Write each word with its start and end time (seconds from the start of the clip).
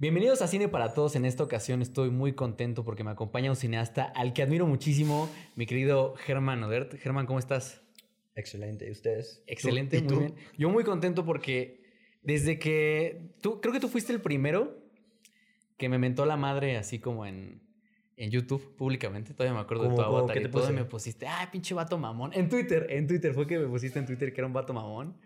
Bienvenidos 0.00 0.42
a 0.42 0.46
Cine 0.46 0.68
para 0.68 0.94
Todos. 0.94 1.16
En 1.16 1.24
esta 1.24 1.42
ocasión 1.42 1.82
estoy 1.82 2.10
muy 2.10 2.32
contento 2.34 2.84
porque 2.84 3.02
me 3.02 3.10
acompaña 3.10 3.50
un 3.50 3.56
cineasta 3.56 4.04
al 4.04 4.32
que 4.32 4.42
admiro 4.42 4.64
muchísimo, 4.64 5.28
mi 5.56 5.66
querido 5.66 6.14
Germán 6.14 6.62
Odert. 6.62 6.94
Germán, 6.98 7.26
¿cómo 7.26 7.40
estás? 7.40 7.82
Excelente. 8.36 8.86
¿Y 8.86 8.92
ustedes? 8.92 9.42
Excelente, 9.48 10.00
muy 10.02 10.16
bien. 10.18 10.34
Yo 10.56 10.70
muy 10.70 10.84
contento 10.84 11.24
porque 11.24 11.82
desde 12.22 12.60
que 12.60 13.32
tú, 13.42 13.60
creo 13.60 13.74
que 13.74 13.80
tú 13.80 13.88
fuiste 13.88 14.12
el 14.12 14.20
primero 14.20 14.78
que 15.76 15.88
me 15.88 15.98
mentó 15.98 16.24
la 16.26 16.36
madre 16.36 16.76
así 16.76 17.00
como 17.00 17.26
en, 17.26 17.60
en 18.16 18.30
YouTube 18.30 18.76
públicamente. 18.76 19.34
Todavía 19.34 19.54
me 19.54 19.62
acuerdo 19.62 19.88
de 19.88 19.96
tu 19.96 20.00
avatar 20.00 20.40
y 20.40 20.48
todo 20.48 20.72
me 20.72 20.84
pusiste, 20.84 21.26
ah, 21.26 21.48
pinche 21.50 21.74
vato 21.74 21.98
mamón. 21.98 22.30
En 22.34 22.48
Twitter, 22.48 22.86
en 22.90 23.08
Twitter 23.08 23.34
fue 23.34 23.48
que 23.48 23.58
me 23.58 23.66
pusiste 23.66 23.98
en 23.98 24.06
Twitter 24.06 24.32
que 24.32 24.42
era 24.42 24.46
un 24.46 24.52
vato 24.52 24.72
mamón. 24.72 25.16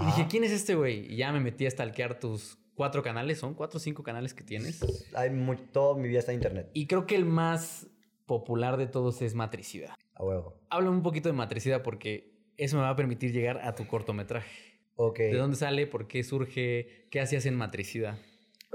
Y 0.00 0.04
dije, 0.06 0.28
¿quién 0.30 0.44
es 0.44 0.52
este 0.52 0.76
güey? 0.76 1.12
Y 1.12 1.16
ya 1.16 1.32
me 1.32 1.40
metí 1.40 1.66
a 1.66 1.70
stalkear 1.70 2.20
tus 2.20 2.61
cuatro 2.74 3.02
canales, 3.02 3.38
¿son 3.38 3.54
cuatro 3.54 3.78
o 3.78 3.80
cinco 3.80 4.02
canales 4.02 4.34
que 4.34 4.44
tienes? 4.44 4.80
Hay 5.14 5.30
todo 5.72 5.96
mi 5.96 6.08
vida 6.08 6.20
está 6.20 6.32
en 6.32 6.38
internet. 6.38 6.70
Y 6.72 6.86
creo 6.86 7.06
que 7.06 7.16
el 7.16 7.24
más 7.24 7.86
popular 8.26 8.76
de 8.76 8.86
todos 8.86 9.22
es 9.22 9.34
Matricida. 9.34 9.96
A 10.14 10.24
huevo. 10.24 10.60
Háblame 10.70 10.96
un 10.96 11.02
poquito 11.02 11.28
de 11.28 11.34
Matricida 11.34 11.82
porque 11.82 12.32
eso 12.56 12.76
me 12.76 12.82
va 12.82 12.90
a 12.90 12.96
permitir 12.96 13.32
llegar 13.32 13.58
a 13.62 13.74
tu 13.74 13.86
cortometraje. 13.86 14.80
Ok. 14.96 15.18
¿De 15.18 15.36
dónde 15.36 15.56
sale? 15.56 15.86
¿Por 15.86 16.06
qué 16.06 16.22
surge? 16.22 17.08
¿Qué 17.10 17.20
hacías 17.20 17.46
en 17.46 17.56
Matricida? 17.56 18.18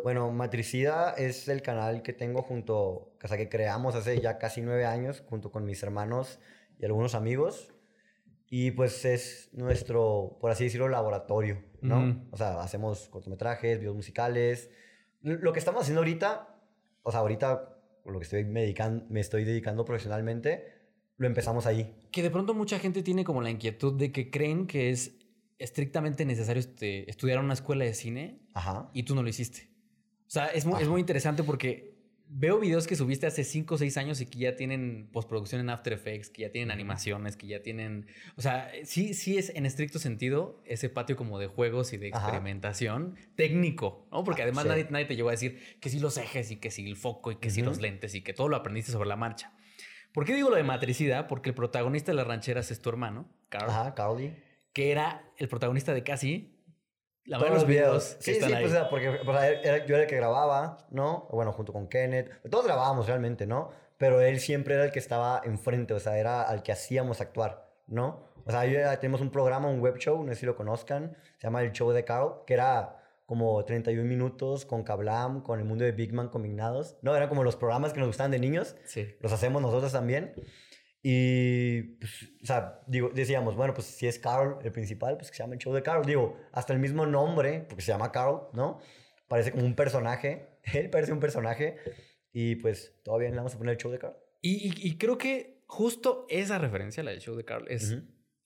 Bueno, 0.03 0.31
Matricida 0.31 1.11
es 1.11 1.47
el 1.47 1.61
canal 1.61 2.03
que 2.03 2.13
tengo 2.13 2.43
junto, 2.43 2.77
o 3.21 3.27
sea, 3.27 3.37
que 3.37 3.49
creamos 3.49 3.95
hace 3.95 4.19
ya 4.21 4.37
casi 4.37 4.61
nueve 4.61 4.85
años, 4.85 5.23
junto 5.27 5.51
con 5.51 5.65
mis 5.65 5.81
hermanos 5.81 6.39
y 6.79 6.85
algunos 6.85 7.15
amigos. 7.15 7.73
Y 8.49 8.71
pues 8.71 9.03
es 9.05 9.49
nuestro, 9.53 10.37
por 10.39 10.51
así 10.51 10.65
decirlo, 10.65 10.87
laboratorio, 10.87 11.63
¿no? 11.81 12.25
O 12.31 12.37
sea, 12.37 12.61
hacemos 12.61 13.07
cortometrajes, 13.09 13.79
videos 13.79 13.95
musicales. 13.95 14.69
Lo 15.21 15.53
que 15.53 15.59
estamos 15.59 15.81
haciendo 15.81 16.01
ahorita, 16.01 16.55
o 17.03 17.11
sea, 17.11 17.21
ahorita 17.21 17.77
lo 18.05 18.19
que 18.19 18.23
estoy 18.23 18.45
medicando, 18.45 19.05
me 19.09 19.19
estoy 19.19 19.43
dedicando 19.43 19.83
profesionalmente, 19.85 20.73
lo 21.17 21.27
empezamos 21.27 21.65
ahí. 21.65 21.95
Que 22.11 22.23
de 22.23 22.29
pronto 22.29 22.53
mucha 22.53 22.79
gente 22.79 23.03
tiene 23.03 23.23
como 23.23 23.41
la 23.41 23.49
inquietud 23.49 23.93
de 23.93 24.11
que 24.11 24.29
creen 24.29 24.67
que 24.67 24.91
es 24.91 25.17
estrictamente 25.59 26.25
necesario 26.25 26.59
este, 26.59 27.09
estudiar 27.09 27.39
en 27.39 27.45
una 27.45 27.53
escuela 27.53 27.83
de 27.83 27.93
cine 27.93 28.39
Ajá. 28.53 28.89
y 28.93 29.03
tú 29.03 29.15
no 29.15 29.23
lo 29.23 29.29
hiciste. 29.29 29.69
O 30.27 30.29
sea, 30.29 30.47
es 30.47 30.65
muy, 30.65 30.81
es 30.81 30.87
muy 30.87 30.99
interesante 30.99 31.43
porque 31.43 31.96
veo 32.29 32.59
videos 32.59 32.87
que 32.87 32.95
subiste 32.95 33.25
hace 33.25 33.43
5 33.43 33.75
o 33.75 33.77
6 33.77 33.97
años 33.97 34.21
y 34.21 34.25
que 34.25 34.39
ya 34.39 34.55
tienen 34.55 35.09
postproducción 35.11 35.61
en 35.61 35.69
After 35.69 35.93
Effects, 35.93 36.29
que 36.29 36.43
ya 36.43 36.51
tienen 36.51 36.71
animaciones, 36.71 37.37
que 37.37 37.47
ya 37.47 37.61
tienen... 37.61 38.07
O 38.35 38.41
sea, 38.41 38.71
sí, 38.83 39.13
sí 39.13 39.37
es 39.37 39.51
en 39.55 39.65
estricto 39.65 39.99
sentido 39.99 40.61
ese 40.65 40.89
patio 40.89 41.15
como 41.15 41.39
de 41.39 41.47
juegos 41.47 41.93
y 41.93 41.97
de 41.97 42.09
experimentación 42.09 43.15
técnico, 43.35 44.07
¿no? 44.11 44.23
Porque 44.23 44.41
ah, 44.41 44.45
además 44.45 44.65
nadie, 44.65 44.87
nadie, 44.89 45.05
te 45.05 45.15
llegó 45.15 45.29
a 45.29 45.33
decir 45.33 45.59
que 45.79 45.89
sí 45.89 45.99
los 45.99 46.17
ejes 46.17 46.51
y 46.51 46.57
que 46.57 46.71
sí 46.71 46.85
el 46.87 46.97
foco 46.97 47.31
y 47.31 47.37
que 47.37 47.49
sí 47.49 47.61
los 47.61 47.79
lentes 47.79 48.13
y 48.15 48.21
que 48.21 48.33
todo 48.33 48.49
lo 48.49 48.55
aprendiste 48.55 48.91
sobre 48.91 49.07
la 49.07 49.15
marcha. 49.15 49.53
¿Por 50.13 50.25
qué 50.25 50.33
digo 50.33 50.49
lo 50.49 50.55
de 50.55 50.63
matricidad? 50.63 51.27
Porque 51.27 51.49
el 51.49 51.55
protagonista 51.55 52.11
de 52.11 52.15
las 52.15 52.27
rancheras 52.27 52.71
es 52.71 52.81
tu 52.81 52.89
hermano, 52.89 53.29
Carl. 53.49 53.69
Ajá, 53.69 53.93
Carly. 53.93 54.35
Que 54.73 54.91
era 54.91 55.31
el 55.37 55.47
protagonista 55.47 55.93
de 55.93 56.03
Casi, 56.03 56.56
la 57.27 57.39
Todos 57.39 57.51
los 57.51 57.67
videos. 57.67 58.17
sí, 58.19 58.35
sí, 58.35 58.39
pues, 58.39 58.73
porque 58.89 59.19
pues, 59.23 59.61
yo 59.85 59.95
era 59.95 60.03
el 60.03 60.07
que 60.07 60.15
grababa, 60.15 60.77
¿no? 60.89 61.27
Bueno, 61.31 61.51
junto 61.51 61.73
con 61.73 61.87
Kenneth. 61.87 62.31
Todos 62.49 62.65
grabábamos 62.65 63.05
realmente, 63.05 63.45
¿no? 63.45 63.69
Pero 63.97 64.21
él 64.21 64.39
siempre 64.39 64.75
era 64.75 64.85
el 64.85 64.91
que 64.91 64.99
estaba 64.99 65.41
enfrente, 65.43 65.93
o 65.93 65.99
sea, 65.99 66.17
era 66.17 66.43
al 66.43 66.63
que 66.63 66.71
hacíamos 66.71 67.19
actuar, 67.19 67.69
¿no? 67.87 68.27
O 68.45 68.51
sea, 68.51 68.65
ya 68.65 68.97
tenemos 68.99 69.19
un 69.19 69.29
programa, 69.29 69.67
un 69.67 69.81
web 69.81 69.97
show, 69.97 70.23
no 70.23 70.31
sé 70.33 70.39
si 70.39 70.45
lo 70.45 70.55
conozcan, 70.55 71.17
se 71.37 71.47
llama 71.47 71.61
El 71.63 71.73
Show 71.73 71.91
de 71.91 72.05
Carl, 72.05 72.45
que 72.45 72.53
era 72.53 72.97
como 73.25 73.65
31 73.65 74.07
minutos 74.07 74.65
con 74.65 74.83
Kablam, 74.83 75.41
con 75.41 75.59
el 75.59 75.65
mundo 75.65 75.83
de 75.83 75.91
Big 75.91 76.13
Man 76.13 76.29
combinados. 76.29 76.95
No, 77.01 77.13
eran 77.13 77.27
como 77.27 77.43
los 77.43 77.57
programas 77.57 77.91
que 77.91 77.99
nos 77.99 78.07
gustaban 78.07 78.31
de 78.31 78.39
niños. 78.39 78.77
Sí. 78.85 79.17
Los 79.19 79.33
hacemos 79.33 79.61
nosotros 79.61 79.91
también. 79.91 80.33
Y, 81.09 81.83
pues, 82.01 82.33
o 82.43 82.45
sea, 82.45 82.81
digo, 82.85 83.09
decíamos, 83.13 83.55
bueno, 83.55 83.73
pues 83.73 83.87
si 83.87 84.07
es 84.07 84.19
Carl 84.19 84.57
el 84.61 84.73
principal, 84.73 85.15
pues 85.15 85.31
que 85.31 85.37
se 85.37 85.43
llama 85.43 85.53
el 85.53 85.59
show 85.61 85.73
de 85.73 85.81
Carl. 85.81 86.05
Digo, 86.05 86.37
hasta 86.51 86.73
el 86.73 86.79
mismo 86.79 87.05
nombre, 87.05 87.65
porque 87.69 87.81
se 87.81 87.93
llama 87.93 88.11
Carl, 88.11 88.49
¿no? 88.51 88.81
Parece 89.29 89.53
como 89.53 89.63
un 89.63 89.73
personaje. 89.73 90.59
Él 90.73 90.89
parece 90.89 91.13
un 91.13 91.21
personaje. 91.21 91.77
Y 92.33 92.57
pues 92.57 92.99
todavía 93.05 93.29
le 93.29 93.37
vamos 93.37 93.55
a 93.55 93.57
poner 93.57 93.75
el 93.75 93.77
show 93.77 93.89
de 93.89 93.99
Carl. 93.99 94.17
Y, 94.41 94.85
y, 94.85 94.97
creo 94.97 95.17
que 95.17 95.63
justo 95.65 96.25
esa 96.27 96.57
referencia, 96.57 97.01
la 97.03 97.11
del 97.11 97.21
show 97.21 97.37
de 97.37 97.45
Carl, 97.45 97.65
es 97.69 97.97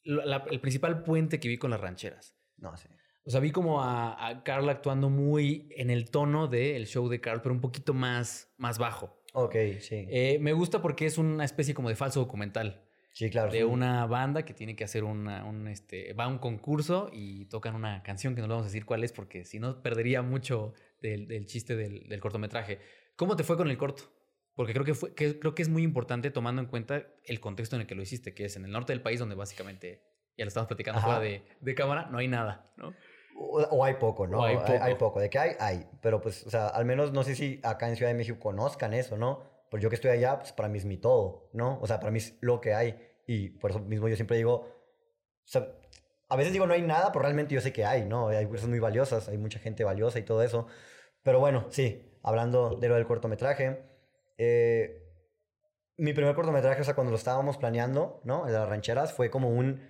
el 0.03 0.61
principal 0.61 1.01
puente 1.01 1.39
que 1.39 1.47
vi 1.47 1.57
con 1.57 1.71
las 1.71 1.81
rancheras. 1.81 2.35
No, 2.57 2.77
sí. 2.77 2.87
O 3.25 3.31
sea, 3.31 3.39
vi 3.39 3.49
como 3.49 3.81
a, 3.81 4.27
a 4.27 4.43
Carl 4.43 4.69
actuando 4.69 5.09
muy 5.09 5.67
en 5.77 5.89
el 5.89 6.11
tono 6.11 6.47
del 6.47 6.85
show 6.85 7.09
de 7.09 7.21
Carl, 7.21 7.41
pero 7.41 7.55
un 7.55 7.61
poquito 7.61 7.95
más, 7.95 8.53
más 8.57 8.77
bajo. 8.77 9.19
Ok, 9.33 9.55
sí. 9.79 10.05
Eh, 10.09 10.37
me 10.41 10.53
gusta 10.53 10.81
porque 10.81 11.05
es 11.05 11.17
una 11.17 11.45
especie 11.45 11.73
como 11.73 11.89
de 11.89 11.95
falso 11.95 12.19
documental. 12.19 12.83
Sí, 13.13 13.29
claro. 13.29 13.51
De 13.51 13.65
una 13.65 14.05
banda 14.05 14.45
que 14.45 14.53
tiene 14.53 14.75
que 14.75 14.83
hacer 14.83 15.03
una, 15.03 15.43
un, 15.43 15.67
este, 15.67 16.13
va 16.13 16.25
a 16.25 16.27
un 16.27 16.37
concurso 16.37 17.09
y 17.11 17.45
tocan 17.45 17.75
una 17.75 18.03
canción 18.03 18.35
que 18.35 18.41
no 18.41 18.47
le 18.47 18.53
vamos 18.53 18.65
a 18.65 18.69
decir 18.69 18.85
cuál 18.85 19.03
es 19.03 19.11
porque 19.11 19.43
si 19.43 19.59
no 19.59 19.81
perdería 19.81 20.21
mucho 20.21 20.73
del, 21.01 21.27
del 21.27 21.45
chiste 21.45 21.75
del, 21.75 22.07
del, 22.07 22.19
cortometraje. 22.21 22.79
¿Cómo 23.17 23.35
te 23.35 23.43
fue 23.43 23.57
con 23.57 23.69
el 23.69 23.77
corto? 23.77 24.03
Porque 24.55 24.73
creo 24.73 24.85
que, 24.85 24.93
fue, 24.93 25.13
que, 25.13 25.39
creo 25.39 25.55
que 25.55 25.61
es 25.61 25.69
muy 25.69 25.83
importante 25.83 26.31
tomando 26.31 26.61
en 26.61 26.67
cuenta 26.67 27.05
el 27.25 27.39
contexto 27.39 27.75
en 27.75 27.81
el 27.81 27.87
que 27.87 27.95
lo 27.95 28.01
hiciste, 28.01 28.33
que 28.33 28.45
es 28.45 28.55
en 28.55 28.65
el 28.65 28.71
norte 28.71 28.93
del 28.93 29.01
país 29.01 29.19
donde 29.19 29.35
básicamente, 29.35 30.01
ya 30.37 30.45
lo 30.45 30.49
estamos 30.49 30.67
platicando 30.67 31.01
fuera 31.01 31.19
de, 31.19 31.43
de 31.59 31.75
cámara, 31.75 32.07
no 32.11 32.17
hay 32.17 32.27
nada, 32.27 32.71
¿no? 32.77 32.93
O, 33.37 33.83
hay 33.83 33.95
poco, 33.95 34.27
¿no? 34.27 34.43
hay, 34.43 34.57
poco. 34.57 34.73
hay 34.81 34.95
poco. 34.95 35.19
De 35.19 35.29
que 35.29 35.39
hay, 35.39 35.51
hay. 35.59 35.87
Pero 36.01 36.21
pues, 36.21 36.45
o 36.45 36.49
sea, 36.49 36.67
al 36.67 36.85
menos 36.85 37.11
no 37.11 37.23
sé 37.23 37.35
si 37.35 37.59
acá 37.63 37.89
en 37.89 37.95
Ciudad 37.95 38.11
de 38.11 38.17
México 38.17 38.39
conozcan 38.39 38.93
eso, 38.93 39.17
¿no? 39.17 39.43
Pero 39.69 39.83
yo 39.83 39.89
que 39.89 39.95
estoy 39.95 40.11
allá, 40.11 40.39
pues 40.39 40.51
para 40.51 40.69
mí 40.69 40.77
es 40.77 40.85
mi 40.85 40.97
todo, 40.97 41.49
¿no? 41.53 41.79
O 41.81 41.87
sea, 41.87 41.99
para 41.99 42.11
mí 42.11 42.19
es 42.19 42.37
lo 42.41 42.61
que 42.61 42.73
hay. 42.73 42.99
Y 43.25 43.49
por 43.49 43.71
eso 43.71 43.79
mismo 43.79 44.07
yo 44.07 44.15
siempre 44.15 44.37
digo, 44.37 44.53
o 44.53 45.47
sea, 45.47 45.67
a 46.29 46.35
veces 46.35 46.53
digo 46.53 46.67
no 46.67 46.73
hay 46.73 46.81
nada, 46.81 47.11
pero 47.11 47.23
realmente 47.23 47.55
yo 47.55 47.61
sé 47.61 47.73
que 47.73 47.85
hay, 47.85 48.05
¿no? 48.05 48.29
Hay 48.29 48.45
cosas 48.47 48.69
muy 48.69 48.79
valiosas, 48.79 49.27
hay 49.29 49.37
mucha 49.37 49.59
gente 49.59 49.83
valiosa 49.83 50.19
y 50.19 50.23
todo 50.23 50.43
eso. 50.43 50.67
Pero 51.23 51.39
bueno, 51.39 51.65
sí, 51.69 52.17
hablando 52.23 52.75
de 52.75 52.89
lo 52.89 52.95
del 52.95 53.05
cortometraje, 53.05 53.83
eh, 54.37 55.01
mi 55.97 56.13
primer 56.13 56.33
cortometraje, 56.33 56.81
o 56.81 56.83
sea, 56.83 56.95
cuando 56.95 57.11
lo 57.11 57.17
estábamos 57.17 57.57
planeando, 57.57 58.21
¿no? 58.23 58.47
En 58.47 58.53
las 58.53 58.67
rancheras, 58.67 59.13
fue 59.13 59.29
como 59.29 59.49
un 59.49 59.81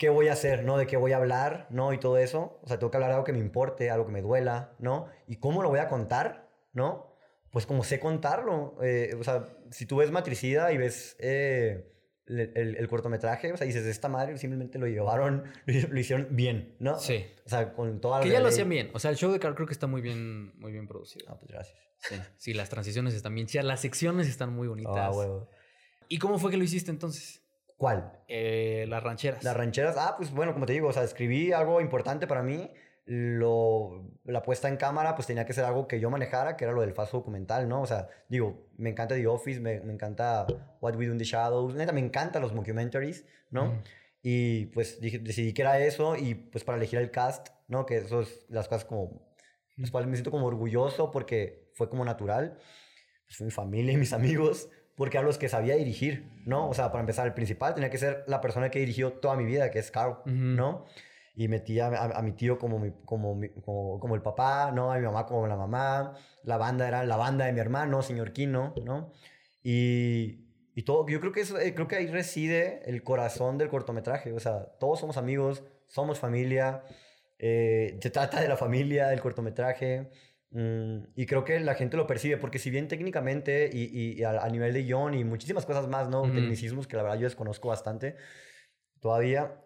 qué 0.00 0.08
voy 0.08 0.28
a 0.28 0.32
hacer, 0.32 0.64
¿no? 0.64 0.78
De 0.78 0.86
qué 0.86 0.96
voy 0.96 1.12
a 1.12 1.18
hablar, 1.18 1.66
¿no? 1.68 1.92
Y 1.92 1.98
todo 1.98 2.16
eso. 2.16 2.58
O 2.62 2.66
sea, 2.66 2.78
tengo 2.78 2.90
que 2.90 2.96
hablar 2.96 3.10
de 3.10 3.14
algo 3.16 3.24
que 3.26 3.34
me 3.34 3.38
importe, 3.38 3.90
algo 3.90 4.06
que 4.06 4.12
me 4.12 4.22
duela, 4.22 4.74
¿no? 4.78 5.08
Y 5.28 5.36
cómo 5.36 5.62
lo 5.62 5.68
voy 5.68 5.78
a 5.78 5.88
contar, 5.88 6.50
¿no? 6.72 7.14
Pues 7.50 7.66
como 7.66 7.84
sé 7.84 8.00
contarlo. 8.00 8.78
Eh, 8.82 9.14
o 9.20 9.22
sea, 9.22 9.44
si 9.70 9.84
tú 9.84 9.96
ves 9.96 10.10
Matricida 10.10 10.72
y 10.72 10.78
ves 10.78 11.16
eh, 11.18 11.92
el, 12.24 12.88
cortometraje, 12.88 13.52
o 13.52 13.58
sea, 13.58 13.66
dices, 13.66 13.84
esta 13.84 14.08
madre 14.08 14.38
simplemente 14.38 14.78
lo 14.78 14.86
llevaron, 14.86 15.44
lo, 15.66 16.00
hicieron 16.00 16.28
bien, 16.30 16.76
¿no? 16.78 16.98
Sí. 16.98 17.26
O 17.44 17.50
sea, 17.50 17.74
con 17.74 18.00
toda 18.00 18.20
la... 18.20 18.24
Que 18.24 18.30
ya 18.30 18.40
lo 18.40 18.48
hacían 18.48 18.70
bien. 18.70 18.90
O 18.94 18.98
sea, 19.00 19.10
el 19.10 19.18
show 19.18 19.30
de 19.30 19.38
Carl 19.38 19.54
creo 19.54 19.66
que 19.66 19.74
está 19.74 19.86
muy 19.86 20.00
bien, 20.00 20.58
muy 20.58 20.72
bien 20.72 20.88
producido. 20.88 21.26
Ah, 21.28 21.36
pues 21.38 21.52
gracias. 21.52 21.78
Sí, 21.98 22.14
sí 22.38 22.54
las 22.54 22.70
transiciones 22.70 23.12
están 23.12 23.34
bien 23.34 23.46
chidas, 23.46 23.66
las 23.66 23.80
secciones 23.80 24.28
están 24.28 24.54
muy 24.54 24.66
bonitas. 24.66 24.96
Ah, 24.96 25.10
huevo. 25.10 25.50
¿Y 26.08 26.16
cómo 26.16 26.38
fue 26.38 26.50
que 26.50 26.56
lo 26.56 26.64
hiciste 26.64 26.90
entonces? 26.90 27.39
¿Cuál? 27.80 28.12
Eh, 28.28 28.84
las 28.88 29.02
rancheras. 29.02 29.42
Las 29.42 29.56
rancheras, 29.56 29.96
ah, 29.96 30.12
pues 30.18 30.32
bueno, 30.32 30.52
como 30.52 30.66
te 30.66 30.74
digo, 30.74 30.88
o 30.88 30.92
sea, 30.92 31.02
escribí 31.02 31.50
algo 31.52 31.80
importante 31.80 32.26
para 32.26 32.42
mí. 32.42 32.70
Lo, 33.06 34.04
la 34.24 34.42
puesta 34.42 34.68
en 34.68 34.76
cámara, 34.76 35.14
pues 35.14 35.26
tenía 35.26 35.46
que 35.46 35.54
ser 35.54 35.64
algo 35.64 35.88
que 35.88 35.98
yo 35.98 36.10
manejara, 36.10 36.58
que 36.58 36.64
era 36.64 36.74
lo 36.74 36.82
del 36.82 36.92
falso 36.92 37.16
documental, 37.16 37.70
¿no? 37.70 37.80
O 37.80 37.86
sea, 37.86 38.08
digo, 38.28 38.68
me 38.76 38.90
encanta 38.90 39.14
The 39.14 39.26
Office, 39.26 39.60
me, 39.60 39.80
me 39.80 39.94
encanta 39.94 40.46
What 40.82 40.94
We 40.96 41.06
Do 41.06 41.12
in 41.12 41.18
the 41.18 41.24
Shadows, 41.24 41.74
neta, 41.74 41.92
me 41.92 42.00
encantan 42.00 42.42
los 42.42 42.54
documentaries, 42.54 43.24
¿no? 43.48 43.80
Y 44.22 44.66
pues 44.66 45.00
dije, 45.00 45.18
decidí 45.18 45.54
que 45.54 45.62
era 45.62 45.78
eso 45.78 46.16
y 46.16 46.34
pues 46.34 46.64
para 46.64 46.76
elegir 46.76 46.98
el 46.98 47.10
cast, 47.10 47.48
¿no? 47.66 47.86
Que 47.86 47.96
eso 47.96 48.20
es 48.20 48.44
las 48.50 48.68
cosas 48.68 48.84
como, 48.84 49.26
las 49.78 49.90
cuales 49.90 50.10
me 50.10 50.16
siento 50.16 50.30
como 50.30 50.46
orgulloso 50.48 51.10
porque 51.10 51.70
fue 51.72 51.88
como 51.88 52.04
natural. 52.04 52.58
Pues 53.26 53.40
mi 53.40 53.50
familia 53.50 53.94
y 53.94 53.96
mis 53.96 54.12
amigos 54.12 54.68
porque 55.00 55.16
a 55.16 55.22
los 55.22 55.38
que 55.38 55.48
sabía 55.48 55.76
dirigir, 55.76 56.28
¿no? 56.44 56.68
O 56.68 56.74
sea, 56.74 56.90
para 56.90 57.00
empezar, 57.00 57.26
el 57.26 57.32
principal 57.32 57.72
tenía 57.72 57.88
que 57.88 57.96
ser 57.96 58.22
la 58.26 58.42
persona 58.42 58.70
que 58.70 58.80
dirigió 58.80 59.14
toda 59.14 59.34
mi 59.34 59.46
vida, 59.46 59.70
que 59.70 59.78
es 59.78 59.90
Carl, 59.90 60.18
¿no? 60.26 60.84
Y 61.34 61.48
metía 61.48 61.86
a, 61.86 62.20
mi 62.20 62.32
tío 62.32 62.58
como, 62.58 62.84
como, 63.06 63.40
como, 63.98 64.14
el 64.14 64.20
papá, 64.20 64.72
¿no? 64.72 64.92
A 64.92 64.98
mi 64.98 65.06
mamá 65.06 65.24
como 65.24 65.46
la 65.46 65.56
mamá. 65.56 66.18
La 66.42 66.58
banda 66.58 66.86
era 66.86 67.02
la 67.04 67.16
banda 67.16 67.46
de 67.46 67.54
mi 67.54 67.60
hermano, 67.60 68.02
señor 68.02 68.34
Kino, 68.34 68.74
¿no? 68.84 69.10
Y, 69.62 70.44
y 70.74 70.82
todo, 70.82 71.08
yo 71.08 71.18
creo 71.18 71.32
que, 71.32 71.40
eso, 71.40 71.58
eh, 71.58 71.74
creo 71.74 71.88
que 71.88 71.96
ahí 71.96 72.06
reside 72.06 72.82
el 72.84 73.02
corazón 73.02 73.56
del 73.56 73.70
cortometraje. 73.70 74.34
O 74.34 74.38
sea, 74.38 74.66
todos 74.78 75.00
somos 75.00 75.16
amigos, 75.16 75.64
somos 75.86 76.18
familia, 76.18 76.82
eh, 77.38 77.98
se 78.02 78.10
trata 78.10 78.38
de 78.38 78.48
la 78.48 78.58
familia, 78.58 79.08
del 79.08 79.22
cortometraje. 79.22 80.10
Mm, 80.52 81.04
y 81.14 81.26
creo 81.26 81.44
que 81.44 81.60
la 81.60 81.74
gente 81.74 81.96
lo 81.96 82.06
percibe, 82.06 82.36
porque 82.36 82.58
si 82.58 82.70
bien 82.70 82.88
técnicamente 82.88 83.70
y, 83.72 84.18
y 84.18 84.24
a, 84.24 84.48
nivel 84.48 84.72
de 84.72 84.82
guion 84.82 85.14
y 85.14 85.24
muchísimas 85.24 85.64
cosas 85.64 85.88
más, 85.88 86.08
¿no? 86.08 86.22
Tecnicismos 86.22 86.86
que 86.86 86.96
la 86.96 87.04
verdad 87.04 87.18
yo 87.18 87.24
desconozco 87.24 87.68
bastante 87.68 88.16
todavía, 89.00 89.62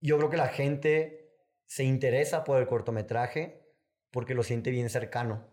yo 0.00 0.18
creo 0.18 0.30
que 0.30 0.36
la 0.36 0.48
gente 0.48 1.30
se 1.66 1.84
interesa 1.84 2.44
por 2.44 2.60
el 2.60 2.66
cortometraje 2.66 3.62
porque 4.10 4.34
lo 4.34 4.42
siente 4.42 4.70
bien 4.70 4.90
cercano. 4.90 5.48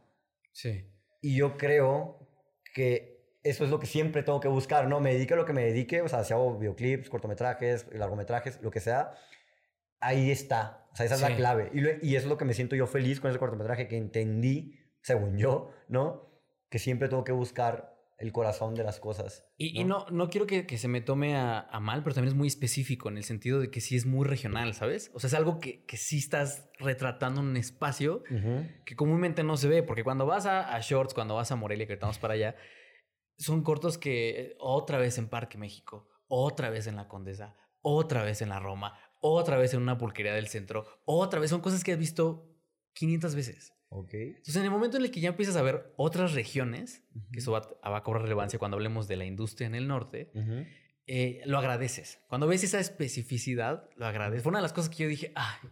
Sí. 0.51 0.85
Y 1.21 1.35
yo 1.35 1.57
creo 1.57 2.27
que 2.73 3.38
eso 3.44 3.63
es 3.63 3.69
lo 3.69 3.79
que 3.79 3.88
siempre 3.88 4.23
tengo 4.23 4.39
que 4.39 4.47
buscar, 4.47 4.88
¿no? 4.88 5.00
Me 5.00 5.13
dedique 5.13 5.33
a 5.33 5.38
lo 5.38 5.45
que 5.45 5.53
me 5.53 5.63
dedique, 5.63 6.01
o 6.01 6.09
sea, 6.09 6.23
si 6.23 6.33
hago 6.33 6.57
videoclips, 6.57 7.09
cortometrajes, 7.09 7.88
largometrajes, 7.94 8.61
lo 8.61 8.69
que 8.69 8.81
sea, 8.81 9.13
ahí 10.00 10.31
está. 10.31 10.88
O 10.92 10.96
sea, 10.96 11.06
esa 11.06 11.16
es 11.16 11.22
la 11.22 11.36
clave. 11.36 11.72
Y, 11.74 12.07
y 12.07 12.16
eso 12.16 12.25
es 12.25 12.30
lo 12.30 12.38
que 12.38 12.46
me 12.46 12.54
siento 12.54 12.75
yo 12.75 12.88
feliz 12.88 13.19
con 13.19 13.30
ese 13.30 13.40
cortometraje, 13.40 13.88
que 13.88 13.98
entendí, 13.98 14.80
según 15.01 15.38
yo, 15.38 15.72
¿no? 15.88 16.30
Que 16.69 16.80
siempre 16.80 17.10
tengo 17.10 17.24
que 17.24 17.31
buscar 17.31 18.00
el 18.19 18.34
corazón 18.34 18.75
de 18.75 18.84
las 18.84 19.00
cosas. 19.00 19.46
Y 19.57 19.84
no, 19.86 20.06
no, 20.12 20.30
quiero 20.30 20.46
que, 20.46 20.78
se 20.78 20.88
me 20.90 21.00
tome 21.00 21.38
a, 21.38 21.68
mal, 21.81 22.04
pero 22.04 22.13
también 22.16 22.34
es 22.34 22.38
muy 22.38 22.50
específico 22.50 23.07
en 23.07 23.18
el 23.18 23.24
sentido 23.24 23.60
de 23.60 23.72
que 23.72 23.80
sí 23.80 23.96
es 23.96 24.06
muy 24.06 24.28
regional, 24.28 24.74
¿sabes? 24.74 25.10
O 25.13 25.19
sea, 25.19 25.30
es 25.30 25.34
algo 25.34 25.60
que, 25.60 25.86
que 25.86 25.96
sí 25.96 26.18
estás 26.18 26.69
retratando 26.80 27.40
en 27.40 27.48
un 27.48 27.57
espacio 27.57 28.24
que 28.86 28.95
comúnmente 28.95 29.44
no 29.44 29.56
se 29.56 29.69
ve, 29.69 29.84
porque 29.84 30.04
cuando 30.04 30.25
vas 30.25 30.45
a, 30.45 30.78
Shorts, 30.81 31.13
cuando 31.13 31.36
vas 31.36 31.52
a 31.52 31.56
Morelia, 31.56 31.88
que 31.88 31.94
estamos 31.94 32.19
para 32.19 32.34
allá, 32.34 32.56
son 33.38 33.63
cortos 33.63 33.98
que 33.98 34.56
otra 34.60 34.98
vez 34.98 35.18
en 35.18 35.30
Parque 35.30 35.57
México, 35.57 36.10
otra 36.28 36.69
vez 36.69 36.88
en 36.88 36.98
La 36.98 37.07
Condesa, 37.07 37.56
otra 37.81 38.24
vez 38.24 38.42
en 38.42 38.50
la 38.50 38.60
Roma, 38.60 39.00
otra 39.19 39.57
vez 39.57 39.74
en 39.74 39.81
una 39.81 39.98
pulquería 39.98 40.33
del 40.33 40.48
centro, 40.48 40.86
otra 41.06 41.39
vez 41.39 41.50
son 41.50 41.62
cosas 41.62 41.83
que 41.83 41.94
has 41.94 42.00
visto 42.00 42.50
500 42.94 43.36
veces. 43.36 43.74
Entonces, 43.92 44.56
en 44.56 44.63
el 44.63 44.71
momento 44.71 44.98
en 44.98 45.04
el 45.04 45.12
que 45.12 45.19
ya 45.19 45.30
empiezas 45.30 45.56
a 45.56 45.62
ver 45.63 45.94
otras 45.98 46.33
regiones, 46.33 47.04
que 47.31 47.39
eso 47.39 47.51
va, 47.51 47.68
a 47.81 48.04
cobrar 48.04 48.21
relevancia 48.24 48.60
cuando 48.60 48.77
hablemos 48.77 49.07
de 49.07 49.16
la 49.16 49.25
industria 49.25 49.68
en 49.68 49.75
el 49.75 49.88
norte, 49.88 50.31
eh, 51.07 51.42
lo 51.45 51.57
agradeces. 51.57 52.21
Cuando 52.27 52.48
ves 52.48 52.63
esa 52.63 52.80
especificidad, 52.80 53.89
lo 53.95 54.06
agradeces. 54.06 54.44
Fue 54.44 54.51
una 54.51 54.60
de 54.60 54.63
las 54.63 54.74
cosas 54.74 54.89
que 54.89 55.04
yo 55.04 55.10
dije, 55.10 55.31
ay, 55.36 55.69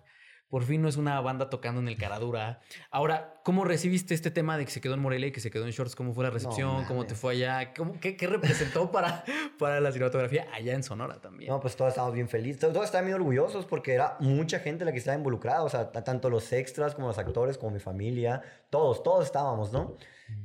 por 0.50 0.64
fin 0.64 0.82
no 0.82 0.88
es 0.88 0.96
una 0.96 1.20
banda 1.20 1.50
tocando 1.50 1.82
en 1.82 1.88
el 1.90 1.98
Caradura. 1.98 2.62
Ahora, 2.90 3.42
¿cómo 3.44 3.66
recibiste 3.66 4.14
este 4.14 4.32
tema 4.32 4.58
de 4.58 4.66
que 4.66 4.72
se 4.72 4.80
quedó 4.80 4.94
en 4.94 5.02
Morelia 5.02 5.28
y 5.28 5.32
que 5.32 5.42
se 5.42 5.52
quedó 5.52 5.66
en 5.66 5.72
Shorts? 5.72 5.96
¿Cómo 5.96 6.14
fue 6.14 6.24
la 6.24 6.30
recepción? 6.30 6.86
¿Cómo 6.86 7.06
te 7.06 7.16
fue 7.16 7.34
allá? 7.34 7.74
qué, 7.74 8.28
representó 8.28 8.90
para, 8.92 9.26
para 9.60 9.82
la 9.82 9.92
cinematografía 9.92 10.48
allá 10.54 10.74
en 10.74 10.84
Sonora 10.84 11.20
también? 11.20 11.52
No, 11.52 11.60
pues 11.60 11.76
todos 11.76 11.90
estábamos 11.90 12.16
bien 12.16 12.30
felices. 12.30 12.60
Todos 12.60 12.86
estaban 12.86 13.06
bien 13.06 13.16
orgullosos 13.16 13.66
porque 13.66 13.94
era 13.94 14.16
mucha 14.20 14.60
gente 14.60 14.86
la 14.86 14.94
que 14.94 15.00
estaba 15.00 15.18
involucrada. 15.18 15.64
O 15.64 15.70
sea, 15.70 15.92
tanto 15.92 16.30
los 16.30 16.54
extras 16.54 16.96
como 16.96 17.08
los 17.08 17.18
actores, 17.18 17.58
como 17.58 17.72
mi 17.72 17.80
familia. 17.80 18.42
Todos, 18.70 19.04
todos 19.04 19.26
estábamos, 19.26 19.74
¿no? 19.74 19.98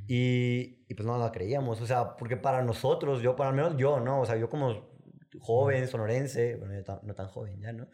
Y, 0.08 0.84
y 0.88 0.94
pues 0.94 1.06
no 1.06 1.16
la 1.16 1.30
creíamos. 1.30 1.80
O 1.80 1.86
sea, 1.86 2.16
porque 2.16 2.36
para 2.36 2.62
nosotros, 2.62 3.22
yo, 3.22 3.36
para 3.36 3.50
al 3.50 3.56
menos 3.56 3.76
yo, 3.76 4.00
¿no? 4.00 4.20
O 4.20 4.26
sea, 4.26 4.36
yo 4.36 4.50
como 4.50 4.91
joven, 5.40 5.88
sonorense, 5.88 6.56
bueno, 6.56 6.74
no 7.02 7.14
tan 7.14 7.28
joven 7.28 7.60
ya, 7.60 7.72
¿no? 7.72 7.88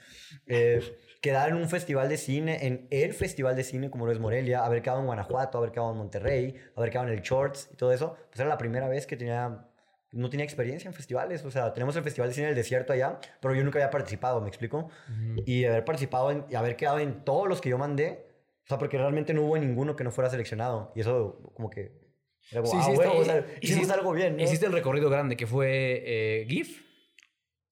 Eh, 0.47 0.81
quedar 1.21 1.51
en 1.51 1.57
un 1.57 1.69
festival 1.69 2.09
de 2.09 2.17
cine, 2.17 2.67
en 2.67 2.87
el 2.91 3.13
festival 3.13 3.57
de 3.57 3.65
cine 3.65 3.91
como 3.91 4.07
lo 4.07 4.13
es 4.13 4.19
Morelia, 4.19 4.65
haber 4.65 4.83
quedado 4.83 5.01
en 5.01 5.07
Guanajuato, 5.07 5.59
haber 5.59 5.73
quedado 5.73 5.93
en 5.93 5.99
Monterrey, 5.99 6.55
haber 6.77 6.91
quedado 6.91 7.09
en 7.09 7.15
el 7.15 7.23
Shorts 7.23 7.71
y 7.73 7.77
todo 7.77 7.93
eso, 7.93 8.17
pues 8.29 8.41
era 8.41 8.49
la 8.49 8.59
primera 8.59 8.89
vez 8.89 9.07
que 9.07 9.17
tenía, 9.17 9.67
no 10.13 10.31
tenía 10.31 10.45
experiencia 10.45 10.89
en 10.89 10.95
festivales, 10.95 11.45
o 11.45 11.51
sea, 11.51 11.73
tenemos 11.73 11.97
el 11.97 12.03
Festival 12.03 12.31
de 12.31 12.35
Cine 12.35 12.47
del 12.49 12.57
Desierto 12.57 12.93
allá, 12.93 13.19
pero 13.41 13.55
yo 13.55 13.65
nunca 13.65 13.79
había 13.79 13.91
participado, 13.91 14.41
¿me 14.41 14.49
explico? 14.49 14.91
Y 15.45 15.65
haber 15.65 15.85
participado 15.85 16.31
en, 16.31 16.45
y 16.49 16.55
haber 16.55 16.77
quedado 16.77 16.99
en 16.99 17.25
todos 17.25 17.49
los 17.49 17.61
que 17.61 17.69
yo 17.69 17.79
mandé, 17.79 18.27
o 18.65 18.69
sea, 18.69 18.79
porque 18.79 18.99
realmente 18.99 19.35
no 19.35 19.43
hubo 19.43 19.59
ninguno 19.59 19.97
que 19.97 20.05
no 20.05 20.11
fuera 20.11 20.31
seleccionado, 20.31 20.93
y 20.95 21.01
eso 21.01 21.53
como 21.55 21.71
que... 21.71 22.07
Como, 22.51 22.65
sí, 22.65 22.77
ah, 22.81 23.13
o 23.15 23.25
sea, 23.25 23.47
hicimos 23.61 23.91
algo 23.91 24.13
bien, 24.13 24.39
¿no? 24.39 24.43
Hiciste 24.43 24.65
el 24.65 24.73
recorrido 24.73 25.11
grande 25.11 25.37
que 25.37 25.47
fue 25.47 26.03
eh, 26.07 26.47
GIF. 26.49 26.88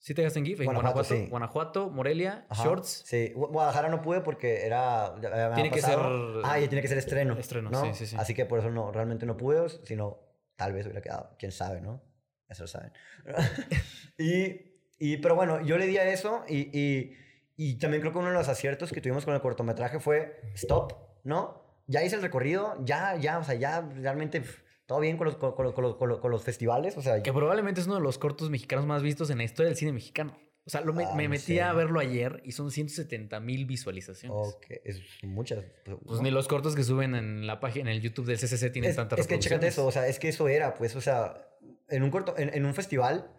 ¿Sí 0.07 0.15
te 0.15 0.23
gasté 0.23 0.39
en 0.39 0.47
GIF? 0.47 0.63
Guanajuato, 0.63 0.93
Guanajuato, 0.93 1.31
Guanajuato 1.31 1.91
Morelia, 1.91 2.47
Shorts. 2.53 3.03
Sí, 3.07 3.33
Guadalajara 3.35 3.89
no 3.89 4.03
pude 4.03 4.21
porque 4.21 4.65
era. 4.65 5.17
Tiene 5.57 5.69
que 5.73 5.83
ser. 5.83 5.99
Ah, 6.45 6.61
ya 6.61 6.69
tiene 6.69 6.81
que 6.81 6.87
ser 6.87 6.99
estreno. 6.99 7.37
Estreno, 7.37 7.71
¿no? 7.71 7.87
sí, 7.87 7.91
sí, 7.93 8.07
sí. 8.07 8.17
Así 8.17 8.33
que 8.33 8.47
por 8.47 8.61
eso 8.61 8.71
no, 8.71 8.93
realmente 8.93 9.27
no 9.27 9.37
pude, 9.37 9.69
sino 9.83 10.21
tal 10.55 10.75
vez 10.75 10.87
hubiera 10.87 11.03
quedado. 11.03 11.35
Quién 11.41 11.51
sabe, 11.51 11.81
¿no? 11.81 12.05
Eso 12.49 12.63
lo 12.63 12.69
saben. 12.69 12.93
y, 14.17 14.79
y, 14.97 15.17
pero 15.17 15.35
bueno, 15.35 15.61
yo 15.63 15.77
le 15.77 15.89
di 15.89 15.99
a 15.99 16.09
eso 16.09 16.45
y, 16.49 16.71
y, 16.73 17.17
y 17.57 17.75
también 17.81 18.01
creo 18.01 18.13
que 18.13 18.19
uno 18.19 18.29
de 18.29 18.35
los 18.35 18.49
aciertos 18.49 18.93
que 18.93 19.01
tuvimos 19.01 19.25
con 19.25 19.35
el 19.35 19.41
cortometraje 19.41 19.99
fue 19.99 20.41
stop, 20.55 20.93
¿no? 21.25 21.81
Ya 21.89 22.05
hice 22.05 22.15
el 22.15 22.23
recorrido, 22.23 22.77
ya, 22.85 23.17
ya, 23.17 23.39
o 23.39 23.43
sea, 23.43 23.57
ya 23.57 23.81
realmente 23.81 24.45
todo 24.87 25.01
bien 25.01 25.17
con 25.17 25.27
los, 25.27 25.37
con, 25.37 25.53
con, 25.53 25.73
con, 25.73 26.21
con 26.21 26.31
los 26.31 26.43
festivales. 26.43 26.97
O 26.97 27.03
sea, 27.03 27.23
que 27.23 27.33
probablemente 27.33 27.81
es 27.81 27.87
uno 27.87 27.97
de 27.97 28.03
los 28.03 28.19
cortos 28.19 28.51
mexicanos 28.51 28.87
más 28.87 29.03
vistos 29.03 29.31
en 29.31 29.39
la 29.39 29.45
historia 29.45 29.69
del 29.69 29.77
cine 29.77 29.93
mexicano. 29.93 30.37
O 30.67 30.71
sea, 30.71 30.81
me, 30.81 31.05
ah, 31.05 31.15
metí 31.29 31.61
a 31.61 31.73
verlo 31.73 32.01
ayer 32.01 32.43
y 32.45 32.51
son 32.51 32.73
170 32.73 33.39
mil 33.39 33.67
visualizaciones. 33.67 34.37
Ok, 34.37 34.67
es 34.85 35.01
muchas. 35.23 35.65
Pues, 35.85 35.97
pues 36.05 36.21
ni 36.23 36.33
los 36.33 36.49
cortos 36.49 36.75
que 36.75 36.83
suben 36.83 37.15
en 37.15 37.47
la 37.47 37.61
página, 37.61 37.91
en 37.91 37.97
el 37.97 38.03
YouTube 38.03 38.27
del 38.27 38.37
CCC 38.37 38.73
tienen 38.73 38.91
es, 38.91 38.97
tantas 38.97 39.21
Es 39.21 39.29
que 39.29 39.39
chécate 39.39 39.69
eso, 39.69 39.87
o 39.87 39.93
sea, 39.93 40.09
es 40.09 40.19
que 40.19 40.29
eso 40.29 40.49
era, 40.49 40.75
pues, 40.75 40.97
o 40.97 41.01
sea, 41.01 41.49
en 41.89 42.03
un 42.03 42.11
corto, 42.11 42.35
en, 42.37 42.53
en 42.53 42.67
un 42.67 42.75
festival 42.75 43.31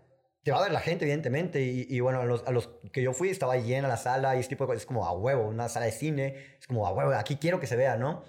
te 0.47 0.53
va 0.53 0.59
a 0.59 0.63
ver 0.63 0.71
la 0.71 0.79
gente, 0.79 1.03
evidentemente. 1.03 1.61
Y, 1.61 1.85
y 1.89 1.99
bueno, 1.99 2.21
a 2.21 2.25
los, 2.25 2.47
a 2.47 2.51
los, 2.51 2.69
que 2.93 3.01
yo 3.01 3.11
fui 3.11 3.27
estaba 3.27 3.57
llena 3.57 3.89
la 3.89 3.97
sala 3.97 4.37
y 4.37 4.39
ese 4.39 4.47
tipo 4.47 4.63
de 4.63 4.67
cosas. 4.67 4.83
Es 4.83 4.85
como 4.85 5.05
a 5.05 5.11
huevo, 5.11 5.45
una 5.45 5.67
sala 5.67 5.87
de 5.87 5.91
cine. 5.91 6.55
Es 6.57 6.67
como 6.67 6.87
a 6.87 6.93
huevo, 6.93 7.11
aquí 7.11 7.35
quiero 7.35 7.59
que 7.59 7.67
se 7.67 7.75
vea, 7.75 7.97
¿no? 7.97 8.23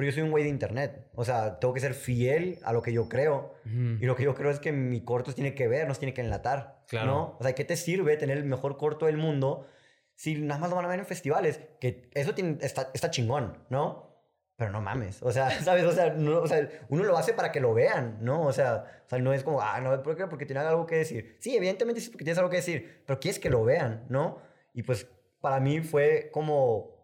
Pero 0.00 0.12
yo 0.12 0.14
soy 0.14 0.22
un 0.22 0.30
güey 0.30 0.44
de 0.44 0.48
internet. 0.48 1.10
O 1.14 1.26
sea, 1.26 1.60
tengo 1.60 1.74
que 1.74 1.80
ser 1.80 1.92
fiel 1.92 2.58
a 2.64 2.72
lo 2.72 2.80
que 2.80 2.90
yo 2.90 3.06
creo. 3.10 3.52
Y 3.66 4.06
lo 4.06 4.16
que 4.16 4.22
yo 4.22 4.34
creo 4.34 4.50
es 4.50 4.58
que 4.58 4.72
mi 4.72 5.04
corto 5.04 5.34
tiene 5.34 5.54
que 5.54 5.68
ver, 5.68 5.86
nos 5.86 5.98
tiene 5.98 6.14
que 6.14 6.22
enlatar. 6.22 6.84
Claro. 6.88 7.06
¿no? 7.06 7.36
O 7.38 7.42
sea, 7.42 7.54
¿qué 7.54 7.66
te 7.66 7.76
sirve 7.76 8.16
tener 8.16 8.38
el 8.38 8.46
mejor 8.46 8.78
corto 8.78 9.04
del 9.04 9.18
mundo 9.18 9.66
si 10.14 10.36
nada 10.36 10.58
más 10.58 10.70
lo 10.70 10.76
van 10.76 10.86
a 10.86 10.88
ver 10.88 11.00
en 11.00 11.04
festivales? 11.04 11.60
Que 11.82 12.08
eso 12.14 12.34
tiene, 12.34 12.56
está, 12.62 12.90
está 12.94 13.10
chingón, 13.10 13.62
¿no? 13.68 14.24
Pero 14.56 14.70
no 14.70 14.80
mames. 14.80 15.22
O 15.22 15.32
sea, 15.32 15.50
¿sabes? 15.62 15.84
O 15.84 15.92
sea, 15.92 16.14
no, 16.14 16.38
o 16.38 16.46
sea, 16.46 16.66
uno 16.88 17.04
lo 17.04 17.18
hace 17.18 17.34
para 17.34 17.52
que 17.52 17.60
lo 17.60 17.74
vean, 17.74 18.20
¿no? 18.22 18.46
O 18.46 18.54
sea, 18.54 19.02
o 19.04 19.08
sea 19.10 19.18
no 19.18 19.34
es 19.34 19.44
como, 19.44 19.60
ah, 19.60 19.82
no, 19.82 20.02
¿por 20.02 20.16
qué? 20.16 20.26
Porque 20.28 20.46
tiene 20.46 20.62
algo 20.62 20.86
que 20.86 20.96
decir. 20.96 21.36
Sí, 21.40 21.54
evidentemente 21.54 22.00
sí, 22.00 22.08
porque 22.08 22.24
tienes 22.24 22.38
algo 22.38 22.48
que 22.48 22.56
decir. 22.56 23.02
Pero 23.04 23.20
quieres 23.20 23.38
que 23.38 23.50
lo 23.50 23.64
vean, 23.64 24.06
¿no? 24.08 24.38
Y 24.72 24.82
pues 24.82 25.06
para 25.42 25.60
mí 25.60 25.82
fue 25.82 26.30
como 26.32 26.98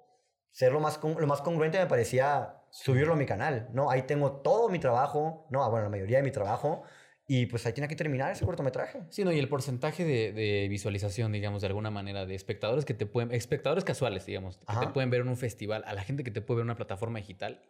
ser 0.50 0.72
lo 0.72 0.81
más, 0.81 0.99
lo 1.02 1.26
más 1.26 1.42
congruente 1.42 1.78
me 1.78 1.84
parecía 1.84 2.55
subirlo 2.82 3.14
a 3.14 3.17
mi 3.17 3.26
canal, 3.26 3.69
¿no? 3.73 3.90
Ahí 3.90 4.02
tengo 4.02 4.32
todo 4.43 4.69
mi 4.69 4.78
trabajo, 4.78 5.46
¿no? 5.50 5.64
Ah, 5.64 5.69
bueno, 5.69 5.84
la 5.84 5.90
mayoría 5.90 6.19
de 6.19 6.23
mi 6.23 6.31
trabajo. 6.31 6.82
Y 7.28 7.46
pues 7.46 7.67
ahí 7.67 7.73
tiene 7.73 7.88
que 7.88 7.96
terminar 7.96 8.31
ese 8.31 8.44
cortometraje. 8.44 9.00
Sí, 9.08 9.25
no, 9.25 9.32
y 9.32 9.38
el 9.38 9.49
porcentaje 9.49 10.05
de, 10.05 10.67
visualización, 10.69 11.32
digamos, 11.32 11.62
de 11.62 11.67
alguna 11.67 11.90
manera, 11.90 12.25
de 12.25 12.37
espectadores 12.37 12.84
que 12.84 12.94
te 12.94 13.05
pueden, 13.06 13.32
espectadores 13.32 13.82
casuales, 13.82 14.26
digamos, 14.26 14.58
que 14.58 14.87
te 14.87 14.93
pueden 14.93 15.11
ver 15.11 15.23
en 15.23 15.28
un 15.28 15.37
festival, 15.37 15.82
a 15.87 15.94
la 15.94 16.02
gente 16.02 16.23
que 16.23 16.31
te 16.31 16.40
puede 16.40 16.58
ver 16.58 16.62
en 16.62 16.66
una 16.68 16.76
plataforma 16.76 17.18
digital, 17.18 17.62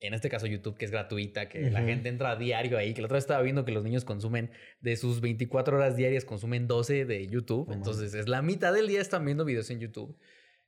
en 0.00 0.12
este 0.12 0.28
caso 0.28 0.46
YouTube, 0.46 0.76
que 0.76 0.84
es 0.84 0.90
gratuita, 0.90 1.48
que 1.48 1.70
la 1.70 1.80
gente 1.82 2.10
entra 2.10 2.32
a 2.32 2.36
diario 2.36 2.76
ahí, 2.76 2.92
que 2.92 3.00
la 3.00 3.06
otra 3.06 3.14
vez 3.14 3.24
estaba 3.24 3.40
viendo 3.40 3.64
que 3.64 3.72
los 3.72 3.84
niños 3.84 4.04
consumen, 4.04 4.50
de 4.80 4.96
sus 4.96 5.22
24 5.22 5.76
horas 5.76 5.96
diarias, 5.96 6.26
consumen 6.26 6.66
12 6.66 7.06
de 7.06 7.26
YouTube, 7.28 7.72
entonces 7.72 8.12
es 8.12 8.28
la 8.28 8.42
mitad 8.42 8.74
del 8.74 8.88
día 8.88 9.00
están 9.00 9.24
viendo 9.24 9.44
videos 9.44 9.70
en 9.70 9.78
YouTube. 9.78 10.18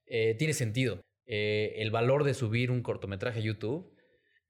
Eh, 0.07 0.35
tiene 0.39 0.55
sentido. 0.55 1.05
Eh, 1.27 1.75
el 1.79 1.91
valor 1.91 2.25
de 2.25 2.35
subir 2.35 2.71
un 2.71 2.83
cortometraje 2.83 3.41
a 3.41 3.43
YouTube 3.43 3.95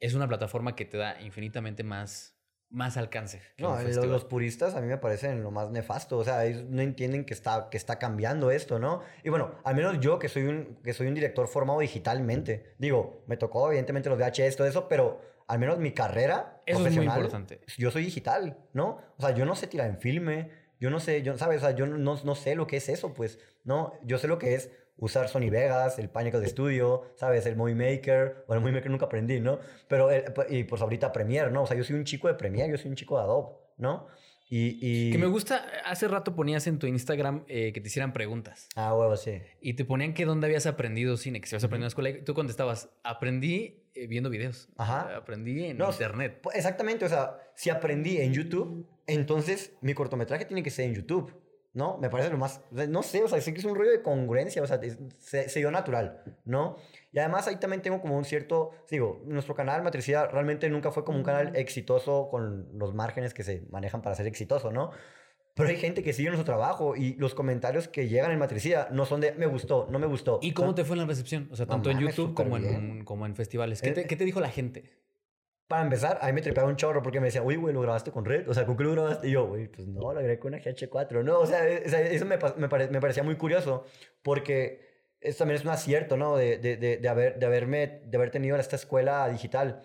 es 0.01 0.15
una 0.15 0.29
plataforma 0.29 0.75
que 0.75 0.85
te 0.85 0.97
da 0.97 1.21
infinitamente 1.21 1.85
más, 1.85 2.37
más 2.69 2.97
alcance. 2.97 3.41
No, 3.59 3.81
los, 3.81 4.25
puristas 4.25 4.75
a 4.75 4.81
mí 4.81 4.89
me 4.89 4.99
parecen 4.99 5.43
lo 5.43 5.51
más 5.51 5.71
nefasto. 5.71 6.19
O 6.19 6.25
sea, 6.25 6.45
ellos 6.45 6.65
no 6.69 6.83
entienden 6.83 7.25
que 7.25 7.33
está, 7.33 7.69
que 7.71 7.77
está 7.77 7.99
cambiando 7.99 8.51
esto, 8.51 8.79
¿no? 8.79 9.03
Y 9.23 9.29
bueno, 9.29 9.55
al 9.65 9.77
menos 9.77 10.01
yo 10.01 10.19
que 10.19 10.29
soy, 10.29 10.45
un, 10.45 10.79
que 10.83 10.93
soy 10.93 11.07
un 11.07 11.15
director 11.15 11.47
formado 11.49 11.81
digitalmente, 11.81 12.75
digo, 12.79 13.25
me 13.27 13.37
tocó 13.37 13.69
evidentemente 13.69 14.09
los 14.09 14.19
VHS, 14.19 14.57
todo 14.57 14.67
eso, 14.67 14.89
pero 14.89 15.21
al 15.47 15.59
menos 15.59 15.79
mi 15.79 15.93
carrera 15.93 16.63
eso 16.67 16.87
es 16.87 16.95
muy 16.97 17.07
importante. 17.07 17.61
Yo 17.79 17.91
soy 17.91 18.05
digital, 18.05 18.59
¿no? 18.73 19.01
O 19.17 19.23
sea, 19.23 19.35
yo 19.35 19.45
no 19.45 19.55
sé 19.55 19.69
tirar 19.69 19.89
en 19.89 19.99
filme, 19.99 20.51
yo 20.81 20.91
no 20.91 21.01
sé, 21.01 21.23
yo, 21.23 21.39
¿sabes? 21.39 21.59
O 21.63 21.67
sea, 21.67 21.77
yo 21.77 21.87
no, 21.87 21.97
no 21.97 22.35
sé 22.35 22.55
lo 22.55 22.67
que 22.67 22.77
es 22.77 22.89
eso, 22.89 23.15
pues, 23.15 23.39
¿no? 23.63 23.95
Yo 24.03 24.19
sé 24.19 24.27
lo 24.27 24.39
que 24.39 24.55
es 24.55 24.71
usar 24.97 25.29
Sony 25.29 25.51
Vegas, 25.51 25.99
el 25.99 26.09
Pineapple 26.09 26.41
de 26.41 26.47
estudio, 26.47 27.03
¿sabes? 27.17 27.47
El 27.47 27.57
Movie 27.57 27.75
Maker. 27.75 28.45
Bueno, 28.47 28.59
el 28.59 28.61
Movie 28.61 28.75
Maker 28.75 28.91
nunca 28.91 29.07
aprendí, 29.07 29.41
¿no? 29.41 29.59
Pero, 29.89 30.09
y 30.49 30.65
pues 30.65 30.83
ahorita 30.83 31.13
Premiere, 31.13 31.51
¿no? 31.51 31.63
O 31.63 31.67
sea, 31.67 31.77
yo 31.77 31.85
soy 31.85 31.97
un 31.97 32.05
chico 32.05 32.29
de 32.29 32.35
Premiere, 32.35 32.71
yo 32.71 32.79
soy 32.79 32.91
un 32.91 32.97
chico 32.97 33.17
de 33.17 33.25
Adobe, 33.25 33.57
¿no? 33.77 34.07
Y, 34.49 34.79
y... 34.81 35.11
Que 35.11 35.19
me 35.19 35.27
gusta, 35.27 35.65
hace 35.85 36.07
rato 36.07 36.37
ponías 36.37 36.67
en 36.67 36.79
tu 36.79 36.87
Instagram 36.87 37.45
eh, 37.49 37.73
que 37.73 37.81
te 37.81 37.89
hicieran 37.89 38.13
preguntas. 38.13 38.69
Ah, 38.77 38.95
huevo, 38.95 39.17
sí. 39.17 39.41
Y 39.61 39.75
te 39.75 39.85
ponían 39.85 40.15
que 40.15 40.27
dónde 40.27 40.47
habías 40.47 40.67
aprendido 40.67 41.17
cine, 41.17 41.41
que 41.41 41.49
si 41.49 41.55
habías 41.55 41.65
aprendido 41.65 41.85
en 41.85 41.87
la 41.87 41.89
escuela. 41.89 42.11
Y 42.11 42.23
tú 42.23 42.35
contestabas, 42.35 42.91
aprendí 43.03 43.83
eh, 43.95 44.07
viendo 44.07 44.31
videos. 44.31 44.69
Ajá. 44.77 45.17
Aprendí 45.17 45.65
en 45.65 45.81
internet. 45.81 46.41
Pues, 46.43 46.57
exactamente, 46.57 47.05
o 47.05 47.09
sea, 47.09 47.39
si 47.57 47.71
aprendí 47.71 48.19
en 48.19 48.33
YouTube, 48.33 48.87
entonces 49.07 49.73
mi 49.81 49.95
cortometraje 49.95 50.45
tiene 50.45 50.63
que 50.63 50.71
ser 50.71 50.87
en 50.87 50.95
YouTube. 50.95 51.35
¿No? 51.75 51.99
Me 51.99 52.09
parece 52.09 52.31
lo 52.31 52.39
más, 52.39 52.63
no 52.71 53.03
sé, 53.03 53.23
o 53.23 53.29
sea, 53.29 53.41
sé 53.41 53.53
que 53.53 53.59
es 53.59 53.65
un 53.65 53.75
rollo 53.75 53.91
de 53.91 54.01
congruencia, 54.01 54.63
o 54.63 54.67
sea, 54.67 54.81
se, 55.19 55.59
dio 55.59 55.71
natural, 55.73 56.23
¿no? 56.45 56.77
Y 57.13 57.19
además 57.19 57.49
ahí 57.49 57.57
también 57.57 57.83
tengo 57.83 58.01
como 58.01 58.17
un 58.17 58.25
cierto, 58.25 58.71
digo, 58.89 59.23
nuestro 59.27 59.55
canal 59.55 59.83
Matricidad 59.83 60.31
realmente 60.31 60.71
nunca 60.71 60.93
fue 60.93 61.05
como 61.05 61.19
un 61.19 61.25
canal 61.25 61.55
exitoso 61.57 62.29
con 62.31 62.79
los 62.79 62.95
márgenes 62.95 63.35
que 63.35 63.43
se 63.43 63.67
manejan 63.71 64.03
para 64.03 64.15
ser 64.15 64.27
exitoso, 64.29 64.71
¿no? 64.71 64.91
Pero 65.55 65.69
hay 65.69 65.77
gente 65.77 66.03
que 66.03 66.13
sigue 66.13 66.29
nuestro 66.31 66.45
trabajo 66.45 66.97
y 66.97 67.15
los 67.15 67.35
comentarios 67.35 67.87
que 67.87 68.09
llegan 68.09 68.33
en 68.33 68.39
Matricida 68.41 68.89
no 68.91 69.05
son 69.05 69.21
de 69.21 69.33
me 69.33 69.47
gustó, 69.47 69.87
no 69.89 70.01
me 70.01 70.07
gustó. 70.07 70.41
¿Y 70.43 70.53
cómo 70.53 70.75
te 70.75 70.85
fue 70.85 70.95
en 70.95 71.03
la 71.03 71.07
recepción? 71.07 71.49
O 71.53 71.57
sea, 71.57 71.67
tanto 71.67 71.91
en 71.91 72.01
YouTube 72.01 72.35
como 72.35 72.57
en, 72.57 73.05
como 73.05 73.25
en 73.25 73.37
festivales. 73.37 73.81
¿Qué 73.81 73.93
te, 73.93 74.01
Eh, 74.01 74.07
¿Qué 74.07 74.17
te 74.17 74.25
dijo 74.25 74.41
la 74.41 74.49
gente? 74.49 74.85
Para 75.69 75.83
empezar, 75.83 76.19
a 76.21 76.27
mí 76.27 76.33
me 76.35 76.43
tripeaba 76.43 76.69
un 76.69 76.77
chorro 76.77 77.03
porque 77.03 77.21
me 77.21 77.27
decían, 77.27 77.45
uy, 77.47 77.57
güey, 77.57 77.73
¿lo 77.75 77.81
grabaste 77.81 78.11
con 78.11 78.25
Red? 78.25 78.49
O 78.49 78.55
sea, 78.55 78.67
¿con 78.67 78.77
qué 78.77 78.85
lo 78.85 78.93
grabaste? 78.93 79.29
Y 79.29 79.33
yo, 79.33 79.47
güey, 79.47 79.69
pues 79.69 79.89
no, 79.89 80.01
lo 80.13 80.21
grabé 80.21 80.39
con 80.39 80.53
una 80.55 80.63
GH4. 80.63 81.25
No, 81.25 81.39
o 81.41 81.47
sea, 81.47 81.67
e- 81.67 81.85
o 81.87 81.89
sea, 81.89 82.01
eso 82.03 82.27
me, 82.27 82.37
me, 82.57 82.69
pare- 82.69 82.89
me 82.89 83.01
parecía 83.01 83.23
muy 83.23 83.37
curioso 83.37 83.85
porque 84.23 85.09
eso 85.21 85.39
también 85.39 85.59
es 85.59 85.65
un 85.65 85.71
acierto, 85.71 86.17
¿no? 86.19 86.37
De, 86.37 86.59
de, 86.59 86.77
de, 86.77 86.99
de 86.99 87.09
haber, 87.09 87.39
de, 87.39 87.47
haberme, 87.47 88.03
de 88.05 88.17
haber 88.17 88.31
tenido 88.31 88.57
esta 88.59 88.77
escuela 88.77 89.27
digital. 89.31 89.83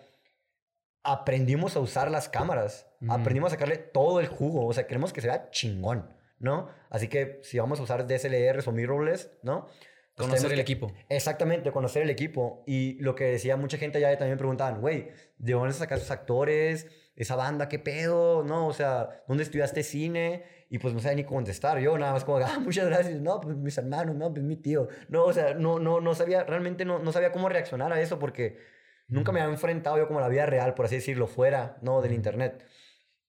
Aprendimos 1.04 1.76
a 1.76 1.80
usar 1.80 2.12
las 2.12 2.28
cámaras. 2.28 2.86
Ujú. 3.02 3.14
Aprendimos 3.14 3.48
a 3.54 3.56
sacarle 3.56 3.78
todo 3.78 4.20
el 4.20 4.28
jugo. 4.28 4.66
O 4.68 4.74
sea, 4.74 4.86
queremos 4.86 5.14
que 5.14 5.22
se 5.22 5.28
vea 5.28 5.50
chingón, 5.50 6.10
¿no? 6.40 6.68
Así 6.90 7.08
que 7.08 7.40
si 7.44 7.58
vamos 7.58 7.80
a 7.80 7.84
usar 7.84 8.06
DSLRs 8.06 8.68
o 8.68 8.72
mirrorless, 8.74 9.32
¿no? 9.44 9.68
Pues 10.20 10.28
Conocer 10.28 10.52
el 10.52 10.60
equipo. 10.60 10.92
Exactamente, 11.08 11.72
conocer 11.72 12.04
el 12.04 12.10
equipo. 12.10 12.62
Y 12.68 13.02
lo 13.02 13.16
que 13.16 13.24
decía 13.24 13.56
mucha 13.56 13.78
gente 13.78 14.00
allá 14.00 14.18
también 14.18 14.38
preguntaban, 14.38 14.82
güey, 14.82 15.12
¿de 15.38 15.54
dónde 15.54 15.72
sacas 15.74 16.00
esos 16.00 16.12
actores? 16.12 16.88
¿Esa 17.16 17.38
banda? 17.38 17.70
¿Qué 17.70 17.80
pedo? 17.80 18.44
¿No? 18.44 18.68
O 18.68 18.74
sea, 18.74 19.24
¿dónde 19.30 19.44
estudiaste 19.44 19.82
cine? 19.82 20.44
Y 20.70 20.78
pues 20.80 20.94
no 20.94 21.00
sabía 21.00 21.16
ni 21.16 21.24
contestar. 21.24 21.80
Yo 21.80 21.98
nada 21.98 22.12
más 22.12 22.26
como, 22.26 22.38
ah, 22.46 22.60
muchas 22.60 22.88
gracias. 22.88 23.22
No, 23.22 23.40
pues 23.40 23.56
mis 23.56 23.78
hermanos, 23.78 24.14
no, 24.18 24.30
pues 24.34 24.44
mi 24.44 24.58
tío. 24.58 24.90
No, 25.08 25.24
o 25.24 25.32
sea, 25.32 25.54
no, 25.54 25.80
no, 25.80 26.02
no 26.02 26.14
sabía, 26.14 26.44
realmente 26.44 26.84
no, 26.84 27.00
no 27.00 27.14
sabía 27.14 27.32
cómo 27.32 27.48
reaccionar 27.48 27.94
a 27.94 28.02
eso 28.02 28.20
porque 28.20 28.58
nunca 29.08 29.32
me 29.32 29.40
había 29.40 29.54
enfrentado 29.54 29.98
yo 29.98 30.08
como 30.08 30.20
a 30.20 30.24
la 30.24 30.28
vida 30.28 30.46
real, 30.48 30.74
por 30.74 30.88
así 30.88 30.96
decirlo, 30.96 31.28
fuera, 31.28 31.78
¿no? 31.82 32.02
Del 32.02 32.12
internet. 32.12 32.66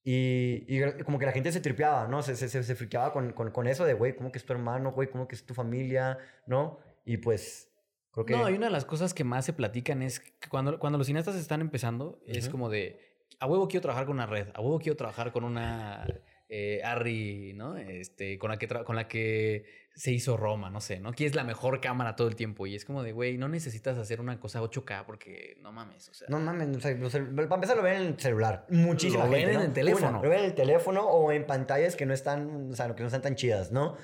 Y, 0.02 0.64
y 0.66 1.02
como 1.04 1.18
que 1.18 1.26
la 1.26 1.32
gente 1.32 1.52
se 1.52 1.60
tripeaba, 1.60 2.08
¿no? 2.08 2.22
Se, 2.22 2.34
se, 2.34 2.48
se, 2.48 2.62
se 2.62 2.74
friqueaba 2.74 3.12
con, 3.12 3.32
con, 3.32 3.50
con 3.50 3.66
eso 3.66 3.84
de, 3.84 3.94
güey, 3.94 4.16
¿cómo 4.16 4.32
que 4.32 4.38
es 4.38 4.44
tu 4.44 4.52
hermano, 4.52 4.92
güey? 4.92 5.10
¿Cómo 5.10 5.28
que 5.28 5.34
es 5.34 5.44
tu 5.44 5.52
familia? 5.54 6.18
¿No? 6.46 6.78
Y 7.04 7.18
pues, 7.18 7.70
creo 8.10 8.24
que... 8.24 8.32
No, 8.34 8.48
y 8.48 8.54
una 8.54 8.66
de 8.66 8.72
las 8.72 8.84
cosas 8.84 9.12
que 9.12 9.24
más 9.24 9.44
se 9.44 9.52
platican 9.52 10.02
es 10.02 10.20
que 10.20 10.48
cuando, 10.48 10.78
cuando 10.78 10.96
los 10.96 11.06
cineastas 11.06 11.36
están 11.36 11.60
empezando, 11.60 12.20
es 12.26 12.44
Ujú. 12.44 12.52
como 12.52 12.70
de, 12.70 12.98
a 13.38 13.46
huevo 13.46 13.68
quiero 13.68 13.82
trabajar 13.82 14.06
con 14.06 14.16
una 14.16 14.26
red, 14.26 14.48
a 14.54 14.60
huevo 14.60 14.78
quiero 14.78 14.96
trabajar 14.96 15.32
con 15.32 15.44
una 15.44 16.06
eh, 16.48 16.80
Arri, 16.82 17.52
¿no? 17.54 17.76
Este, 17.76 18.38
con 18.38 18.50
la, 18.50 18.58
que 18.58 18.68
con 18.68 18.96
la 18.96 19.06
que 19.06 19.64
se 19.94 20.12
hizo 20.12 20.36
Roma, 20.36 20.70
no 20.70 20.80
sé, 20.80 21.00
¿no? 21.00 21.12
Que 21.12 21.26
es 21.26 21.34
la 21.34 21.44
mejor 21.44 21.80
cámara 21.80 22.16
todo 22.16 22.28
el 22.28 22.36
tiempo. 22.36 22.66
Y 22.66 22.74
es 22.74 22.84
como 22.84 23.02
de, 23.02 23.12
güey, 23.12 23.36
no 23.36 23.48
necesitas 23.48 23.98
hacer 23.98 24.20
una 24.20 24.38
cosa 24.40 24.62
8K 24.62 25.04
porque 25.04 25.58
no 25.60 25.72
mames, 25.72 26.08
o 26.08 26.14
sea. 26.14 26.28
No 26.30 26.38
mames, 26.38 26.76
o 26.76 26.80
sea, 26.80 26.96
para 26.98 27.54
empezar 27.54 27.76
lo 27.76 27.82
ven 27.82 27.96
en 27.96 28.06
el 28.08 28.20
celular. 28.20 28.66
Muchísima 28.70 29.24
Lo 29.24 29.30
ven 29.30 29.40
gente, 29.40 29.54
en 29.54 29.58
¿no? 29.58 29.66
el 29.66 29.72
teléfono. 29.72 30.08
Una, 30.08 30.22
lo 30.22 30.30
ven 30.30 30.38
en 30.38 30.44
el 30.46 30.54
teléfono 30.54 31.06
o 31.06 31.32
en 31.32 31.46
pantallas 31.46 31.96
que 31.96 32.06
no 32.06 32.14
están, 32.14 32.70
o 32.72 32.74
sea, 32.74 32.94
que 32.94 33.02
no 33.02 33.06
están 33.06 33.22
tan 33.22 33.34
chidas, 33.34 33.72
¿no? 33.72 33.96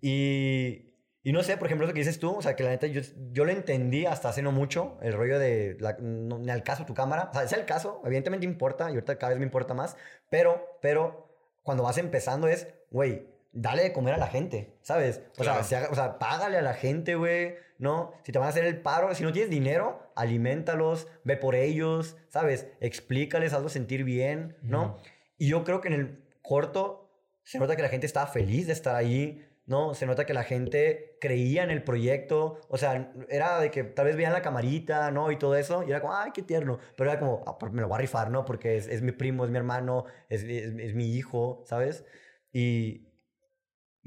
Y, 0.00 0.88
y 1.22 1.32
no 1.32 1.42
sé, 1.42 1.56
por 1.56 1.66
ejemplo, 1.66 1.86
eso 1.86 1.94
que 1.94 2.00
dices 2.00 2.18
tú, 2.18 2.36
o 2.36 2.42
sea, 2.42 2.56
que 2.56 2.64
la 2.64 2.70
neta 2.70 2.86
yo, 2.86 3.02
yo 3.32 3.44
lo 3.44 3.52
entendí 3.52 4.06
hasta 4.06 4.30
hace 4.30 4.42
no 4.42 4.50
mucho, 4.50 4.98
el 5.02 5.12
rollo 5.12 5.38
de, 5.38 5.76
la, 5.78 5.96
no, 6.00 6.38
ni 6.38 6.50
al 6.50 6.62
caso 6.62 6.86
tu 6.86 6.94
cámara, 6.94 7.28
o 7.30 7.34
sea, 7.34 7.44
es 7.44 7.52
el 7.52 7.64
caso, 7.64 8.02
evidentemente 8.04 8.46
importa, 8.46 8.90
y 8.90 8.94
ahorita 8.94 9.18
cada 9.18 9.30
vez 9.30 9.38
me 9.38 9.44
importa 9.44 9.74
más, 9.74 9.96
pero, 10.30 10.78
pero, 10.80 11.28
cuando 11.62 11.82
vas 11.82 11.98
empezando 11.98 12.48
es, 12.48 12.68
güey, 12.90 13.28
dale 13.60 13.82
de 13.82 13.92
comer 13.92 14.14
a 14.14 14.18
la 14.18 14.26
gente, 14.28 14.78
¿sabes? 14.82 15.22
O, 15.38 15.42
Claro. 15.42 15.64
sea, 15.64 15.78
haga- 15.80 15.90
o 15.90 15.94
sea, 15.94 16.18
págale 16.18 16.58
a 16.58 16.62
la 16.62 16.74
gente, 16.74 17.14
güey, 17.14 17.54
¿no? 17.78 18.12
Si 18.22 18.32
te 18.32 18.38
van 18.38 18.46
a 18.46 18.50
hacer 18.50 18.64
el 18.64 18.80
paro, 18.80 19.14
si 19.14 19.22
no 19.24 19.32
tienes 19.32 19.50
dinero, 19.50 20.12
alimentalos, 20.16 21.08
ve 21.24 21.36
por 21.36 21.54
ellos, 21.54 22.16
¿sabes? 22.28 22.68
Explícales, 22.80 23.52
hazlos 23.52 23.72
sentir 23.72 24.04
bien, 24.04 24.56
¿no? 24.62 24.98
Y 25.36 25.48
yo 25.48 25.64
creo 25.64 25.80
que 25.80 25.88
en 25.88 25.94
el 25.94 26.24
corto 26.42 27.10
se 27.44 27.58
nota 27.58 27.76
que 27.76 27.82
la 27.82 27.88
gente 27.88 28.06
estaba 28.06 28.26
feliz 28.26 28.66
de 28.66 28.72
estar 28.72 28.94
ahí, 28.94 29.44
¿no? 29.66 29.94
Se 29.94 30.06
nota 30.06 30.24
que 30.26 30.34
la 30.34 30.44
gente 30.44 31.16
creía 31.20 31.62
en 31.62 31.70
el 31.70 31.82
proyecto, 31.82 32.60
o 32.68 32.76
sea, 32.78 33.12
era 33.28 33.60
de 33.60 33.70
que 33.70 33.84
tal 33.84 34.06
vez 34.06 34.16
veían 34.16 34.32
la 34.32 34.42
camarita, 34.42 35.10
¿no? 35.10 35.30
Y 35.30 35.36
todo 35.36 35.56
eso, 35.56 35.82
y 35.86 35.90
era 35.90 36.00
como, 36.00 36.14
ay, 36.14 36.30
qué 36.32 36.42
tierno, 36.42 36.78
pero 36.96 37.10
era 37.10 37.18
como, 37.20 37.42
"Ah, 37.46 37.58
pues 37.58 37.72
me 37.72 37.80
lo 37.80 37.88
voy 37.88 37.96
a 37.96 38.00
rifar, 38.00 38.30
¿no? 38.30 38.44
Porque 38.44 38.76
es, 38.76 38.86
es 38.88 39.02
mi 39.02 39.12
primo, 39.12 39.44
es 39.44 39.50
mi 39.50 39.58
hermano, 39.58 40.04
es, 40.28 40.42
es, 40.42 40.74
es 40.78 40.94
mi 40.94 41.14
hijo, 41.16 41.62
¿sabes? 41.66 42.04
Y, 42.52 43.07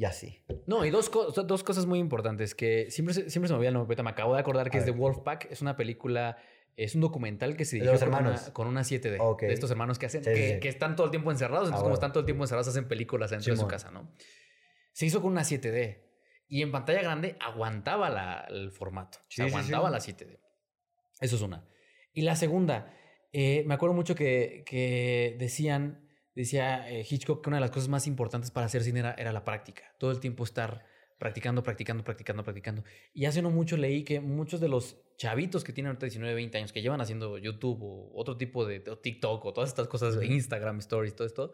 y 0.01 0.05
así. 0.05 0.43
No, 0.65 0.84
y 0.84 0.89
dos, 0.89 1.12
co- 1.12 1.31
dos 1.31 1.63
cosas 1.63 1.86
muy 1.86 2.00
importantes 2.00 2.55
que 2.55 2.89
siempre 2.89 3.13
se, 3.13 3.29
siempre 3.29 3.48
se 3.48 3.53
me 3.53 3.58
olvida 3.58 3.67
el 3.70 3.75
nombre, 3.75 4.01
me 4.03 4.10
acabo 4.10 4.34
de 4.34 4.39
acordar 4.39 4.72
que 4.72 4.77
A 4.77 4.79
es 4.79 4.86
de 4.88 4.91
ver. 4.93 5.00
Wolfpack, 5.00 5.51
es 5.51 5.62
una 5.62 5.75
película, 5.75 6.38
es 6.75 6.96
un 6.96 7.01
documental 7.01 7.55
que 7.55 7.65
se 7.65 7.75
De 7.77 7.84
dirigió 7.84 8.00
con 8.00 8.10
una, 8.10 8.17
hermanos. 8.17 8.50
con 8.50 8.67
una 8.67 8.81
7D, 8.81 9.17
Ok. 9.20 9.41
de 9.43 9.53
estos 9.53 9.70
hermanos 9.70 10.00
que 10.00 10.08
hacen, 10.08 10.24
Sí, 10.24 10.31
que, 10.34 10.53
sí. 10.55 10.60
que 10.60 10.70
están 10.70 10.96
todo 10.96 11.05
el 11.05 11.12
tiempo 11.12 11.29
encerrados, 11.29 11.65
entonces 11.67 11.81
Ah, 11.81 11.84
como 11.84 11.93
están 11.93 12.12
todo 12.13 12.22
el 12.22 12.25
tiempo 12.25 12.43
encerrados 12.43 12.67
hacen 12.67 12.88
películas 12.88 13.29
dentro 13.29 13.53
de 13.53 13.60
su 13.60 13.67
casa, 13.67 13.91
¿no? 13.91 14.12
Se 14.91 15.05
hizo 15.05 15.22
con 15.22 15.31
una 15.34 15.43
7D 15.43 16.01
y 16.48 16.63
en 16.63 16.72
pantalla 16.72 17.03
grande 17.03 17.36
aguantaba 17.39 18.10
la- 18.10 18.48
el 18.50 18.72
formato, 18.72 19.20
aguantaba 19.39 19.91
la 19.91 20.00
7D. 20.00 20.39
Eso 21.20 21.36
es 21.36 21.41
una. 21.43 21.63
Y 22.12 22.24
la 22.24 22.36
segunda, 22.36 22.91
eh, 23.31 23.63
me 23.67 23.75
acuerdo 23.75 23.93
mucho 23.93 24.15
que, 24.15 24.63
que 24.65 25.36
decían, 25.38 26.08
decía 26.35 26.89
eh, 26.89 27.05
Hitchcock 27.09 27.43
que 27.43 27.50
una 27.50 27.57
de 27.57 27.61
las 27.61 27.71
cosas 27.71 27.89
más 27.89 28.07
importantes 28.07 28.51
para 28.51 28.65
hacer 28.65 28.83
cine 28.83 29.00
era, 29.00 29.13
era 29.13 29.31
la 29.31 29.43
práctica. 29.43 29.83
Todo 29.97 30.11
el 30.11 30.19
tiempo 30.19 30.43
estar 30.43 30.85
practicando, 31.17 31.61
practicando, 31.61 32.03
practicando, 32.03 32.43
practicando. 32.43 32.83
Y 33.13 33.25
hace 33.25 33.43
no 33.43 33.51
mucho 33.51 33.77
leí 33.77 34.03
que 34.03 34.19
muchos 34.19 34.59
de 34.59 34.67
los 34.67 34.97
chavitos 35.17 35.63
que 35.63 35.71
tienen 35.71 35.89
ahorita 35.89 36.07
19, 36.07 36.33
20 36.33 36.57
años, 36.57 36.71
que 36.71 36.81
llevan 36.81 37.00
haciendo 37.00 37.38
YouTube 37.38 37.77
o 37.83 38.11
otro 38.15 38.38
tipo 38.38 38.65
de 38.65 38.83
o 38.89 38.97
TikTok 38.97 39.45
o 39.45 39.53
todas 39.53 39.69
estas 39.69 39.88
cosas, 39.88 40.15
Ujú. 40.15 40.23
Instagram 40.23 40.79
Stories, 40.79 41.15
todo 41.15 41.27
esto, 41.27 41.51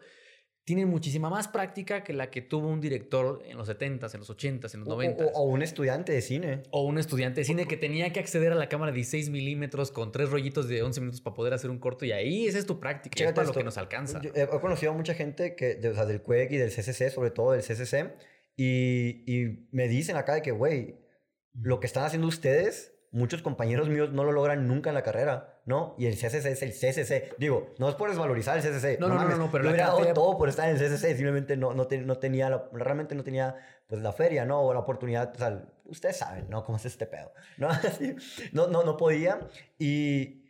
tienen 0.68 0.88
muchísima 0.88 1.28
más 1.30 1.48
práctica 1.48 2.04
que 2.04 2.12
la 2.12 2.30
que 2.30 2.42
tuvo 2.42 2.68
un 2.68 2.80
director 2.80 3.42
en 3.46 3.56
los 3.56 3.68
70s, 3.68 4.14
en 4.14 4.20
los 4.20 4.30
80s, 4.30 4.74
en 4.74 4.80
los 4.80 4.88
O, 4.88 4.96
90s. 4.96 5.24
o- 5.34 5.38
o 5.40 5.42
un 5.44 5.62
estudiante 5.62 6.12
de 6.12 6.20
cine. 6.22 6.62
O 6.70 6.82
un 6.84 6.98
estudiante 6.98 7.40
de 7.40 7.44
cine 7.44 7.66
que 7.66 7.76
tenía 7.76 8.12
que 8.12 8.20
acceder 8.20 8.52
a 8.52 8.54
la 8.54 8.68
cámara 8.68 8.92
de 8.92 8.96
16 8.96 9.30
milímetros 9.30 9.90
con 9.90 10.12
tres 10.12 10.30
rollitos 10.30 10.68
de 10.68 10.82
11 10.82 11.00
minutos 11.00 11.20
para 11.20 11.34
poder 11.34 11.54
hacer 11.54 11.70
un 11.70 11.78
corto 11.78 12.04
y 12.04 12.12
ahí 12.12 12.46
esa 12.46 12.58
es 12.58 12.66
tu 12.66 12.78
práctica, 12.78 13.18
y 13.18 13.26
es 13.26 13.32
para 13.32 13.44
lo 13.46 13.50
esto. 13.50 13.58
que 13.60 13.64
nos 13.64 13.78
alcanza. 13.78 14.20
Yo 14.22 14.30
he 14.34 14.42
he 14.42 14.60
conocido 14.60 14.92
a 14.92 14.94
mucha 14.94 15.14
gente 15.14 15.56
que, 15.56 15.74
de- 15.74 15.88
o 15.88 15.94
sea, 15.94 16.04
del 16.06 16.22
CUEC 16.22 16.52
y 16.52 16.56
del 16.58 16.70
CCC, 16.70 17.10
sobre 17.10 17.30
todo 17.30 17.52
del 17.52 17.62
CCC, 17.62 18.12
y, 18.56 19.24
y 19.26 19.68
me 19.72 19.88
dicen 19.88 20.16
acá 20.16 20.34
de 20.34 20.42
que, 20.42 20.50
güey, 20.50 20.96
lo 21.54 21.80
que 21.80 21.86
están 21.86 22.04
haciendo 22.04 22.28
ustedes, 22.28 22.92
muchos 23.10 23.40
compañeros 23.42 23.88
míos 23.88 24.12
no 24.12 24.22
lo 24.24 24.32
logran 24.32 24.66
nunca 24.68 24.90
en 24.90 24.94
la 24.94 25.02
carrera, 25.02 25.60
¿no? 25.64 25.94
Y 25.98 26.06
el 26.06 26.14
CCC 26.14 26.46
es 26.52 26.62
el 26.62 26.72
CCC. 26.72 27.34
Digo, 27.38 27.74
no 27.78 27.88
es 27.88 27.94
por 27.94 28.10
desvalorizar 28.10 28.56
el 28.58 28.62
CCC. 28.62 28.98
No, 29.00 29.08
no, 29.08 29.14
no, 29.14 29.20
mames, 29.22 29.38
no, 29.38 29.50
pero 29.50 29.64
yo 29.64 29.70
hubiera 29.70 29.86
dado 29.88 30.12
todo 30.12 30.36
por 30.36 30.48
estar 30.48 30.68
en 30.68 30.76
el 30.76 30.82
CCC, 30.82 31.14
simplemente 31.16 31.56
no, 31.56 31.72
no, 31.74 31.86
te- 31.86 31.98
no 32.02 32.18
tenía, 32.18 32.50
la- 32.50 32.68
realmente 32.72 33.14
no 33.14 33.24
tenía, 33.24 33.56
pues, 33.86 34.02
la 34.02 34.12
feria, 34.12 34.44
¿no? 34.44 34.60
O 34.60 34.74
la 34.74 34.80
oportunidad, 34.80 35.32
o 35.34 35.38
sea, 35.38 35.62
ustedes 35.86 36.16
saben, 36.18 36.50
¿no? 36.50 36.64
Cómo 36.64 36.76
es 36.76 36.84
este 36.84 37.06
pedo, 37.06 37.32
¿no? 37.56 37.68
No, 38.52 38.66
no, 38.66 38.82
no 38.84 38.96
podía. 38.96 39.40
Y, 39.78 40.44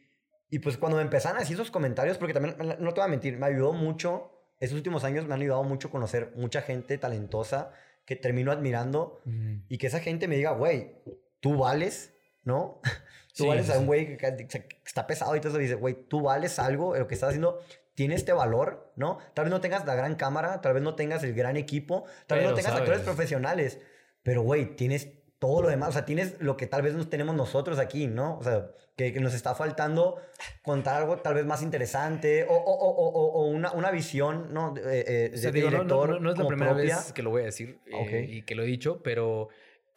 y 0.50 0.58
pues 0.58 0.76
cuando 0.78 0.96
me 0.96 1.02
empezaron 1.02 1.40
así 1.40 1.52
esos 1.52 1.70
comentarios, 1.70 2.18
porque 2.18 2.34
también, 2.34 2.56
no 2.58 2.92
te 2.92 3.00
voy 3.00 3.06
a 3.06 3.08
mentir, 3.08 3.38
me 3.38 3.46
ayudó 3.46 3.72
mucho, 3.72 4.32
estos 4.58 4.76
últimos 4.76 5.04
años 5.04 5.26
me 5.26 5.34
han 5.34 5.40
ayudado 5.42 5.62
mucho 5.62 5.88
a 5.88 5.90
conocer 5.92 6.32
mucha 6.34 6.62
gente 6.62 6.98
talentosa 6.98 7.70
que 8.04 8.16
termino 8.16 8.50
admirando 8.50 9.20
Ujú. 9.26 9.60
y 9.68 9.78
que 9.78 9.86
esa 9.86 10.00
gente 10.00 10.26
me 10.26 10.36
diga, 10.36 10.50
güey, 10.52 10.96
tú 11.40 11.58
vales, 11.58 12.17
¿no? 12.48 12.80
Tú 13.36 13.44
Sí, 13.44 13.46
vales 13.48 13.66
sí, 13.66 13.72
a 13.72 13.78
un 13.78 13.86
güey 13.86 14.16
que, 14.16 14.48
que- 14.48 14.68
está 14.84 15.06
pesado 15.06 15.36
y 15.36 15.38
eso, 15.38 15.56
dice, 15.58 15.74
güey, 15.76 15.94
tú 16.08 16.22
vales 16.22 16.58
algo, 16.58 16.96
lo 16.96 17.06
que 17.06 17.14
estás 17.14 17.28
haciendo 17.28 17.60
tiene 17.94 18.16
este 18.16 18.32
valor, 18.32 18.92
¿no? 18.96 19.18
Tal 19.34 19.44
vez 19.44 19.50
no 19.52 19.60
tengas 19.60 19.84
la 19.86 19.94
gran 19.94 20.16
cámara, 20.16 20.60
tal 20.60 20.72
vez 20.72 20.82
no 20.82 20.96
tengas 20.96 21.22
el 21.22 21.34
gran 21.34 21.56
equipo, 21.56 22.04
tal 22.26 22.38
vez 22.38 22.46
Pero 22.46 22.50
no 22.50 22.56
tengas 22.56 22.72
actores 22.72 23.00
sabes. 23.00 23.04
profesionales, 23.04 23.78
pero, 24.24 24.42
güey, 24.42 24.74
tienes 24.74 25.08
todo 25.38 25.62
lo 25.62 25.68
demás, 25.68 25.90
o 25.90 25.92
sea, 25.92 26.04
tienes 26.04 26.40
lo 26.40 26.56
que 26.56 26.66
tal 26.66 26.82
vez 26.82 26.94
no 26.94 27.06
tenemos 27.08 27.36
nosotros 27.36 27.78
aquí, 27.78 28.08
¿no? 28.08 28.38
O 28.38 28.42
sea, 28.42 28.72
que, 28.96 29.12
que 29.12 29.20
nos 29.20 29.34
está 29.34 29.54
faltando 29.54 30.16
contar 30.62 30.96
algo 31.00 31.18
tal 31.18 31.34
vez 31.34 31.44
más 31.46 31.62
interesante 31.62 32.42
o, 32.44 32.54
o, 32.54 32.72
o, 32.74 33.42
o- 33.42 33.46
una, 33.46 33.70
una 33.70 33.92
visión, 33.92 34.52
¿no? 34.52 34.72
De, 34.72 34.82
eh, 35.06 35.30
O 35.32 35.36
sea, 35.36 35.52
de 35.52 35.60
digo, 35.60 35.70
no, 35.70 35.78
no- 35.78 35.84
director 35.84 36.08
no- 36.10 36.18
no 36.20 36.32
es 36.32 36.38
la 36.38 36.46
primera 36.48 36.72
propia. 36.74 36.96
vez 36.96 37.12
que 37.12 37.22
lo 37.22 37.30
voy 37.30 37.42
a 37.42 37.44
decir 37.44 37.78
eh, 37.86 37.90
Ok. 37.94 38.28
y 38.30 38.42
que 38.42 38.56
lo 38.56 38.64
he 38.64 38.66
dicho, 38.66 39.00
pero 39.04 39.48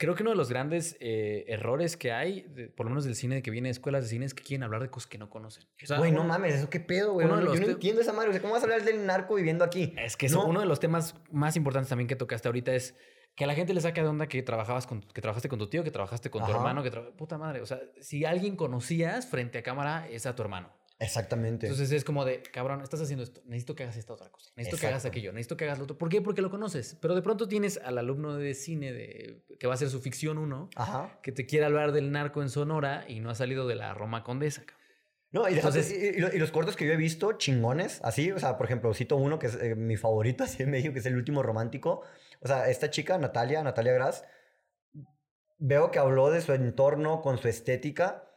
creo 0.02 0.16
que 0.16 0.24
uno 0.24 0.32
de 0.32 0.36
los 0.36 0.50
grandes 0.50 0.98
eh, 1.00 1.46
errores 1.48 1.96
que 1.96 2.12
hay, 2.12 2.42
de- 2.42 2.68
por 2.68 2.86
lo 2.86 2.90
menos 2.90 3.06
del 3.06 3.16
cine, 3.16 3.42
que 3.42 3.52
viene 3.52 3.70
de 3.70 3.72
escuelas 3.74 4.04
de 4.04 4.10
cine, 4.10 4.26
es 4.26 4.34
que 4.34 4.44
quieren 4.44 4.64
hablar 4.64 4.82
de 4.82 4.90
cosas 4.90 5.08
que 5.08 5.18
no 5.18 5.30
conocen. 5.30 5.64
O 5.82 5.86
sea, 5.86 5.98
Güey, 6.00 6.12
no 6.12 6.24
mames, 6.24 6.56
¿eso 6.56 6.70
qué 6.70 6.80
pedo, 6.80 7.14
güey? 7.14 7.28
yo 7.28 7.36
no 7.38 7.52
te- 7.54 7.72
entiendo 7.72 8.02
esa 8.02 8.12
madre. 8.12 8.30
O 8.30 8.32
sea, 8.34 8.42
¿cómo 8.42 8.54
vas 8.54 8.64
a 8.64 8.66
hablar 8.66 8.84
del 8.84 9.06
narco 9.06 9.36
viviendo 9.36 9.64
aquí? 9.64 9.94
Es 9.98 10.18
que 10.18 10.28
No. 10.30 10.46
uno 10.46 10.60
de 10.60 10.66
los 10.66 10.80
temas 10.80 11.16
más 11.32 11.56
importantes 11.56 11.90
también 11.90 12.08
que 12.08 12.16
tocaste 12.16 12.48
ahorita 12.48 12.74
es 12.74 12.96
que 13.36 13.44
a 13.46 13.48
la 13.48 13.54
gente 13.54 13.74
le 13.74 13.80
saca 13.82 14.02
de 14.02 14.08
onda 14.10 14.28
que 14.28 14.42
trabajabas 14.44 14.88
con, 14.88 15.02
que 15.02 15.22
trabajaste 15.22 15.48
con 15.48 15.58
tu 15.60 15.68
tío, 15.70 15.84
que 15.86 15.92
trabajaste 15.92 16.30
con 16.30 16.44
tu 16.46 16.52
hermano, 16.52 16.84
que 16.84 16.92
tra- 16.92 17.16
puta 17.16 17.38
madre, 17.38 17.62
o 17.62 17.66
sea, 17.66 17.80
si 18.02 18.26
alguien 18.26 18.56
conocías 18.58 19.26
frente 19.28 19.58
a 19.60 19.64
cámara 19.64 20.08
es 20.10 20.26
a 20.26 20.36
tu 20.36 20.42
hermano. 20.42 20.70
Exactamente. 21.02 21.66
Entonces 21.66 21.92
es 21.92 22.04
como 22.04 22.24
de, 22.26 22.44
cabrón, 22.44 22.82
estás 22.82 23.02
haciendo 23.02 23.24
esto, 23.24 23.42
necesito 23.46 23.76
que 23.76 23.84
hagas 23.84 23.98
esta 23.98 24.14
otra 24.14 24.30
cosa, 24.30 24.52
necesito 24.56 24.80
que 24.80 24.88
hagas 24.88 25.04
aquello, 25.06 25.34
necesito 25.34 25.58
que 25.58 25.66
hagas 25.66 25.80
lo 25.80 25.86
otro. 25.86 25.98
¿Por 25.98 26.10
qué? 26.10 26.22
Porque 26.22 26.44
lo 26.44 26.52
conoces. 26.52 26.96
Pero 27.02 27.16
de 27.16 27.24
pronto 27.24 27.48
tienes 27.48 27.80
al 27.84 27.98
alumno 27.98 28.38
de 28.38 28.54
cine 28.54 28.94
de, 28.94 29.44
que 29.60 29.66
va 29.66 29.74
a 29.74 29.76
hacer 29.76 29.90
su 29.90 30.00
ficción 30.00 30.38
uno, 30.38 30.70
Ajá. 30.76 31.20
que 31.24 31.32
te 31.32 31.48
quiere 31.48 31.66
hablar 31.66 31.92
del 31.92 32.12
narco 32.12 32.44
en 32.44 32.50
Sonora 32.50 33.04
y 33.08 33.20
no 33.20 33.32
ha 33.32 33.36
salido 33.36 33.68
de 33.68 33.76
la 33.76 33.96
Roma 33.96 34.24
Condesa. 34.24 34.62
cabrón. 34.62 34.82
No, 35.32 35.50
y, 35.50 35.54
y, 35.54 36.38
los 36.40 36.52
cortos 36.52 36.76
que 36.76 36.86
yo 36.86 36.92
he 36.92 36.98
visto, 36.98 37.34
chingones, 37.34 38.02
así, 38.04 38.32
o 38.32 38.38
sea, 38.38 38.58
por 38.58 38.66
ejemplo, 38.66 38.94
cito 38.94 39.16
uno 39.16 39.40
que 39.40 39.48
es 39.48 39.56
eh, 39.56 39.76
mi 39.76 39.96
favorito, 39.96 40.44
así 40.44 40.62
en 40.62 40.70
México, 40.70 40.94
que 40.94 41.00
es 41.00 41.06
el 41.06 41.16
último 41.16 41.42
romántico. 41.42 42.04
O 42.42 42.48
sea, 42.48 42.70
esta 42.70 42.92
chica, 42.92 43.18
Natalia, 43.18 43.64
Natalia 43.64 43.94
Gras, 43.94 44.26
veo 45.58 45.90
que 45.90 46.00
habló 46.00 46.30
de 46.30 46.42
su 46.42 46.54
entorno 46.54 47.22
con 47.22 47.40
su 47.40 47.48
estética 47.48 48.31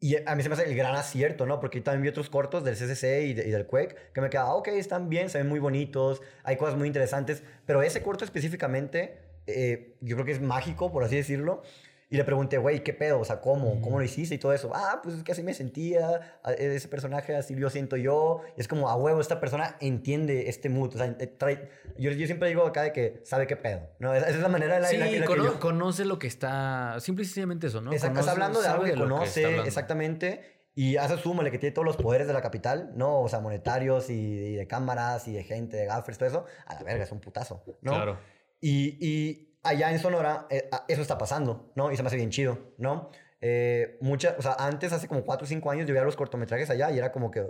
y 0.00 0.16
a 0.16 0.34
mí 0.36 0.42
se 0.42 0.48
me 0.48 0.54
hace 0.54 0.64
el 0.64 0.76
gran 0.76 0.94
acierto, 0.94 1.44
¿no? 1.44 1.58
Porque 1.58 1.80
también 1.80 2.02
vi 2.02 2.08
otros 2.08 2.30
cortos 2.30 2.62
del 2.62 2.76
CCC 2.76 3.22
y, 3.24 3.34
del 3.34 3.66
Quake 3.66 3.96
que 4.14 4.20
me 4.20 4.30
quedaba, 4.30 4.54
ok, 4.54 4.68
están 4.68 5.08
bien, 5.08 5.28
se 5.28 5.38
ven 5.38 5.48
muy 5.48 5.58
bonitos, 5.58 6.22
hay 6.44 6.56
cosas 6.56 6.76
muy 6.76 6.86
interesantes, 6.86 7.42
pero 7.66 7.82
ese 7.82 8.00
corto 8.02 8.24
específicamente, 8.24 9.18
eh, 9.46 9.96
yo 10.00 10.14
creo 10.14 10.24
que 10.24 10.32
es 10.32 10.40
mágico, 10.40 10.92
por 10.92 11.02
así 11.02 11.16
decirlo, 11.16 11.62
y 12.10 12.16
le 12.16 12.24
pregunté, 12.24 12.56
güey, 12.56 12.82
¿qué 12.82 12.94
pedo? 12.94 13.20
O 13.20 13.24
sea, 13.24 13.40
¿cómo? 13.42 13.82
¿Cómo 13.82 13.98
lo 13.98 14.04
hiciste? 14.04 14.34
Y 14.34 14.38
todo 14.38 14.54
eso. 14.54 14.70
Ah, 14.74 15.00
pues 15.02 15.16
es 15.16 15.22
que 15.22 15.32
así 15.32 15.42
me 15.42 15.52
sentía. 15.52 16.40
Ese 16.56 16.88
personaje 16.88 17.36
así 17.36 17.54
lo 17.54 17.68
siento 17.68 17.96
yo. 17.98 18.40
Y 18.56 18.62
es 18.62 18.68
como, 18.68 18.88
a 18.88 18.96
huevo, 18.96 19.20
esta 19.20 19.40
persona 19.40 19.76
entiende 19.80 20.48
este 20.48 20.70
mood. 20.70 20.94
O 20.94 20.98
sea, 20.98 21.14
trae, 21.36 21.68
yo, 21.98 22.10
yo, 22.12 22.24
siempre 22.24 22.48
digo 22.48 22.64
acá 22.64 22.82
de 22.82 22.92
que 22.92 23.20
sabe 23.24 23.46
qué 23.46 23.56
pedo. 23.56 23.90
¿no? 23.98 24.14
Esa, 24.14 24.30
es 24.30 24.40
la 24.40 24.48
manera 24.48 24.76
en 24.76 24.82
la, 24.82 24.88
sí, 24.88 24.96
que 24.96 25.18
yo... 25.36 25.60
conoce 25.60 26.06
lo 26.06 26.18
que 26.18 26.28
está... 26.28 26.96
Simple 27.00 27.24
y 27.24 27.26
sencillamente 27.26 27.66
eso, 27.66 27.82
¿no? 27.82 27.92
Exacto, 27.92 28.20
está 28.20 28.32
hablando 28.32 28.62
de 28.62 28.68
algo 28.68 28.84
que 28.84 28.94
conoce, 28.94 29.58
exactamente. 29.60 30.62
Y 30.74 30.96
hace 30.96 31.18
súmale 31.18 31.50
que 31.50 31.58
tiene 31.58 31.74
todos 31.74 31.84
los 31.84 31.96
poderes 31.98 32.26
de 32.26 32.32
la 32.32 32.40
capital, 32.40 32.92
¿no? 32.94 33.20
O 33.20 33.28
sea, 33.28 33.40
monetarios 33.40 34.08
y, 34.08 34.14
y, 34.14 34.54
de 34.54 34.66
cámaras 34.66 35.28
y 35.28 35.32
de 35.32 35.42
gente, 35.42 35.76
de 35.76 35.86
gaffers, 35.86 36.16
todo 36.16 36.28
eso. 36.28 36.44
A 36.66 36.74
la 36.74 36.82
verga, 36.84 37.04
es 37.04 37.12
un 37.12 37.20
putazo, 37.20 37.62
¿no? 37.82 37.92
Claro. 37.92 38.18
Y, 38.60 38.96
y 39.00 39.47
allá 39.68 39.90
en 39.90 39.98
Sonora 39.98 40.46
eh, 40.50 40.68
eso 40.88 41.02
está 41.02 41.18
pasando, 41.18 41.70
¿no? 41.74 41.92
Y 41.92 41.96
se 41.96 42.02
me 42.02 42.08
hace 42.08 42.16
bien 42.16 42.30
chido, 42.30 42.58
¿no? 42.78 43.10
Eh, 43.40 43.98
mucha, 44.00 44.34
o 44.38 44.42
sea, 44.42 44.56
antes, 44.58 44.92
hace 44.92 45.06
como 45.06 45.24
4 45.24 45.44
o 45.44 45.48
5 45.48 45.70
años, 45.70 45.86
yo 45.86 45.94
veía 45.94 46.04
los 46.04 46.16
cortometrajes 46.16 46.70
allá 46.70 46.90
y 46.90 46.98
era 46.98 47.12
como 47.12 47.30
que, 47.30 47.44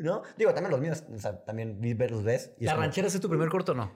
¿no? 0.00 0.22
Digo, 0.38 0.54
también 0.54 0.70
los 0.70 0.80
míos, 0.80 1.04
o 1.14 1.18
sea, 1.18 1.44
también 1.44 1.78
los 2.10 2.24
ves. 2.24 2.52
¿La 2.58 2.74
ranchera 2.74 3.08
es 3.08 3.20
tu 3.20 3.28
primer 3.28 3.48
corto 3.48 3.74
no? 3.74 3.92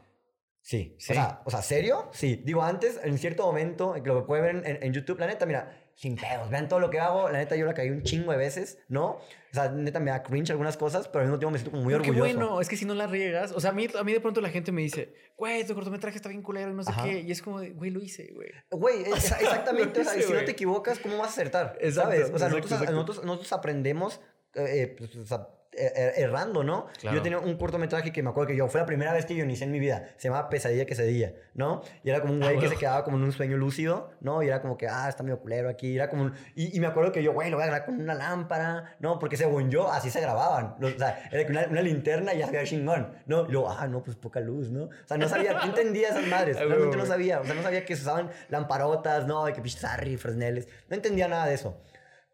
Sí. 0.67 0.97
sí. 0.99 1.13
O, 1.13 1.15
sea, 1.15 1.43
o 1.45 1.51
sea, 1.53 1.63
¿serio? 1.63 2.09
Sí. 2.13 2.43
Digo, 2.45 2.61
antes, 2.61 2.99
en 3.05 3.17
cierto 3.19 3.47
momento, 3.47 3.95
que 3.95 4.09
lo 4.09 4.27
pueden 4.27 4.63
ver 4.63 4.67
en, 4.69 4.83
en 4.83 4.93
YouTube, 4.93 5.17
la 5.21 5.29
neta, 5.29 5.47
mira, 5.47 5.81
sin 5.95 6.17
pedos, 6.17 6.51
vean 6.51 6.69
todo 6.69 6.81
lo 6.81 6.91
que 6.91 6.99
hago. 6.99 7.29
La 7.31 7.39
neta, 7.39 7.55
yo 7.55 7.67
la 7.67 7.73
caí 7.73 7.89
un 7.89 8.03
chingo 8.03 8.33
de 8.33 8.39
veces, 8.39 8.81
¿no? 8.89 9.11
O 9.13 9.53
sea, 9.53 9.69
neta, 9.69 10.01
me 10.01 10.11
da 10.11 10.25
cringe 10.25 10.51
algunas 10.51 10.77
cosas, 10.77 11.07
pero 11.07 11.21
al 11.21 11.27
mismo 11.27 11.39
tiempo 11.39 11.53
me 11.53 11.59
siento 11.59 11.71
como 11.71 11.85
muy 11.85 11.95
orgulloso. 11.95 12.25
Qué 12.25 12.35
bueno, 12.35 12.61
es 12.61 12.69
que 12.69 12.77
si 12.77 12.85
no 12.85 12.95
la 12.95 13.07
riegas, 13.07 13.53
o 13.53 13.61
sea, 13.61 13.71
a 13.71 13.75
mí, 13.75 13.87
a 13.97 14.03
mí 14.03 14.13
de 14.13 14.21
pronto 14.21 14.41
la 14.41 14.49
gente 14.49 14.73
me 14.73 14.83
dice, 14.83 15.15
güey, 15.37 15.65
tu 15.65 15.75
cortometraje 15.75 16.17
está 16.17 16.31
bien 16.31 16.43
culero 16.43 16.73
y 16.73 16.75
no 16.75 16.83
sé 16.83 16.93
qué. 17.01 17.21
Y 17.21 17.31
es 17.31 17.41
como, 17.41 17.59
güey, 17.59 17.91
lo 17.93 18.03
hice, 18.03 18.33
güey. 18.35 18.51
Güey, 18.73 19.05
exactamente. 19.15 20.01
o 20.01 20.05
sea, 20.05 20.21
si 20.21 20.33
no 20.33 20.45
te 20.45 20.51
equivocas, 20.51 20.99
¿cómo 20.99 21.17
vas 21.19 21.29
a 21.29 21.31
acertar? 21.31 21.79
¿Sabes? 21.93 22.29
O 22.35 22.41
sea, 22.41 22.49
nosotros, 22.49 22.81
nosotros, 22.91 23.25
nosotros, 23.25 23.53
aprendemos, 23.53 24.21
eh, 24.55 24.83
eh 24.83 24.97
pues, 24.99 25.15
o 25.15 25.25
sea, 25.25 25.47
errando, 25.77 26.65
¿no? 26.65 26.87
Yo 27.03 27.23
tenía 27.23 27.39
un 27.39 27.57
cortometraje 27.57 28.13
que 28.13 28.23
me 28.23 28.31
acuerdo 28.31 28.49
que 28.49 28.57
yo, 28.57 28.69
fue 28.69 28.81
la 28.81 28.87
primera 28.87 29.13
vez 29.13 29.27
que 29.27 29.35
yo 29.35 29.45
inicié 29.45 29.67
en 29.67 29.73
mi 29.73 29.79
vida, 29.79 30.09
se 30.17 30.29
llamaba 30.29 30.49
Pesadilla 30.49 30.87
que 30.87 30.95
se 30.95 31.05
día, 31.05 31.35
¿no? 31.55 31.83
Y 32.03 32.11
era 32.11 32.21
como 32.21 32.35
un 32.35 32.43
ah, 32.43 32.47
güey 32.47 32.59
que 32.59 32.69
se 32.69 32.77
quedaba 32.77 33.05
como 33.05 33.17
en 33.17 33.25
un 33.25 33.33
sueño 33.33 33.57
lúcido, 33.57 34.11
¿no? 34.21 34.43
Y 34.43 34.49
era 34.49 34.61
como 34.61 34.77
que, 34.77 34.89
ah, 34.89 35.09
está 35.09 35.23
medio 35.23 35.41
culero 35.41 35.69
aquí, 35.69 35.95
era 35.95 36.09
como 36.09 36.33
y, 36.55 36.79
me 36.81 36.87
acuerdo 36.87 37.13
que 37.13 37.23
yo, 37.23 37.33
güey, 37.33 37.51
lo 37.51 37.57
voy 37.57 37.65
a 37.65 37.67
grabar 37.67 37.87
con 37.87 38.01
una 38.01 38.15
lámpara, 38.15 38.97
¿no? 39.01 39.19
Porque 39.19 39.37
según 39.37 39.71
yo, 39.71 39.91
así 39.91 40.11
se 40.11 40.21
grababan, 40.21 40.77
o 40.83 40.99
sea, 40.99 41.29
era 41.31 41.49
una, 41.49 41.67
una 41.69 41.83
linterna 41.83 42.35
y 42.35 42.39
ya 42.39 42.47
había 42.47 42.65
chingón, 42.65 43.09
¿no? 43.27 43.47
Y 43.47 43.53
luego, 43.53 43.71
ah, 43.71 43.87
no, 43.87 44.03
pues 44.03 44.17
poca 44.17 44.41
luz, 44.41 44.71
¿no? 44.71 44.85
O 44.85 44.91
sea, 45.07 45.17
no 45.17 45.29
sabía, 45.29 45.53
no 45.55 45.65
entendía 45.65 46.09
esas 46.09 46.27
madres, 46.27 46.57
realmente 46.59 46.97
no 46.97 47.07
sabía, 47.07 47.41
o 47.41 47.45
sea, 47.45 47.55
no 47.55 47.63
sabía 47.63 47.85
que 47.85 47.97
se 47.97 48.03
usaban 48.03 48.31
lamparotas, 48.49 49.27
¿no? 49.27 49.45
De 49.45 49.53
que 49.53 49.61
pinches 49.61 49.87
Fresneles, 50.19 50.69
no 50.89 50.97
entendía 50.97 51.29
nada 51.29 51.47
de 51.47 51.55
eso. 51.55 51.81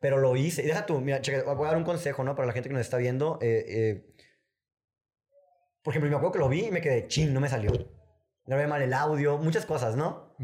Pero 0.03 0.19
lo 0.19 0.37
hice. 0.37 0.63
Y 0.63 0.67
deja 0.67 0.85
tú, 0.85 1.01
mira, 1.01 1.23
cheque, 1.23 1.43
voy 1.43 1.65
a 1.65 1.69
dar 1.69 1.77
un 1.79 1.85
consejo, 1.85 2.25
¿no? 2.25 2.35
Para 2.35 2.47
la 2.47 2.53
gente 2.53 2.69
que 2.69 2.75
nos 2.75 2.83
está 2.83 2.99
viendo. 2.99 3.39
Eh, 3.41 3.65
eh, 3.69 4.15
por 5.83 5.93
ejemplo, 5.93 6.11
me 6.11 6.17
acuerdo 6.17 6.33
que 6.33 6.39
lo 6.41 6.49
vi 6.49 6.67
y 6.67 6.71
me 6.73 6.81
quedé, 6.81 7.07
ching, 7.07 7.33
no 7.33 7.41
me 7.41 7.49
salió. 7.49 7.73
Grabé 8.45 8.67
mal 8.67 8.83
el 8.83 8.93
audio, 8.93 9.39
muchas 9.39 9.65
cosas, 9.65 9.97
¿no? 9.97 10.35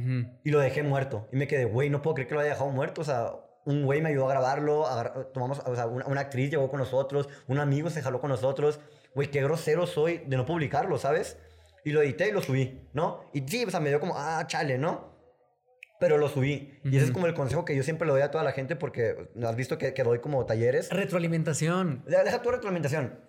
Y 0.44 0.50
lo 0.52 0.60
dejé 0.60 0.84
muerto. 0.84 1.28
Y 1.32 1.36
me 1.36 1.48
quedé, 1.48 1.64
güey, 1.64 1.90
no 1.90 2.02
puedo 2.02 2.14
creer 2.14 2.28
que 2.28 2.34
lo 2.34 2.40
haya 2.40 2.50
dejado 2.50 2.70
muerto. 2.70 3.00
O 3.00 3.04
sea, 3.04 3.32
un 3.64 3.84
güey 3.84 4.00
me 4.00 4.10
ayudó 4.10 4.26
a 4.26 4.30
grabarlo. 4.30 4.86
tomamos, 5.34 5.58
o 5.66 5.74
sea, 5.74 5.86
una, 5.88 6.20
actriz 6.20 6.50
llegó 6.50 6.70
con 6.70 6.78
nosotros. 6.78 7.28
Un 7.48 7.58
amigo 7.58 7.90
se 7.90 8.00
jaló 8.00 8.20
con 8.20 8.30
nosotros. 8.30 8.78
Güey, 9.16 9.32
qué 9.32 9.42
grosero 9.42 9.88
soy 9.88 10.18
de 10.18 10.36
no 10.36 10.46
publicarlo, 10.46 10.98
¿sabes? 10.98 11.36
Y 11.84 11.90
lo 11.90 12.00
edité 12.00 12.28
y 12.28 12.32
lo 12.32 12.42
subí, 12.42 12.88
¿no? 12.92 13.24
Y 13.32 13.40
sí, 13.40 13.64
o 13.64 13.70
sea, 13.70 13.80
me 13.80 13.88
dio 13.88 13.98
como, 13.98 14.14
ah, 14.16 14.44
chale, 14.46 14.78
¿no? 14.78 15.17
Pero 16.00 16.18
lo 16.18 16.28
subí. 16.28 16.78
Y 16.84 16.96
ese 16.96 17.06
es 17.06 17.10
como 17.10 17.26
el 17.26 17.34
consejo 17.34 17.64
que 17.64 17.74
yo 17.74 17.82
siempre 17.82 18.06
le 18.06 18.12
doy 18.12 18.22
a 18.22 18.30
toda 18.30 18.44
la 18.44 18.52
gente 18.52 18.76
porque 18.76 19.28
has 19.42 19.56
visto 19.56 19.78
que, 19.78 19.94
que 19.94 20.04
doy 20.04 20.20
como 20.20 20.46
talleres. 20.46 20.90
Retroalimentación. 20.90 22.04
Deja 22.06 22.40
tu 22.40 22.50
retroalimentación 22.50 23.28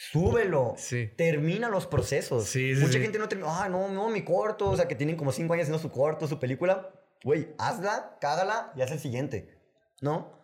súbelo. 0.00 0.74
Sí. 0.78 1.12
Termina 1.16 1.68
los 1.68 1.86
procesos. 1.86 2.46
Sí, 2.46 2.72
Mucha 2.78 2.98
gente 2.98 3.18
no 3.18 3.28
termina, 3.28 3.64
ah, 3.64 3.68
no, 3.68 3.88
no, 3.88 4.08
mi 4.08 4.22
corto, 4.22 4.70
o 4.70 4.76
sea, 4.76 4.88
que 4.88 4.94
tienen 4.94 5.16
como 5.16 5.32
cinco 5.32 5.52
años 5.52 5.64
haciendo 5.64 5.78
su 5.78 5.90
corto, 5.90 6.26
su 6.26 6.38
película. 6.38 6.90
Güey, 7.22 7.54
hazla, 7.58 8.16
cágala 8.20 8.72
y 8.74 8.82
haz 8.82 8.90
el 8.92 8.98
siguiente, 8.98 9.58
¿no? 10.00 10.40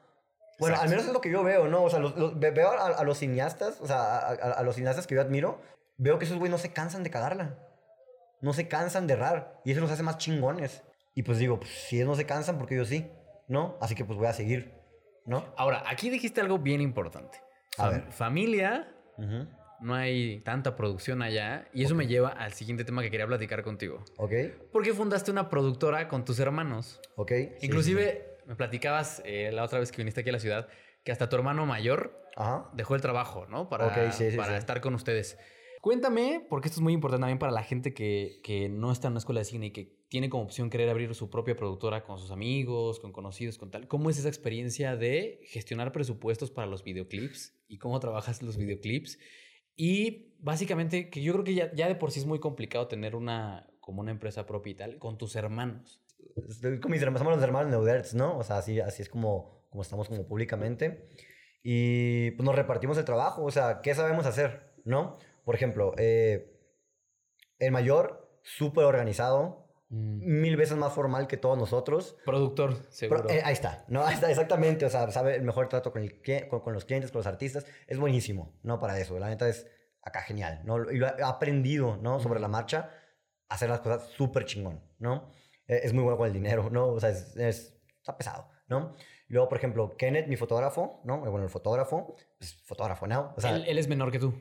Bueno, 0.59 0.77
al 0.79 0.89
menos 0.89 1.07
es 1.07 1.13
lo 1.13 1.21
que 1.21 1.31
yo 1.31 1.43
veo, 1.43 1.69
¿no? 1.69 1.85
O 1.85 1.91
sea, 1.91 2.01
veo 2.01 2.71
a, 2.71 3.05
los 3.05 3.19
cineastas, 3.19 3.81
o 3.81 3.87
sea, 3.87 4.19
a, 4.29 4.63
los 4.63 4.77
cineastas 4.77 5.07
que 5.07 5.15
yo 5.15 5.21
admiro, 5.21 5.61
veo 5.97 6.19
que 6.19 6.25
esos 6.25 6.39
güey 6.39 6.51
no 6.51 6.59
se 6.59 6.73
cansan 6.73 7.03
de 7.03 7.11
cagarla. 7.11 7.59
No 8.41 8.53
se 8.53 8.69
cansan 8.69 9.07
de 9.07 9.15
errar. 9.15 9.61
Y 9.65 9.73
eso 9.73 9.81
los 9.81 9.91
hace 9.91 10.03
más 10.03 10.19
chingones. 10.19 10.83
Y 11.17 11.23
pues 11.23 11.39
digo, 11.39 11.59
pues, 11.59 11.71
si 11.73 11.97
ellos 11.97 12.09
no 12.09 12.15
se 12.15 12.27
cansan, 12.27 12.59
porque 12.59 12.77
yo 12.77 12.85
sí, 12.85 13.11
¿no? 13.49 13.77
Así 13.81 13.95
que 13.97 14.05
pues 14.05 14.19
voy 14.19 14.29
a 14.29 14.33
seguir, 14.33 14.75
¿no? 15.25 15.53
Ahora, 15.57 15.83
aquí 15.87 16.11
dijiste 16.11 16.41
algo 16.41 16.59
bien 16.59 16.81
importante. 16.81 17.41
A 17.79 17.89
ver. 17.89 18.13
Familia 18.13 18.93
no 19.81 19.95
hay 19.95 20.41
tanta 20.41 20.77
producción 20.77 21.23
allá. 21.23 21.69
Y 21.73 21.85
eso 21.85 21.95
me 21.95 22.07
lleva 22.07 22.29
al 22.29 22.53
siguiente 22.53 22.85
tema 22.85 23.03
que 23.03 23.11
quería 23.11 23.27
platicar 23.27 23.63
contigo. 23.63 24.05
Ok. 24.19 24.33
Porque 24.73 24.93
fundaste 24.93 25.31
una 25.31 25.49
productora 25.49 26.07
con 26.07 26.25
tus 26.25 26.39
hermanos. 26.39 27.01
Ok. 27.17 27.33
Inclusive 27.63 28.39
me 28.47 28.55
platicabas 28.55 29.23
eh, 29.25 29.51
la 29.53 29.65
otra 29.65 29.79
vez 29.81 29.91
que 29.91 29.99
viniste 29.99 30.21
aquí 30.21 30.31
a 30.31 30.35
la 30.35 30.39
ciudad 30.39 30.69
que 31.03 31.13
hasta 31.13 31.29
tu 31.29 31.37
hermano 31.37 31.65
mayor 31.67 32.21
dejó 32.75 32.95
el 32.95 33.01
trabajo, 33.01 33.47
¿no? 33.47 33.69
Para, 33.71 33.95
para 34.37 34.59
estar 34.59 34.81
con 34.83 34.95
ustedes. 34.95 35.39
Cuéntame, 35.81 36.45
porque 36.51 36.67
esto 36.67 36.81
es 36.81 36.83
muy 36.83 36.93
importante 36.93 37.23
también 37.23 37.39
para 37.39 37.53
la 37.53 37.63
gente 37.63 37.95
que, 37.95 38.41
que, 38.43 38.69
no 38.69 38.91
está 38.91 39.07
en 39.07 39.13
una 39.13 39.19
escuela 39.19 39.39
de 39.39 39.45
cine 39.45 39.67
y 39.67 39.71
que 39.71 40.05
tiene 40.09 40.29
como 40.29 40.45
opción 40.45 40.71
querer 40.71 40.89
abrir 40.89 41.15
su 41.15 41.31
propia 41.31 41.57
productora 41.57 42.05
con 42.05 42.19
sus 42.19 42.31
amigos, 42.31 43.01
con 43.01 43.13
conocidos, 43.13 43.59
con 43.59 43.71
tal. 43.71 43.89
¿Cómo 43.89 44.11
es 44.11 44.19
esa 44.19 44.29
experiencia 44.29 44.97
de 44.97 45.41
gestionar 45.47 45.93
presupuestos 45.93 46.51
para 46.51 46.67
los 46.67 46.85
videoclips 46.85 47.55
y 47.69 47.79
cómo 47.79 47.99
trabajas 47.99 48.43
los 48.43 48.57
videoclips? 48.57 49.19
Y 49.75 50.35
básicamente, 50.39 51.11
que 51.11 51.23
yo 51.23 51.33
creo 51.33 51.45
que 51.45 51.55
ya, 51.55 51.73
ya 51.75 51.89
de 51.89 51.97
por 51.97 52.11
sí 52.11 52.21
es 52.21 52.27
muy 52.27 52.39
complicado 52.39 52.89
tener 52.89 53.15
una 53.15 53.69
como 53.81 54.01
una 54.01 54.11
empresa 54.11 54.47
propia 54.47 54.71
y 54.73 54.75
tal, 54.75 54.99
con 54.99 55.17
tus 55.17 55.37
hermanos. 55.37 56.03
Con 56.83 56.91
mis 56.91 57.01
hermanos, 57.01 57.21
somos 57.21 57.35
los 57.35 57.43
hermanos 57.43 57.71
Neuderts, 57.71 58.15
¿no? 58.15 58.37
O 58.37 58.43
sea, 58.43 58.59
así, 58.59 58.81
así 58.81 59.03
es 59.03 59.09
como, 59.09 59.65
como 59.71 59.83
estamos 59.83 60.09
como 60.09 60.27
públicamente. 60.27 61.09
Y 61.63 62.33
pues 62.33 62.45
nos 62.45 62.57
repartimos 62.57 62.99
el 62.99 63.05
trabajo, 63.05 63.45
o 63.45 63.51
sea, 63.51 63.81
¿qué 63.83 63.95
sabemos 63.95 64.27
hacer, 64.27 64.73
no? 64.85 65.19
Por 65.45 65.55
ejemplo, 65.55 65.95
eh, 65.99 66.53
el 67.61 67.71
mayor, 67.71 68.41
súper 68.43 68.85
organizado, 68.85 69.66
mm. 69.89 70.41
mil 70.41 70.57
veces 70.57 70.77
más 70.77 70.93
formal 70.93 71.27
que 71.27 71.37
todos 71.37 71.59
nosotros. 71.59 72.17
Productor, 72.25 72.77
seguro. 72.91 73.29
Eh, 73.29 73.43
ahí 73.45 73.53
está, 73.53 73.85
¿no? 73.89 74.03
Ahí 74.07 74.15
está, 74.15 74.31
exactamente. 74.31 74.87
O 74.87 74.91
sea, 74.91 75.11
sabe 75.11 75.37
el 75.37 75.43
mejor 75.43 75.69
trato 75.69 75.93
con, 75.93 76.03
el, 76.03 76.21
con, 76.49 76.73
los 76.73 76.85
clientes, 76.85 77.11
con 77.11 77.21
los 77.21 77.27
artistas. 77.27 77.67
Es 77.87 77.99
buenísimo, 77.99 78.59
¿no? 78.63 78.81
Para 78.81 78.99
eso. 78.99 79.19
La 79.19 79.29
neta 79.29 79.49
es 79.49 79.67
acá 80.03 80.23
genial, 80.23 80.63
¿no? 80.65 80.91
Y 80.91 80.99
lo 80.99 81.07
he 81.07 81.23
aprendido, 81.23 81.97
¿no? 81.97 82.21
Sobre 82.21 82.41
la 82.41 82.49
marcha, 82.49 82.91
hacer 83.49 83.69
las 83.69 83.81
cosas 83.81 84.09
súper 84.11 84.45
chingón, 84.45 84.81
¿no? 84.99 85.31
Eh, 85.67 85.81
es 85.83 85.93
muy 85.93 86.05
bueno 86.05 86.17
con 86.17 86.27
el 86.27 86.33
dinero, 86.33 86.71
¿no? 86.71 86.89
O 86.89 87.01
sea, 87.01 87.11
es, 87.11 87.37
está 87.37 88.17
pesado, 88.17 88.49
¿no? 88.69 88.95
Luego, 89.29 89.49
por 89.49 89.59
ejemplo, 89.59 89.97
Kenneth, 89.97 90.29
mi 90.29 90.37
fotógrafo, 90.37 91.01
¿no? 91.05 91.19
Bueno, 91.19 91.43
el 91.43 91.51
fotógrafo, 91.51 92.15
pues 92.39 92.55
fotógrafo, 92.65 93.07
¿no? 93.07 93.35
O 93.37 93.41
sea, 93.41 93.57
él 93.57 93.79
es 93.79 93.89
menor 93.89 94.13
que 94.13 94.21
tú. 94.21 94.35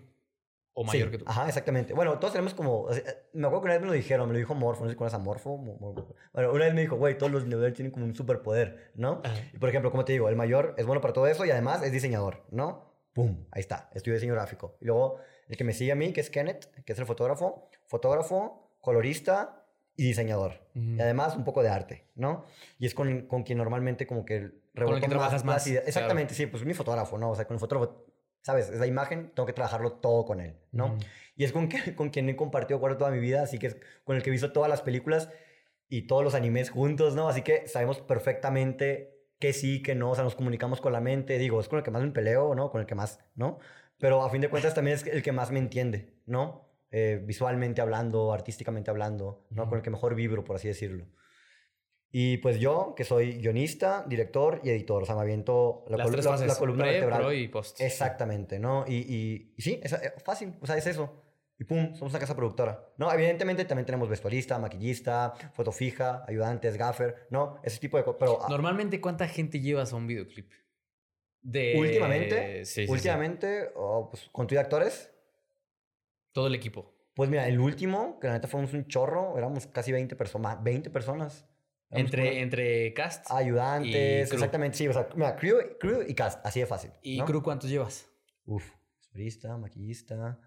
O 0.77 0.83
mayor 0.83 1.09
que 1.09 1.19
tú. 1.19 1.25
Ajá, 1.25 1.47
exactamente. 1.47 1.93
Bueno, 1.93 2.19
todos 2.19 2.33
tenemos 2.33 2.53
como. 2.53 2.89
Me 3.31 3.47
acuerdo 3.47 3.61
que 3.61 3.65
una 3.65 3.73
vez 3.75 3.81
me 3.81 3.87
lo 3.87 3.93
dijeron, 3.93 4.27
me 4.27 4.33
lo 4.33 4.39
dijo 4.39 4.53
Morfo, 4.55 4.83
no 4.83 4.89
sé 4.89 4.93
si 4.93 4.97
conoces 4.97 5.17
a 5.17 5.23
Morfo. 5.23 5.57
Bueno, 5.57 6.51
una 6.51 6.65
vez 6.65 6.73
me 6.73 6.81
dijo, 6.81 6.97
güey, 6.97 7.17
todos 7.17 7.31
los 7.31 7.45
niveles 7.45 7.73
tienen 7.73 7.93
como 7.93 8.05
un 8.05 8.13
superpoder, 8.13 8.91
¿no? 8.95 9.21
Y 9.53 9.57
por 9.57 9.69
ejemplo, 9.69 9.89
como 9.89 10.03
te 10.03 10.11
digo, 10.11 10.27
el 10.27 10.35
mayor 10.35 10.75
es 10.77 10.85
bueno 10.85 10.99
para 10.99 11.13
todo 11.13 11.27
eso 11.27 11.45
y 11.45 11.51
además 11.51 11.81
es 11.81 11.93
diseñador, 11.93 12.43
¿no? 12.51 12.93
¡Pum! 13.13 13.45
Ahí 13.51 13.61
está, 13.61 13.89
estudio 13.93 14.15
diseño 14.15 14.33
gráfico. 14.33 14.75
Y 14.81 14.85
luego 14.85 15.19
el 15.47 15.55
que 15.55 15.63
me 15.63 15.71
sigue 15.71 15.93
a 15.93 15.95
mí, 15.95 16.11
que 16.11 16.19
es 16.19 16.29
Kenneth, 16.29 16.65
que 16.83 16.91
es 16.91 16.99
el 16.99 17.05
fotógrafo, 17.05 17.69
fotógrafo, 17.87 18.77
colorista 18.81 19.65
y 19.95 20.03
diseñador. 20.03 20.59
Y 20.73 20.99
además 20.99 21.37
un 21.37 21.45
poco 21.45 21.63
de 21.63 21.69
arte, 21.69 22.09
¿no? 22.15 22.43
Y 22.79 22.85
es 22.85 22.93
con, 22.93 23.27
con 23.27 23.43
quien 23.43 23.57
normalmente 23.57 24.05
como 24.05 24.25
que... 24.25 24.51
Con 24.75 24.93
el 24.93 24.99
que 24.99 25.07
trabajas 25.07 25.45
más. 25.45 25.65
Exactamente, 25.67 26.33
sí, 26.33 26.47
pues 26.47 26.65
mi 26.65 26.73
fotógrafo, 26.73 27.17
¿no? 27.17 27.31
O 27.31 27.35
sea, 27.35 27.45
con 27.45 27.55
el 27.55 27.61
fotógrafo 27.61 28.05
¿sabes? 28.45 28.69
Esa 28.69 28.85
imagen 28.85 29.31
tengo 29.33 29.47
que 29.47 29.53
trabajarlo 29.53 29.93
todo 29.93 30.23
con 30.23 30.39
él, 30.39 30.55
¿no? 30.71 30.99
Y 31.35 31.45
es 31.45 31.51
con, 31.51 31.67
que, 31.69 31.95
con 31.95 32.11
quien 32.11 32.29
he 32.29 32.35
compartido 32.35 32.79
cuarto 32.79 32.99
toda 32.99 33.09
mi 33.09 33.17
vida, 33.17 33.41
así 33.41 33.57
que 33.57 33.67
es 33.67 33.77
con 34.03 34.15
el 34.15 34.21
que 34.21 34.29
he 34.29 34.31
visto 34.31 34.51
todas 34.51 34.69
las 34.69 34.83
películas 34.83 35.31
y 35.89 36.03
todos 36.03 36.23
los 36.23 36.35
animes 36.35 36.69
juntos, 36.69 37.15
¿no? 37.15 37.27
Así 37.27 37.41
que 37.41 37.67
sabemos 37.67 38.01
perfectamente 38.01 39.17
que 39.39 39.51
sí, 39.51 39.81
que 39.81 39.95
no, 39.95 40.11
o 40.11 40.15
sea, 40.15 40.23
nos 40.23 40.35
comunicamos 40.35 40.79
con 40.79 40.93
la 40.93 41.01
mente, 41.01 41.39
digo, 41.39 41.59
es 41.59 41.67
con 41.67 41.79
el 41.79 41.83
que 41.83 41.89
más 41.89 42.03
me 42.03 42.11
peleo, 42.11 42.53
¿no? 42.53 42.69
Con 42.69 42.81
el 42.81 42.87
que 42.87 42.93
más, 42.93 43.19
¿no? 43.33 43.57
Pero 43.97 44.21
a 44.21 44.29
fin 44.29 44.41
de 44.41 44.49
cuentas 44.49 44.75
también 44.75 44.95
es 44.95 45.07
el 45.07 45.23
que 45.23 45.31
más 45.31 45.49
me 45.49 45.57
entiende, 45.57 46.13
¿no? 46.27 46.69
Eh, 46.91 47.19
visualmente 47.25 47.81
hablando, 47.81 48.31
artísticamente 48.31 48.91
hablando, 48.91 49.47
¿no? 49.49 49.67
Con 49.67 49.79
el 49.79 49.83
que 49.83 49.89
mejor 49.89 50.13
vibro, 50.13 50.43
por 50.43 50.57
así 50.57 50.67
decirlo. 50.67 51.07
Y 52.11 52.37
pues 52.37 52.59
yo, 52.59 52.93
que 52.95 53.03
soy 53.03 53.39
guionista, 53.39 54.05
director 54.07 54.61
y 54.63 54.69
editor, 54.69 55.03
o 55.03 55.05
sea, 55.05 55.15
me 55.15 55.21
aviento 55.21 55.83
la, 55.89 55.97
Las 55.97 56.07
colu- 56.07 56.11
tres 56.13 56.25
la- 56.25 56.31
fases, 56.31 56.47
la 56.47 56.55
columna 56.55 56.83
pre, 56.83 56.91
vertebral. 56.93 57.19
pro 57.21 57.33
y 57.33 57.47
post. 57.49 57.81
Exactamente, 57.81 58.57
¿no? 58.59 58.85
Y, 58.87 58.95
y, 58.95 59.53
y 59.57 59.61
sí, 59.61 59.79
es 59.83 59.91
eh, 59.93 60.13
fácil, 60.23 60.53
o 60.61 60.65
sea, 60.65 60.77
es 60.77 60.87
eso. 60.87 61.21
Y 61.57 61.63
pum, 61.65 61.93
somos 61.95 62.11
una 62.13 62.19
casa 62.19 62.35
productora. 62.35 62.89
No, 62.97 63.11
evidentemente 63.13 63.63
también 63.65 63.85
tenemos 63.85 64.07
vestuarista, 64.09 64.57
maquillista, 64.59 65.33
foto 65.53 65.71
fija, 65.71 66.23
ayudantes, 66.27 66.77
gaffer, 66.77 67.27
¿no? 67.31 67.59
Ese 67.63 67.79
tipo 67.79 67.97
de 67.97 68.03
cosas. 68.03 68.19
Pero 68.19 68.39
ah, 68.43 68.47
Normalmente, 68.49 68.99
¿cuánta 69.01 69.27
gente 69.27 69.59
llevas 69.59 69.91
a 69.93 69.95
un 69.95 70.07
videoclip? 70.07 70.51
De... 71.41 71.75
últimamente, 71.77 72.65
Sí, 72.65 72.81
sí, 72.81 72.85
sí. 72.87 72.91
últimamente, 72.91 73.69
oh, 73.75 74.09
pues, 74.09 74.27
con 74.31 74.47
tu 74.47 74.55
de 74.55 74.61
actores, 74.61 75.11
Todo 76.33 76.47
el 76.47 76.55
equipo. 76.55 76.93
pues 77.13 77.29
mira, 77.29 77.47
el 77.47 77.59
último, 77.59 78.19
que 78.19 78.27
la 78.27 78.33
neta 78.33 78.47
fuimos 78.47 78.73
un 78.73 78.87
chorro, 78.87 79.37
éramos 79.37 79.67
casi 79.67 79.91
20 79.91 80.15
personas, 80.15 80.61
20 80.63 80.89
personas. 80.89 81.45
Entre, 81.91 82.41
entre 82.41 82.93
cast 82.93 83.29
ayudantes, 83.31 84.29
y 84.31 84.33
exactamente, 84.33 84.77
sí, 84.77 84.87
o 84.87 84.93
sea, 84.93 85.07
mira, 85.15 85.35
crew, 85.35 85.57
crew 85.79 86.01
y 86.07 86.13
cast, 86.13 86.45
así 86.45 86.59
de 86.59 86.65
fácil. 86.65 86.91
y 87.01 87.19
¿no? 87.19 87.25
crew, 87.25 87.41
¿cuántos 87.43 87.69
llevas? 87.69 88.09
Uf, 88.45 88.69
vestuarista, 88.99 89.57
maquillista, 89.57 90.39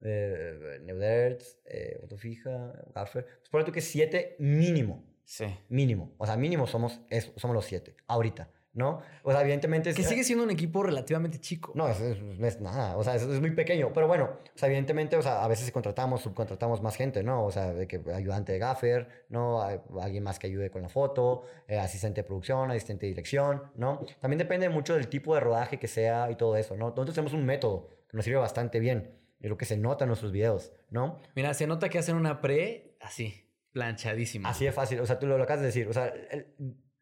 eh, 0.00 0.80
Neuderts, 0.82 1.58
eh, 1.66 2.00
fija. 2.16 2.72
Pues 3.12 3.24
ponle 3.50 3.64
tú 3.66 3.72
que 3.72 3.80
siete 3.80 4.36
mínimo, 4.38 5.04
Sí. 5.24 5.44
mínimo. 5.68 6.14
O 6.18 6.26
sea, 6.26 6.36
mínimo 6.36 6.66
somos, 6.66 7.00
eso, 7.10 7.32
somos 7.36 7.54
los 7.54 7.64
siete, 7.66 7.96
ahorita, 8.06 8.50
¿no? 8.78 9.02
O 9.22 9.30
sea, 9.32 9.42
evidentemente... 9.42 9.90
es- 9.90 9.96
Que 9.96 10.04
sigue 10.04 10.24
siendo 10.24 10.44
un 10.44 10.50
equipo 10.50 10.82
relativamente 10.82 11.38
chico. 11.38 11.72
No, 11.74 11.86
es, 11.88 12.00
es- 12.00 12.22
no 12.22 12.46
es 12.46 12.60
nada, 12.60 12.96
o 12.96 13.04
sea, 13.04 13.16
es, 13.16 13.22
es 13.24 13.40
muy 13.40 13.50
pequeño, 13.50 13.90
pero 13.92 14.06
bueno, 14.08 14.24
o 14.54 14.58
sea, 14.58 14.68
evidentemente, 14.68 15.16
o 15.16 15.22
sea, 15.22 15.44
a 15.44 15.48
veces 15.48 15.70
contratamos, 15.70 16.22
subcontratamos 16.22 16.80
más 16.80 16.96
gente, 16.96 17.22
¿no? 17.22 17.44
O 17.44 17.50
sea, 17.50 17.74
de 17.74 17.86
que 17.86 18.00
ayudante 18.14 18.52
de 18.52 18.58
gaffer, 18.58 19.26
¿no? 19.28 19.62
Hay- 19.62 19.80
Alguien 20.00 20.22
más 20.24 20.38
que 20.38 20.46
ayude 20.46 20.70
con 20.70 20.80
la 20.80 20.88
foto, 20.88 21.42
eh, 21.66 21.78
asistente 21.78 22.22
de 22.22 22.26
producción, 22.26 22.70
asistente 22.70 23.04
de 23.06 23.10
dirección, 23.10 23.64
¿no? 23.74 24.00
También 24.20 24.38
depende 24.38 24.68
mucho 24.70 24.94
del 24.94 25.08
tipo 25.08 25.34
de 25.34 25.40
rodaje 25.40 25.78
que 25.78 25.88
sea 25.88 26.30
y 26.30 26.36
todo 26.36 26.56
eso, 26.56 26.76
¿no? 26.76 26.86
Nosotros 26.90 27.14
tenemos 27.14 27.32
un 27.34 27.44
método 27.44 27.90
que 28.08 28.16
nos 28.16 28.24
sirve 28.24 28.38
bastante 28.38 28.80
bien, 28.80 29.18
y 29.40 29.48
lo 29.48 29.56
que 29.58 29.64
se 29.66 29.76
nota 29.76 30.04
en 30.04 30.08
nuestros 30.08 30.32
videos, 30.32 30.72
¿no? 30.90 31.18
Mira, 31.34 31.52
se 31.54 31.66
nota 31.66 31.88
que 31.88 31.98
hacen 31.98 32.16
una 32.16 32.40
pre 32.40 32.96
así, 33.00 33.44
planchadísima. 33.72 34.48
Así 34.48 34.64
de 34.64 34.72
fácil, 34.72 35.00
o 35.00 35.06
sea, 35.06 35.18
tú 35.18 35.26
lo, 35.26 35.36
lo 35.38 35.44
acabas 35.44 35.60
de 35.60 35.66
decir, 35.66 35.86
o 35.88 35.92
sea, 35.92 36.06
el- 36.30 36.46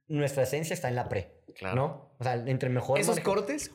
nuestra 0.09 0.43
esencia 0.45 0.75
está 0.75 0.89
en 0.89 0.95
la 0.97 1.09
pre, 1.09 1.33
Claro. 1.57 1.77
¿no? 1.77 2.11
O 2.19 2.25
sea, 2.25 2.35
entre 2.35 2.69
mejor... 2.69 2.99
Esos 2.99 3.17
maneja- 3.17 3.25
cortes 3.25 3.71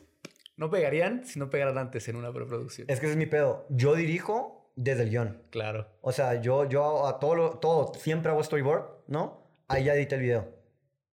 no 0.56 0.70
pegarían 0.70 1.24
si 1.26 1.38
no 1.38 1.50
pegaran 1.50 1.78
antes 1.78 2.08
en 2.08 2.16
una 2.16 2.32
preproducción. 2.32 2.88
Es 2.90 3.00
que 3.00 3.06
ese 3.06 3.12
es 3.12 3.18
mi 3.18 3.26
pedo. 3.26 3.66
Yo 3.70 3.94
dirijo 3.94 4.70
desde 4.76 5.02
el 5.02 5.10
guion. 5.10 5.42
Claro. 5.50 5.88
O 6.00 6.12
sea, 6.12 6.40
yo, 6.40 6.68
yo 6.68 7.06
a 7.06 7.18
todo, 7.18 7.34
lo- 7.34 7.58
todo, 7.58 7.92
siempre 7.94 8.30
hago 8.30 8.42
storyboard, 8.42 9.04
¿no? 9.08 9.46
Ahí 9.68 9.84
ya 9.84 9.94
edité 9.94 10.14
el 10.16 10.20
video, 10.22 10.48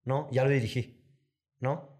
¿no? 0.03 0.27
Ya 0.31 0.43
lo 0.43 0.49
dirigí, 0.49 1.01
¿no? 1.59 1.97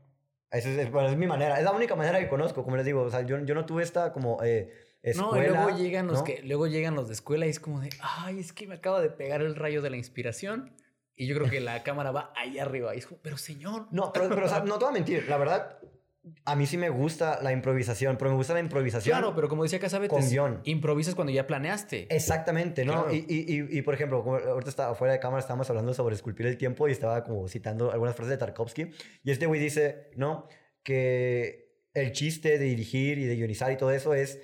Esa 0.52 0.70
es, 0.70 0.78
es- 0.78 0.92
bueno, 0.92 1.10
es 1.10 1.18
mi 1.18 1.28
manera, 1.28 1.58
es 1.58 1.64
la 1.64 1.72
única 1.72 1.96
manera 1.96 2.20
que 2.20 2.28
conozco, 2.28 2.64
como 2.64 2.76
les 2.78 2.86
digo. 2.86 3.02
O 3.02 3.10
sea, 3.10 3.22
yo, 3.22 3.40
yo 3.40 3.56
no 3.56 3.66
tuve 3.66 3.84
esta 3.84 4.12
como 4.14 4.42
eh, 4.44 4.72
No, 5.16 5.34
escuela. 5.36 5.46
y 5.46 5.50
luego 5.50 5.78
llegan 5.78 6.08
los 6.08 6.20
¿no? 6.20 6.24
que 6.24 6.42
luego 6.44 6.68
llegan 6.68 6.96
los 6.96 7.08
de 7.08 7.14
escuela 7.14 7.46
y 7.46 7.50
es 7.50 7.60
como 7.60 7.80
de, 7.80 7.90
ay, 8.02 8.40
es 8.40 8.52
que 8.54 8.68
me 8.68 8.76
acaba 8.76 9.00
de 9.02 9.10
pegar 9.10 9.42
el 9.42 9.56
rayo 9.56 9.82
de 9.82 9.90
la 9.90 9.98
inspiración 9.98 10.74
y 11.20 11.28
yo 11.28 11.36
creo 11.36 11.50
que 11.50 11.60
la 11.60 11.84
cámara 11.84 12.12
va 12.12 12.32
ahí 12.36 12.58
arriba 12.60 12.96
y 12.96 13.00
es 13.00 13.06
como, 13.06 13.20
pero 13.22 13.38
señor, 13.38 13.88
No, 13.92 14.12
pero, 14.14 14.30
pero, 14.30 14.46
o 14.46 14.50
sea, 14.50 14.62
no 14.62 14.80
te 14.80 14.86
voy 14.86 14.92
a 14.92 14.94
mentir, 14.94 15.26
la 15.28 15.38
verdad, 15.38 15.78
a 16.46 16.56
mí 16.56 16.66
sí 16.66 16.78
me 16.78 16.90
gusta 16.90 17.42
la 17.42 17.52
improvisación, 17.52 18.18
pero 18.18 18.32
me 18.32 18.38
gusta 18.38 18.54
la 18.54 18.62
improvisación. 18.62 19.18
claro, 19.18 19.36
pero 19.36 19.50
como 19.50 19.64
decía 19.64 19.80
Casabetes, 19.80 20.18
con 20.18 20.30
guion. 20.30 20.62
improvisas 20.64 21.16
cuando 21.16 21.34
ya 21.34 21.46
planeaste. 21.46 22.08
Exactamente, 22.10 22.86
¿no? 22.86 22.94
Claro. 23.06 23.14
Y, 23.14 23.26
y, 23.28 23.54
y, 23.54 23.78
y, 23.80 23.82
por 23.82 23.96
ejemplo, 23.96 24.24
ahorita 24.24 24.70
estaba 24.70 24.96
fuera 24.96 25.14
de 25.14 25.20
cámara, 25.20 25.42
estábamos 25.42 25.70
hablando 25.70 25.94
sobre 25.94 26.16
esculpir 26.16 26.46
el 26.46 26.58
tiempo 26.58 26.88
y 26.88 26.92
estaba 26.94 27.24
como 27.24 27.48
citando 27.50 27.92
algunas 27.92 28.16
frases 28.16 28.32
de 28.32 28.38
Tarkovsky. 28.38 28.92
Y 29.24 29.32
este 29.32 29.46
güey 29.46 29.60
dice, 29.60 30.12
¿no? 30.16 30.48
Que 30.84 31.84
el 31.94 32.12
chiste 32.14 32.58
de 32.58 32.66
dirigir 32.66 33.18
y 33.18 33.26
de 33.26 33.36
guionizar 33.36 33.72
y 33.72 33.78
todo 33.78 33.92
eso 33.92 34.14
es 34.14 34.40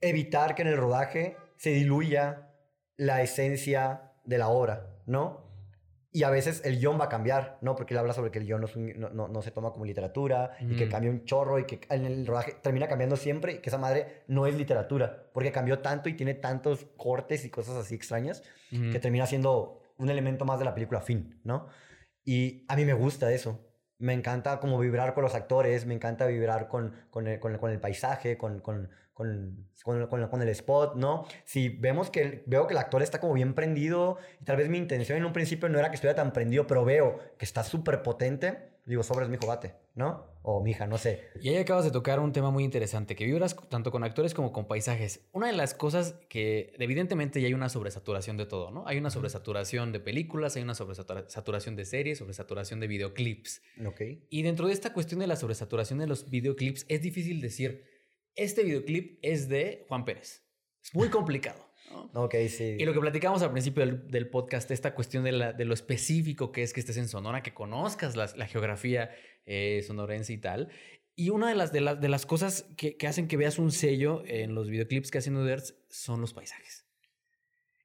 evitar 0.00 0.54
que 0.54 0.62
en 0.62 0.68
el 0.68 0.76
rodaje 0.76 1.36
se 1.56 1.70
diluya 1.70 2.48
la 2.96 3.22
esencia 3.22 4.12
de 4.24 4.38
la 4.38 4.48
obra, 4.48 4.88
¿no? 5.06 5.51
Y 6.14 6.24
a 6.24 6.30
veces 6.30 6.60
el 6.66 6.78
guion 6.78 7.00
va 7.00 7.06
a 7.06 7.08
cambiar, 7.08 7.56
¿no? 7.62 7.74
Porque 7.74 7.94
él 7.94 7.98
habla 7.98 8.12
sobre 8.12 8.30
que 8.30 8.38
el 8.38 8.44
guion 8.44 8.60
no, 8.60 8.68
un- 8.76 8.92
no, 9.00 9.08
no- 9.08 9.28
no 9.28 9.40
se 9.40 9.50
toma 9.50 9.70
como 9.72 9.86
literatura 9.86 10.56
y 10.60 10.76
que 10.76 10.84
Mm. 10.86 10.90
cambia 10.90 11.10
un 11.10 11.24
chorro 11.24 11.58
y 11.58 11.64
que 11.64 11.80
en 11.88 12.04
el 12.04 12.26
rodaje 12.26 12.54
termina 12.62 12.86
cambiando 12.86 13.16
siempre 13.16 13.54
y 13.54 13.58
que 13.60 13.70
esa 13.70 13.78
madre 13.78 14.22
no 14.28 14.46
es 14.46 14.54
literatura 14.54 15.30
porque 15.32 15.52
cambió 15.52 15.78
tanto 15.78 16.10
y 16.10 16.14
tiene 16.14 16.34
tantos 16.34 16.84
cortes 16.98 17.44
y 17.46 17.50
cosas 17.50 17.76
así 17.76 17.94
extrañas 17.94 18.42
Ujú. 18.70 18.90
que 18.92 18.98
termina 19.00 19.24
siendo 19.26 19.80
un 19.96 20.10
elemento 20.10 20.44
más 20.44 20.58
de 20.58 20.66
la 20.66 20.74
película 20.74 21.00
fin, 21.00 21.40
¿no? 21.44 21.68
Y 22.24 22.64
a 22.68 22.76
mí 22.76 22.84
me 22.84 22.92
gusta 22.94 23.32
eso. 23.32 23.58
Me 24.02 24.12
encanta 24.14 24.58
como 24.60 24.78
vibrar 24.78 25.14
con 25.14 25.22
los 25.22 25.34
actores, 25.34 25.86
me 25.86 25.94
encanta 25.94 26.26
vibrar 26.26 26.68
con, 26.68 26.92
con, 27.10 27.26
el, 27.28 27.38
con 27.40 27.52
el- 27.52 27.58
con 27.60 27.70
el 27.70 27.80
paisaje, 27.80 28.36
con, 28.36 28.60
con, 28.60 28.90
el 30.42 30.48
spot, 30.48 30.96
¿no? 30.96 31.24
Si 31.44 31.68
vemos 31.68 32.10
que 32.10 32.42
veo 32.46 32.66
que 32.66 32.74
el 32.74 32.78
actor 32.78 33.02
está 33.02 33.20
como 33.20 33.34
bien 33.34 33.54
prendido, 33.54 34.18
y 34.40 34.44
tal 34.44 34.56
vez 34.56 34.68
mi 34.68 34.78
intención 34.78 35.18
en 35.18 35.24
un 35.24 35.32
principio 35.32 35.68
no 35.68 35.78
era 35.78 35.88
que 35.90 35.94
estuviera 35.96 36.16
tan 36.16 36.32
prendido, 36.32 36.66
pero 36.66 36.84
veo 36.84 37.18
que 37.38 37.44
está 37.44 37.62
súper 37.62 38.02
potente, 38.02 38.71
digo, 38.84 39.02
sobres 39.02 39.28
mi 39.28 39.36
hijo, 39.36 39.46
bate, 39.46 39.74
¿no? 39.94 40.26
O 40.42 40.62
mi 40.62 40.72
hija, 40.72 40.86
no 40.86 40.98
sé. 40.98 41.30
Y 41.40 41.50
ahí 41.50 41.56
acabas 41.56 41.84
de 41.84 41.90
tocar 41.90 42.18
un 42.18 42.32
tema 42.32 42.50
muy 42.50 42.64
interesante, 42.64 43.14
que 43.14 43.24
vibras 43.24 43.56
tanto 43.68 43.92
con 43.92 44.02
actores 44.02 44.34
como 44.34 44.52
con 44.52 44.66
paisajes. 44.66 45.28
Una 45.32 45.46
de 45.46 45.52
las 45.52 45.74
cosas 45.74 46.16
que 46.28 46.72
evidentemente 46.78 47.40
ya 47.40 47.46
hay 47.46 47.54
una 47.54 47.68
sobresaturación 47.68 48.36
de 48.36 48.46
todo, 48.46 48.70
¿no? 48.70 48.86
Hay 48.86 48.98
una 48.98 49.10
sobresaturación 49.10 49.92
de 49.92 50.00
películas, 50.00 50.56
hay 50.56 50.62
una 50.62 50.74
sobresaturación 50.74 51.76
de 51.76 51.84
series, 51.84 52.18
sobresaturación 52.18 52.80
de 52.80 52.88
videoclips. 52.88 53.62
Ok. 53.86 54.00
Y 54.30 54.42
dentro 54.42 54.66
de 54.66 54.72
esta 54.72 54.92
cuestión 54.92 55.20
de 55.20 55.28
la 55.28 55.36
sobresaturación 55.36 56.00
de 56.00 56.08
los 56.08 56.28
videoclips, 56.28 56.84
es 56.88 57.02
difícil 57.02 57.40
decir, 57.40 57.84
este 58.34 58.64
videoclip 58.64 59.18
es 59.22 59.48
de 59.48 59.84
Juan 59.88 60.04
Pérez. 60.04 60.42
Es 60.82 60.94
muy 60.94 61.08
complicado. 61.10 61.71
¿No? 61.92 62.10
Ok, 62.24 62.34
sí. 62.48 62.76
Y 62.78 62.84
lo 62.84 62.92
que 62.92 63.00
platicamos 63.00 63.42
al 63.42 63.52
principio 63.52 63.84
del, 63.86 64.08
del 64.10 64.28
podcast, 64.28 64.70
esta 64.70 64.94
cuestión 64.94 65.22
de, 65.24 65.32
la- 65.32 65.52
de 65.52 65.64
lo 65.64 65.74
específico 65.74 66.50
que 66.52 66.62
es 66.62 66.72
que 66.72 66.80
estés 66.80 66.96
en 66.96 67.08
Sonora, 67.08 67.42
que 67.42 67.54
conozcas 67.54 68.16
las- 68.16 68.36
la, 68.36 68.46
geografía 68.46 69.10
eh, 69.46 69.82
sonorense 69.86 70.32
y 70.32 70.38
tal. 70.38 70.68
Y 71.14 71.28
una 71.30 71.48
de 71.48 71.54
las, 71.54 71.72
de 71.72 71.80
las, 71.82 72.00
de 72.00 72.08
las 72.08 72.24
cosas 72.26 72.64
que, 72.76 72.96
que 72.96 73.06
hacen 73.06 73.28
que 73.28 73.36
veas 73.36 73.58
un 73.58 73.70
sello 73.70 74.22
en 74.26 74.54
los 74.54 74.68
videoclips 74.70 75.10
que 75.10 75.18
hacen 75.18 75.36
Uderts 75.36 75.74
son 75.90 76.20
los 76.20 76.32
paisajes. 76.32 76.86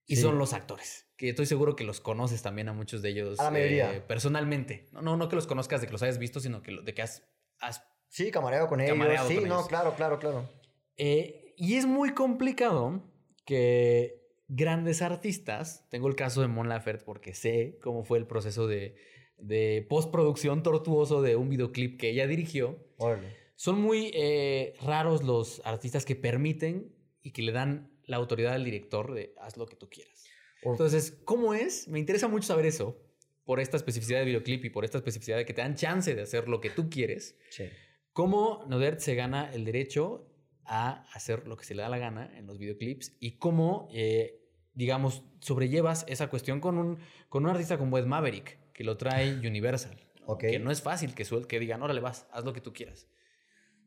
Y 0.06 0.16
Sí. 0.16 0.22
son 0.22 0.38
los 0.38 0.54
actores, 0.54 1.06
que 1.18 1.28
estoy 1.30 1.46
seguro 1.46 1.76
que 1.76 1.84
los 1.84 2.00
conoces 2.00 2.42
también 2.42 2.70
a 2.70 2.74
muchos 2.74 3.02
de 3.02 3.10
ellos 3.10 3.38
A 3.42 3.44
la 3.46 3.52
mayoría. 3.52 3.94
eh, 3.94 4.00
personalmente. 4.02 4.88
No, 4.94 5.02
no, 5.02 5.18
no 5.18 5.28
que 5.28 5.36
los 5.36 5.46
conozcas, 5.48 5.82
de 5.82 5.88
que 5.88 5.92
los 5.94 6.02
hayas 6.02 6.18
visto, 6.18 6.40
sino 6.40 6.62
que, 6.62 6.72
lo- 6.72 6.82
de 6.82 6.94
que 6.94 7.02
has, 7.02 7.24
has 7.60 7.84
Sí, 8.10 8.32
camareo 8.32 8.68
con 8.70 8.80
ellos. 8.80 8.94
Camareado 8.94 9.28
Sí, 9.28 9.36
con 9.36 9.50
no, 9.50 9.56
ellos. 9.56 9.68
claro, 9.68 9.94
claro, 9.96 10.18
claro. 10.18 10.50
Eh, 10.96 11.54
y 11.58 11.76
es 11.76 11.86
muy 11.86 12.14
complicado 12.14 13.04
que 13.48 14.28
grandes 14.50 15.02
artistas, 15.02 15.88
tengo 15.90 16.08
el 16.08 16.16
caso 16.16 16.42
de 16.42 16.48
Mon 16.48 16.70
Laferte 16.70 17.06
porque 17.06 17.34
sé 17.34 17.80
cómo 17.82 18.04
fue 18.04 18.20
el 18.20 18.28
proceso 18.28 18.68
de, 18.68 18.96
de 19.38 19.86
postproducción 19.90 20.62
tortuoso 20.62 21.22
de 21.22 21.36
un 21.36 21.50
videoclip 21.50 22.00
que 22.00 22.10
ella 22.10 22.28
dirigió. 22.28 22.78
Órale. 22.98 23.36
Son 23.56 23.82
muy 23.82 24.12
eh, 24.14 24.76
raros 24.82 25.24
los 25.24 25.62
artistas 25.66 26.06
que 26.06 26.16
permiten 26.16 26.94
y 27.24 27.32
que 27.32 27.42
le 27.42 27.54
dan 27.54 27.90
la 28.04 28.18
autoridad 28.18 28.54
al 28.54 28.66
director 28.66 29.14
de 29.14 29.34
haz 29.40 29.58
lo 29.58 29.66
que 29.66 29.76
tú 29.76 29.90
quieras. 29.90 30.26
Entonces, 30.62 31.18
¿cómo 31.24 31.54
es? 31.54 31.88
Me 31.88 32.00
interesa 32.00 32.28
mucho 32.28 32.48
saber 32.48 32.66
eso 32.66 33.02
por 33.46 33.62
esta 33.62 33.78
especificidad 33.78 34.20
de 34.20 34.26
videoclip 34.26 34.66
y 34.66 34.70
por 34.70 34.84
esta 34.84 34.98
especificidad 34.98 35.38
de 35.38 35.46
que 35.46 35.54
te 35.54 35.62
dan 35.62 35.76
chance 35.76 36.14
de 36.14 36.22
hacer 36.22 36.50
lo 36.50 36.60
que 36.60 36.70
tú 36.70 36.90
quieres. 36.90 37.38
Sí. 37.50 37.66
¿Cómo 38.12 38.66
Nodert 38.68 39.00
se 39.00 39.16
gana 39.16 39.50
el 39.54 39.64
derecho 39.64 40.28
a 40.68 41.06
hacer 41.14 41.48
lo 41.48 41.58
que 41.58 41.66
se 41.66 41.74
le 41.76 41.82
da 41.82 41.90
la 41.90 41.98
gana 41.98 42.32
en 42.38 42.46
los 42.48 42.58
videoclips? 42.58 43.16
¿Y 43.20 43.38
cómo, 43.38 43.88
eh, 43.94 44.42
digamos, 44.74 45.24
sobrellevas 45.40 46.06
esa 46.08 46.28
cuestión 46.30 46.60
con 46.60 46.78
un, 46.78 47.00
con 47.30 47.44
un 47.46 47.50
artista 47.52 47.78
como 47.78 47.98
Ed 47.98 48.06
Maverick, 48.06 48.60
que 48.74 48.84
lo 48.84 48.98
trae 48.98 49.34
Universal? 49.48 49.98
¿no? 50.22 50.28
Ok. 50.34 50.40
Que 50.42 50.60
no 50.60 50.72
es 50.72 50.82
fácil 50.82 51.16
que, 51.16 51.26
suel 51.26 51.48
que 51.48 51.60
digan, 51.60 51.82
órale, 51.82 52.02
vas, 52.02 52.28
haz 52.32 52.44
lo 52.46 52.54
que 52.54 52.62
tú 52.62 52.74
quieras. 52.74 53.08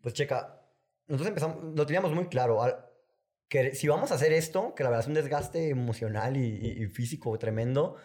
Pues 0.03 0.15
checa, 0.15 0.63
nosotros 1.07 1.29
empezamos, 1.29 1.63
lo 1.77 1.87
teníamos 1.87 2.13
muy 2.13 2.27
claro, 2.29 2.63
al- 2.63 2.87
que 3.49 3.75
si 3.75 3.89
vamos 3.89 4.13
a 4.13 4.15
hacer 4.15 4.33
esto, 4.33 4.75
que 4.75 4.85
la 4.85 4.91
verdad 4.91 5.03
es 5.05 5.09
un 5.09 5.15
desgaste 5.15 5.69
emocional 5.71 6.37
y, 6.37 6.47
y- 6.47 6.83
y 6.85 6.87
físico 6.87 7.37
tremendo, 7.39 7.97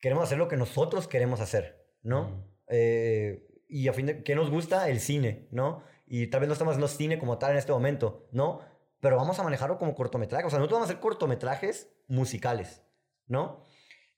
queremos 0.00 0.24
hacer 0.24 0.38
lo 0.38 0.48
que 0.48 0.56
nosotros 0.56 1.06
queremos 1.08 1.40
hacer, 1.40 1.86
¿no? 2.02 2.24
Mm. 2.30 2.44
Eh, 2.68 3.46
y 3.68 3.88
a 3.88 3.92
fin 3.92 4.06
de, 4.06 4.22
¿qué 4.24 4.34
nos 4.34 4.50
gusta? 4.50 4.88
El 4.90 4.98
cine, 5.00 5.46
¿no? 5.50 5.82
Y 6.14 6.26
tal 6.26 6.40
vez 6.40 6.48
no 6.48 6.52
estamos 6.52 6.72
haciendo 6.72 6.88
cine 6.88 7.18
como 7.18 7.38
tal 7.38 7.52
en 7.52 7.56
este 7.56 7.72
momento, 7.72 8.28
¿no? 8.32 8.60
Pero 9.00 9.16
vamos 9.16 9.38
a 9.38 9.42
manejarlo 9.44 9.78
como 9.78 9.94
cortometraje, 9.94 10.44
o 10.44 10.50
sea, 10.50 10.58
nosotros 10.58 10.76
vamos 10.76 10.90
a 10.90 10.92
hacer 10.92 11.00
cortometrajes 11.00 11.88
musicales, 12.06 12.82
¿no? 13.28 13.64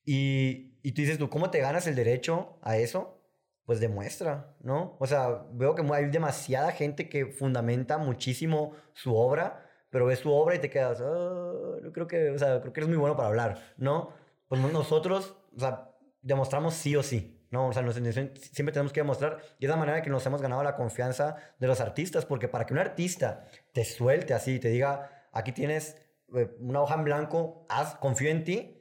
Y, 0.05 0.77
y 0.83 0.91
tú 0.91 1.03
dices 1.03 1.19
tú, 1.19 1.31
¿cómo 1.31 1.51
te 1.51 1.61
ganas 1.61 1.87
el 1.87 1.95
derecho 1.95 2.59
a 2.63 2.79
eso? 2.79 3.21
pues 3.65 3.81
demuestra, 3.81 4.55
¿no? 4.61 4.97
O 5.01 5.07
sea, 5.07 5.47
veo 5.53 5.75
que 5.75 5.83
hay 5.95 6.11
demasiada 6.11 6.71
gente 6.73 7.09
que 7.09 7.27
fundamenta 7.27 7.97
muchísimo 7.97 8.73
su 8.93 9.17
obra, 9.17 9.67
pero 9.89 10.05
ves 10.05 10.19
su 10.19 10.31
obra 10.31 10.55
y 10.55 10.59
te 10.59 10.69
quedas, 10.69 11.01
"Ah, 11.01 11.53
yo 11.83 11.91
creo 11.93 12.07
que, 12.07 12.29
o 12.29 12.39
sea, 12.39 12.61
creo 12.61 12.75
que 12.75 12.81
eres 12.81 12.89
muy 12.91 12.99
bueno 12.99 13.17
para 13.17 13.29
hablar, 13.29 13.75
¿no? 13.79 14.11
Pues 14.49 14.61
nosotros, 14.61 15.37
o 15.57 15.61
sea, 15.61 15.91
demostramos 16.21 16.75
sí 16.75 16.95
o 16.95 17.03
sí, 17.03 17.34
¿no? 17.55 17.69
O 17.69 17.73
sea, 17.73 17.81
nos- 17.83 17.95
siempre 17.95 18.73
tenemos 18.73 18.93
que 18.93 19.01
demostrar 19.01 19.39
y 19.59 19.65
es 19.65 19.71
la 19.71 19.77
manera 19.77 20.03
que 20.03 20.11
nos 20.11 20.27
hemos 20.27 20.43
ganado 20.43 20.63
la 20.63 20.75
confianza 20.77 21.37
de 21.59 21.67
los 21.67 21.81
artistas, 21.81 22.27
porque 22.27 22.49
para 22.49 22.67
que 22.67 22.75
un 22.75 22.81
artista 22.81 23.47
te 23.73 23.85
suelte 23.85 24.35
así 24.35 24.57
y 24.57 24.59
te 24.59 24.69
diga, 24.69 25.25
aquí 25.33 25.53
tienes 25.53 25.97
eh, 26.35 26.55
una 26.61 26.83
hoja 26.83 26.95
en 26.97 27.05
blanco, 27.05 27.65
haz, 27.69 27.95
confío 27.97 28.29
en 28.31 28.45
ti, 28.45 28.81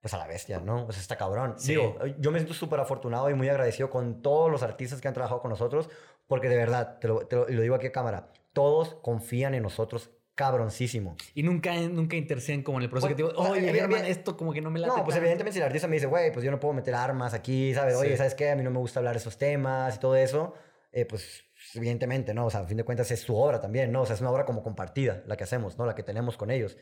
pues 0.00 0.12
a 0.14 0.18
la 0.18 0.26
bestia, 0.26 0.60
¿no? 0.60 0.84
Pues 0.84 0.98
está 0.98 1.16
cabrón. 1.16 1.54
Sí. 1.58 1.72
Digo, 1.72 1.96
yo 2.18 2.30
me 2.32 2.38
siento 2.40 2.54
súper 2.54 2.80
afortunado 2.80 3.30
y 3.30 3.34
muy 3.34 3.48
agradecido 3.48 3.88
con 3.88 4.20
todos 4.20 4.50
los 4.50 4.62
artistas 4.62 5.00
que 5.00 5.08
han 5.08 5.14
trabajado 5.14 5.40
con 5.40 5.48
nosotros, 5.50 5.88
porque 6.26 6.48
de 6.48 6.56
verdad, 6.56 6.98
te 6.98 7.08
lo, 7.08 7.26
te 7.26 7.36
lo- 7.36 7.48
y 7.48 7.54
lo 7.54 7.62
digo 7.62 7.74
aquí 7.76 7.86
a 7.86 7.92
cámara, 7.92 8.30
todos 8.52 8.96
confían 8.96 9.54
en 9.54 9.62
nosotros 9.62 10.10
cabroncísimo. 10.42 11.16
Y 11.34 11.42
nunca, 11.42 11.74
nunca 11.74 12.16
interceden 12.16 12.62
como 12.62 12.78
en 12.78 12.84
el 12.84 12.90
proceso 12.90 13.08
que 13.08 13.14
te 13.14 13.22
digo, 13.22 13.32
oye, 13.36 13.72
Germán, 13.72 14.02
evi- 14.04 14.08
esto 14.08 14.36
como 14.36 14.52
que 14.52 14.60
no 14.60 14.70
me 14.70 14.80
late. 14.80 14.88
No, 14.90 14.96
pues 15.04 15.14
tanto". 15.14 15.18
evidentemente 15.24 15.52
si 15.52 15.58
el 15.60 15.64
artista 15.66 15.86
me 15.88 15.94
dice, 15.96 16.06
güey, 16.06 16.32
pues 16.32 16.44
yo 16.44 16.50
no 16.50 16.58
puedo 16.58 16.74
meter 16.74 16.94
armas 16.94 17.34
aquí, 17.34 17.72
¿sabes? 17.74 17.94
Oye, 17.96 18.10
Sí. 18.12 18.16
¿sabes 18.16 18.34
qué? 18.34 18.50
A 18.50 18.56
mí 18.56 18.62
no 18.62 18.70
me 18.70 18.78
gusta 18.78 19.00
hablar 19.00 19.14
de 19.14 19.18
esos 19.20 19.38
temas 19.38 19.96
y 19.96 19.98
todo 19.98 20.16
eso, 20.16 20.54
eh, 20.92 21.04
pues 21.06 21.44
evidentemente, 21.74 22.34
¿no? 22.34 22.46
O 22.46 22.50
sea, 22.50 22.60
a 22.60 22.64
fin 22.66 22.76
de 22.76 22.84
cuentas 22.84 23.10
es 23.10 23.20
su 23.20 23.36
obra 23.36 23.60
también, 23.60 23.92
¿no? 23.92 24.02
O 24.02 24.06
sea, 24.06 24.14
es 24.14 24.20
una 24.20 24.30
obra 24.30 24.44
como 24.44 24.62
compartida, 24.62 25.22
la 25.26 25.36
que 25.36 25.44
hacemos, 25.44 25.78
¿no? 25.78 25.86
La 25.86 25.94
que 25.94 26.02
tenemos 26.02 26.36
con 26.36 26.50
ellos. 26.50 26.76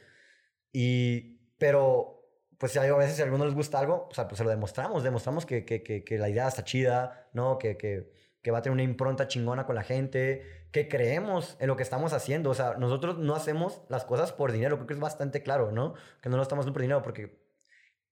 Y, 0.73 1.38
pero, 1.59 2.16
pues 2.59 2.77
a 2.77 2.96
veces 2.96 3.16
si 3.16 3.23
a 3.23 3.25
alguno 3.25 3.44
les 3.44 3.55
gusta 3.55 3.79
algo, 3.79 4.09
o 4.11 4.14
sea, 4.14 4.29
pues 4.29 4.38
se 4.38 4.44
lo 4.44 4.51
demostramos, 4.51 5.03
demostramos 5.03 5.46
que, 5.46 5.64
que, 5.64 5.83
que, 5.83 6.05
que 6.05 6.18
la 6.18 6.29
idea 6.29 6.49
está 6.49 6.64
chida, 6.64 7.29
¿no? 7.33 7.59
Que, 7.59 7.77
que, 7.77 8.12
que 8.42 8.50
va 8.50 8.59
a 8.59 8.62
tener 8.62 8.72
una 8.72 8.83
impronta 8.83 9.29
chingona 9.29 9.66
con 9.66 9.74
la 9.74 9.83
gente, 9.83 10.66
que 10.72 10.88
creemos 10.88 11.57
en 11.61 11.68
lo 11.68 11.76
que 11.76 11.83
estamos 11.83 12.12
haciendo. 12.12 12.50
O 12.50 12.55
sea, 12.55 12.74
nosotros 12.79 13.18
no 13.18 13.35
hacemos 13.35 13.83
las 13.88 14.05
cosas 14.05 14.33
por 14.33 14.53
dinero, 14.53 14.76
creo 14.76 14.87
que 14.87 14.94
es 14.94 15.00
bastante 15.00 15.42
claro, 15.42 15.72
¿no? 15.72 15.94
Que 16.22 16.29
no 16.29 16.37
lo 16.37 16.42
estamos 16.42 16.62
haciendo 16.62 16.74
por 16.74 16.83
dinero, 16.83 17.03
porque 17.03 17.42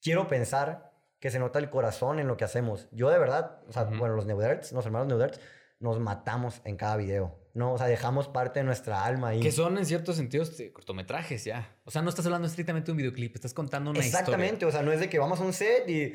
quiero 0.02 0.28
pensar 0.28 0.92
que 1.20 1.30
se 1.30 1.38
nota 1.38 1.58
el 1.58 1.70
corazón 1.70 2.18
en 2.18 2.28
lo 2.28 2.36
que 2.36 2.44
hacemos. 2.44 2.88
Yo 2.92 3.10
de 3.10 3.18
verdad, 3.18 3.60
o 3.68 3.72
sea, 3.72 3.84
bueno, 3.84 4.14
los 4.14 4.26
Neuderts, 4.26 4.72
los 4.72 4.86
hermanos 4.86 5.08
Neuderts, 5.08 5.40
nos 5.80 5.98
matamos 6.00 6.60
en 6.64 6.76
cada 6.76 6.96
video, 6.96 7.38
¿no? 7.58 7.74
O 7.74 7.78
sea, 7.78 7.86
dejamos 7.88 8.28
parte 8.28 8.60
de 8.60 8.64
nuestra 8.64 9.04
alma 9.04 9.28
ahí. 9.28 9.40
Que 9.40 9.52
son 9.52 9.76
en 9.76 9.84
ciertos 9.84 10.16
sentidos 10.16 10.58
eh, 10.60 10.72
cortometrajes 10.72 11.44
ya. 11.44 11.76
O 11.84 11.90
sea, 11.90 12.00
no 12.00 12.08
estás 12.08 12.24
hablando 12.24 12.46
estrictamente 12.48 12.86
de 12.86 12.92
un 12.92 12.98
videoclip, 12.98 13.34
estás 13.34 13.52
contando 13.52 13.90
una 13.90 14.00
Exactamente, 14.00 14.64
o 14.64 14.70
sea, 14.70 14.82
no 14.82 14.92
es 14.92 15.00
de 15.00 15.08
que 15.10 15.18
vamos 15.18 15.38
a 15.40 15.44
un 15.44 15.52
set 15.52 15.86
y, 15.88 16.14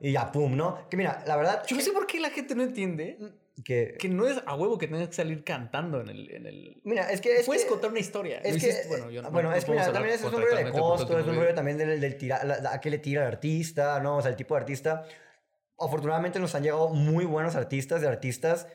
y 0.00 0.12
ya, 0.12 0.30
pum, 0.30 0.56
¿no? 0.56 0.88
Que 0.88 0.96
mira, 0.96 1.24
la 1.26 1.36
verdad, 1.36 1.62
historia. 1.62 1.70
Yo 1.70 1.76
no 1.76 1.82
sé 1.82 1.92
por 1.92 2.06
qué 2.06 2.20
la 2.20 2.30
gente 2.30 2.54
no 2.54 2.62
entiende 2.62 3.18
que... 3.64 3.96
que 3.98 4.08
no 4.08 4.26
es 4.26 4.42
a 4.46 4.54
huevo 4.56 4.78
que 4.78 4.88
tengas 4.88 5.08
que 5.08 5.14
salir 5.14 5.44
cantando 5.44 6.00
en 6.00 6.08
el... 6.08 6.30
En 6.32 6.46
el... 6.46 6.80
Mira, 6.84 7.10
es 7.10 7.20
que... 7.20 7.36
Es 7.40 7.46
Puedes 7.46 7.64
que, 7.64 7.70
contar 7.70 7.90
una 7.90 8.00
historia. 8.00 8.38
Es 8.38 8.62
que, 8.62 8.68
hiciste- 8.70 8.88
bueno, 8.88 9.10
yo 9.10 9.22
no- 9.22 9.30
bueno, 9.30 9.50
no 9.50 9.56
es 9.56 9.64
que 9.64 9.70
mira, 9.72 9.92
también 9.92 10.14
es 10.14 10.22
un 10.22 10.32
rollo 10.32 10.54
de 10.56 10.70
costo, 10.70 11.18
es 11.18 11.26
un 11.26 11.36
rollo 11.36 11.54
también 11.54 11.78
del, 11.78 12.00
del 12.00 12.16
tira, 12.16 12.44
la- 12.44 12.58
la- 12.60 12.72
a 12.74 12.80
qué 12.80 12.90
le 12.90 12.98
tira 12.98 13.22
el 13.22 13.28
artista, 13.28 14.00
¿no? 14.00 14.16
O 14.16 14.22
sea, 14.22 14.30
el 14.30 14.36
tipo 14.36 14.54
de 14.54 14.60
artista. 14.60 15.04
Afortunadamente 15.78 16.38
nos 16.38 16.54
han 16.54 16.62
llegado 16.62 16.90
muy 16.90 17.24
buenos 17.24 17.56
artistas, 17.56 18.00
de 18.00 18.08
artistas, 18.08 18.68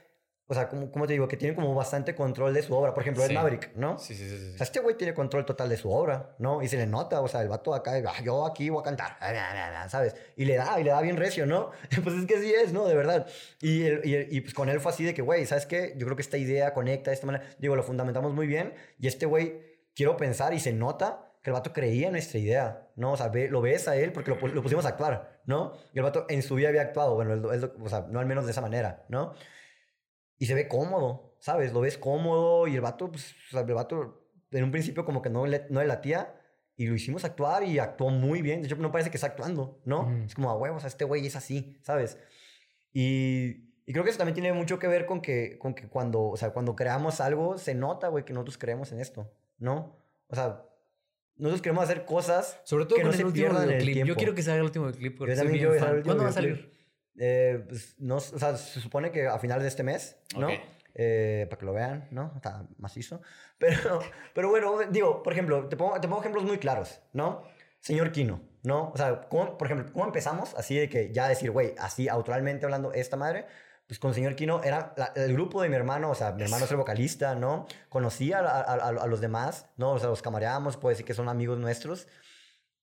o 0.50 0.54
sea, 0.54 0.70
como, 0.70 0.90
como 0.92 1.06
te 1.08 1.14
digo, 1.14 1.28
que 1.28 1.36
tienen 1.36 1.56
como 1.56 1.76
bastante 1.76 2.16
control 2.16 2.54
de 2.54 2.62
su 2.64 2.74
obra. 2.74 2.94
Por 2.94 3.04
ejemplo, 3.04 3.24
Sí. 3.26 3.34
Maverick, 3.34 3.76
¿no? 3.76 4.00
Sí, 4.00 4.16
sí, 4.16 4.30
sí. 4.30 4.38
sí, 4.38 4.52
O 4.54 4.58
sea, 4.58 4.64
este 4.64 4.80
güey 4.80 4.96
tiene 4.96 5.14
control 5.14 5.46
total 5.46 5.68
de 5.68 5.76
su 5.78 5.92
obra, 5.92 6.36
¿no? 6.40 6.62
Y 6.62 6.68
se 6.70 6.78
le 6.78 6.88
nota, 6.88 7.20
o 7.22 7.28
sea, 7.28 7.42
el 7.42 7.50
vato 7.50 7.74
acá, 7.74 7.92
"Ah, 8.08 8.22
yo 8.24 8.46
aquí 8.46 8.70
voy 8.70 8.80
a 8.80 8.84
cantar, 8.84 9.18
¿sabes? 9.90 10.16
Y 10.38 10.46
le 10.46 10.56
da, 10.56 10.80
y 10.80 10.84
le 10.84 10.92
da 10.92 11.02
bien 11.02 11.18
recio, 11.18 11.46
¿no? 11.46 11.72
Pues 12.04 12.16
es 12.16 12.26
que 12.26 12.36
así 12.38 12.54
es, 12.54 12.72
¿no? 12.74 12.86
De 12.88 12.96
verdad. 12.96 13.28
Y, 13.62 13.84
el- 13.86 14.02
y, 14.06 14.16
el- 14.16 14.34
y 14.34 14.42
pues 14.42 14.54
con 14.54 14.70
él 14.70 14.80
fue 14.80 14.92
así 14.92 15.04
de 15.04 15.14
que, 15.14 15.22
güey, 15.22 15.46
¿sabes 15.46 15.66
qué? 15.66 15.94
Yo 15.98 16.06
creo 16.06 16.16
que 16.16 16.22
esta 16.22 16.38
idea 16.38 16.74
conecta 16.74 17.12
de 17.12 17.16
esta 17.16 17.26
manera. 17.28 17.44
Digo, 17.60 17.76
lo 17.76 17.84
fundamentamos 17.84 18.34
muy 18.34 18.48
bien. 18.48 18.74
Y 19.00 19.08
este 19.08 19.26
güey, 19.26 19.62
quiero 19.96 20.16
pensar 20.16 20.54
y 20.54 20.60
se 20.60 20.72
nota 20.72 21.24
que 21.44 21.50
el 21.50 21.54
vato 21.54 21.72
creía 21.74 22.08
en 22.08 22.14
nuestra 22.14 22.40
idea, 22.40 22.88
¿no? 22.96 23.12
O 23.14 23.18
sea, 23.18 23.28
ve- 23.30 23.50
lo 23.50 23.62
ves 23.62 23.88
a 23.88 23.96
él 23.96 24.12
porque 24.14 24.32
lo, 24.32 24.48
lo 24.48 24.62
pusimos 24.62 24.86
a 24.86 24.90
actuar, 24.90 25.42
¿no? 25.46 25.74
Y 25.94 25.98
el 26.00 26.04
vato 26.04 26.26
en 26.30 26.42
su 26.42 26.56
vida 26.56 26.70
había 26.70 26.82
actuado, 26.82 27.16
bueno, 27.16 27.34
él- 27.34 27.46
él- 27.54 27.72
o 27.82 27.90
sea, 27.90 28.06
no 28.10 28.20
al 28.20 28.26
menos 28.26 28.46
de 28.46 28.52
esa 28.52 28.62
manera, 28.62 29.04
¿no? 29.10 29.34
Y 30.38 30.46
se 30.46 30.54
ve 30.54 30.68
cómodo, 30.68 31.36
¿sabes? 31.40 31.74
Lo 31.74 31.82
ves 31.82 31.98
cómodo 31.98 32.68
y 32.68 32.76
el 32.76 32.82
vato, 32.82 33.12
pues, 33.12 33.32
o 33.50 33.52
sea, 33.52 33.62
el 33.62 33.74
vato 33.74 34.24
en 34.52 34.64
un 34.64 34.72
principio 34.72 35.04
como 35.06 35.22
que 35.22 35.30
no 35.30 35.46
le, 35.46 35.66
no 35.70 35.82
le 35.82 35.88
latía 35.88 36.34
y 36.76 36.86
lo 36.86 36.96
hicimos 36.96 37.26
actuar 37.26 37.64
y 37.64 37.80
actuó 37.80 38.10
muy 38.10 38.42
bien. 38.42 38.62
De 38.62 38.68
hecho, 38.68 38.76
no 38.78 38.92
parece 38.92 39.10
que 39.10 39.18
está 39.18 39.28
actuando, 39.28 39.82
¿no? 39.86 40.02
Ujú. 40.02 40.24
Es 40.26 40.36
como, 40.36 40.50
a 40.52 40.56
huevos, 40.58 40.84
este 40.86 41.06
güey 41.06 41.26
es 41.26 41.36
así, 41.36 41.78
¿sabes? 41.82 42.18
Y, 42.94 43.72
y 43.86 43.94
creo 43.94 44.04
que 44.04 44.10
eso 44.12 44.18
también 44.20 44.36
tiene 44.36 44.54
mucho 44.54 44.80
que 44.80 44.88
ver 44.88 45.06
con 45.06 45.22
que, 45.22 45.58
con 45.58 45.74
que 45.74 45.88
cuando, 45.88 46.24
o 46.24 46.38
sea, 46.38 46.52
cuando 46.52 46.76
creamos 46.76 47.20
algo, 47.20 47.58
se 47.58 47.74
nota, 47.74 48.10
güey, 48.10 48.26
que 48.26 48.34
nosotros 48.34 48.58
creemos 48.58 48.92
en 48.92 49.00
esto, 49.00 49.32
¿no? 49.58 49.98
O 50.28 50.36
sea, 50.36 50.64
nosotros 51.38 51.62
queremos 51.62 51.84
hacer 51.84 52.06
cosas 52.06 52.60
Sobre 52.64 52.86
todo 52.86 52.96
que 52.96 53.02
con 53.02 53.10
no 53.10 53.12
el 53.12 53.18
se 53.18 53.26
último 53.26 53.46
pierdan 53.50 53.70
el. 53.72 53.86
Yo 53.88 53.94
tiempo. 53.94 54.16
quiero 54.16 54.34
que 54.36 54.42
salga 54.42 54.60
el 54.60 54.66
último 54.66 54.86
porque 54.86 55.36
Yo 55.36 55.38
también 55.38 55.58
quiero 55.58 55.74
que 55.74 55.80
salga 55.80 55.80
fan. 55.80 55.90
el 55.90 55.98
último 55.98 56.04
¿Cuándo 56.06 56.24
va 56.24 56.30
a 56.30 56.34
salir? 56.34 56.77
Eh, 57.20 57.64
pues, 57.68 57.96
no, 58.00 58.16
o 58.18 58.20
sea, 58.20 58.56
se 58.58 58.80
supone 58.80 59.12
que 59.12 59.28
a 59.28 59.40
finales 59.40 59.64
de 59.64 59.70
este 59.70 59.84
mes, 59.84 60.18
¿no? 60.38 60.48
Ok. 60.48 60.54
Eh, 61.00 61.46
para 61.50 61.60
que 61.60 61.66
lo 61.66 61.74
vean, 61.74 62.08
¿no? 62.12 62.32
Está 62.36 62.66
macizo. 62.78 63.22
Pero, 63.60 64.00
pero 64.36 64.50
bueno, 64.50 64.78
digo, 64.92 65.24
por 65.24 65.34
ejemplo, 65.34 65.68
te 65.68 65.76
pongo, 65.78 66.00
te 66.00 66.08
pongo 66.08 66.20
ejemplos 66.22 66.44
muy 66.44 66.60
claros, 66.60 67.02
¿no? 67.14 67.44
Señor 67.80 68.12
Kino, 68.12 68.42
¿no? 68.62 68.92
O 68.92 68.98
sea, 68.98 69.22
¿cómo- 69.30 69.58
por 69.58 69.66
ejemplo, 69.68 69.92
¿cómo 69.94 70.06
empezamos? 70.06 70.54
Así 70.56 70.76
de 70.78 70.90
que 70.90 71.12
ya 71.12 71.28
decir, 71.28 71.50
güey, 71.50 71.74
así 71.80 72.08
autoralmente 72.08 72.66
hablando, 72.66 72.94
esta 72.94 73.16
madre, 73.18 73.48
pues 73.88 73.98
con 74.00 74.14
Señor 74.14 74.36
Kino 74.36 74.62
era 74.64 74.94
la- 74.96 75.12
el 75.16 75.34
grupo 75.34 75.64
de 75.64 75.70
mi 75.70 75.76
hermano, 75.76 76.12
o 76.12 76.16
sea, 76.16 76.34
mi 76.34 76.44
hermano 76.44 76.66
es 76.66 76.72
el 76.72 76.78
vocalista, 76.78 77.34
¿no? 77.34 77.66
Conocía 77.90 78.40
a, 78.40 78.62
a- 78.62 78.74
a- 78.76 78.90
a 79.04 79.08
los 79.08 79.22
demás, 79.22 79.68
¿no? 79.78 79.94
O 79.94 80.00
sea, 80.00 80.10
los 80.10 80.22
camareamos, 80.22 80.78
puede 80.78 80.94
decir 80.94 81.06
que 81.08 81.16
son 81.16 81.28
amigos 81.30 81.58
nuestros. 81.58 82.08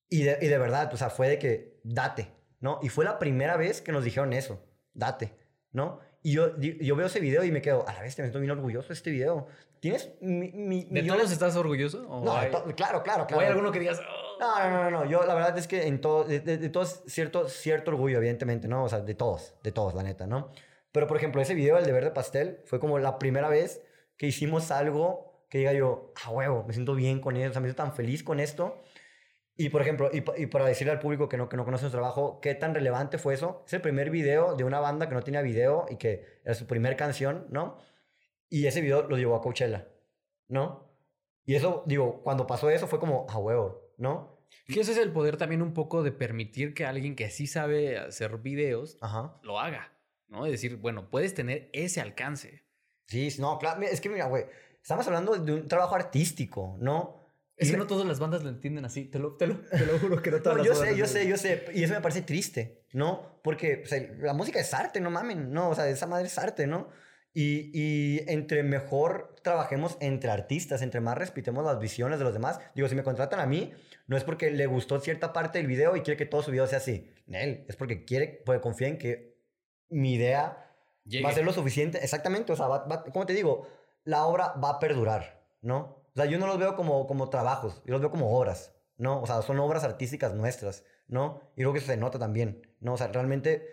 Y 0.09 0.23
de, 0.23 0.37
y 0.41 0.47
de 0.47 0.57
verdad, 0.57 0.93
o 0.93 0.97
sea, 0.97 1.09
fue 1.09 1.29
de 1.29 1.39
que 1.39 1.79
date, 1.85 2.33
¿no? 2.65 2.79
Y 2.81 2.89
fue 2.89 3.05
la 3.05 3.19
primera 3.19 3.55
vez 3.57 3.79
que 3.81 3.91
nos 3.91 4.03
dijeron 4.03 4.33
eso, 4.33 4.59
date, 4.93 5.33
¿no? 5.71 5.99
Y 6.23 6.31
yo, 6.33 6.57
yo 6.59 6.95
veo 6.95 7.05
ese 7.05 7.19
video 7.19 7.43
y 7.43 7.51
me 7.51 7.61
quedo, 7.61 7.87
a 7.87 7.93
la 7.93 8.01
vez, 8.01 8.17
me 8.17 8.23
siento 8.23 8.39
bien 8.39 8.49
orgulloso 8.51 8.87
de 8.87 8.95
este 8.95 9.11
video. 9.11 9.45
¿Tienes 9.79 10.13
mi, 10.19 10.51
mi- 10.51 10.83
¿De 10.85 11.01
millones- 11.01 11.17
todos 11.25 11.31
estás 11.31 11.55
orgulloso? 11.55 12.03
¿O 12.09 12.25
No, 12.25 12.35
hay, 12.35 12.49
to- 12.49 12.63
claro, 12.75 13.03
claro, 13.03 13.23
o 13.23 13.27
claro. 13.27 13.41
hay 13.43 13.47
alguno 13.49 13.71
que 13.71 13.79
digas... 13.79 13.99
"Oh"? 13.99 14.39
No, 14.39 14.69
no, 14.69 14.83
no, 14.83 14.89
no, 14.91 15.05
yo 15.05 15.23
la 15.25 15.35
verdad 15.35 15.55
es 15.57 15.67
que 15.67 15.85
en 15.87 16.01
todo, 16.01 16.23
de, 16.23 16.39
de- 16.39 16.57
de 16.57 16.69
todos, 16.69 17.03
cierto, 17.05 17.47
cierto 17.47 17.91
orgullo, 17.91 18.17
evidentemente, 18.17 18.67
¿no? 18.67 18.83
O 18.83 18.89
sea, 18.89 18.99
de 19.01 19.13
todos, 19.13 19.53
de 19.63 19.71
todos, 19.71 19.93
la 19.93 20.01
neta, 20.01 20.25
¿no? 20.25 20.49
Pero, 20.91 21.05
por 21.07 21.17
ejemplo, 21.17 21.41
ese 21.41 21.53
video, 21.53 21.77
el 21.77 21.85
de 21.85 21.91
Verde 21.91 22.09
Pastel, 22.11 22.59
fue 22.65 22.79
como 22.79 22.97
la 22.97 23.19
primera 23.19 23.47
vez 23.47 23.81
que 24.17 24.25
hicimos 24.25 24.71
algo 24.71 25.45
que 25.49 25.59
diga 25.59 25.73
yo, 25.73 26.11
a 26.25 26.31
huevo, 26.31 26.63
me 26.67 26.73
siento 26.73 26.95
bien 26.95 27.19
con 27.21 27.37
eso, 27.37 27.49
o 27.51 27.53
sea, 27.53 27.61
me 27.61 27.67
siento 27.67 27.83
tan 27.83 27.93
feliz 27.93 28.23
con 28.23 28.39
esto. 28.39 28.81
Y, 29.57 29.69
por 29.69 29.81
ejemplo, 29.81 30.09
y, 30.11 30.23
y 30.41 30.47
para 30.47 30.65
decirle 30.65 30.91
al 30.91 30.99
público 30.99 31.29
que 31.29 31.37
no, 31.37 31.47
que 31.47 31.55
no 31.55 31.63
conoce 31.63 31.83
nuestro 31.83 32.01
trabajo, 32.01 32.41
qué 32.41 32.55
tan 32.55 32.73
relevante 32.75 33.17
fue 33.17 33.33
eso. 33.33 33.63
Es 33.65 33.73
el 33.73 33.81
primer 33.81 34.09
video 34.09 34.55
de 34.55 34.65
una 34.65 34.79
banda 34.79 35.07
que 35.07 35.15
no 35.15 35.23
tenía 35.23 35.41
video 35.41 35.85
y 35.89 35.95
que 35.95 36.41
era 36.43 36.53
su 36.55 36.67
primer 36.67 36.97
canción, 36.97 37.47
¿no? 37.49 37.77
Y 38.49 38.67
ese 38.67 38.81
video 38.81 39.03
lo 39.03 39.17
llevó 39.17 39.35
a 39.35 39.41
Coachella, 39.41 39.87
¿no? 40.49 40.89
Y 41.45 41.55
eso, 41.55 41.83
digo, 41.85 42.21
cuando 42.23 42.47
pasó 42.47 42.69
eso 42.69 42.87
fue 42.87 42.99
como, 42.99 43.27
a 43.29 43.37
huevo, 43.37 43.93
¿no? 43.97 44.35
Que 44.67 44.81
ese 44.81 44.91
es 44.91 44.97
el 44.97 45.11
poder 45.11 45.37
también 45.37 45.61
un 45.61 45.73
poco 45.73 46.03
de 46.03 46.11
permitir 46.11 46.73
que 46.73 46.85
alguien 46.85 47.15
que 47.15 47.29
sí 47.29 47.47
sabe 47.47 47.97
hacer 47.97 48.37
videos 48.39 48.97
Ajá. 49.01 49.39
lo 49.43 49.59
haga, 49.59 49.93
¿no? 50.27 50.45
Es 50.45 50.51
decir, 50.51 50.77
bueno, 50.77 51.09
puedes 51.09 51.33
tener 51.33 51.69
ese 51.71 52.01
alcance. 52.01 52.63
Sí, 53.07 53.31
sí, 53.31 53.41
no, 53.41 53.59
claro. 53.59 53.81
Es 53.83 54.01
que 54.01 54.09
mira, 54.09 54.25
güey, 54.25 54.45
estamos 54.81 55.05
hablando 55.07 55.35
de 55.37 55.53
un 55.53 55.67
trabajo 55.67 55.95
artístico, 55.95 56.77
¿no? 56.79 57.24
Es 57.57 57.71
que 57.71 57.77
no 57.77 57.87
todas 57.87 58.05
las 58.05 58.19
bandas 58.19 58.43
lo 58.43 58.49
entienden 58.49 58.83
así, 58.85 59.05
te 59.05 59.17
lo, 59.17 59.37
te 59.37 59.47
lo, 59.47 59.59
te 59.59 59.85
lo 59.85 59.97
juro 59.99 60.21
que 60.21 60.29
no 60.31 60.41
todas 60.41 60.57
No, 60.57 60.63
las 60.63 60.67
yo 60.67 60.73
bandas 60.79 60.89
sé, 60.93 60.97
yo 60.97 61.07
sé, 61.07 61.27
yo 61.27 61.37
sé. 61.37 61.65
Y 61.73 61.83
eso 61.83 61.93
me 61.93 62.01
parece 62.01 62.21
triste, 62.21 62.83
¿no? 62.91 63.39
Porque 63.43 63.81
o 63.83 63.87
sea, 63.87 64.01
la 64.19 64.33
música 64.33 64.59
es 64.59 64.73
arte, 64.73 64.99
no 64.99 65.09
mamen, 65.09 65.51
¿no? 65.51 65.69
O 65.69 65.75
sea, 65.75 65.87
esa 65.87 66.05
madre 66.07 66.27
es 66.27 66.37
arte, 66.37 66.67
¿no? 66.67 66.89
Y, 67.33 67.69
y 67.73 68.23
entre 68.29 68.63
mejor 68.63 69.35
trabajemos 69.41 69.97
entre 69.99 70.31
artistas, 70.31 70.81
entre 70.81 71.01
más 71.01 71.17
respetemos 71.17 71.65
las 71.65 71.79
visiones 71.79 72.17
de 72.19 72.25
los 72.25 72.33
demás. 72.33 72.59
Digo, 72.75 72.87
si 72.87 72.95
me 72.95 73.03
contratan 73.03 73.39
a 73.41 73.45
mí, 73.45 73.73
no 74.07 74.15
es 74.17 74.23
porque 74.23 74.51
le 74.51 74.65
gustó 74.67 74.99
cierta 75.01 75.33
parte 75.33 75.57
del 75.59 75.67
video 75.67 75.95
y 75.97 76.01
quiere 76.01 76.17
que 76.17 76.25
todo 76.25 76.41
su 76.43 76.51
video 76.51 76.65
sea 76.67 76.77
así. 76.77 77.11
Él, 77.27 77.65
es 77.67 77.75
porque 77.75 78.05
quiere, 78.05 78.41
porque 78.45 78.61
confía 78.61 78.87
en 78.87 78.97
que 78.97 79.37
mi 79.89 80.13
idea 80.13 80.71
Llegue. 81.05 81.23
va 81.25 81.29
a 81.29 81.33
ser 81.33 81.43
lo 81.45 81.51
suficiente. 81.53 81.99
Exactamente, 82.03 82.53
o 82.53 82.55
sea, 82.55 82.67
va, 82.67 82.85
va- 82.85 83.03
como 83.03 83.25
te 83.25 83.33
digo, 83.33 83.67
la 84.05 84.25
obra 84.25 84.53
va 84.53 84.71
a 84.71 84.79
perdurar, 84.79 85.45
¿no? 85.61 85.94
O 86.15 86.17
sea, 86.17 86.25
yo 86.25 86.39
no 86.39 86.47
los 86.47 86.57
veo 86.57 86.77
como, 86.77 87.07
como 87.07 87.29
trabajos, 87.29 87.81
yo 87.85 87.91
los 87.91 87.99
veo 87.99 88.09
como 88.09 88.37
obras, 88.37 88.73
¿no? 88.97 89.21
O 89.21 89.27
sea, 89.27 89.41
son 89.41 89.59
obras 89.59 89.83
artísticas 89.83 90.33
nuestras, 90.33 90.85
¿no? 91.09 91.41
Y 91.55 91.61
creo 91.61 91.73
que 91.73 91.79
eso 91.79 91.87
se 91.87 91.97
nota 91.97 92.17
también, 92.17 92.65
¿no? 92.79 92.93
O 92.93 92.97
sea, 92.97 93.07
realmente 93.07 93.67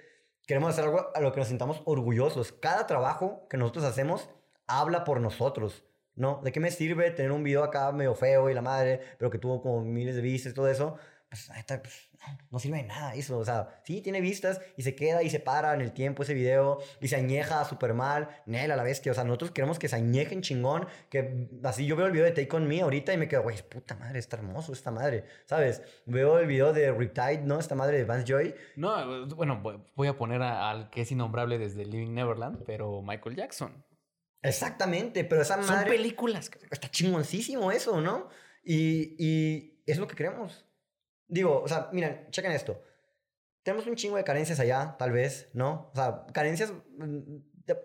queremos 0.44 0.70
hacer 0.70 0.84
algo 0.84 1.10
a 1.14 1.20
lo 1.20 1.32
que 1.32 1.38
nos 1.38 1.48
sintamos 1.48 1.82
orgullosos. 1.84 2.50
Cada 2.50 2.88
trabajo 2.88 3.46
que 3.48 3.56
nosotros 3.56 3.84
hacemos 3.84 4.28
habla 4.66 5.04
por 5.04 5.20
nosotros, 5.20 5.84
¿no? 6.16 6.40
¿De 6.42 6.50
qué 6.50 6.58
me 6.58 6.72
sirve 6.72 7.12
tener 7.12 7.30
un 7.30 7.44
video 7.44 7.62
acá 7.62 7.92
medio 7.92 8.16
feo 8.16 8.50
y 8.50 8.54
la 8.54 8.62
madre, 8.62 9.00
pero 9.18 9.30
que 9.30 9.38
tuvo 9.38 9.62
como 9.62 9.82
miles 9.82 10.16
de 10.16 10.22
vistas 10.22 10.50
y 10.50 10.54
todo 10.56 10.68
eso? 10.68 10.96
pues, 11.28 11.48
pues 11.80 12.11
no, 12.50 12.58
sirve 12.58 12.78
de 12.78 12.84
nada 12.84 13.14
eso. 13.14 13.38
O 13.38 13.44
sea, 13.44 13.80
sí, 13.84 14.00
tiene 14.00 14.20
vistas 14.20 14.60
y 14.76 14.82
se 14.82 14.94
queda 14.94 15.22
y 15.22 15.30
se 15.30 15.40
para 15.40 15.74
en 15.74 15.80
el 15.80 15.92
tiempo 15.92 16.22
ese 16.22 16.34
video 16.34 16.78
y 17.00 17.08
se 17.08 17.16
añeja 17.16 17.64
súper 17.64 17.94
mal. 17.94 18.28
Nel, 18.46 18.70
a 18.70 18.76
la 18.76 18.82
bestia. 18.82 19.12
O 19.12 19.14
sea, 19.14 19.24
nosotros 19.24 19.50
queremos 19.50 19.78
que 19.78 19.88
se 19.88 19.96
añejen 19.96 20.42
chingón. 20.42 20.86
Que 21.08 21.48
así 21.64 21.86
yo 21.86 21.96
veo 21.96 22.06
el 22.06 22.12
video 22.12 22.24
de 22.24 22.32
Take 22.32 22.54
On 22.56 22.66
Me 22.66 22.80
ahorita 22.82 23.12
y 23.12 23.16
me 23.16 23.28
quedo, 23.28 23.42
güey, 23.42 23.56
puta 23.62 23.94
madre, 23.96 24.18
está 24.18 24.36
hermoso 24.36 24.72
esta 24.72 24.90
madre. 24.90 25.24
¿Sabes? 25.46 25.82
Veo 26.06 26.38
el 26.38 26.46
video 26.46 26.72
de 26.72 26.92
Riptide, 26.92 27.42
¿no? 27.42 27.58
Esta 27.58 27.74
madre 27.74 27.98
de 27.98 28.04
Vance 28.04 28.24
Joy. 28.26 28.54
No, 28.76 29.26
bueno, 29.26 29.62
voy 29.94 30.08
a 30.08 30.16
poner 30.16 30.42
al 30.42 30.90
que 30.90 31.02
es 31.02 31.12
innombrable 31.12 31.58
desde 31.58 31.84
Living 31.84 32.14
Neverland, 32.14 32.62
pero 32.64 33.02
Michael 33.02 33.36
Jackson. 33.36 33.84
Exactamente, 34.42 35.24
pero 35.24 35.42
esa 35.42 35.56
madre. 35.56 35.74
Son 35.74 35.84
películas. 35.84 36.50
Está 36.70 36.90
chingoncísimo 36.90 37.70
eso, 37.70 38.00
¿no? 38.00 38.28
Y, 38.64 39.14
y 39.18 39.82
es 39.86 39.98
lo 39.98 40.06
que 40.06 40.16
queremos. 40.16 40.64
Digo, 41.32 41.62
o 41.62 41.66
sea, 41.66 41.88
miren, 41.92 42.26
chequen 42.30 42.52
esto. 42.52 42.78
Tenemos 43.62 43.86
un 43.86 43.96
chingo 43.96 44.16
de 44.16 44.24
carencias 44.24 44.60
allá, 44.60 44.96
tal 44.98 45.12
vez, 45.12 45.48
¿no? 45.54 45.90
O 45.90 45.94
sea, 45.94 46.26
carencias. 46.30 46.74
Mm, 46.98 47.38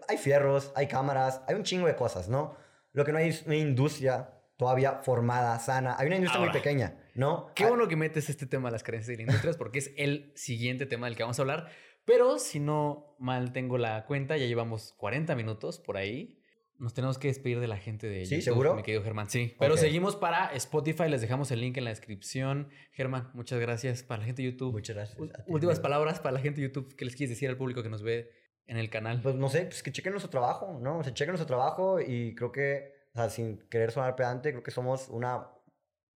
hay 0.10 0.18
fierros, 0.18 0.74
hay 0.76 0.88
cámaras, 0.88 1.42
hay 1.48 1.56
un 1.56 1.64
chingo 1.64 1.88
de 1.88 1.96
cosas, 1.96 2.28
¿no? 2.28 2.58
Lo 2.92 3.06
que 3.06 3.14
no 3.14 3.20
hay 3.20 3.30
es 3.30 3.44
una 3.46 3.56
industria 3.56 4.34
todavía 4.58 5.00
formada, 5.02 5.58
sana. 5.60 5.96
Hay 5.98 6.08
una 6.08 6.18
industria 6.18 6.44
muy 6.44 6.52
pequeña, 6.52 7.00
¿no? 7.16 7.54
Qué 7.56 7.66
bueno 7.66 7.88
que 7.88 7.96
metes 7.96 8.30
este 8.30 8.48
tema 8.48 8.68
de 8.68 8.74
las 8.74 8.84
carencias 8.84 9.16
de 9.16 9.24
la 9.24 9.30
industria, 9.30 9.54
porque 9.58 9.80
es 9.80 9.94
el 9.96 10.34
siguiente 10.36 10.86
tema 10.86 11.08
del 11.08 11.16
que 11.16 11.24
vamos 11.24 11.40
a 11.40 11.44
hablar. 11.44 11.70
Pero 12.04 12.40
si 12.40 12.60
no 12.60 13.16
mal 13.18 13.54
tengo 13.54 13.78
la 13.78 14.06
cuenta, 14.06 14.36
ya 14.36 14.46
llevamos 14.46 14.94
40 14.98 15.36
minutos 15.38 15.80
por 15.80 15.96
ahí. 15.96 16.37
Nos 16.80 16.94
tenemos 16.94 17.18
que 17.18 17.28
despedir 17.28 17.60
de 17.60 17.68
la 17.68 17.78
gente 17.78 18.08
de 18.08 18.26
¿Sí, 18.26 18.42
seguro? 18.42 18.76
mi 18.76 18.84
querido 18.84 19.04
Germán. 19.04 19.30
Sí, 19.30 19.56
pero 19.60 19.78
seguimos 19.78 20.16
para 20.16 20.54
Spotify. 20.54 21.10
Les 21.10 21.22
dejamos 21.22 21.50
el 21.52 21.62
link 21.62 21.76
en 21.78 21.86
la 21.86 21.90
descripción. 21.90 22.70
Germán, 22.92 23.32
muchas 23.34 23.60
gracias 23.60 24.04
para 24.04 24.20
la 24.20 24.26
gente 24.26 24.44
de 24.44 24.52
YouTube. 24.52 24.74
Muchas 24.74 24.96
gracias. 24.96 25.18
Últimas 25.48 25.80
palabras 25.80 26.20
para 26.20 26.34
la 26.34 26.40
gente 26.40 26.62
de 26.62 26.68
YouTube. 26.68 26.96
¿Qué 26.96 27.06
les 27.06 27.16
quieres 27.16 27.32
decir 27.32 27.50
al 27.50 27.58
público 27.58 27.82
que 27.82 27.90
nos 27.90 28.04
ve 28.04 28.30
en 28.68 28.78
el 28.78 28.90
canal? 28.92 29.22
Pues 29.22 29.36
no 29.36 29.50
sé, 29.50 29.64
pues 29.66 29.82
que 29.82 29.92
chequen 29.92 30.12
nuestro 30.12 30.30
trabajo, 30.30 30.80
¿no? 30.80 31.00
O 31.00 31.04
sea, 31.04 31.14
chequen 31.14 31.32
nuestro 31.32 31.48
trabajo 31.48 32.00
y 32.00 32.36
creo 32.36 32.52
que, 32.52 32.94
o 33.14 33.18
sea, 33.18 33.30
sin 33.30 33.58
querer 33.70 33.92
sonar 33.92 34.16
pedante, 34.16 34.52
creo 34.52 34.64
que 34.64 34.72
somos 34.72 35.08
una, 35.10 35.50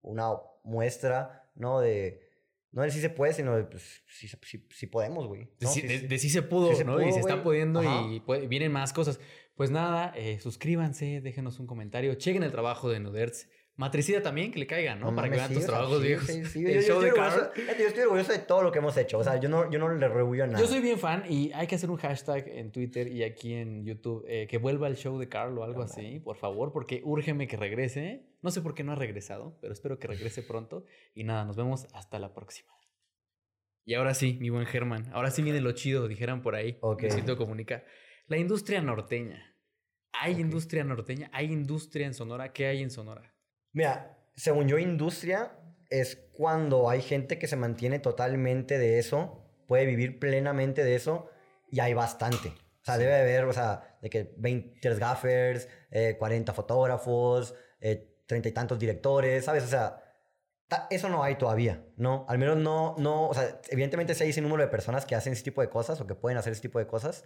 una 0.02 0.32
muestra, 0.64 1.50
¿no? 1.56 1.80
De, 1.80 2.28
no 2.72 2.82
de 2.82 2.92
si 2.92 3.00
se 3.00 3.10
puede, 3.10 3.34
sino 3.34 3.56
de 3.56 3.64
pues, 3.64 4.04
si, 4.08 4.88
podemos, 4.88 5.28
güey. 5.28 5.50
De, 5.60 6.20
si 6.20 6.30
se 6.30 6.42
pudo, 6.42 6.72
¿no? 6.84 7.02
y 7.02 7.14
se 7.14 7.20
está 7.20 7.42
pudiendo 7.42 7.82
y 7.82 8.20
vienen 8.48 8.72
más 8.72 8.94
cosas. 8.94 9.20
Pues 9.60 9.72
nada, 9.72 10.14
eh, 10.16 10.40
suscríbanse, 10.40 11.20
déjenos 11.20 11.60
un 11.60 11.68
comentario, 11.68 12.14
chequen 12.14 12.44
el 12.44 12.52
trabajo 12.52 12.90
de 12.90 13.02
Nuderts. 13.02 13.50
Matricida 13.76 14.22
también, 14.22 14.54
que 14.54 14.60
le 14.60 14.66
caigan, 14.66 15.02
¿no? 15.02 15.14
Para 15.14 15.30
que 15.30 15.36
vean 15.36 15.54
tus 15.54 15.66
trabajos 15.66 16.02
viejos. 16.02 16.28
Sí, 16.28 16.46
sí, 16.46 16.64
yo, 16.64 16.80
estoy 16.80 17.10
orgulloso, 17.10 18.32
de 18.32 18.40
todo 18.40 18.64
lo 18.64 18.72
que 18.72 18.80
hemos 18.80 18.96
hecho. 18.96 19.18
O 19.18 19.24
sea, 19.26 19.38
yo 19.38 19.50
no, 19.50 19.70
yo 19.70 19.78
no 19.78 19.94
le 19.94 20.08
rehuyo 20.08 20.46
a 20.46 20.48
nada. 20.48 20.62
Yo 20.62 20.66
soy 20.66 20.80
bien 20.80 20.98
fan 20.98 21.26
y 21.28 21.52
hay 21.52 21.68
que 21.68 21.76
hacer 21.76 21.92
un 21.92 21.98
hashtag 21.98 22.48
en 22.48 22.72
Twitter 22.72 23.10
y 23.10 23.22
aquí 23.24 23.54
en 23.54 23.84
YouTube 23.84 24.24
eh, 24.30 24.48
que 24.48 24.58
vuelva 24.60 24.88
el 24.88 24.96
show 24.96 25.20
de 25.20 25.28
Carl 25.28 25.58
o 25.58 25.66
algo 25.66 25.82
así, 25.82 26.22
por 26.22 26.38
favor, 26.38 26.72
porque 26.72 27.02
úrgeme 27.04 27.46
que 27.46 27.58
regrese. 27.58 28.30
No 28.42 28.52
sé 28.52 28.62
por 28.62 28.74
qué 28.74 28.86
no 28.86 28.94
ha 28.94 28.96
regresado, 28.96 29.58
pero 29.60 29.74
espero 29.74 30.00
que 30.00 30.08
regrese 30.08 30.42
pronto. 30.42 30.86
Y 31.14 31.26
nada, 31.26 31.44
nos 31.44 31.58
vemos 31.58 31.86
hasta 31.92 32.18
la 32.18 32.34
próxima. 32.34 32.72
Y 33.84 33.96
ahora 33.96 34.14
sí, 34.14 34.38
mi 34.40 34.52
buen 34.52 34.68
Germán, 34.68 35.10
ahora 35.12 35.32
sí 35.32 35.42
viene 35.42 35.60
lo 35.60 35.74
chido, 35.74 36.08
dijeran 36.08 36.44
por 36.44 36.56
ahí. 36.56 36.78
Ok. 36.80 37.08
siento 37.10 37.36
comunica. 37.36 37.84
La 38.30 38.38
industria 38.38 38.80
norteña. 38.80 39.49
¿Hay 40.14 40.40
industria 40.40 40.84
norteña? 40.84 41.30
¿Hay 41.34 41.52
industria 41.52 42.08
en 42.08 42.14
Sonora? 42.14 42.52
¿Qué 42.52 42.68
hay 42.68 42.82
en 42.82 42.92
Sonora? 42.92 43.34
Mira, 43.72 44.18
según 44.36 44.68
yo, 44.68 44.78
industria 44.78 45.52
es 45.90 46.18
cuando 46.34 46.90
hay 46.90 47.02
gente 47.02 47.40
que 47.40 47.48
se 47.48 47.56
mantiene 47.56 48.00
totalmente 48.00 48.78
de 48.78 49.00
eso, 49.00 49.44
puede 49.68 49.86
vivir 49.86 50.20
plenamente 50.20 50.84
de 50.84 50.96
eso, 50.96 51.30
y 51.72 51.80
hay 51.80 51.94
bastante. 51.94 52.50
O 52.82 52.86
sea, 52.86 52.98
debe 52.98 53.16
haber, 53.16 53.46
o 53.46 53.54
sea, 53.54 53.98
de 54.02 54.10
que 54.10 54.34
20 54.38 54.96
gaffers, 54.96 55.68
40 56.18 56.52
eh, 56.52 56.56
fotógrafos, 56.56 57.54
eh, 57.82 58.22
treinta 58.26 58.50
y 58.50 58.52
tantos 58.52 58.80
directores, 58.80 59.46
¿sabes? 59.46 59.64
O 59.64 59.68
sea, 59.68 60.04
eso 60.90 61.10
no 61.10 61.24
hay 61.24 61.36
todavía, 61.36 61.84
¿no? 61.98 62.26
Al 62.30 62.38
menos 62.38 62.58
no, 62.58 62.96
no, 62.98 63.28
o 63.28 63.34
sea, 63.34 63.60
evidentemente 63.70 64.14
sí 64.14 64.24
hay 64.24 64.30
ese 64.30 64.42
número 64.42 64.64
de 64.64 64.70
personas 64.70 65.06
que 65.06 65.16
hacen 65.16 65.34
ese 65.34 65.44
tipo 65.44 65.62
de 65.62 65.70
cosas 65.70 66.00
o 66.00 66.08
que 66.08 66.16
pueden 66.16 66.38
hacer 66.38 66.54
ese 66.54 66.62
tipo 66.62 66.80
de 66.80 66.88
cosas, 66.88 67.26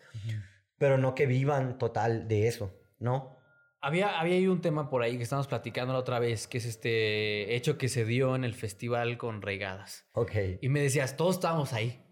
pero 0.84 0.98
no 0.98 1.15
que 1.15 1.26
vivan 1.28 1.78
total 1.78 2.28
de 2.28 2.50
eso, 2.50 2.78
¿no? 3.00 3.38
Había, 3.80 4.19
había 4.19 4.36
ahí 4.36 4.48
un 4.48 4.60
tema 4.60 4.89
por 4.89 5.02
ahí 5.02 5.15
que 5.15 5.24
estábamos 5.24 5.48
platicando 5.48 5.93
la 5.93 6.00
otra 6.00 6.19
vez, 6.19 6.46
que 6.46 6.58
es 6.58 6.65
este 6.65 7.56
hecho 7.56 7.78
que 7.78 7.88
se 7.88 8.04
dio 8.04 8.36
en 8.36 8.43
el 8.43 8.54
festival 8.54 9.17
con 9.17 9.41
Reigadas. 9.41 10.10
Ok. 10.12 10.34
Y 10.60 10.67
me 10.67 10.82
decías, 10.82 11.15
todos 11.15 11.36
estábamos 11.36 11.72
ahí. 11.72 12.06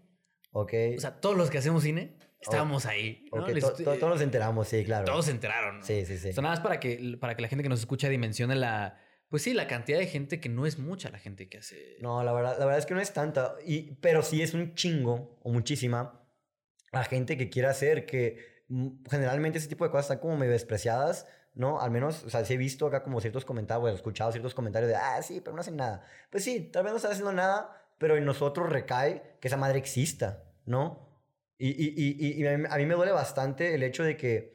Ok. 0.52 0.72
O 0.96 1.00
sea, 1.00 1.20
todos 1.20 1.36
los 1.36 1.50
que 1.50 1.58
hacemos 1.58 1.82
cine 1.82 2.16
estábamos 2.40 2.86
ahí. 2.86 3.26
todos 3.30 4.00
nos 4.00 4.22
enteramos, 4.22 4.68
sí, 4.68 4.86
claro. 4.86 5.04
Todos 5.04 5.26
se 5.26 5.32
enteraron. 5.32 5.82
Sí, 5.82 6.06
sí, 6.06 6.16
sí. 6.16 6.30
O 6.30 6.32
sea, 6.32 6.42
nada 6.42 6.54
más 6.54 6.64
para 6.64 6.80
que, 6.80 7.18
para 7.20 7.36
que 7.36 7.42
la 7.42 7.48
gente 7.48 7.62
que 7.62 7.68
nos 7.68 7.80
escucha 7.80 8.08
dimensione 8.08 8.54
la... 8.54 8.98
Pues 9.28 9.42
sí, 9.42 9.52
la 9.52 9.66
cantidad 9.66 9.98
de 9.98 10.06
gente 10.06 10.40
que 10.40 10.48
no 10.48 10.64
es 10.64 10.78
mucha 10.78 11.10
la 11.10 11.18
gente 11.18 11.50
que 11.50 11.58
hace... 11.58 11.98
No, 12.00 12.24
la 12.24 12.32
verdad, 12.32 12.56
la 12.58 12.64
verdad 12.64 12.78
es 12.78 12.86
que 12.86 12.94
no 12.94 13.00
es 13.02 13.12
tanta. 13.12 13.54
Y, 13.66 13.96
pero 13.96 14.22
sí 14.22 14.40
es 14.40 14.54
un 14.54 14.74
chingo 14.74 15.38
o 15.42 15.52
muchísima 15.52 16.22
la 16.90 17.04
gente 17.04 17.36
que 17.36 17.48
quiere 17.48 17.68
hacer 17.68 18.06
que 18.06 18.51
generalmente 19.10 19.58
ese 19.58 19.68
tipo 19.68 19.84
de 19.84 19.90
cosas 19.90 20.06
están 20.06 20.18
como 20.18 20.36
medio 20.36 20.52
despreciadas, 20.52 21.26
¿no? 21.54 21.80
Al 21.80 21.90
menos, 21.90 22.24
o 22.24 22.30
sea, 22.30 22.44
sí 22.44 22.54
he 22.54 22.56
visto 22.56 22.86
acá 22.86 23.02
como 23.02 23.20
ciertos 23.20 23.44
comentarios, 23.44 23.82
bueno, 23.82 23.94
he 23.94 23.96
escuchado 23.96 24.32
ciertos 24.32 24.54
comentarios 24.54 24.90
de, 24.90 24.96
ah, 24.96 25.20
sí, 25.22 25.40
pero 25.40 25.54
no 25.54 25.60
hacen 25.60 25.76
nada. 25.76 26.04
Pues 26.30 26.44
sí, 26.44 26.70
tal 26.72 26.84
vez 26.84 26.92
no 26.92 26.96
están 26.96 27.12
haciendo 27.12 27.32
nada, 27.32 27.84
pero 27.98 28.16
en 28.16 28.24
nosotros 28.24 28.70
recae 28.70 29.36
que 29.40 29.48
esa 29.48 29.56
madre 29.56 29.78
exista, 29.78 30.44
¿no? 30.64 31.08
Y, 31.58 31.68
y, 31.70 31.94
y, 31.96 32.42
y 32.42 32.46
a 32.46 32.56
mí 32.56 32.86
me 32.86 32.94
duele 32.94 33.12
bastante 33.12 33.74
el 33.74 33.82
hecho 33.82 34.02
de 34.02 34.16
que 34.16 34.54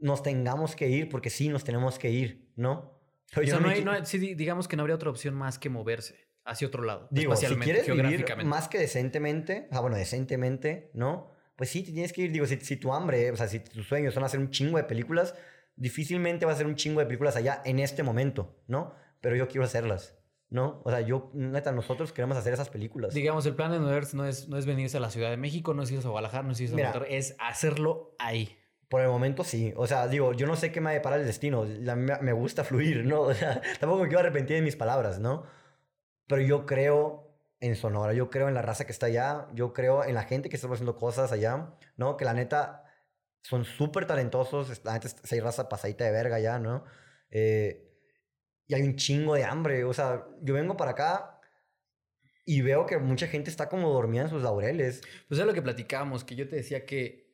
nos 0.00 0.22
tengamos 0.22 0.76
que 0.76 0.88
ir, 0.88 1.08
porque 1.08 1.30
sí 1.30 1.48
nos 1.48 1.64
tenemos 1.64 1.98
que 1.98 2.10
ir, 2.10 2.52
¿no? 2.56 2.94
o 3.36 3.46
sea, 3.46 3.58
no, 3.58 3.68
hay, 3.68 3.84
no 3.84 4.04
sí, 4.04 4.34
digamos 4.34 4.68
que 4.68 4.76
no 4.76 4.82
habría 4.82 4.94
otra 4.94 5.10
opción 5.10 5.34
más 5.34 5.58
que 5.58 5.68
moverse 5.68 6.28
hacia 6.44 6.68
otro 6.68 6.84
lado. 6.84 7.08
Digo, 7.10 7.34
si 7.36 7.46
quieres 7.56 7.86
vivir 7.86 8.24
más 8.44 8.68
que 8.68 8.78
decentemente, 8.78 9.66
o 9.70 9.72
sea, 9.72 9.80
bueno, 9.80 9.96
decentemente, 9.96 10.90
¿no? 10.94 11.33
Pues 11.56 11.70
sí, 11.70 11.82
te 11.82 11.92
tienes 11.92 12.12
que 12.12 12.22
ir. 12.22 12.32
Digo, 12.32 12.46
si, 12.46 12.56
si 12.56 12.76
tu 12.76 12.92
hambre, 12.92 13.30
o 13.30 13.36
sea, 13.36 13.48
si 13.48 13.60
tus 13.60 13.86
sueños 13.86 14.14
son 14.14 14.24
hacer 14.24 14.40
un 14.40 14.50
chingo 14.50 14.76
de 14.76 14.84
películas, 14.84 15.34
difícilmente 15.76 16.46
vas 16.46 16.54
a 16.54 16.56
hacer 16.56 16.66
un 16.66 16.76
chingo 16.76 17.00
de 17.00 17.06
películas 17.06 17.36
allá 17.36 17.62
en 17.64 17.78
este 17.78 18.02
momento, 18.02 18.56
¿no? 18.66 18.94
Pero 19.20 19.36
yo 19.36 19.48
quiero 19.48 19.64
hacerlas. 19.64 20.16
¿no? 20.50 20.82
O 20.84 20.90
sea, 20.90 21.00
yo, 21.00 21.32
neta, 21.34 21.72
nosotros 21.72 22.12
queremos 22.12 22.36
hacer 22.36 22.52
esas 22.52 22.70
películas. 22.70 23.12
Digamos, 23.12 23.44
el 23.44 23.56
plan 23.56 23.72
de 23.72 23.78
Universe 23.78 24.16
no 24.16 24.24
es, 24.24 24.48
no 24.48 24.56
es 24.56 24.66
venirse 24.66 24.98
a 24.98 25.00
la 25.00 25.10
Ciudad 25.10 25.30
de 25.30 25.36
México, 25.36 25.74
no 25.74 25.82
es 25.82 25.90
irse 25.90 26.06
a 26.06 26.10
Guadalajara, 26.10 26.44
no 26.44 26.52
es 26.52 26.60
irse 26.60 26.80
a 26.80 26.84
Monterrey, 26.84 27.16
es 27.16 27.34
hacerlo 27.40 28.14
ahí. 28.20 28.56
Por 28.88 29.00
el 29.00 29.08
momento 29.08 29.42
sí. 29.42 29.72
O 29.76 29.88
sea, 29.88 30.06
digo, 30.06 30.32
yo 30.32 30.46
no 30.46 30.54
sé 30.54 30.70
qué 30.70 30.80
me 30.80 30.84
va 30.84 30.90
a 30.90 30.94
deparar 30.94 31.18
el 31.18 31.26
destino. 31.26 31.64
La, 31.64 31.96
me 31.96 32.32
gusta 32.32 32.62
fluir, 32.62 33.04
¿no? 33.04 33.22
O 33.22 33.34
sea, 33.34 33.60
tampoco 33.80 34.02
me 34.02 34.08
quiero 34.08 34.20
arrepentir 34.20 34.54
de 34.54 34.62
mis 34.62 34.76
palabras, 34.76 35.18
¿no? 35.18 35.44
Pero 36.28 36.42
yo 36.42 36.66
creo 36.66 37.33
en 37.60 37.76
Sonora. 37.76 38.12
Yo 38.12 38.30
creo 38.30 38.48
en 38.48 38.54
la 38.54 38.62
raza 38.62 38.84
que 38.84 38.92
está 38.92 39.06
allá, 39.06 39.48
yo 39.54 39.72
creo 39.72 40.04
en 40.04 40.14
la 40.14 40.24
gente 40.24 40.48
que 40.48 40.56
está 40.56 40.68
haciendo 40.68 40.96
cosas 40.96 41.32
allá, 41.32 41.74
¿no? 41.96 42.16
Que 42.16 42.24
la 42.24 42.34
neta 42.34 42.84
son 43.42 43.64
súper 43.64 44.06
talentosos, 44.06 44.82
la 44.84 44.94
neta 44.94 45.08
hay 45.30 45.40
raza 45.40 45.68
pasadita 45.68 46.04
de 46.04 46.10
verga 46.10 46.36
allá, 46.36 46.58
¿no? 46.58 46.84
Eh, 47.30 47.90
y 48.66 48.74
hay 48.74 48.82
un 48.82 48.96
chingo 48.96 49.34
de 49.34 49.44
hambre, 49.44 49.84
o 49.84 49.92
sea, 49.92 50.26
yo 50.42 50.54
vengo 50.54 50.76
para 50.76 50.92
acá 50.92 51.40
y 52.46 52.62
veo 52.62 52.86
que 52.86 52.98
mucha 52.98 53.26
gente 53.26 53.50
está 53.50 53.68
como 53.68 53.92
dormida 53.92 54.22
en 54.22 54.28
sus 54.30 54.42
laureles. 54.42 55.02
Pues 55.28 55.40
es 55.40 55.46
lo 55.46 55.54
que 55.54 55.62
platicábamos, 55.62 56.24
que 56.24 56.34
yo 56.34 56.48
te 56.48 56.56
decía 56.56 56.84
que 56.86 57.24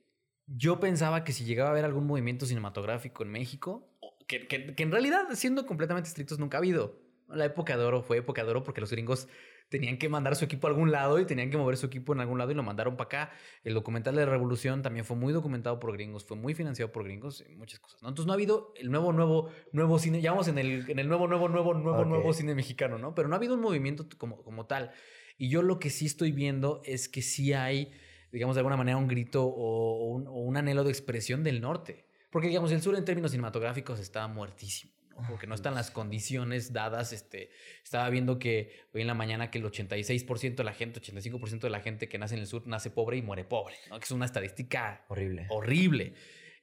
yo 0.47 0.81
pensaba 0.81 1.25
que 1.25 1.33
si 1.33 1.45
llegaba 1.45 1.69
a 1.71 1.73
haber 1.73 1.85
algún 1.85 2.07
movimiento 2.07 2.47
cinematográfico 2.47 3.23
en 3.23 3.31
México, 3.31 3.89
que, 4.27 4.47
que, 4.49 4.75
que 4.75 4.83
en 4.83 4.91
realidad, 4.93 5.27
siendo 5.35 5.67
completamente 5.67 6.09
estrictos, 6.09 6.39
nunca 6.39 6.57
ha 6.57 6.61
habido. 6.61 7.01
La 7.29 7.45
época 7.45 7.77
de 7.77 7.85
oro 7.85 8.03
fue 8.03 8.19
época 8.19 8.45
de 8.45 8.51
oro 8.51 8.65
porque 8.65 8.81
los 8.81 8.91
gringos 8.91 9.29
tenían 9.71 9.99
que 9.99 10.09
mandar 10.09 10.35
su 10.35 10.45
equipo 10.45 10.67
a 10.67 10.71
algún 10.71 10.91
lado 10.91 11.21
y 11.21 11.25
tenían 11.25 11.49
que 11.49 11.57
mover 11.57 11.77
su 11.77 11.87
equipo 11.87 12.13
en 12.13 12.21
algún 12.21 12.39
lado 12.39 12.51
y 12.51 12.55
lo 12.55 12.63
mandaron 12.63 12.97
para 12.97 13.07
acá. 13.07 13.33
El 13.63 13.73
documental 13.73 14.17
de 14.17 14.25
la 14.25 14.31
Revolución 14.31 14.83
también 14.83 15.05
fue 15.05 15.17
muy 15.17 15.33
documentado 15.33 15.79
por 15.79 15.93
gringos, 15.93 16.25
fue 16.25 16.37
muy 16.37 16.55
financiado 16.55 16.91
por 16.91 17.05
gringos, 17.05 17.45
muchas 17.57 17.79
cosas. 17.79 18.03
¿no? 18.03 18.09
Entonces 18.09 18.27
no 18.27 18.33
ha 18.33 18.35
habido 18.35 18.75
el 18.77 18.91
nuevo, 18.91 19.13
nuevo, 19.13 19.49
nuevo 19.73 19.99
cine, 20.01 20.21
ya 20.21 20.33
vamos 20.33 20.49
en 20.49 20.59
el, 20.59 20.91
en 20.91 20.99
el 20.99 21.09
nuevo, 21.09 21.29
nuevo, 21.29 21.49
nuevo, 21.49 21.73
nuevo, 21.73 22.05
nuevo 22.05 22.33
cine 22.33 22.55
mexicano, 22.55 22.99
¿no? 22.99 23.15
Pero 23.15 23.29
no 23.29 23.37
ha 23.37 23.39
habido 23.39 23.55
un 23.55 23.61
movimiento 23.61 24.07
como, 24.19 24.43
como 24.43 24.67
tal. 24.67 24.91
Y 25.39 25.49
yo 25.49 25.63
lo 25.63 25.79
que 25.79 25.89
sí 25.89 26.05
estoy 26.05 26.33
viendo 26.33 26.83
es 26.85 27.09
que 27.09 27.23
sí 27.23 27.53
hay, 27.53 27.93
digamos, 28.33 28.57
de 28.57 28.61
alguna 28.61 28.77
manera 28.77 28.97
un 28.97 29.07
grito 29.07 29.45
o 29.45 30.05
un, 30.09 30.27
o 30.27 30.33
un 30.33 30.57
anhelo 30.57 30.83
de 30.83 30.91
expresión 30.91 31.45
del 31.45 31.61
norte. 31.61 32.07
Porque, 32.31 32.49
digamos, 32.49 32.73
el 32.73 32.83
sur 32.83 32.97
en 32.97 33.05
términos 33.05 33.31
cinematográficos 33.31 34.01
está 34.01 34.27
muertísimo 34.27 35.00
porque 35.29 35.47
no 35.47 35.55
están 35.55 35.75
las 35.75 35.91
condiciones 35.91 36.73
dadas. 36.73 37.13
Este, 37.13 37.51
estaba 37.83 38.09
viendo 38.11 38.39
que 38.39 38.73
hoy 38.93 39.01
en 39.03 39.07
la 39.07 39.15
mañana 39.15 39.51
que 39.51 39.59
el 39.59 39.65
86% 39.65 40.57
de 40.57 40.65
la 40.65 40.73
gente, 40.73 41.01
85% 41.01 41.61
de 41.61 41.71
la 41.71 41.81
gente 41.81 42.09
que 42.09 42.19
nace 42.19 42.35
en 42.35 42.41
el 42.41 42.47
sur 42.47 42.67
nace 42.67 42.91
pobre 42.91 43.17
y 43.17 43.23
muere 43.23 43.45
pobre, 43.45 43.75
¿no? 43.89 43.99
que 43.99 44.05
es 44.05 44.11
una 44.11 44.27
estadística 44.27 45.05
horrible. 45.09 45.47
horrible. 45.51 46.15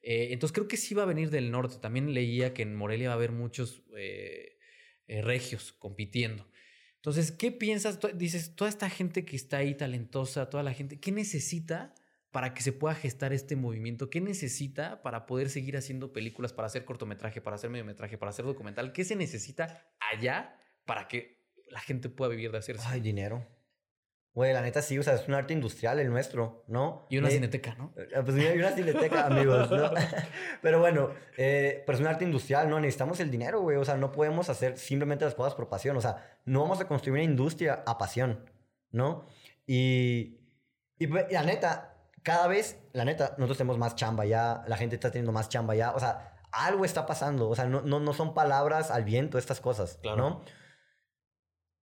Eh, 0.02 0.30
entonces 0.32 0.54
creo 0.54 0.68
que 0.68 0.78
sí 0.78 0.94
va 0.94 1.04
a 1.04 1.08
venir 1.08 1.30
del 1.30 1.52
norte. 1.52 1.78
También 1.82 2.14
leía 2.14 2.54
que 2.54 2.62
en 2.62 2.76
Morelia 2.76 3.10
va 3.10 3.14
a 3.14 3.18
haber 3.18 3.32
muchos 3.32 3.84
eh, 3.96 4.58
eh, 5.08 5.22
regios 5.22 5.74
compitiendo. 5.74 6.48
Entonces, 6.96 7.32
¿qué 7.32 7.52
piensas? 7.52 8.00
Dices, 8.16 8.56
toda 8.56 8.70
esta 8.70 8.90
gente 8.90 9.24
que 9.24 9.36
está 9.36 9.58
ahí 9.58 9.76
talentosa, 9.76 10.50
toda 10.50 10.64
la 10.64 10.74
gente, 10.74 11.00
¿qué 11.00 11.12
necesita 11.12 11.94
para 12.38 12.54
que 12.54 12.62
se 12.62 12.72
pueda 12.72 12.94
gestar 12.94 13.34
este 13.34 13.56
movimiento? 13.56 14.12
¿Qué 14.12 14.22
necesita 14.22 15.02
para 15.02 15.26
poder 15.26 15.50
seguir 15.50 15.76
haciendo 15.76 16.14
películas, 16.14 16.54
para 16.54 16.68
hacer 16.68 16.86
cortometraje, 16.86 17.42
para 17.42 17.56
hacer 17.56 17.72
mediometraje, 17.72 18.16
para 18.20 18.30
hacer 18.30 18.46
documental? 18.46 18.94
¿Qué 18.94 19.06
se 19.06 19.16
necesita 19.16 19.88
allá 20.14 20.56
para 20.86 21.08
que 21.08 21.42
la 21.72 21.80
gente 21.80 22.10
pueda 22.10 22.30
vivir 22.30 22.52
de 22.52 22.60
hacer 22.60 22.76
Ay, 22.86 23.00
dinero. 23.02 23.44
Güey, 24.36 24.54
la 24.54 24.62
neta 24.62 24.84
sí, 24.84 25.00
o 25.00 25.02
sea, 25.02 25.16
es 25.16 25.28
un 25.28 25.34
arte 25.34 25.54
industrial 25.54 25.98
el 26.00 26.12
nuestro, 26.12 26.64
¿no? 26.68 27.08
Y 27.10 27.18
una 27.18 27.30
Eh, 27.30 27.32
cineteca, 27.32 27.74
¿no? 27.74 27.92
eh, 27.98 28.08
Pues 28.24 28.36
mira, 28.36 28.52
hay 28.52 28.60
una 28.60 28.72
cineteca, 28.72 29.26
amigos, 29.26 29.72
¿no? 29.72 29.90
Pero 30.62 30.80
bueno, 30.80 31.10
eh, 31.38 31.82
pero 31.88 31.96
es 31.96 32.02
un 32.02 32.08
arte 32.08 32.24
industrial, 32.24 32.70
¿no? 32.70 32.80
Necesitamos 32.80 33.20
el 33.20 33.32
dinero, 33.32 33.62
güey. 33.62 33.78
O 33.78 33.84
sea, 33.84 33.98
no 33.98 34.12
podemos 34.12 34.48
hacer 34.52 34.78
simplemente 34.78 35.26
las 35.26 35.34
cosas 35.34 35.56
por 35.56 35.70
pasión. 35.70 35.98
O 35.98 36.02
sea, 36.02 36.38
no 36.46 36.62
vamos 36.62 36.80
a 36.82 36.88
construir 36.88 37.14
una 37.14 37.24
industria 37.24 37.82
a 37.88 37.98
pasión, 37.98 38.48
¿no? 38.92 39.26
Y, 39.66 40.38
y 41.00 41.08
pues, 41.08 41.26
la 41.32 41.42
neta, 41.42 41.96
cada 42.28 42.48
vez, 42.48 42.78
la 42.92 43.06
neta, 43.06 43.36
nosotros 43.38 43.58
tenemos 43.58 43.78
más 43.78 43.96
chamba 43.96 44.26
ya, 44.26 44.62
la 44.68 44.76
gente 44.76 44.96
está 44.96 45.10
teniendo 45.10 45.32
más 45.32 45.48
chamba 45.48 45.76
ya. 45.76 45.94
O 45.94 46.00
sea, 46.02 46.36
algo 46.52 46.84
está 46.84 47.06
pasando. 47.06 47.48
O 47.48 47.56
sea, 47.56 47.68
no, 47.68 47.84
no, 47.84 48.02
no 48.02 48.12
son 48.12 48.34
palabras 48.34 48.92
al 48.92 49.06
viento 49.06 49.38
estas 49.38 49.62
cosas, 49.62 49.98
Claro. 50.02 50.18
¿no? 50.18 50.42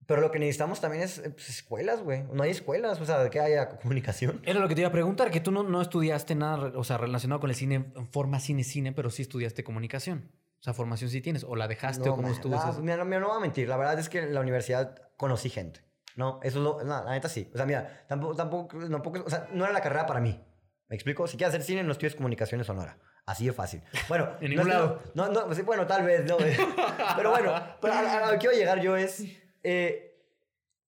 Pero 0.05 0.21
lo 0.21 0.29
que 0.29 0.37
necesitamos 0.37 0.79
también 0.81 1.01
es 1.01 1.19
pues, 1.19 1.49
escuelas, 1.49 2.03
güey. 2.03 2.25
No 2.31 2.43
hay 2.43 2.51
escuelas, 2.51 3.01
o 3.01 3.05
sea, 3.05 3.27
que 3.31 3.39
haya 3.39 3.69
comunicación. 3.81 4.39
Era 4.45 4.59
lo 4.59 4.67
que 4.67 4.75
te 4.75 4.81
iba 4.81 4.89
a 4.89 4.91
preguntar, 4.91 5.31
que 5.31 5.39
tú 5.39 5.49
no, 5.51 5.63
no 5.63 5.81
estudiaste 5.81 6.35
nada, 6.35 6.73
o 6.75 6.83
sea, 6.83 6.99
relacionado 6.99 7.41
con 7.41 7.49
el 7.49 7.55
cine 7.55 7.91
en 7.95 8.07
forma 8.11 8.39
cine-cine, 8.39 8.91
pero 8.91 9.09
sí 9.09 9.23
estudiaste 9.23 9.63
comunicación. 9.63 10.31
O 10.59 10.63
sea, 10.63 10.75
formación 10.75 11.09
sí 11.09 11.21
tienes, 11.21 11.43
o 11.43 11.55
la 11.55 11.67
dejaste, 11.67 12.07
o 12.07 12.11
cómo 12.11 12.27
man, 12.27 12.33
estuvo 12.33 12.55
no, 12.55 12.69
eso. 12.69 12.81
mira, 12.83 12.97
no, 12.97 13.05
mira, 13.05 13.19
no 13.19 13.29
voy 13.29 13.37
a 13.37 13.39
mentir. 13.39 13.67
La 13.67 13.77
verdad 13.77 13.97
es 13.97 14.09
que 14.09 14.19
en 14.19 14.35
la 14.35 14.41
universidad 14.41 14.95
conocí 15.17 15.49
gente. 15.49 15.81
No, 16.15 16.39
eso 16.43 16.57
es 16.59 16.63
lo. 16.63 16.83
No, 16.83 17.03
la 17.03 17.11
neta 17.11 17.29
sí. 17.29 17.49
O 17.53 17.57
sea, 17.57 17.65
mira, 17.65 18.05
tampoco, 18.07 18.35
tampoco, 18.35 18.77
tampoco. 18.89 19.23
O 19.25 19.29
sea, 19.29 19.47
no 19.51 19.63
era 19.65 19.73
la 19.73 19.81
carrera 19.81 20.05
para 20.05 20.19
mí. 20.21 20.41
¿Me 20.87 20.95
explico? 20.95 21.27
Si 21.27 21.35
quieres 21.37 21.53
hacer 21.53 21.63
cine, 21.65 21.83
no 21.83 21.91
estudies 21.91 22.15
comunicaciones 22.15 22.67
sonora. 22.67 22.97
Así 23.25 23.45
de 23.47 23.53
fácil. 23.53 23.81
Bueno, 24.07 24.29
En 24.39 24.43
no 24.43 24.49
ningún 24.49 24.65
que- 24.65 24.71
lado. 24.73 25.01
No, 25.15 25.27
no, 25.29 25.45
pues 25.47 25.65
bueno, 25.65 25.85
tal 25.87 26.05
vez, 26.05 26.25
no. 26.25 26.37
pero 27.17 27.31
bueno, 27.31 27.53
pero 27.81 27.93
a, 27.93 27.99
a 27.99 28.25
lo 28.27 28.31
que 28.33 28.37
quiero 28.39 28.55
llegar 28.55 28.79
yo 28.81 28.95
es. 28.95 29.23
eh, 29.63 30.11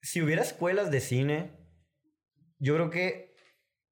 si 0.02 0.22
hubiera 0.22 0.42
escuelas 0.42 0.90
de 0.90 1.00
cine, 1.00 1.56
yo 2.58 2.74
creo 2.74 2.90
que 2.90 3.34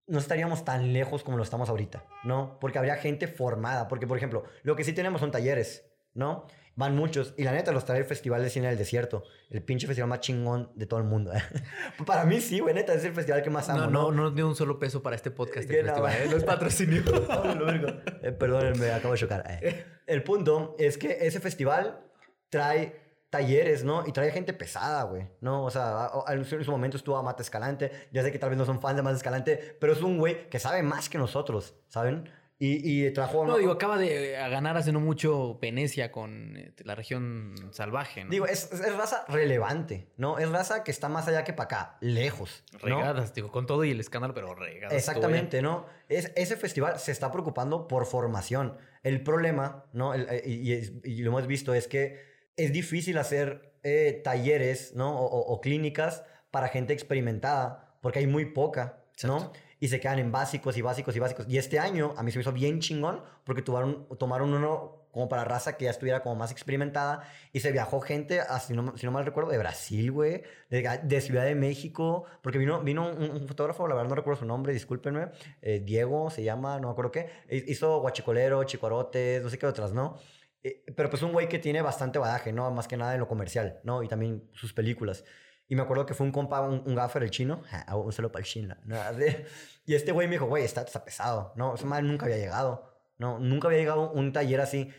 no 0.06 0.18
estaríamos 0.18 0.64
tan 0.64 0.92
lejos 0.92 1.24
como 1.24 1.36
lo 1.38 1.42
estamos 1.42 1.68
ahorita, 1.70 2.04
¿no? 2.24 2.58
Porque 2.60 2.78
habría 2.78 2.96
gente 2.96 3.26
formada. 3.26 3.88
Porque, 3.88 4.06
por 4.06 4.16
ejemplo, 4.18 4.44
lo 4.62 4.76
que 4.76 4.84
sí 4.84 4.92
tenemos 4.92 5.20
son 5.20 5.30
talleres, 5.32 5.90
¿no? 6.12 6.46
Van 6.76 6.96
muchos. 6.96 7.34
Y 7.36 7.44
la 7.44 7.52
neta, 7.52 7.70
los 7.70 7.84
trae 7.84 7.98
el 8.00 8.04
Festival 8.04 8.42
de 8.42 8.50
Cine 8.50 8.68
del 8.68 8.76
Desierto. 8.78 9.22
El 9.48 9.62
pinche 9.62 9.86
festival 9.86 10.08
más 10.08 10.20
chingón 10.20 10.72
de 10.74 10.86
todo 10.86 10.98
el 10.98 11.06
mundo. 11.06 11.30
para 12.06 12.24
mí 12.24 12.40
sí, 12.40 12.58
güey, 12.58 12.74
neta, 12.74 12.94
es 12.94 13.04
el 13.04 13.12
festival 13.14 13.42
que 13.42 13.50
más 13.50 13.68
amo, 13.68 13.82
No, 13.82 13.86
¿no? 13.90 14.10
no, 14.10 14.22
no 14.24 14.30
dio 14.32 14.48
un 14.48 14.56
solo 14.56 14.78
peso 14.78 15.02
para 15.02 15.14
este 15.14 15.30
podcast. 15.30 15.68
Que 15.68 15.80
Este 15.80 15.82
no, 15.82 15.94
festival, 16.04 16.12
¿eh? 16.22 16.28
No 16.30 16.36
es 16.36 16.44
patrocinio. 16.54 17.02
Eh, 18.22 18.32
perdónenme, 18.32 18.90
acabo 18.90 19.12
de 19.14 19.20
chocar. 19.20 19.44
Eh, 19.62 19.84
El 20.06 20.22
punto 20.22 20.74
es 20.78 20.96
que 20.98 21.18
ese 21.26 21.40
festival 21.40 22.00
trae 22.48 23.04
talleres, 23.30 23.84
¿no? 23.84 24.06
Y 24.06 24.12
trae 24.12 24.30
gente 24.30 24.52
pesada, 24.52 25.02
güey, 25.04 25.28
¿no? 25.40 25.64
O 25.64 25.70
sea, 25.70 26.10
en 26.28 26.44
su 26.44 26.70
momento 26.70 26.96
estuvo 26.96 27.16
Amata 27.16 27.42
Escalante. 27.42 27.90
Ya 28.12 28.22
sé 28.22 28.30
que 28.32 28.38
tal 28.38 28.50
vez 28.50 28.58
no 28.58 28.64
son 28.64 28.80
fans 28.80 28.94
de 28.96 29.00
Amata 29.00 29.16
Escalante, 29.16 29.76
pero 29.80 29.92
es 29.92 30.00
un 30.02 30.18
güey 30.18 30.48
que 30.48 30.58
sabe 30.58 30.82
más 30.82 31.08
que 31.08 31.18
nosotros, 31.18 31.74
¿saben? 31.88 32.30
Y, 32.56 33.04
y 33.06 33.10
trajo... 33.12 33.44
No, 33.44 33.58
digo, 33.58 33.72
acaba 33.72 33.98
de 33.98 34.30
ganar 34.32 34.76
hace 34.76 34.92
no 34.92 35.00
mucho 35.00 35.58
Venecia 35.60 36.12
con 36.12 36.56
eh, 36.56 36.72
la 36.84 36.94
región 36.94 37.54
salvaje, 37.72 38.22
¿no? 38.24 38.30
Digo, 38.30 38.46
es, 38.46 38.70
es- 38.72 38.96
raza 38.96 39.24
relevante, 39.28 40.08
¿no? 40.16 40.38
Es 40.38 40.48
raza 40.50 40.84
que 40.84 40.92
está 40.92 41.08
más 41.08 41.26
allá 41.26 41.42
que 41.42 41.52
para 41.52 41.64
acá, 41.64 41.96
lejos. 42.00 42.62
¿no? 42.74 42.78
regadas, 42.98 43.34
digo, 43.34 43.50
con 43.50 43.66
todo 43.66 43.84
y 43.84 43.90
el 43.90 43.98
escándalo, 44.00 44.34
pero 44.34 44.54
regadas. 44.54 44.94
Exactamente, 44.96 45.62
¿no? 45.62 45.86
Es, 46.08 46.30
ese 46.36 46.56
festival 46.56 46.98
se 47.00 47.10
está 47.10 47.32
preocupando 47.32 47.88
por 47.88 48.06
formación. 48.06 48.76
El 49.02 49.22
problema, 49.24 49.84
¿no? 49.92 50.14
El- 50.14 50.28
eh, 50.30 50.42
y, 50.46 50.72
y 50.72 51.00
y 51.04 51.22
lo 51.22 51.30
hemos 51.30 51.46
visto, 51.48 51.74
es 51.74 51.88
que 51.88 52.20
es 52.56 52.72
difícil 52.72 53.18
hacer 53.18 53.74
eh, 53.82 54.20
talleres, 54.22 54.94
¿no? 54.94 55.18
O, 55.18 55.26
o- 55.26 55.52
o 55.54 55.60
clínicas 55.60 56.22
para 56.52 56.68
gente 56.68 56.92
experimentada, 56.92 57.96
porque 58.00 58.20
hay 58.20 58.26
muy 58.28 58.44
poca, 58.46 59.00
¿no? 59.24 59.36
Exacto. 59.38 59.58
Y 59.80 59.88
se 59.88 60.00
quedan 60.00 60.18
en 60.18 60.32
básicos 60.32 60.76
y 60.76 60.82
básicos 60.82 61.14
y 61.16 61.18
básicos. 61.18 61.46
Y 61.48 61.58
este 61.58 61.78
año 61.78 62.14
a 62.16 62.22
mí 62.22 62.30
se 62.30 62.38
me 62.38 62.42
hizo 62.42 62.52
bien 62.52 62.80
chingón 62.80 63.22
porque 63.44 63.62
tomaron, 63.62 64.06
tomaron 64.18 64.52
uno 64.54 65.00
como 65.10 65.28
para 65.28 65.44
raza 65.44 65.76
que 65.76 65.84
ya 65.84 65.92
estuviera 65.92 66.22
como 66.24 66.34
más 66.34 66.50
experimentada 66.50 67.22
y 67.52 67.60
se 67.60 67.70
viajó 67.70 68.00
gente, 68.00 68.40
a, 68.40 68.58
si, 68.58 68.72
no, 68.72 68.96
si 68.96 69.06
no 69.06 69.12
mal 69.12 69.24
recuerdo, 69.24 69.48
de 69.50 69.58
Brasil, 69.58 70.10
güey, 70.10 70.42
de, 70.70 71.00
de 71.04 71.20
Ciudad 71.20 71.44
de 71.44 71.54
México, 71.54 72.24
porque 72.42 72.58
vino, 72.58 72.80
vino 72.82 73.08
un, 73.08 73.30
un 73.30 73.46
fotógrafo, 73.46 73.86
la 73.86 73.94
verdad 73.94 74.08
no 74.08 74.16
recuerdo 74.16 74.40
su 74.40 74.44
nombre, 74.46 74.72
discúlpenme, 74.72 75.28
eh, 75.62 75.78
Diego 75.84 76.30
se 76.30 76.42
llama, 76.42 76.80
no 76.80 76.88
me 76.88 76.92
acuerdo 76.92 77.12
qué, 77.12 77.28
hi- 77.48 77.62
hizo 77.68 78.00
Guachicolero, 78.00 78.64
Chicorotes, 78.64 79.40
no 79.40 79.50
sé 79.50 79.56
qué 79.56 79.66
otras, 79.66 79.92
¿no? 79.92 80.18
Eh, 80.64 80.82
pero 80.96 81.08
pues 81.10 81.22
un 81.22 81.30
güey 81.30 81.48
que 81.48 81.60
tiene 81.60 81.80
bastante 81.80 82.18
badaje, 82.18 82.52
¿no? 82.52 82.68
Más 82.72 82.88
que 82.88 82.96
nada 82.96 83.14
en 83.14 83.20
lo 83.20 83.28
comercial, 83.28 83.78
¿no? 83.84 84.02
Y 84.02 84.08
también 84.08 84.50
sus 84.52 84.72
películas. 84.72 85.24
Y 85.68 85.76
me 85.76 85.82
acuerdo 85.82 86.04
que 86.06 86.14
fue 86.14 86.26
un 86.26 86.32
compa, 86.32 86.60
un, 86.60 86.82
un 86.86 86.94
gaffer, 86.94 87.22
el 87.22 87.30
chino. 87.30 87.62
ja, 87.66 87.96
Un 87.96 88.12
saludo 88.12 88.32
para 88.32 88.42
el 88.42 88.46
chino. 88.48 88.76
¿no? 88.84 88.96
Y 89.86 89.94
este 89.94 90.12
güey 90.12 90.26
me 90.28 90.32
dijo, 90.34 90.46
güey, 90.46 90.64
está, 90.64 90.80
está 90.82 91.04
pesado. 91.04 91.52
No, 91.56 91.74
esa 91.74 91.84
madre 91.84 92.04
nunca 92.04 92.24
había 92.24 92.38
llegado. 92.38 92.90
No, 93.18 93.38
nunca 93.38 93.68
había 93.68 93.78
llegado 93.80 94.10
un 94.12 94.32
taller 94.32 94.60
así. 94.60 94.90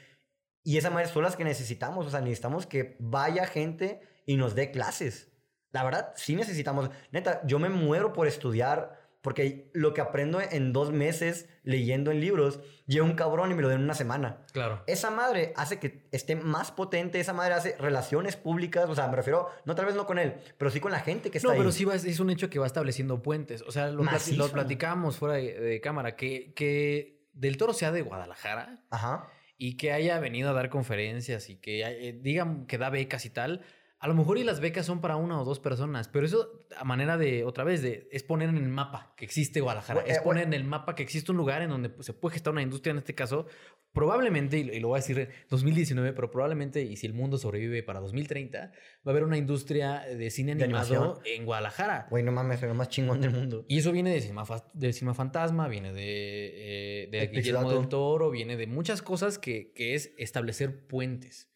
Y 0.64 0.78
esa 0.78 0.90
madre 0.92 1.08
son 1.08 1.24
las 1.24 1.36
que 1.36 1.44
necesitamos. 1.44 2.06
O 2.06 2.10
sea, 2.10 2.22
necesitamos 2.22 2.68
que 2.68 2.96
vaya 3.00 3.48
gente 3.48 4.02
y 4.26 4.38
nos 4.38 4.54
dé 4.54 4.72
clases. 4.72 5.32
La 5.72 5.84
verdad, 5.84 6.14
sí 6.16 6.36
necesitamos. 6.36 6.90
Neta, 7.12 7.42
yo 7.46 7.58
me 7.60 7.70
muero 7.70 8.14
por 8.14 8.28
estudiar. 8.28 9.05
Porque 9.26 9.72
lo 9.74 9.96
que 9.96 10.02
aprendo 10.02 10.40
en 10.40 10.72
dos 10.72 10.92
meses 10.92 11.50
leyendo 11.64 12.12
en 12.12 12.22
libros, 12.22 12.60
llega 12.86 13.04
un 13.04 13.16
cabrón 13.16 13.50
y 13.52 13.56
me 13.56 13.64
lo 13.64 13.70
da 13.70 13.74
en 13.74 13.82
una 13.82 13.96
semana. 13.96 14.46
Claro. 14.54 14.84
Esa 14.86 15.10
madre 15.10 15.52
hace 15.56 15.80
que 15.80 16.08
esté 16.12 16.36
más 16.36 16.72
potente, 16.72 17.20
esa 17.20 17.34
madre 17.34 17.56
hace 17.56 17.76
relaciones 17.80 18.36
públicas, 18.36 18.88
o 18.88 18.94
sea, 18.94 19.08
me 19.08 19.16
refiero, 19.16 19.50
no 19.66 19.74
tal 19.74 19.88
vez 19.88 19.96
no 19.96 20.06
con 20.06 20.20
él, 20.20 20.36
pero 20.60 20.70
sí 20.70 20.80
con 20.80 20.92
la 20.92 21.00
gente 21.00 21.32
que 21.32 21.40
está 21.40 21.48
No, 21.48 21.54
ahí. 21.54 21.58
pero 21.58 21.72
sí 21.72 21.86
va, 21.86 21.96
es 21.96 22.20
un 22.20 22.30
hecho 22.30 22.52
que 22.52 22.60
va 22.60 22.68
estableciendo 22.68 23.24
puentes. 23.24 23.64
O 23.64 23.72
sea, 23.72 23.88
lo, 23.90 24.04
lo 24.04 24.50
platicábamos 24.52 25.18
fuera 25.18 25.34
de, 25.38 25.60
de 25.60 25.82
cámara, 25.82 26.16
que, 26.16 26.54
que 26.54 27.26
Del 27.34 27.58
Toro 27.58 27.74
sea 27.74 27.92
de 27.92 28.04
Guadalajara 28.04 28.84
Ajá. 28.92 29.28
y 29.58 29.76
que 29.76 29.92
haya 29.92 30.20
venido 30.20 30.52
a 30.52 30.54
dar 30.54 30.70
conferencias 30.70 31.50
y 31.50 31.56
que 31.56 31.82
eh, 31.82 32.14
digan 32.22 32.68
que 32.68 32.78
da 32.78 32.92
becas 32.92 33.26
y 33.26 33.32
tal. 33.32 33.62
A 34.06 34.08
lo 34.08 34.14
mejor 34.14 34.38
y 34.38 34.44
las 34.44 34.60
becas 34.60 34.86
son 34.86 35.02
para 35.02 35.16
una 35.16 35.42
o 35.42 35.46
dos 35.46 35.60
personas, 35.60 36.08
pero 36.10 36.28
eso 36.28 36.60
a 36.78 36.84
manera 36.84 37.18
de, 37.18 37.44
otra 37.44 37.64
vez, 37.64 37.82
de, 37.82 38.08
es 38.12 38.22
poner 38.22 38.50
en 38.50 38.58
el 38.58 38.70
mapa 38.70 39.16
que 39.18 39.26
existe 39.26 39.62
Guadalajara. 39.62 40.02
Güey, 40.02 40.12
es 40.12 40.20
eh, 40.20 40.22
poner 40.24 40.44
en 40.44 40.54
el 40.54 40.64
mapa 40.64 40.94
que 40.94 41.02
existe 41.02 41.32
un 41.32 41.38
lugar 41.38 41.64
en 41.64 41.72
donde 41.72 41.90
pues, 41.90 42.06
se 42.06 42.14
puede 42.14 42.34
gestar 42.34 42.54
una 42.54 42.62
industria, 42.62 42.92
en 42.92 43.00
este 43.00 43.16
caso, 43.16 43.48
probablemente, 43.94 44.60
y 44.60 44.64
lo- 44.66 44.74
lo 44.80 44.88
voy 44.90 44.98
a 44.98 45.02
decir 45.02 45.18
en 45.18 45.30
2019, 45.50 46.14
pero 46.14 46.30
probablemente, 46.30 46.84
y 46.84 46.98
si 46.98 47.08
el 47.08 47.14
mundo 47.14 47.38
sobrevive 47.40 47.82
para 47.82 48.00
2030, 48.00 48.60
va 48.60 48.72
a 49.06 49.10
haber 49.10 49.24
una 49.24 49.38
industria 49.38 50.02
de 50.02 50.30
cine 50.30 50.54
De 50.54 50.66
animado 50.66 50.96
animación. 50.96 51.24
en 51.26 51.46
Guadalajara. 51.46 52.08
Güey, 52.12 52.24
no 52.24 52.32
mames, 52.32 52.60
soy 52.60 52.70
el 52.70 52.76
más 52.76 52.90
chingón 52.90 53.22
del 53.22 53.32
mundo. 53.32 53.66
Y 53.68 53.80
eso 53.80 53.92
viene 53.92 54.12
de 54.14 54.22
Cinema, 54.22 54.44
de 54.74 54.94
Cinema 54.94 55.16
Fantasma, 55.16 55.68
viene 55.68 55.94
de, 55.94 57.04
eh, 57.06 57.08
de 57.10 57.28
Guillermo 57.28 57.72
del 57.72 57.88
Toro, 57.88 58.30
viene 58.30 58.56
de 58.58 58.68
muchas 58.68 59.02
cosas 59.02 59.40
que, 59.40 59.72
que 59.74 59.96
es 59.96 60.14
establecer 60.20 60.86
puentes. 60.88 61.52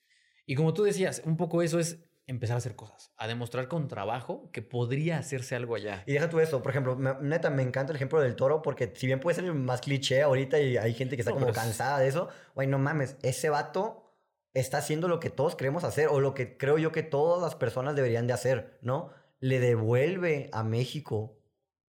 Y 0.47 0.55
como 0.55 0.73
tú 0.73 0.83
decías, 0.83 1.21
un 1.25 1.37
poco 1.37 1.61
eso 1.61 1.77
es 1.79 2.08
empezar 2.29 2.55
a 2.55 2.57
hacer 2.59 2.75
cosas, 2.75 3.11
a 3.17 3.27
demostrar 3.27 3.67
con 3.67 3.87
trabajo 3.87 4.49
que 4.51 4.61
podría 4.61 5.17
hacerse 5.17 5.55
algo 5.55 5.75
allá. 5.75 6.03
Y 6.05 6.13
deja 6.13 6.29
tú 6.29 6.39
eso, 6.39 6.61
por 6.61 6.71
ejemplo, 6.71 6.95
me- 6.95 7.15
neta, 7.21 7.49
me 7.49 7.63
encanta 7.63 7.91
el 7.91 7.95
ejemplo 7.95 8.21
del 8.21 8.35
toro 8.35 8.61
porque 8.61 8.93
si 8.95 9.07
bien 9.07 9.19
puede 9.19 9.35
ser 9.35 9.51
más 9.53 9.81
cliché 9.81 10.21
ahorita 10.21 10.59
y 10.59 10.77
hay 10.77 10.93
gente 10.93 11.15
que 11.15 11.21
está 11.21 11.31
No, 11.31 11.35
como 11.35 11.47
pero 11.47 11.57
es- 11.57 11.63
cansada 11.65 11.99
de 11.99 12.07
eso, 12.07 12.29
güey, 12.55 12.67
no 12.67 12.77
mames, 12.77 13.17
ese 13.23 13.49
vato 13.49 14.15
está 14.53 14.77
haciendo 14.77 15.07
lo 15.07 15.19
que 15.19 15.29
todos 15.29 15.55
queremos 15.55 15.83
hacer 15.83 16.07
o 16.07 16.19
lo 16.19 16.33
que 16.33 16.57
creo 16.57 16.77
yo 16.77 16.91
que 16.91 17.03
todas 17.03 17.41
las 17.41 17.55
personas 17.55 17.95
deberían 17.95 18.27
de 18.27 18.33
hacer, 18.33 18.77
¿no? 18.81 19.11
Le 19.39 19.59
devuelve 19.59 20.49
a 20.53 20.63
México, 20.63 21.39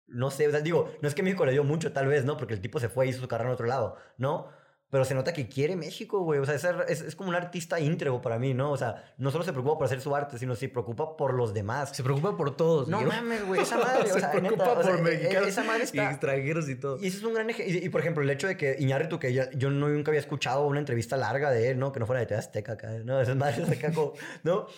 no 0.06 0.30
sé, 0.30 0.48
o 0.48 0.50
sea, 0.50 0.60
digo, 0.60 0.90
no 1.00 1.08
es 1.08 1.14
que 1.14 1.22
México 1.22 1.44
le 1.46 1.52
dio 1.52 1.64
mucho 1.64 1.92
tal 1.92 2.06
vez, 2.08 2.24
¿no? 2.24 2.36
Porque 2.36 2.54
el 2.54 2.60
tipo 2.60 2.78
se 2.80 2.88
fue 2.88 3.06
y 3.06 3.10
hizo 3.10 3.20
su 3.20 3.28
carrera 3.28 3.50
en 3.50 3.54
otro 3.54 3.66
lado, 3.66 3.96
¿no? 4.18 4.48
Pero 4.94 5.04
se 5.04 5.12
nota 5.16 5.32
que 5.32 5.48
quiere 5.48 5.74
México, 5.74 6.20
güey. 6.20 6.38
O 6.38 6.44
sea, 6.46 6.54
es, 6.54 6.64
es, 6.86 7.00
es 7.00 7.16
como 7.16 7.30
un 7.30 7.34
artista 7.34 7.80
íntegro 7.80 8.22
para 8.22 8.38
mí, 8.38 8.54
¿no? 8.54 8.70
O 8.70 8.76
sea, 8.76 9.12
no 9.18 9.32
solo 9.32 9.42
se 9.42 9.50
preocupa 9.50 9.76
por 9.78 9.86
hacer 9.86 10.00
su 10.00 10.14
arte, 10.14 10.38
sino 10.38 10.54
se 10.54 10.68
preocupa 10.68 11.16
por 11.16 11.34
los 11.34 11.52
demás. 11.52 11.90
Se 11.96 12.04
preocupa 12.04 12.36
por 12.36 12.56
todos. 12.56 12.86
No 12.86 13.00
mames, 13.00 13.44
güey, 13.44 13.60
esa 13.60 13.76
madre, 13.84 14.08
o 14.08 14.14
Se 14.14 14.20
sea, 14.20 14.30
preocupa 14.30 14.64
neta, 14.66 14.78
o 14.78 14.82
sea, 14.84 14.92
por 14.96 15.08
e- 15.08 15.14
e- 15.14 15.16
mexicanos 15.18 15.48
esa 15.48 15.64
madre 15.64 15.80
y 15.80 15.84
está... 15.86 16.10
extranjeros 16.12 16.68
y 16.68 16.76
todo. 16.76 16.98
Y 17.02 17.08
ese 17.08 17.16
es 17.18 17.24
un 17.24 17.34
gran 17.34 17.50
ejemplo. 17.50 17.74
Y, 17.74 17.84
y, 17.84 17.88
por 17.88 18.00
ejemplo, 18.02 18.22
el 18.22 18.30
hecho 18.30 18.46
de 18.46 18.56
que 18.56 18.76
Iñárritu, 18.78 19.18
que 19.18 19.32
ya- 19.34 19.50
yo 19.50 19.68
no, 19.68 19.88
nunca 19.88 20.12
había 20.12 20.20
escuchado 20.20 20.64
una 20.64 20.78
entrevista 20.78 21.16
larga 21.16 21.50
de 21.50 21.70
él, 21.70 21.78
¿no? 21.80 21.90
Que 21.90 21.98
no 21.98 22.06
fuera 22.06 22.20
de 22.20 22.26
TV 22.26 22.38
Azteca 22.38 22.74
acá, 22.74 22.90
¿no? 23.04 23.20
Esas 23.20 23.34
madres 23.34 23.68
acá 23.68 23.92
como, 23.92 24.12
¿no? 24.44 24.68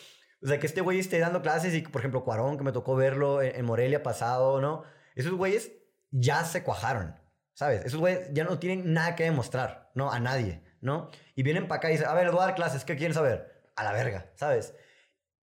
O 0.42 0.46
sea, 0.46 0.58
que 0.58 0.66
este 0.66 0.80
güey 0.80 0.98
esté 0.98 1.18
dando 1.18 1.42
clases 1.42 1.74
y, 1.74 1.82
por 1.82 2.00
ejemplo, 2.00 2.24
Cuarón, 2.24 2.56
que 2.56 2.64
me 2.64 2.72
tocó 2.72 2.96
verlo 2.96 3.42
en, 3.42 3.54
en 3.54 3.64
Morelia 3.66 4.02
pasado, 4.02 4.62
¿no? 4.62 4.82
Esos 5.14 5.32
güeyes 5.34 5.72
ya 6.10 6.42
se 6.44 6.62
cuajaron, 6.62 7.16
¿sabes? 7.52 7.84
Esos 7.84 8.00
güeyes 8.00 8.30
ya 8.32 8.44
no 8.44 8.58
tienen 8.58 8.94
nada 8.94 9.14
que 9.14 9.24
demostrar, 9.24 9.85
¿no? 9.96 10.12
A 10.12 10.20
nadie, 10.20 10.62
¿no? 10.80 11.10
Y 11.34 11.42
vienen 11.42 11.66
para 11.66 11.78
acá 11.78 11.88
y 11.88 11.92
dicen, 11.94 12.06
a 12.06 12.14
ver, 12.14 12.26
les 12.26 12.32
voy 12.32 12.42
a 12.42 12.46
dar 12.46 12.54
clases, 12.54 12.84
¿qué 12.84 12.94
quieren 12.94 13.14
saber? 13.14 13.64
A 13.74 13.82
la 13.82 13.92
verga, 13.92 14.30
¿sabes? 14.36 14.74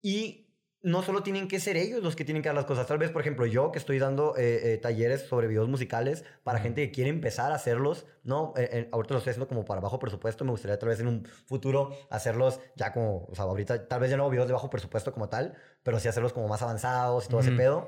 Y 0.01 0.51
no 0.83 1.03
solo 1.03 1.21
tienen 1.21 1.47
que 1.47 1.59
ser 1.59 1.77
ellos 1.77 2.01
los 2.01 2.15
que 2.15 2.25
tienen 2.25 2.41
que 2.41 2.49
dar 2.49 2.55
las 2.55 2.65
cosas. 2.65 2.87
Tal 2.87 2.97
vez, 2.97 3.11
por 3.11 3.21
ejemplo, 3.21 3.45
yo 3.45 3.71
que 3.71 3.77
estoy 3.77 3.99
dando 3.99 4.35
eh, 4.35 4.73
eh, 4.73 4.77
talleres 4.77 5.21
sobre 5.21 5.47
videos 5.47 5.69
musicales 5.69 6.25
para 6.43 6.59
gente 6.59 6.83
que 6.87 6.91
quiere 6.91 7.11
empezar 7.11 7.51
a 7.51 7.55
hacerlos, 7.55 8.07
¿no? 8.23 8.53
Eh, 8.57 8.89
ahorita 8.91 9.13
lo 9.13 9.19
estoy 9.19 9.31
haciendo 9.31 9.47
como 9.47 9.63
para 9.63 9.79
bajo 9.79 9.99
presupuesto. 9.99 10.43
Me 10.43 10.51
gustaría 10.51 10.79
tal 10.79 10.89
vez 10.89 10.99
en 10.99 11.07
un 11.07 11.25
futuro 11.45 11.91
hacerlos 12.09 12.59
ya 12.75 12.91
como, 12.93 13.25
o 13.25 13.35
sea, 13.35 13.45
ahorita 13.45 13.87
tal 13.87 13.99
vez 13.99 14.09
ya 14.09 14.17
no 14.17 14.27
videos 14.29 14.47
de 14.47 14.53
bajo 14.53 14.71
presupuesto 14.71 15.13
como 15.13 15.29
tal, 15.29 15.55
pero 15.83 15.99
sí 15.99 16.07
hacerlos 16.07 16.33
como 16.33 16.47
más 16.47 16.63
avanzados 16.63 17.25
y 17.25 17.29
todo 17.29 17.41
ese 17.41 17.51
pedo. 17.51 17.87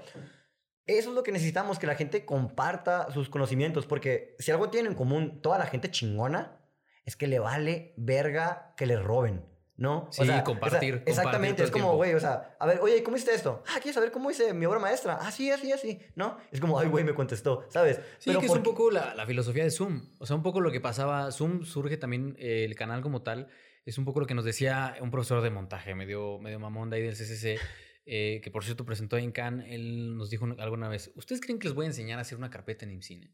Eso 0.85 1.09
es 1.09 1.15
lo 1.15 1.23
que 1.23 1.31
necesitamos, 1.31 1.79
que 1.79 1.87
la 1.87 1.95
gente 1.95 2.25
comparta 2.25 3.11
sus 3.11 3.29
conocimientos, 3.29 3.85
porque 3.85 4.35
si 4.39 4.51
algo 4.51 4.69
tiene 4.69 4.89
en 4.89 4.95
común 4.95 5.41
toda 5.41 5.57
la 5.57 5.65
gente 5.65 5.89
chingona, 5.89 6.59
es 7.05 7.15
que 7.15 7.27
le 7.27 7.39
vale 7.39 7.93
verga 7.97 8.73
que 8.77 8.85
le 8.85 8.97
roben. 8.97 9.53
¿no? 9.75 10.07
Sí, 10.11 10.23
compartir, 10.45 11.01
Exactamente, 11.05 11.63
es 11.63 11.71
como, 11.71 11.95
güey, 11.95 12.13
o 12.13 12.19
sea, 12.19 12.55
a 12.59 12.67
ver, 12.67 12.79
oye, 12.81 13.01
¿cómo 13.01 13.17
hiciste 13.17 13.33
esto? 13.33 13.63
Ah, 13.67 13.79
¿quieres 13.81 13.95
saber 13.95 14.11
cómo 14.11 14.29
hice 14.29 14.53
mi 14.53 14.65
obra 14.65 14.79
maestra? 14.79 15.17
Ah, 15.19 15.31
sí, 15.31 15.49
así, 15.49 15.71
así, 15.71 15.99
¿no? 16.15 16.37
Es 16.51 16.59
como, 16.59 16.79
ay, 16.79 16.87
güey, 16.87 17.03
me 17.03 17.15
contestó, 17.15 17.65
¿sabes? 17.69 17.97
Sí, 18.19 18.25
Pero 18.27 18.39
que 18.39 18.45
es 18.45 18.51
un 18.51 18.61
poco 18.61 18.91
la, 18.91 19.15
la, 19.15 19.25
filosofía 19.25 19.63
de 19.63 19.71
Zoom. 19.71 20.09
O 20.19 20.25
sea, 20.27 20.35
un 20.35 20.43
poco 20.43 20.61
lo 20.61 20.71
que 20.71 20.79
pasaba, 20.79 21.31
Zoom 21.31 21.65
surge 21.65 21.97
también, 21.97 22.35
eh, 22.37 22.65
el 22.65 22.75
canal 22.75 23.01
como 23.01 23.23
tal, 23.23 23.47
es 23.85 23.97
un 23.97 24.05
poco 24.05 24.19
lo 24.19 24.27
que 24.27 24.35
nos 24.35 24.45
decía 24.45 24.95
un 25.01 25.09
profesor 25.09 25.41
de 25.41 25.49
montaje, 25.49 25.95
medio, 25.95 26.37
medio 26.39 26.59
mamón 26.59 26.89
de 26.89 26.97
ahí 26.97 27.01
del 27.03 27.15
CCC, 27.15 27.59
eh, 28.05 28.41
que 28.43 28.51
por 28.51 28.63
cierto 28.63 28.85
presentó 28.85 29.17
en 29.17 29.31
Cannes, 29.31 29.67
él 29.69 30.15
nos 30.15 30.29
dijo 30.29 30.45
alguna 30.57 30.89
vez, 30.89 31.11
¿ustedes 31.15 31.41
creen 31.41 31.59
que 31.59 31.67
les 31.67 31.75
voy 31.75 31.85
a 31.85 31.89
enseñar 31.89 32.19
a 32.19 32.21
hacer 32.21 32.37
una 32.37 32.49
carpeta 32.49 32.85
en 32.85 32.91
IMCINE? 32.91 33.33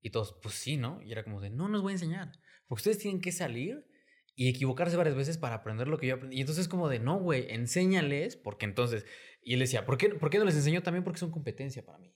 Y 0.00 0.10
todos, 0.10 0.38
pues 0.42 0.54
sí, 0.54 0.76
¿no? 0.76 1.00
Y 1.02 1.12
era 1.12 1.24
como 1.24 1.40
de, 1.40 1.50
no, 1.50 1.68
nos 1.68 1.82
voy 1.82 1.92
a 1.92 1.94
enseñar. 1.94 2.32
Porque 2.66 2.80
ustedes 2.80 2.98
tienen 2.98 3.20
que 3.20 3.32
salir 3.32 3.86
y 4.34 4.48
equivocarse 4.48 4.96
varias 4.96 5.16
veces 5.16 5.38
para 5.38 5.56
aprender 5.56 5.88
lo 5.88 5.98
que 5.98 6.08
yo 6.08 6.16
aprendí. 6.16 6.36
Y 6.36 6.40
entonces 6.40 6.68
como 6.68 6.88
de, 6.88 6.98
no, 6.98 7.18
güey, 7.18 7.46
enséñales, 7.50 8.36
porque 8.36 8.66
entonces... 8.66 9.06
Y 9.42 9.54
él 9.54 9.60
decía, 9.60 9.86
¿por 9.86 9.96
qué, 9.96 10.10
¿por 10.10 10.30
qué 10.30 10.38
no 10.38 10.44
les 10.44 10.56
enseño 10.56 10.82
también? 10.82 11.04
Porque 11.04 11.20
son 11.20 11.30
competencia 11.30 11.84
para 11.84 11.98
mí. 11.98 12.14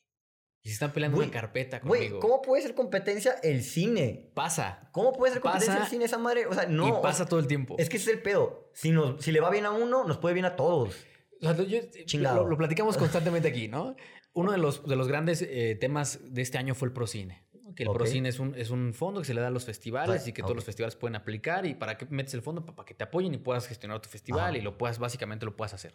Y 0.62 0.70
se 0.70 0.74
están 0.74 0.92
peleando 0.92 1.18
una 1.18 1.30
carpeta 1.30 1.80
conmigo. 1.80 2.18
Güey, 2.18 2.20
¿cómo 2.20 2.42
puede 2.42 2.62
ser 2.62 2.74
competencia 2.74 3.36
el 3.42 3.62
cine? 3.62 4.32
Pasa. 4.34 4.90
¿Cómo 4.92 5.12
puede 5.12 5.34
ser 5.34 5.42
competencia 5.42 5.82
el 5.82 5.86
cine 5.88 6.06
esa 6.06 6.18
madre? 6.18 6.46
O 6.46 6.52
sea, 6.52 6.66
no. 6.66 6.88
Y 6.88 7.02
pasa 7.02 7.26
todo 7.26 7.38
el 7.38 7.46
tiempo. 7.46 7.76
Es 7.78 7.88
que 7.88 7.96
ese 7.96 8.10
es 8.10 8.16
el 8.16 8.22
pedo. 8.22 8.70
Si, 8.74 8.90
nos, 8.90 9.22
si 9.22 9.30
le 9.30 9.40
va 9.40 9.50
bien 9.50 9.66
a 9.66 9.70
uno, 9.70 10.04
nos 10.04 10.18
puede 10.18 10.34
bien 10.34 10.46
a 10.46 10.56
todos. 10.56 11.06
O 11.40 11.54
sea, 11.54 11.64
yo, 11.64 11.78
Chingado. 12.04 12.46
Lo, 12.46 12.56
platicamos 12.56 12.96
constantemente 12.98 13.48
aquí, 13.48 13.68
¿no? 13.68 13.96
Uno 14.32 14.52
de 14.52 14.58
los, 14.58 14.86
de 14.86 14.96
los 14.96 15.08
grandes 15.08 15.42
eh, 15.42 15.76
temas 15.80 16.20
de 16.32 16.42
este 16.42 16.58
año 16.58 16.74
fue 16.74 16.88
el 16.88 16.92
Procine 16.92 17.48
que 17.74 17.84
el 17.84 17.90
Procine 17.92 18.28
es 18.28 18.38
un, 18.38 18.54
es 18.56 18.70
un 18.70 18.92
fondo 18.94 19.20
que 19.20 19.26
se 19.26 19.34
le 19.34 19.40
da 19.40 19.48
a 19.48 19.50
los 19.50 19.64
festivales 19.64 20.26
y 20.26 20.32
que 20.32 20.42
todos 20.42 20.56
los 20.56 20.64
festivales 20.64 20.96
pueden 20.96 21.16
aplicar. 21.16 21.66
¿Y 21.66 21.74
para 21.74 21.96
qué 21.96 22.06
metes 22.06 22.34
el 22.34 22.42
fondo? 22.42 22.64
Para 22.64 22.84
que 22.84 22.94
te 22.94 23.04
apoyen 23.04 23.34
y 23.34 23.38
puedas 23.38 23.66
gestionar 23.68 24.00
tu 24.00 24.08
festival 24.08 24.56
y 24.56 24.60
lo 24.60 24.76
puedas, 24.78 24.98
básicamente 24.98 25.46
lo 25.46 25.56
puedas 25.56 25.74
hacer. 25.74 25.94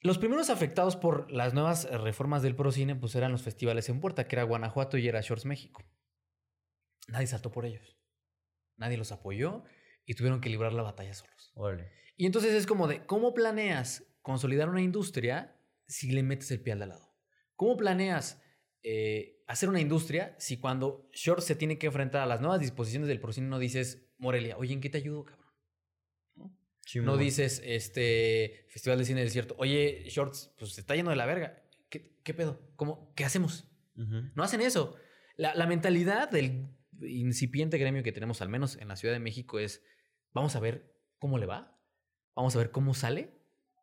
Los 0.00 0.18
primeros 0.18 0.50
afectados 0.50 0.94
por 0.94 1.30
las 1.30 1.54
nuevas 1.54 1.90
reformas 1.90 2.42
del 2.42 2.54
Procine 2.54 2.96
pues 2.96 3.14
eran 3.14 3.32
los 3.32 3.42
festivales 3.42 3.88
en 3.88 4.00
puerta, 4.00 4.28
que 4.28 4.36
era 4.36 4.42
Guanajuato 4.42 4.98
y 4.98 5.08
era 5.08 5.20
Shorts 5.20 5.46
México. 5.46 5.82
Nadie 7.08 7.26
saltó 7.26 7.50
por 7.50 7.64
ellos. 7.64 7.96
Nadie 8.76 8.98
los 8.98 9.10
apoyó 9.10 9.64
y 10.04 10.14
tuvieron 10.14 10.40
que 10.40 10.50
librar 10.50 10.72
la 10.72 10.82
batalla 10.82 11.14
solos. 11.14 11.52
Y 12.16 12.26
entonces 12.26 12.52
es 12.52 12.66
como 12.66 12.88
de, 12.88 13.06
¿cómo 13.06 13.32
planeas 13.32 14.04
consolidar 14.26 14.68
una 14.68 14.82
industria 14.82 15.56
si 15.86 16.10
le 16.10 16.24
metes 16.24 16.50
el 16.50 16.60
pie 16.60 16.72
al 16.72 16.80
lado? 16.80 17.14
¿Cómo 17.54 17.76
planeas 17.76 18.42
eh, 18.82 19.40
hacer 19.46 19.68
una 19.68 19.80
industria 19.80 20.34
si 20.36 20.56
cuando 20.56 21.08
Short 21.12 21.42
se 21.42 21.54
tiene 21.54 21.78
que 21.78 21.86
enfrentar 21.86 22.22
a 22.22 22.26
las 22.26 22.40
nuevas 22.40 22.58
disposiciones 22.58 23.06
del 23.06 23.20
Procine 23.20 23.46
no 23.46 23.60
dices, 23.60 24.04
Morelia, 24.18 24.56
oye, 24.56 24.72
¿en 24.72 24.80
qué 24.80 24.90
te 24.90 24.98
ayudo, 24.98 25.26
cabrón? 25.26 25.46
¿No? 27.04 27.16
dices, 27.16 27.62
este, 27.64 28.66
Festival 28.68 28.98
de 28.98 29.04
Cine 29.04 29.20
del 29.20 29.28
Desierto, 29.28 29.54
oye, 29.58 30.04
Shorts, 30.08 30.52
pues 30.58 30.72
se 30.72 30.80
está 30.80 30.96
yendo 30.96 31.10
de 31.10 31.16
la 31.16 31.26
verga. 31.26 31.62
¿Qué, 31.88 32.34
pedo? 32.34 32.60
¿Cómo? 32.74 33.14
¿Qué 33.14 33.24
hacemos? 33.24 33.68
No 33.94 34.42
hacen 34.42 34.60
eso. 34.60 34.96
La, 35.36 35.54
la, 35.54 35.68
mentalidad 35.68 36.28
del 36.28 36.68
incipiente 37.00 37.78
gremio 37.78 38.02
que 38.02 38.10
tenemos, 38.10 38.42
al 38.42 38.48
menos 38.48 38.76
en 38.76 38.88
la 38.88 38.96
Ciudad 38.96 39.14
de 39.14 39.20
México, 39.20 39.60
es, 39.60 39.84
vamos 40.32 40.56
a 40.56 40.60
ver 40.60 40.92
cómo 41.20 41.38
le 41.38 41.46
va, 41.46 41.78
vamos 42.34 42.56
a 42.56 42.58
ver 42.58 42.72
cómo 42.72 42.94
sale, 42.94 43.36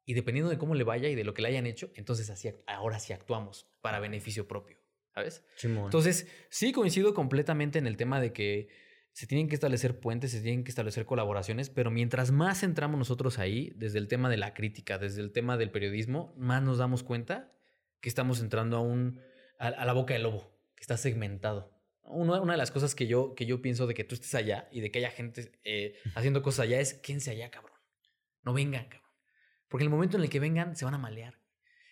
y 0.06 0.14
dependiendo 0.14 0.50
de 0.50 0.58
cómo 0.58 0.76
le 0.76 0.84
vaya 0.84 1.10
y 1.10 1.16
de 1.16 1.24
lo 1.24 1.34
que 1.34 1.42
le 1.42 1.50
hayan 1.50 1.66
hecho, 1.66 1.92
entonces 1.96 2.30
así, 2.30 2.50
ahora 2.68 3.00
sí 3.00 3.14
actuamos 3.14 3.68
para 3.82 4.00
beneficio 4.00 4.48
propio. 4.48 4.84
¿sabes? 5.14 5.46
Entonces, 5.64 6.28
sí 6.50 6.72
coincido 6.72 7.14
completamente 7.14 7.80
en 7.80 7.88
el 7.88 7.98
tema 7.98 8.20
de 8.20 8.34
que 8.34 8.68
se 9.12 9.28
tienen 9.28 9.48
que 9.48 9.54
establecer 9.54 10.00
puentes, 10.00 10.32
se 10.32 10.42
tienen 10.42 10.64
que 10.64 10.72
establecer 10.72 11.06
colaboraciones, 11.06 11.70
pero 11.70 11.92
mientras 11.92 12.32
más 12.32 12.64
entramos 12.64 12.98
nosotros 12.98 13.38
ahí, 13.38 13.72
desde 13.76 14.00
el 14.00 14.08
tema 14.08 14.30
de 14.30 14.38
la 14.38 14.56
crítica, 14.56 14.98
desde 14.98 15.22
el 15.22 15.32
tema 15.32 15.56
del 15.56 15.70
periodismo, 15.70 16.34
más 16.36 16.64
nos 16.64 16.80
damos 16.80 17.04
cuenta 17.04 17.52
que 18.02 18.10
estamos 18.10 18.42
entrando 18.42 18.78
a, 18.78 18.82
un, 18.82 19.22
a, 19.60 19.86
la 19.86 19.94
boca 19.94 20.16
del 20.16 20.24
lobo, 20.24 20.52
que 20.76 20.82
está 20.82 20.98
segmentado. 20.98 21.72
Una, 22.02 22.42
una, 22.42 22.54
de 22.54 22.58
las 22.58 22.72
cosas 22.72 22.96
que 22.96 23.06
yo, 23.06 23.36
que 23.36 23.46
yo 23.46 23.62
pienso 23.62 23.86
de 23.86 23.94
que 23.94 24.04
tú 24.04 24.16
estés 24.16 24.34
allá 24.36 24.68
y 24.72 24.82
de 24.82 24.92
que 24.92 25.00
haya 25.00 25.12
gente 25.12 25.52
eh, 25.64 25.96
haciendo 26.16 26.42
cosas 26.42 26.62
allá 26.62 26.80
es, 26.80 26.96
quédense 26.96 27.32
allá, 27.32 27.50
cabrón. 27.52 27.78
No 28.42 28.52
vengan, 28.52 28.86
cabrón. 28.86 29.03
Porque 29.74 29.86
en 29.86 29.88
el 29.88 29.96
momento 29.96 30.18
en 30.18 30.24
el 30.24 30.30
que 30.30 30.40
vengan, 30.40 30.76
se 30.76 30.86
van 30.86 30.94
a 30.94 31.00
malear. 31.00 31.42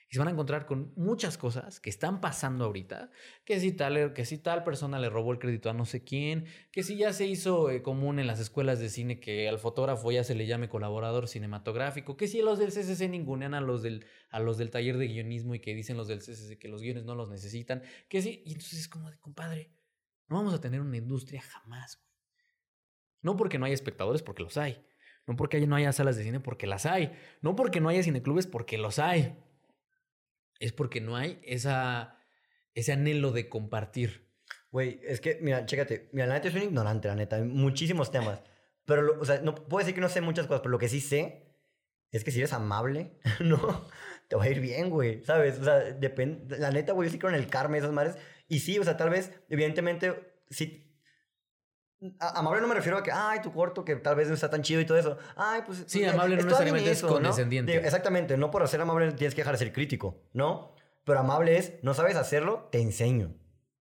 Y 0.07 0.13
se 0.13 0.19
van 0.19 0.27
a 0.27 0.31
encontrar 0.31 0.67
con 0.67 0.93
muchas 0.97 1.35
cosas 1.35 1.79
que 1.79 1.89
están 1.89 2.21
pasando 2.21 2.65
ahorita, 2.65 3.09
que 3.43 3.59
si 3.59 3.71
tal, 3.71 4.13
que 4.13 4.23
si 4.23 4.37
tal 4.37 4.63
persona 4.63 4.99
le 4.99 5.09
robó 5.09 5.31
el 5.31 5.39
crédito 5.39 5.67
a 5.67 5.73
no 5.73 5.85
sé 5.85 6.03
quién, 6.03 6.45
que 6.71 6.83
si 6.83 6.95
ya 6.95 7.11
se 7.11 7.25
hizo 7.25 7.71
eh, 7.71 7.81
común 7.81 8.19
en 8.19 8.27
las 8.27 8.39
escuelas 8.39 8.79
de 8.79 8.89
cine 8.89 9.19
que 9.19 9.49
al 9.49 9.57
fotógrafo 9.57 10.11
ya 10.11 10.23
se 10.23 10.35
le 10.35 10.45
llame 10.45 10.69
colaborador 10.69 11.27
cinematográfico, 11.27 12.17
que 12.17 12.27
si 12.27 12.43
los 12.43 12.59
del 12.59 12.69
CCC 12.69 13.09
ningunean 13.09 13.55
a 13.55 13.61
los 13.61 13.81
del, 13.81 14.05
a 14.29 14.39
los 14.39 14.59
del 14.59 14.69
taller 14.69 14.99
de 14.99 15.07
guionismo 15.07 15.55
y 15.55 15.59
que 15.59 15.73
dicen 15.73 15.97
los 15.97 16.07
del 16.07 16.19
CCC 16.19 16.59
que 16.59 16.67
los 16.67 16.83
guiones 16.83 17.03
no 17.05 17.15
los 17.15 17.31
necesitan, 17.31 17.81
que 18.09 18.21
sí, 18.21 18.43
y 18.45 18.51
entonces 18.51 18.77
es 18.77 18.89
como 18.89 19.09
de, 19.09 19.17
compadre, 19.17 19.73
no 20.27 20.35
vamos 20.35 20.53
a 20.53 20.61
tener 20.61 20.81
una 20.81 20.97
industria 20.97 21.41
jamás, 21.41 21.99
No 23.23 23.35
porque 23.35 23.57
no 23.57 23.65
haya 23.65 23.73
espectadores, 23.73 24.21
porque 24.21 24.43
los 24.43 24.55
hay. 24.57 24.85
No 25.31 25.37
porque 25.37 25.65
no 25.65 25.77
haya 25.77 25.93
salas 25.93 26.17
de 26.17 26.23
cine, 26.23 26.39
porque 26.41 26.67
las 26.67 26.85
hay. 26.85 27.13
No 27.41 27.55
porque 27.55 27.79
no 27.79 27.87
haya 27.87 28.03
cineclubes, 28.03 28.47
porque 28.47 28.77
los 28.77 28.99
hay 28.99 29.37
es 30.61 30.71
porque 30.71 31.01
no 31.01 31.15
hay 31.15 31.39
esa, 31.43 32.17
ese 32.75 32.93
anhelo 32.93 33.31
de 33.31 33.49
compartir. 33.49 34.29
Güey, 34.71 35.01
es 35.03 35.19
que, 35.19 35.39
mira, 35.41 35.65
chécate, 35.65 36.09
mira, 36.13 36.27
la 36.27 36.35
neta 36.35 36.49
es 36.49 36.55
un 36.55 36.61
ignorante, 36.61 37.07
la 37.07 37.15
neta, 37.15 37.39
muchísimos 37.39 38.11
temas. 38.11 38.39
Pero, 38.85 39.19
o 39.19 39.25
sea, 39.25 39.41
no 39.41 39.55
puedo 39.55 39.79
decir 39.79 39.95
que 39.95 40.01
no 40.01 40.09
sé 40.09 40.21
muchas 40.21 40.47
cosas, 40.47 40.61
pero 40.61 40.71
lo 40.71 40.79
que 40.79 40.89
sí 40.89 40.99
sé 40.99 41.55
es 42.11 42.23
que 42.23 42.31
si 42.31 42.39
eres 42.39 42.51
amable, 42.51 43.19
no, 43.39 43.87
te 44.27 44.35
va 44.35 44.43
a 44.43 44.49
ir 44.49 44.59
bien, 44.59 44.89
güey, 44.89 45.23
¿sabes? 45.23 45.59
O 45.59 45.63
sea, 45.63 45.79
depende, 45.79 46.57
la 46.57 46.71
neta, 46.71 46.91
güey, 46.91 47.07
yo 47.07 47.13
sí 47.13 47.19
creo 47.19 47.29
en 47.29 47.39
el 47.39 47.47
karma 47.47 47.77
y 47.77 47.79
esas 47.79 47.91
madres. 47.91 48.17
Y 48.47 48.59
sí, 48.59 48.79
o 48.79 48.83
sea, 48.83 48.97
tal 48.97 49.11
vez, 49.11 49.31
evidentemente, 49.49 50.33
sí. 50.49 50.90
Amable 52.19 52.61
no 52.61 52.67
me 52.67 52.75
refiero 52.75 52.97
a 52.97 53.03
que, 53.03 53.11
ay, 53.11 53.41
tu 53.41 53.51
corto, 53.51 53.85
que 53.85 53.95
tal 53.95 54.15
vez 54.15 54.27
no 54.27 54.33
está 54.33 54.49
tan 54.49 54.61
chido 54.61 54.81
y 54.81 54.85
todo 54.85 54.97
eso. 54.97 55.17
Ay, 55.35 55.61
pues. 55.65 55.83
Sí, 55.87 55.99
pues, 55.99 56.13
amable 56.13 56.37
no 56.37 56.43
necesariamente 56.43 56.91
es 56.91 57.01
condescendiente. 57.01 57.75
exactamente, 57.77 58.37
no 58.37 58.51
por 58.51 58.67
ser 58.67 58.81
amable 58.81 59.11
tienes 59.13 59.35
que 59.35 59.41
dejar 59.41 59.53
de 59.53 59.59
ser 59.59 59.73
crítico, 59.73 60.21
¿no? 60.33 60.73
Pero 61.03 61.19
amable 61.19 61.57
es, 61.57 61.73
no 61.81 61.93
sabes 61.93 62.15
hacerlo, 62.15 62.67
te 62.71 62.79
enseño, 62.79 63.33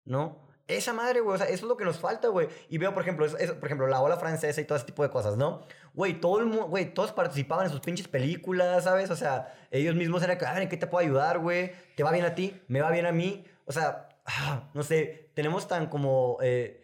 ¿no? 0.05 0.47
Esa 0.67 0.93
madre, 0.93 1.19
güey, 1.21 1.33
o 1.33 1.37
sea, 1.37 1.47
eso 1.47 1.65
es 1.65 1.69
lo 1.69 1.77
que 1.77 1.83
nos 1.83 1.97
falta, 1.97 2.27
güey. 2.27 2.47
Y 2.69 2.77
veo, 2.77 2.93
por 2.93 3.01
ejemplo, 3.01 3.25
por 3.27 3.65
ejemplo, 3.65 3.87
la 3.87 4.01
ola 4.01 4.17
francesa 4.17 4.61
y 4.61 4.65
todo 4.65 4.77
ese 4.77 4.85
tipo 4.85 5.01
de 5.01 5.09
cosas, 5.09 5.35
¿no? 5.35 5.61
Güey, 5.95 6.21
todo 6.21 6.39
el 6.39 6.45
mundo, 6.45 6.67
güey, 6.67 6.93
todos 6.93 7.11
participaban 7.11 7.65
en 7.65 7.71
sus 7.71 7.81
pinches 7.81 8.07
películas, 8.07 8.83
¿sabes? 8.83 9.09
O 9.09 9.15
sea, 9.15 9.51
ellos 9.71 9.95
mismos 9.95 10.21
eran, 10.21 10.37
a 10.45 10.53
ver, 10.53 10.61
¿en 10.61 10.69
qué 10.69 10.77
te 10.77 10.85
puedo 10.85 11.03
ayudar, 11.03 11.39
güey? 11.39 11.71
¿Te 11.95 12.03
va 12.03 12.11
bien 12.11 12.23
a 12.23 12.35
ti? 12.35 12.61
¿Me 12.67 12.81
va 12.81 12.91
bien 12.91 13.07
a 13.07 13.11
mí? 13.11 13.45
O 13.65 13.71
sea, 13.71 14.09
ah, 14.25 14.69
no 14.75 14.83
sé, 14.83 15.31
tenemos 15.33 15.67
tan 15.67 15.87
como 15.87 16.37
eh, 16.41 16.78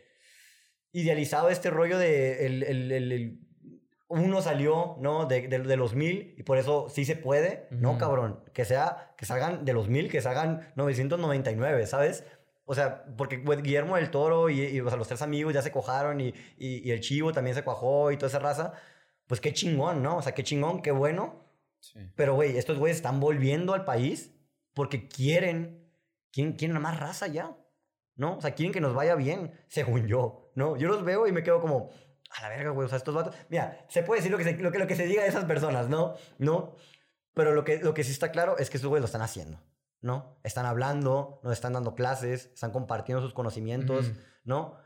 idealizado 0.96 1.50
este 1.50 1.70
rollo 1.70 1.98
de 1.98 2.46
el, 2.46 2.64
el, 2.64 2.92
el, 2.92 3.40
uno 4.08 4.42
salió, 4.42 4.96
¿no? 5.02 5.26
De, 5.26 5.48
de, 5.50 5.78
los 5.78 5.94
mil 5.94 6.34
y 6.38 6.44
por 6.44 6.58
eso 6.58 6.88
sí 6.90 7.04
se 7.04 7.18
puede, 7.18 7.68
¿no, 7.70 7.98
cabrón? 7.98 8.40
Que 8.54 8.64
sea, 8.64 9.14
que 9.18 9.26
salgan 9.26 9.66
de 9.66 9.74
los 9.74 9.90
mil, 9.90 10.10
que 10.10 10.22
salgan 10.22 10.72
999, 10.76 11.86
¿sabes? 11.86 12.24
O 12.64 12.74
sea, 12.74 13.04
porque 13.18 13.38
Guillermo 13.38 13.98
del 13.98 14.10
Toro 14.10 14.50
y, 14.50 14.80
o 14.80 14.88
sea, 14.88 14.98
los 14.98 15.10
tres 15.10 15.22
amigos 15.22 15.54
ya 15.54 15.62
se 15.62 15.72
cojaron 15.72 16.22
y, 16.22 16.34
y, 16.58 16.90
el 16.90 17.02
Chivo 17.02 17.34
también 17.34 17.56
se 17.56 17.64
cuajó 17.64 18.12
y 18.12 18.18
toda 18.18 18.30
esa 18.30 18.40
raza. 18.40 18.74
Pues 19.28 19.42
qué 19.42 19.52
chingón, 19.54 20.02
¿no? 20.02 20.18
O 20.18 20.22
sea, 20.22 20.34
qué 20.34 20.44
chingón, 20.44 20.82
qué 20.82 20.92
bueno. 20.92 21.44
Sí. 21.82 22.00
Pero, 22.16 22.36
güey, 22.36 22.58
estos 22.58 22.80
güeyes 22.80 22.98
están 22.98 23.20
volviendo 23.20 23.74
al 23.74 23.84
país 23.84 24.34
porque 24.74 25.08
quieren, 25.10 25.90
quieren, 26.32 26.54
quieren 26.54 26.82
más 26.82 27.00
raza 27.00 27.28
ya, 27.28 27.56
¿no? 28.16 28.38
O 28.38 28.42
sea, 28.42 28.56
quieren 28.56 28.74
que 28.74 28.82
nos 28.82 28.94
vaya 28.94 29.16
bien, 29.16 29.54
según 29.68 30.08
yo, 30.08 30.52
¿no? 30.56 30.78
Yo 30.78 30.88
los 30.88 31.04
veo 31.04 31.28
y 31.28 31.32
me 31.32 31.44
quedo 31.44 31.60
como, 31.62 31.90
a 32.30 32.42
la 32.42 32.50
verga, 32.50 32.72
güey, 32.72 32.86
o 32.86 32.90
sea, 32.90 32.98
estos 32.98 33.14
vatos, 33.14 33.36
mira, 33.50 33.86
se 33.90 34.04
puede 34.04 34.20
decir 34.20 34.32
lo 34.32 34.38
que 34.38 34.44
se, 34.44 34.58
lo 34.58 34.72
que, 34.72 34.80
lo 34.80 34.88
que 34.88 34.96
se 34.96 35.06
diga 35.06 35.24
de 35.24 35.30
esas 35.30 35.46
personas, 35.46 35.90
¿no? 35.90 36.16
¿No? 36.38 36.76
Pero 37.34 37.54
lo 37.54 37.64
que, 37.64 37.80
lo 37.80 37.94
que 37.94 38.04
sí 38.04 38.12
está 38.12 38.32
claro 38.32 38.58
es 38.58 38.70
que 38.70 38.78
estos 38.78 38.90
güeyes 38.90 39.02
lo 39.02 39.08
están 39.08 39.22
haciendo, 39.22 39.62
¿no? 40.02 40.40
Están 40.44 40.66
hablando, 40.66 41.40
nos 41.44 41.54
están 41.54 41.74
dando 41.74 41.96
clases, 41.96 42.46
están 42.54 42.72
compartiendo 42.72 43.22
sus 43.22 43.34
conocimientos, 43.34 44.12
¿no? 44.44 44.78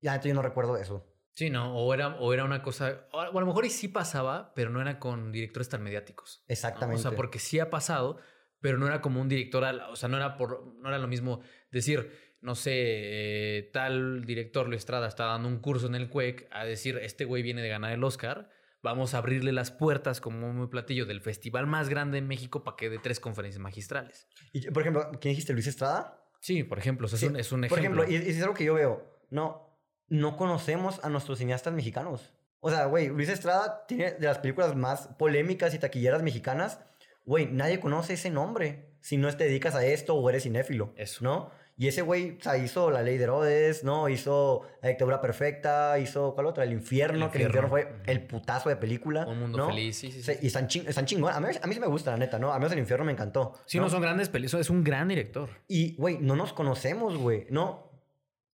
Ya, 0.00 0.20
yo 0.20 0.34
no 0.34 0.42
recuerdo 0.42 0.76
eso. 0.76 1.06
Sí, 1.32 1.48
no, 1.48 1.76
o 1.76 1.94
era, 1.94 2.16
o 2.18 2.34
era 2.34 2.44
una 2.44 2.62
cosa, 2.62 3.06
o 3.12 3.20
a 3.20 3.30
lo 3.30 3.46
mejor 3.46 3.64
y 3.64 3.70
sí 3.70 3.88
pasaba, 3.88 4.52
pero 4.54 4.70
no 4.70 4.80
era 4.80 4.98
con 4.98 5.30
directores 5.30 5.68
tan 5.68 5.82
mediáticos. 5.82 6.44
Exactamente. 6.48 7.00
O 7.00 7.02
sea, 7.02 7.16
porque 7.16 7.38
sí 7.38 7.60
ha 7.60 7.70
pasado, 7.70 8.18
pero 8.60 8.78
no 8.78 8.86
era 8.86 9.00
como 9.00 9.20
un 9.20 9.28
director, 9.28 9.64
o 9.90 9.96
sea, 9.96 10.08
no 10.08 10.16
era, 10.16 10.36
por, 10.36 10.66
no 10.76 10.88
era 10.88 10.98
lo 10.98 11.06
mismo 11.06 11.40
decir, 11.70 12.29
no 12.40 12.54
sé, 12.54 12.72
eh, 12.74 13.70
tal 13.72 14.24
director 14.24 14.66
Luis 14.66 14.80
Estrada 14.80 15.08
está 15.08 15.26
dando 15.26 15.48
un 15.48 15.58
curso 15.58 15.86
en 15.86 15.94
el 15.94 16.08
CUEC 16.08 16.48
a 16.50 16.64
decir, 16.64 16.98
este 16.98 17.24
güey 17.24 17.42
viene 17.42 17.62
de 17.62 17.68
ganar 17.68 17.92
el 17.92 18.02
Oscar, 18.02 18.50
vamos 18.82 19.14
a 19.14 19.18
abrirle 19.18 19.52
las 19.52 19.70
puertas 19.70 20.20
como 20.20 20.48
un 20.48 20.70
platillo 20.70 21.06
del 21.06 21.20
festival 21.20 21.66
más 21.66 21.88
grande 21.88 22.18
en 22.18 22.26
México 22.26 22.64
para 22.64 22.76
que 22.76 22.88
dé 22.88 22.98
tres 22.98 23.20
conferencias 23.20 23.60
magistrales. 23.60 24.26
Y, 24.52 24.70
por 24.70 24.82
ejemplo, 24.82 25.10
¿quién 25.20 25.32
dijiste? 25.32 25.52
¿Luis 25.52 25.66
Estrada? 25.66 26.24
Sí, 26.40 26.64
por 26.64 26.78
ejemplo, 26.78 27.06
es, 27.06 27.22
un, 27.22 27.36
es, 27.36 27.52
un, 27.52 27.64
ejemplo. 27.64 27.68
Por 27.68 27.78
ejemplo, 27.78 28.04
y, 28.08 28.14
y 28.14 28.30
es 28.30 28.42
algo 28.42 28.54
que 28.54 28.64
yo 28.64 28.74
veo, 28.74 29.20
no, 29.28 29.78
no 30.08 30.36
conocemos 30.36 31.04
a 31.04 31.10
nuestros 31.10 31.38
cineastas 31.38 31.74
mexicanos. 31.74 32.32
O 32.60 32.70
sea, 32.70 32.86
güey, 32.86 33.08
Luis 33.08 33.28
Estrada 33.28 33.86
tiene 33.86 34.12
de 34.12 34.26
las 34.26 34.38
películas 34.38 34.74
más 34.76 35.08
polémicas 35.18 35.74
y 35.74 35.78
taquilleras 35.78 36.22
mexicanas. 36.22 36.80
Güey, 37.24 37.46
nadie 37.46 37.80
conoce 37.80 38.14
ese 38.14 38.30
nombre 38.30 38.96
si 39.00 39.16
no 39.16 39.34
te 39.34 39.44
dedicas 39.44 39.74
a 39.74 39.84
esto 39.84 40.14
o 40.14 40.28
eres 40.28 40.42
cinéfilo. 40.42 40.92
Eso. 40.96 41.24
¿No? 41.24 41.50
Y 41.80 41.88
ese 41.88 42.02
güey, 42.02 42.36
o 42.38 42.42
sea, 42.42 42.58
hizo 42.58 42.90
La 42.90 43.00
Ley 43.00 43.16
de 43.16 43.24
Herodes, 43.24 43.84
¿no? 43.84 44.10
Hizo 44.10 44.66
La 44.82 44.90
Dictadura 44.90 45.22
Perfecta, 45.22 45.98
hizo, 45.98 46.34
¿cuál 46.34 46.44
otra? 46.44 46.64
El 46.64 46.72
Infierno, 46.72 47.30
que 47.30 47.38
el 47.38 47.44
Infierno 47.44 47.70
fue 47.70 48.02
el 48.04 48.20
putazo 48.26 48.68
de 48.68 48.76
película. 48.76 49.26
Un 49.26 49.40
mundo 49.40 49.66
feliz, 49.66 49.96
sí, 49.96 50.12
sí, 50.12 50.30
Y 50.42 50.48
están, 50.48 50.68
ching 50.68 50.86
están. 50.86 51.06
A 51.06 51.40
mí, 51.40 51.48
a 51.62 51.66
mí 51.66 51.72
sí 51.72 51.80
me 51.80 51.86
gusta, 51.86 52.10
la 52.10 52.18
neta, 52.18 52.38
¿no? 52.38 52.52
A 52.52 52.58
mí 52.58 52.66
el 52.70 52.78
Infierno 52.78 53.06
me 53.06 53.12
encantó. 53.12 53.54
Sí, 53.64 53.80
no, 53.80 53.88
son 53.88 54.02
grandes 54.02 54.28
películas, 54.28 54.60
es 54.60 54.68
un 54.68 54.84
gran 54.84 55.08
director. 55.08 55.48
Y, 55.68 55.96
güey, 55.96 56.18
no 56.18 56.36
nos 56.36 56.52
conocemos, 56.52 57.16
güey, 57.16 57.46
¿no? 57.48 57.88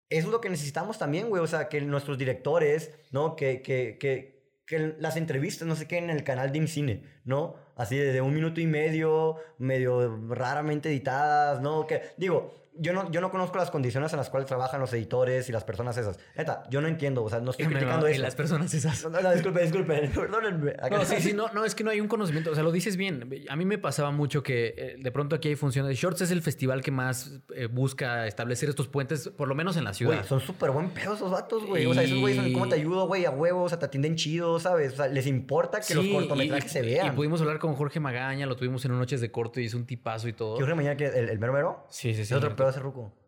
eso 0.08 0.26
es 0.26 0.32
lo 0.32 0.40
que 0.40 0.50
necesitamos 0.50 0.98
también, 0.98 1.28
güey. 1.28 1.40
O 1.44 1.46
sea, 1.46 1.68
que 1.68 1.80
nuestros 1.80 2.18
directores, 2.18 2.90
¿no? 3.12 3.36
Que, 3.36 3.62
que, 3.62 3.98
que, 4.00 4.58
que 4.66 4.96
las 4.98 5.16
entrevistas 5.16 5.68
no 5.68 5.76
se 5.76 5.86
queden 5.86 6.10
en 6.10 6.16
el 6.16 6.24
canal 6.24 6.50
de 6.50 6.58
IMCINE, 6.58 7.04
¿no? 7.24 7.54
Así 7.76 7.96
de, 7.96 8.12
de 8.12 8.20
un 8.20 8.34
minuto 8.34 8.60
y 8.60 8.66
medio, 8.66 9.36
medio 9.58 10.26
raramente 10.26 10.88
editadas, 10.88 11.60
¿no? 11.60 11.86
Que, 11.86 12.02
digo, 12.16 12.61
yo 12.78 12.92
no, 12.92 13.10
yo 13.10 13.20
no 13.20 13.30
conozco 13.30 13.58
las 13.58 13.70
condiciones 13.70 14.12
en 14.12 14.16
las 14.16 14.30
cuales 14.30 14.48
trabajan 14.48 14.80
los 14.80 14.92
editores 14.92 15.48
y 15.48 15.52
las 15.52 15.64
personas 15.64 15.96
esas. 15.98 16.18
Neta, 16.36 16.64
yo 16.70 16.80
no 16.80 16.88
entiendo, 16.88 17.22
o 17.22 17.28
sea, 17.28 17.40
no 17.40 17.50
estoy 17.50 17.66
criticando 17.68 18.06
eso. 18.06 18.18
Y 18.18 18.22
las 18.22 18.34
personas 18.34 18.72
esas. 18.72 19.04
No, 19.04 19.20
no, 19.20 19.32
disculpe, 19.32 19.62
disculpe, 19.62 20.08
perdónenme. 20.14 20.74
No, 20.90 21.04
sí, 21.04 21.16
sí, 21.20 21.32
no, 21.34 21.48
no, 21.52 21.64
es 21.64 21.74
que 21.74 21.84
no 21.84 21.90
hay 21.90 22.00
un 22.00 22.08
conocimiento, 22.08 22.50
o 22.50 22.54
sea, 22.54 22.62
lo 22.62 22.72
dices 22.72 22.96
bien. 22.96 23.28
A 23.48 23.56
mí 23.56 23.64
me 23.64 23.78
pasaba 23.78 24.10
mucho 24.10 24.42
que 24.42 24.74
eh, 24.76 24.96
de 24.98 25.12
pronto 25.12 25.36
aquí 25.36 25.48
hay 25.48 25.56
funciones. 25.56 25.98
Shorts 25.98 26.22
es 26.22 26.30
el 26.30 26.42
festival 26.42 26.82
que 26.82 26.90
más 26.90 27.40
eh, 27.54 27.66
busca 27.66 28.26
establecer 28.26 28.68
estos 28.68 28.88
puentes, 28.88 29.28
por 29.28 29.48
lo 29.48 29.54
menos 29.54 29.76
en 29.76 29.84
la 29.84 29.92
ciudad. 29.92 30.16
Güey, 30.16 30.28
son 30.28 30.40
súper 30.40 30.70
buen 30.70 30.90
pedo 30.90 31.14
esos 31.14 31.30
vatos, 31.30 31.66
güey. 31.66 31.84
O 31.86 31.94
sea, 31.94 32.02
esos 32.02 32.18
güeyes 32.20 32.42
son, 32.42 32.52
¿cómo 32.52 32.68
te 32.68 32.76
ayudo, 32.76 33.06
güey? 33.06 33.26
A 33.26 33.30
huevos, 33.30 33.66
o 33.66 33.68
sea, 33.68 33.78
te 33.78 33.86
atienden 33.86 34.16
chido, 34.16 34.58
¿sabes? 34.58 34.94
O 34.94 34.96
sea, 34.96 35.08
les 35.08 35.26
importa 35.26 35.80
que 35.80 35.94
los 35.94 36.06
cortometrajes 36.06 36.72
se 36.72 36.80
vean. 36.80 37.08
Y 37.08 37.10
pudimos 37.10 37.40
hablar 37.40 37.58
con 37.58 37.74
Jorge 37.74 38.00
Magaña, 38.00 38.46
lo 38.46 38.56
tuvimos 38.56 38.84
en 38.84 38.92
un 38.92 38.98
Noches 38.98 39.20
de 39.20 39.30
Corto 39.30 39.60
y 39.60 39.64
hizo 39.64 39.76
un 39.76 39.84
tipazo 39.84 40.28
y 40.28 40.32
todo. 40.32 40.56
¿Jorge 40.56 40.74
Magaña, 40.74 40.96
que 40.96 41.06
el, 41.06 41.28
el 41.28 41.38
mero 41.38 41.52
mero? 41.52 41.86
Sí, 41.90 42.14
sí, 42.14 42.24
sí. 42.24 42.34
otro 42.34 42.54
pedo 42.62 42.70
ese 42.70 42.80
ruco. 42.80 43.22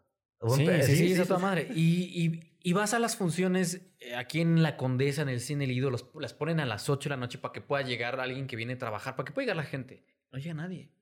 Sí, 0.48 0.66
sí, 0.82 0.96
sí, 0.96 1.12
es 1.12 1.30
madre. 1.30 1.68
Y, 1.74 2.42
y, 2.62 2.72
vas 2.72 2.94
a 2.94 2.98
las 2.98 3.16
funciones 3.16 3.80
eh, 4.00 4.14
aquí 4.14 4.40
en 4.40 4.62
La 4.62 4.76
Condesa, 4.76 5.22
en 5.22 5.28
el 5.28 5.40
Cine 5.40 5.66
Lido, 5.66 5.90
los, 5.90 6.10
las 6.14 6.34
ponen 6.34 6.60
a 6.60 6.66
las 6.66 6.88
8 6.88 7.08
de 7.08 7.10
la 7.10 7.20
noche 7.20 7.38
para 7.38 7.52
que 7.52 7.60
pueda 7.60 7.82
llegar 7.82 8.20
alguien 8.20 8.46
que 8.46 8.56
viene 8.56 8.74
a 8.74 8.78
trabajar, 8.78 9.16
para 9.16 9.26
que 9.26 9.32
pueda 9.32 9.44
llegar 9.44 9.56
la 9.56 9.64
gente. 9.64 10.04
No 10.32 10.38
llega 10.38 10.54
nadie. 10.54 10.92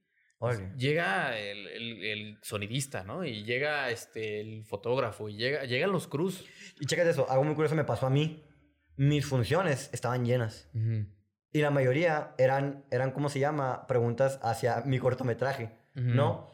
llega 0.76 1.38
el, 1.38 1.66
el, 1.66 2.38
sonidista, 2.42 3.04
¿no? 3.04 3.24
Y 3.24 3.44
llega 3.44 3.90
este, 3.90 4.40
el 4.40 4.64
fotógrafo, 4.64 5.28
y 5.28 5.36
llega, 5.36 5.64
llegan 5.64 5.90
los 5.90 6.06
cruz. 6.06 6.44
Y 6.78 6.86
chécate 6.86 7.10
eso, 7.10 7.28
algo 7.30 7.44
muy 7.44 7.54
curioso 7.54 7.74
me 7.74 7.84
pasó 7.84 8.06
a 8.06 8.10
mí. 8.10 8.44
Mis 8.96 9.26
funciones 9.26 9.90
estaban 9.92 10.24
llenas. 10.24 10.68
Y 11.52 11.60
la 11.60 11.70
mayoría 11.70 12.34
eran, 12.38 12.84
eran, 12.90 13.10
¿cómo 13.10 13.28
se 13.28 13.40
llama? 13.40 13.86
Preguntas 13.86 14.38
hacia 14.42 14.82
mi 14.82 14.98
cortometraje, 14.98 15.72
¿no? 15.94 16.51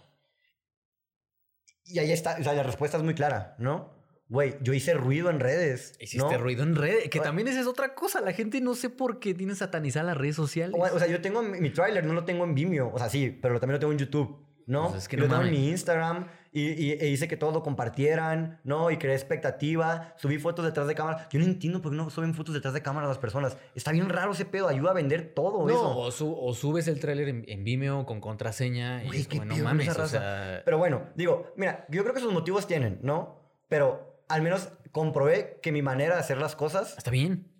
Y 1.88 1.98
ahí 1.98 2.12
está, 2.12 2.36
o 2.38 2.44
sea, 2.44 2.52
la 2.52 2.62
respuesta 2.62 2.96
es 2.96 3.02
muy 3.02 3.14
clara, 3.14 3.56
¿no? 3.58 3.96
Güey, 4.28 4.56
yo 4.60 4.74
hice 4.74 4.92
ruido 4.92 5.30
en 5.30 5.40
redes. 5.40 5.94
Hiciste 6.00 6.36
ruido 6.36 6.62
en 6.62 6.76
redes, 6.76 7.08
que 7.08 7.18
también 7.18 7.48
esa 7.48 7.60
es 7.60 7.66
otra 7.66 7.94
cosa. 7.94 8.20
La 8.20 8.32
gente 8.32 8.60
no 8.60 8.74
sé 8.74 8.90
por 8.90 9.20
qué 9.20 9.32
tiene 9.32 9.54
satanizadas 9.54 10.06
las 10.06 10.16
redes 10.18 10.36
sociales. 10.36 10.78
O, 10.78 10.98
sea, 10.98 11.08
yo 11.08 11.22
tengo 11.22 11.42
mi, 11.42 11.58
mi 11.60 11.70
tráiler, 11.70 12.04
no 12.04 12.12
lo 12.12 12.24
tengo 12.24 12.44
en 12.44 12.54
Vimeo. 12.54 12.92
O 12.92 12.98
sea, 12.98 13.08
sí, 13.08 13.30
pero 13.40 13.58
también 13.58 13.74
lo 13.74 13.80
tengo 13.80 13.92
en 13.92 13.98
YouTube. 13.98 14.47
¿No? 14.68 14.90
Pues 14.90 15.02
es 15.04 15.08
que 15.08 15.16
lo 15.16 15.26
tengo 15.26 15.42
en 15.42 15.50
mi 15.50 15.70
Instagram 15.70 16.26
y, 16.52 16.92
e 16.92 17.08
hice 17.08 17.26
que 17.26 17.38
todo 17.38 17.52
lo 17.52 17.62
compartieran, 17.62 18.60
¿no? 18.64 18.90
Y 18.90 18.98
creé 18.98 19.14
expectativa, 19.14 20.14
subí 20.18 20.38
fotos 20.38 20.64
detrás 20.64 20.86
de 20.86 20.94
cámara. 20.94 21.26
Yo 21.30 21.38
no 21.38 21.46
entiendo 21.46 21.80
por 21.80 21.90
qué 21.90 21.96
no 21.96 22.10
suben 22.10 22.34
fotos 22.34 22.54
detrás 22.54 22.74
de 22.74 22.82
cámara 22.82 23.08
las 23.08 23.18
personas. 23.18 23.56
Está 23.74 23.92
bien 23.92 24.10
raro 24.10 24.32
ese 24.32 24.44
pedo, 24.44 24.68
ayuda 24.68 24.90
a 24.90 24.94
vender 24.94 25.32
todo 25.34 25.66
no, 25.66 26.08
eso. 26.08 26.38
O, 26.38 26.54
subes 26.54 26.86
el 26.86 27.00
tráiler 27.00 27.28
en, 27.28 27.64
Vimeo 27.64 28.04
con 28.04 28.20
contraseña 28.20 29.02
y 29.04 29.16
es 29.16 29.34
no 29.34 29.56
mames, 29.56 29.88
o 29.88 30.06
sea... 30.06 30.60
Pero 30.66 30.76
bueno, 30.76 31.08
digo, 31.14 31.50
mira, 31.56 31.86
yo 31.88 32.02
creo 32.02 32.14
que 32.14 32.20
sus 32.20 32.32
motivos 32.32 32.66
tienen, 32.66 32.98
¿no? 33.02 33.40
Pero 33.68 34.22
al 34.28 34.42
menos 34.42 34.68
comprobé 34.92 35.60
que 35.62 35.72
mi 35.72 35.80
manera 35.80 36.14
de 36.14 36.20
hacer 36.20 36.36
las 36.36 36.54
cosas... 36.56 36.94
Está 36.98 37.10
bien. 37.10 37.50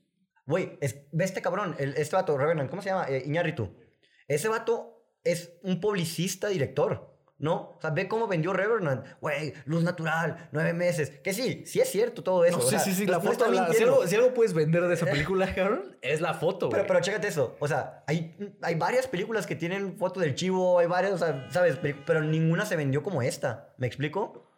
Güey, 0.46 0.78
ve 1.12 1.24
este 1.24 1.40
cabrón, 1.40 1.74
el, 1.78 1.94
este 1.96 2.16
vato, 2.16 2.36
Revenant, 2.36 2.68
¿cómo 2.68 2.82
se 2.82 2.90
llama? 2.90 3.06
Eh, 3.08 3.22
Iñárritu. 3.26 3.74
Ese 4.28 4.48
vato 4.48 4.97
es 5.24 5.52
un 5.62 5.80
publicista 5.80 6.48
director. 6.48 7.08
¿no? 7.38 7.76
O 7.76 7.78
sea, 7.80 7.90
ve 7.90 8.08
cómo 8.08 8.26
vendió 8.26 8.52
Revenant. 8.52 9.06
Güey, 9.20 9.54
luz 9.64 9.82
natural, 9.82 10.48
nueve 10.52 10.72
meses. 10.72 11.10
Que 11.22 11.32
sí, 11.32 11.62
sí 11.66 11.80
es 11.80 11.88
cierto 11.88 12.22
todo 12.22 12.44
eso. 12.44 12.60
sí, 12.60 12.76
sí, 12.78 12.92
sí, 12.92 13.06
la 13.06 13.20
foto. 13.20 13.44
si, 13.72 14.14
algo, 14.14 14.34
puedes 14.34 14.54
vender 14.54 14.86
de 14.86 14.94
esa 14.94 15.06
película, 15.10 15.54
Cabrón, 15.54 15.96
es 16.02 16.20
la 16.20 16.34
foto, 16.34 16.68
Pero, 16.68 16.86
pero 16.86 17.00
chécate 17.00 17.28
eso. 17.28 17.56
O 17.60 17.68
sea, 17.68 18.02
hay, 18.06 18.36
hay 18.60 18.74
varias 18.74 19.06
películas 19.06 19.46
que 19.46 19.54
tienen 19.54 19.96
foto 19.96 20.20
del 20.20 20.34
chivo, 20.34 20.78
hay 20.78 20.86
varias, 20.86 21.12
o 21.12 21.18
sea, 21.18 21.48
¿sabes? 21.50 21.78
Pero 22.04 22.22
ninguna 22.22 22.66
se 22.66 22.76
vendió 22.76 23.02
como 23.02 23.22
esta. 23.22 23.72
¿Me 23.78 23.86
explico? 23.86 24.50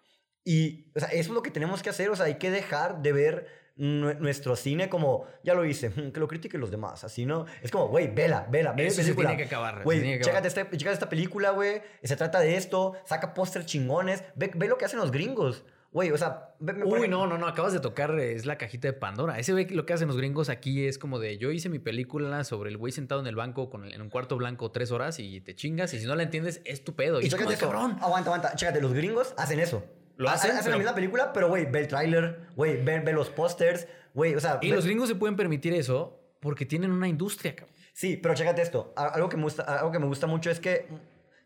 Y, 0.42 0.90
o 0.96 1.00
sea, 1.00 1.08
eso 1.08 1.20
es 1.20 1.28
lo 1.28 1.42
que 1.42 1.50
tenemos 1.50 1.82
que 1.82 1.90
hacer. 1.90 2.08
O 2.08 2.16
sea, 2.16 2.26
hay 2.26 2.36
que 2.36 2.50
dejar 2.50 3.02
de 3.02 3.12
ver 3.12 3.59
nuestro 3.80 4.56
cine 4.56 4.90
como, 4.90 5.24
ya 5.42 5.54
lo 5.54 5.64
hice, 5.64 5.90
que 6.12 6.20
lo 6.20 6.28
critiquen 6.28 6.60
los 6.60 6.70
demás, 6.70 7.02
así, 7.02 7.24
¿no? 7.24 7.46
Es 7.62 7.70
como, 7.70 7.88
güey, 7.88 8.08
vela, 8.08 8.46
vela, 8.50 8.72
vela. 8.72 8.88
Eso 8.88 9.02
se 9.02 9.14
tiene 9.14 9.36
que 9.38 9.44
acabar. 9.44 9.82
Güey, 9.84 10.20
chécate, 10.20 10.48
este, 10.48 10.66
esta 10.90 11.08
película, 11.08 11.50
güey, 11.50 11.80
se 12.02 12.14
trata 12.14 12.40
de 12.40 12.56
esto, 12.56 12.94
saca 13.06 13.32
póster 13.32 13.64
chingones, 13.64 14.22
ve, 14.34 14.50
ve, 14.54 14.68
lo 14.68 14.76
que 14.76 14.84
hacen 14.84 14.98
los 14.98 15.10
gringos. 15.10 15.64
Güey, 15.92 16.12
o 16.12 16.18
sea... 16.18 16.54
Uy, 16.60 17.08
no, 17.08 17.26
no, 17.26 17.38
no, 17.38 17.48
acabas 17.48 17.72
de 17.72 17.80
tocar, 17.80 18.16
es 18.20 18.44
la 18.44 18.58
cajita 18.58 18.86
de 18.86 18.92
Pandora. 18.92 19.38
Ese 19.38 19.54
ve 19.54 19.66
lo 19.70 19.86
que 19.86 19.94
hacen 19.94 20.08
los 20.08 20.16
gringos 20.16 20.50
aquí 20.50 20.86
es 20.86 20.98
como 20.98 21.18
de, 21.18 21.38
yo 21.38 21.50
hice 21.50 21.68
mi 21.68 21.78
película 21.78 22.44
sobre 22.44 22.70
el 22.70 22.76
güey 22.76 22.92
sentado 22.92 23.20
en 23.20 23.26
el 23.26 23.34
banco 23.34 23.70
con 23.70 23.90
en 23.90 24.00
un 24.00 24.10
cuarto 24.10 24.36
blanco 24.36 24.70
tres 24.70 24.92
horas 24.92 25.18
y 25.18 25.40
te 25.40 25.54
chingas 25.56 25.92
y 25.94 25.98
si 25.98 26.06
no 26.06 26.14
la 26.14 26.22
entiendes, 26.22 26.60
es 26.64 26.84
tu 26.84 26.94
pedo. 26.94 27.20
Y, 27.20 27.26
y 27.26 27.28
chécate, 27.28 27.56
cabrón. 27.56 27.96
Aguanta, 28.00 28.28
aguanta, 28.28 28.54
chécate, 28.54 28.80
los 28.80 28.92
gringos 28.92 29.34
hacen 29.36 29.58
eso. 29.58 29.82
Lo 30.20 30.28
hacen, 30.28 30.50
hacen, 30.54 30.70
la 30.70 30.76
misma 30.76 30.94
película, 30.94 31.32
pero 31.32 31.48
güey, 31.48 31.64
ve 31.64 31.80
el 31.80 31.88
tráiler, 31.88 32.40
güey, 32.54 32.76
ve, 32.84 33.00
ve, 33.00 33.12
los 33.14 33.30
pósters, 33.30 33.88
güey, 34.12 34.34
o 34.34 34.40
sea... 34.40 34.58
Y 34.60 34.70
los 34.70 34.84
gringos 34.84 35.08
se 35.08 35.14
pueden 35.14 35.34
permitir 35.34 35.72
eso 35.72 36.20
porque 36.40 36.66
tienen 36.66 36.90
una 36.90 37.08
industria, 37.08 37.56
cabrón. 37.56 37.74
Sí, 37.94 38.18
pero 38.18 38.34
chécate 38.34 38.60
esto, 38.60 38.92
algo 38.96 39.30
que 39.30 39.38
me 39.38 39.44
gusta, 39.44 39.62
algo 39.62 39.90
que 39.90 39.98
me 39.98 40.04
gusta 40.04 40.26
mucho 40.26 40.50
es 40.50 40.60
que 40.60 40.88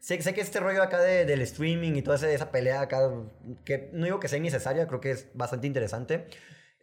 sé, 0.01 0.21
sé 0.21 0.35
que 0.35 0.41
este 0.41 0.59
rollo 0.59 0.83
acá 0.83 1.01
de, 1.01 1.25
del 1.25 1.41
streaming 1.43 1.93
y 1.95 2.03
toda 2.03 2.17
esa, 2.17 2.29
esa 2.29 2.51
pelea 2.51 2.81
acá, 2.81 3.13
que 3.65 3.91
no 3.93 4.07
digo 4.07 4.19
que 4.19 4.27
sea 4.27 4.39
innecesaria, 4.39 4.89
creo 4.89 5.01
que 5.01 5.13
es 5.13 5.29
bastante 5.35 5.69
interesante, 5.69 6.27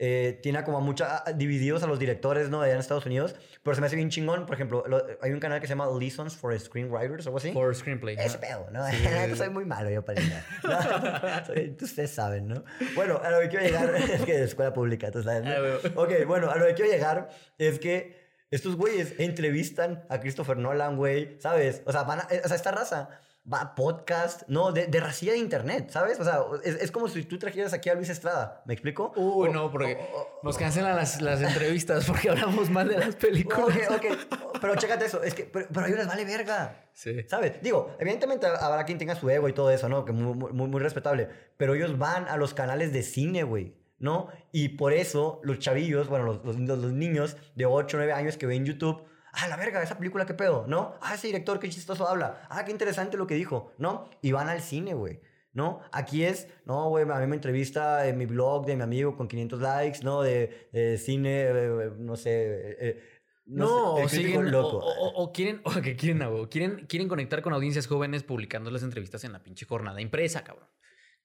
eh, 0.04 0.40
tiene 0.42 0.64
como 0.64 0.82
mucha 0.82 1.24
divididos 1.36 1.84
a 1.84 1.88
los 1.88 2.00
directores, 2.00 2.50
¿no? 2.50 2.64
allá 2.64 2.74
en 2.74 2.80
Estados 2.80 3.06
Unidos, 3.06 3.36
pero 3.62 3.76
se 3.76 3.82
me 3.82 3.86
hace 3.86 3.96
bien 3.96 4.10
chingón. 4.10 4.48
Por 4.48 4.56
ejemplo, 4.56 4.84
hay 5.22 5.32
un 5.32 5.40
canal 5.40 5.62
que 5.62 5.68
se 5.68 5.74
llama 5.74 5.88
Lessons 6.00 6.36
for 6.36 6.60
Screenwriters 6.60 7.28
o 7.28 7.30
algo 7.30 7.38
así. 7.38 7.52
For 7.52 7.76
Screenplay. 7.76 8.18
Es 8.18 8.36
pedo, 8.36 8.68
¿no? 8.72 8.84
Soy 9.36 9.52
muy 9.52 9.64
malo 9.64 9.92
yo 9.92 10.04
para 10.04 10.20
eso. 10.20 11.54
Ustedes 11.86 12.10
saben, 12.10 12.48
¿no? 12.48 12.64
Bueno, 12.96 13.22
a 13.24 13.30
lo 13.30 13.42
que 13.42 13.50
quiero 13.50 13.66
llegar 13.66 13.96
es 14.12 14.22
que 14.24 14.40
de 14.40 14.46
escuela 14.46 14.74
pública, 14.74 15.12
tú 15.12 15.22
sabes, 15.22 15.44
¿no? 15.44 15.52
Ah, 15.52 15.92
ok, 15.94 16.26
bueno, 16.26 16.50
a 16.50 16.56
lo 16.56 16.66
que 16.66 16.74
quiero 16.74 16.92
llegar 16.92 17.30
es 17.60 17.78
que 17.78 18.20
estos 18.50 18.76
güeyes 18.76 19.14
entrevistan 19.20 20.04
a 20.10 20.20
Christopher 20.20 20.58
Nolan, 20.58 20.98
güey, 20.98 21.38
¿sabes? 21.40 21.84
O 21.86 21.92
sea, 21.92 22.06
van 22.06 22.22
a, 22.22 22.28
o 22.44 22.48
sea, 22.48 22.56
esta 22.56 22.72
raza 22.72 23.22
va 23.52 23.74
podcast, 23.74 24.44
no, 24.48 24.72
de, 24.72 24.88
de 24.88 25.00
racía 25.00 25.32
de 25.32 25.40
internet, 25.40 25.90
¿sabes? 25.90 26.20
O 26.20 26.24
sea, 26.24 26.42
es, 26.64 26.76
es, 26.76 26.92
como 26.92 27.08
si 27.08 27.24
tú 27.24 27.40
trajeras 27.40 27.74
aquí 27.74 27.90
a 27.90 27.96
Luis 27.96 28.10
Estrada, 28.10 28.62
¿me 28.66 28.74
explico? 28.74 29.14
Uy, 29.16 29.50
no, 29.50 29.72
porque 29.72 29.98
nos 30.44 30.58
cancelan 30.58 30.96
las, 30.96 31.22
las 31.22 31.42
entrevistas 31.42 32.06
porque 32.06 32.30
hablamos 32.30 32.70
mal 32.70 32.88
de 32.88 33.00
las 33.00 33.16
películas. 33.16 33.78
Ok, 33.90 34.06
ok, 34.06 34.60
pero 34.62 34.76
chécate 34.76 35.06
eso, 35.06 35.24
es 35.24 35.34
que, 35.34 35.46
pero, 35.46 35.68
pero 35.74 35.86
hay 35.86 35.94
unas 35.94 36.08
vale 36.08 36.26
verga. 36.26 36.86
Sí. 36.94 37.24
¿Sabes? 37.28 37.62
Digo, 37.62 37.96
evidentemente 38.00 38.46
habrá 38.46 38.86
quien 38.86 38.98
tenga 38.98 39.16
su 39.16 39.30
ego 39.30 39.50
y 39.50 39.54
todo 39.54 39.72
eso, 39.72 39.90
¿no? 39.90 40.06
Que 40.06 40.12
muy, 40.12 40.36
muy, 40.36 40.68
muy 40.68 40.80
respetable, 40.80 41.30
pero 41.58 41.74
ellos 41.74 41.98
van 41.98 42.28
a 42.28 42.38
los 42.38 42.54
canales 42.54 42.94
de 42.94 43.02
cine, 43.04 43.44
güey. 43.44 43.80
¿No? 43.98 44.30
Y 44.52 44.70
por 44.70 44.94
eso 44.94 45.40
los 45.44 45.60
chavillos, 45.60 46.08
bueno, 46.08 46.26
los, 46.26 46.44
los, 46.44 46.58
los 46.58 46.92
niños 46.92 47.38
de 47.54 47.68
8 47.68 47.98
o 47.98 48.00
9 48.00 48.14
años 48.14 48.36
que 48.36 48.48
ven 48.48 48.66
YouTube, 48.66 49.04
ah, 49.34 49.48
la 49.48 49.58
verga, 49.58 49.82
esa 49.84 49.98
película, 49.98 50.26
qué 50.26 50.34
pedo, 50.34 50.66
¿no? 50.68 50.96
Ah, 51.02 51.16
ese 51.16 51.28
director, 51.28 51.60
qué 51.60 51.70
chistoso 51.70 52.08
habla. 52.08 52.42
Ah, 52.50 52.64
qué 52.66 52.72
interesante 52.72 53.18
lo 53.18 53.28
que 53.28 53.36
dijo, 53.36 53.72
¿no? 53.78 54.10
Y 54.22 54.32
van 54.32 54.50
al 54.50 54.62
cine, 54.62 54.94
güey. 54.94 55.20
¿no? 55.54 55.82
Aquí 55.92 56.24
es, 56.24 56.48
no, 56.64 56.88
güey, 56.88 57.04
a 57.12 57.20
mí 57.20 57.28
me 57.28 57.36
entrevista 57.36 58.08
en 58.08 58.18
mi 58.18 58.26
blog 58.26 58.66
de 58.66 58.78
mi 58.78 58.84
amigo 58.84 59.18
con 59.18 59.28
500 59.28 59.60
likes, 59.60 60.00
¿no? 60.02 60.22
De, 60.22 60.70
de 60.72 60.98
cine, 60.98 61.42
eh, 61.50 61.92
no 61.98 62.16
sé. 62.16 62.32
eh, 62.80 63.04
No, 63.48 63.98
sé, 63.98 64.04
o, 64.06 64.08
siguen- 64.08 64.50
loco. 64.50 64.78
o, 64.78 65.10
o- 65.10 65.24
o 65.24 65.34
quieren, 65.34 65.60
o 65.66 65.72
que 65.82 65.98
quieren, 65.98 66.22
quieren, 66.48 66.86
quieren 66.88 67.10
conectar 67.10 67.42
con 67.42 67.52
audiencias 67.54 67.88
jóvenes 67.88 68.24
publicando 68.24 68.72
las 68.72 68.82
entrevistas 68.84 69.26
en 69.26 69.34
la 69.34 69.44
pinche 69.44 69.66
jornada 69.66 70.00
impresa, 70.00 70.46
cabrón. 70.46 70.70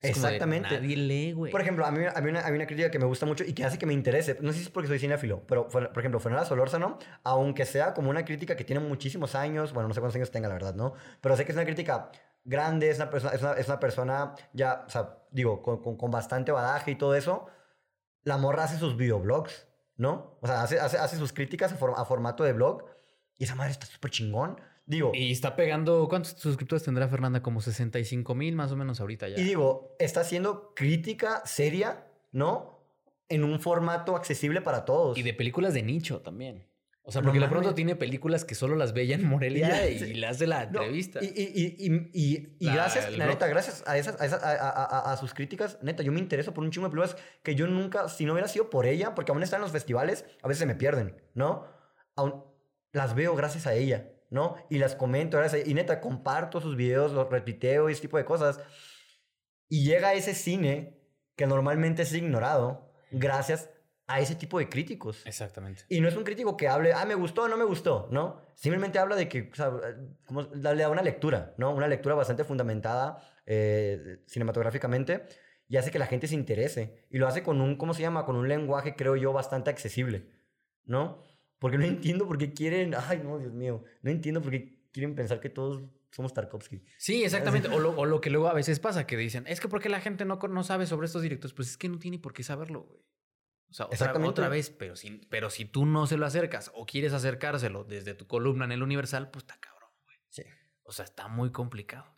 Es 0.09 0.15
como 0.15 0.27
de, 0.27 0.35
Exactamente. 0.35 0.75
nadie 0.81 0.97
lee, 0.97 1.33
güey. 1.33 1.53
Por 1.53 1.61
ejemplo, 1.61 1.85
a 1.87 1.91
mí, 1.91 2.05
a 2.05 2.21
mí 2.21 2.31
una, 2.31 2.45
hay 2.47 2.53
una 2.53 2.67
crítica 2.67 2.91
que 2.91 2.99
me 2.99 3.07
gusta 3.07 3.27
mucho 3.27 3.45
y 3.45 3.53
que 3.53 3.65
hace 3.65 3.79
que 3.79 3.87
me 3.87 3.93
interese. 3.93 4.39
No 4.41 4.53
sé 4.53 4.59
si 4.59 4.65
es 4.65 4.71
porque 4.71 4.89
soy 4.89 4.99
cinéfilo, 4.99 5.43
pero 5.47 5.69
por 5.69 5.89
por 5.93 5.99
ejemplo, 5.99 6.21
Fernanda 6.21 6.47
Solórzano, 6.47 6.99
aunque 7.25 7.65
sea 7.67 7.95
como 7.95 8.11
una 8.11 8.25
crítica 8.25 8.57
que 8.57 8.65
tiene 8.65 8.81
muchísimos 8.81 9.35
años, 9.35 9.73
bueno, 9.73 9.89
no 9.89 9.95
sé 9.95 10.01
cuántos 10.01 10.17
años 10.17 10.31
tenga, 10.31 10.49
la 10.49 10.55
verdad, 10.55 10.75
¿no? 10.75 10.95
Pero 11.21 11.37
sé 11.37 11.45
que 11.45 11.53
es 11.53 11.57
una 11.57 11.65
crítica 11.65 12.11
grande, 12.45 12.91
es 12.91 12.97
una 12.97 13.11
persona, 13.11 13.35
es 13.35 13.43
una, 13.43 13.53
es 13.55 13.67
una 13.67 13.81
persona 13.81 14.35
ya, 14.53 14.85
o 14.87 14.91
sea, 14.91 15.19
digo, 15.31 15.63
con, 15.63 15.83
con, 15.83 15.97
con 15.97 16.11
bastante 16.11 16.53
badaje 16.53 16.93
y 16.93 16.95
todo 16.97 17.15
eso. 17.15 17.47
La 18.23 18.39
morra 18.39 18.65
hace 18.65 18.79
sus 18.79 18.97
videoblogs, 18.97 19.67
¿no? 19.97 20.39
O 20.41 20.47
sea, 20.47 20.63
hace, 20.63 20.79
hace, 20.81 20.99
hace 20.99 21.17
sus 21.17 21.33
críticas 21.33 21.73
a, 21.73 21.77
for- 21.77 21.95
a 21.97 22.05
formato 22.05 22.45
de 22.45 22.53
blog 22.53 22.85
y 23.39 23.45
esa 23.45 23.55
madre 23.55 23.73
está 23.73 23.87
súper 23.87 24.11
chingón. 24.11 24.61
Digo, 24.87 25.11
Y 25.15 25.33
está 25.33 25.57
pegando. 25.57 26.07
¿Cuántos 26.09 26.33
suscriptores 26.39 26.85
tendrá 26.85 27.09
Fernanda? 27.09 27.43
Como 27.43 27.61
65 27.61 28.35
mil 28.37 28.55
más 28.55 28.71
o 28.73 28.77
menos 28.77 29.01
ahorita 29.01 29.29
ya. 29.29 29.37
Y 29.39 29.43
digo, 29.45 29.97
está 29.99 30.21
haciendo 30.21 30.73
crítica 30.75 31.43
seria, 31.45 32.07
¿no? 32.33 32.87
En 33.29 33.43
un 33.43 33.59
formato 33.61 34.15
accesible 34.15 34.61
para 34.61 34.85
todos. 34.85 35.19
Y 35.19 35.23
de 35.23 35.35
películas 35.35 35.75
de 35.75 35.83
nicho 35.83 36.21
también. 36.21 36.69
O 37.03 37.13
sea, 37.13 37.21
No 37.21 37.27
porque 37.27 37.39
de 37.41 37.49
pronto 37.49 37.73
tiene 37.75 37.95
películas 37.95 38.45
que 38.45 38.55
solo 38.57 38.75
las 38.75 38.93
ve 38.93 39.03
ella 39.03 39.15
en 39.15 39.25
Morelia 39.25 39.89
y 39.89 40.15
le 40.15 40.27
hace 40.27 40.47
la 40.49 40.67
No, 40.67 40.81
entrevista. 40.81 41.21
Y, 41.23 41.27
y, 41.27 41.77
y, 41.79 42.57
y, 42.59 42.65
La- 42.67 42.75
gracias, 42.75 43.17
la 43.17 43.27
neta, 43.27 43.47
gracias 43.47 43.85
a, 43.87 43.97
esas, 43.97 44.21
a, 44.21 44.27
esas- 44.27 44.43
a, 44.43 44.51
a- 44.53 44.85
a- 44.85 45.13
a 45.13 45.17
sus 45.17 45.33
críticas, 45.33 45.79
neta, 45.83 46.03
yo 46.03 46.11
me 46.11 46.19
intereso 46.19 46.53
por 46.53 46.65
un 46.65 46.71
chingo 46.73 46.89
de 46.89 46.91
películas 46.91 47.17
que 47.45 47.55
yo 47.55 47.69
nunca, 47.69 48.09
si 48.09 48.25
no 48.25 48.33
hubiera 48.33 48.49
sido 48.49 48.71
por 48.71 48.87
ella, 48.87 49.15
porque 49.15 49.31
aún 49.31 49.43
están 49.45 49.59
en 49.59 49.63
los 49.63 49.71
festivales, 49.71 50.25
a 50.43 50.49
veces 50.49 50.59
se 50.61 50.67
me 50.67 50.75
pierden, 50.75 51.17
¿no? 51.35 51.67
Aún 52.17 52.43
las 52.93 53.15
veo 53.15 53.37
gracias 53.37 53.69
a 53.69 53.75
ella, 53.75 54.11
¿no? 54.37 54.55
Y 54.69 54.79
las 54.79 54.95
comento. 54.95 55.41
Y 55.65 55.75
neta, 55.75 56.01
comparto 56.01 56.61
sus 56.61 56.77
videos, 56.77 57.13
los 57.13 57.29
repiteo 57.31 57.89
y 57.89 57.93
ese 57.93 58.03
tipo 58.03 58.19
de 58.19 58.25
cosas. 58.27 58.61
Y 59.69 59.85
llega 59.85 60.13
ese 60.13 60.35
cine 60.35 61.01
que 61.35 61.47
normalmente 61.47 62.03
es 62.03 62.13
ignorado 62.13 62.93
gracias 63.11 63.71
a 64.07 64.21
ese 64.21 64.35
tipo 64.37 64.59
de 64.59 64.69
críticos. 64.69 65.27
Exactamente. 65.27 65.85
Y 65.89 66.01
no 66.01 66.09
es 66.09 66.17
un 66.17 66.23
crítico 66.23 66.57
que 66.57 66.69
hable, 66.69 66.93
ah, 66.93 67.05
me 67.07 67.15
gustó 67.15 67.49
no 67.49 67.57
me 67.57 67.65
gustó, 67.65 68.09
¿no? 68.13 68.41
Simplemente 68.55 68.99
habla 68.99 69.17
de 69.17 69.29
que, 69.29 69.51
o 69.51 69.55
sea, 69.55 69.73
como, 70.27 70.43
le 70.43 70.83
da 70.83 70.91
una 70.91 71.03
lectura, 71.03 71.55
¿no? 71.57 71.75
Una 71.75 71.89
lectura 71.89 72.15
bastante 72.15 72.45
fundamentada 72.45 73.19
eh, 73.47 74.23
cinematográficamente 74.27 75.25
y 75.67 75.79
hace 75.79 75.91
que 75.91 75.99
la 75.99 76.07
gente 76.07 76.29
se 76.29 76.35
interese. 76.35 77.07
Y 77.11 77.19
lo 77.19 77.27
hace 77.27 77.43
con 77.43 77.61
un, 77.61 77.77
¿cómo 77.77 77.95
se 77.95 78.03
llama? 78.03 78.27
Con 78.27 78.37
un 78.37 78.49
lenguaje, 78.49 78.95
creo 78.95 79.17
yo, 79.17 79.33
bastante 79.33 79.71
accesible, 79.71 80.31
¿no? 80.85 81.25
Porque 81.59 81.79
no 81.79 81.85
entiendo 81.85 82.27
por 82.27 82.39
qué 82.39 82.53
quieren, 82.53 82.95
ay, 82.95 83.23
no, 83.25 83.39
Dios 83.39 83.53
mío, 83.53 83.83
no 84.03 84.11
entiendo 84.11 84.43
por 84.43 84.51
qué 84.51 84.79
quieren 84.93 85.15
pensar 85.15 85.41
que 85.41 85.49
todos 85.49 85.83
somos 86.11 86.33
Tarkovsky. 86.33 86.83
Sí, 86.99 87.25
exactamente. 87.25 87.69
O 87.69 87.79
lo, 87.79 87.91
o 87.97 88.07
lo 88.07 88.21
que 88.21 88.31
luego 88.31 88.49
a 88.49 88.55
veces 88.55 88.81
pasa, 88.81 89.07
que 89.07 89.17
dicen, 89.17 89.45
es 89.47 89.61
que 89.61 89.69
porque 89.69 89.89
la 89.89 90.01
gente 90.01 90.25
no, 90.25 90.37
no 90.37 90.65
sabe 90.65 90.87
sobre 90.87 91.07
estos 91.07 91.23
directos, 91.23 91.53
pues 91.53 91.71
es 91.71 91.77
que 91.79 91.89
no 91.89 91.99
tiene 91.99 92.19
por 92.19 92.33
qué 92.33 92.43
saberlo, 92.43 92.83
güey. 92.83 93.03
O 93.69 93.75
sea, 93.75 93.87
otra 93.87 94.49
vez, 94.49 94.71
pero 94.71 94.97
si, 94.97 95.21
pero 95.29 95.51
si 95.51 95.65
tú 95.65 95.87
no 95.87 96.07
se 96.07 96.17
lo 96.17 96.25
acercas 96.25 96.71
o 96.75 96.87
quieres 96.87 97.13
acercárselo 97.13 97.85
desde 97.85 98.15
tu 98.15 98.27
columna 98.27 98.65
en 98.65 98.73
el 98.73 98.83
Universal, 98.83 99.31
pues 99.31 99.43
está 99.43 99.59
cabrón, 99.59 99.91
güey. 100.05 100.17
Sí. 100.29 100.43
O 100.85 100.93
sea, 100.93 101.05
está 101.05 101.29
muy 101.29 101.51
complicado. 101.51 102.17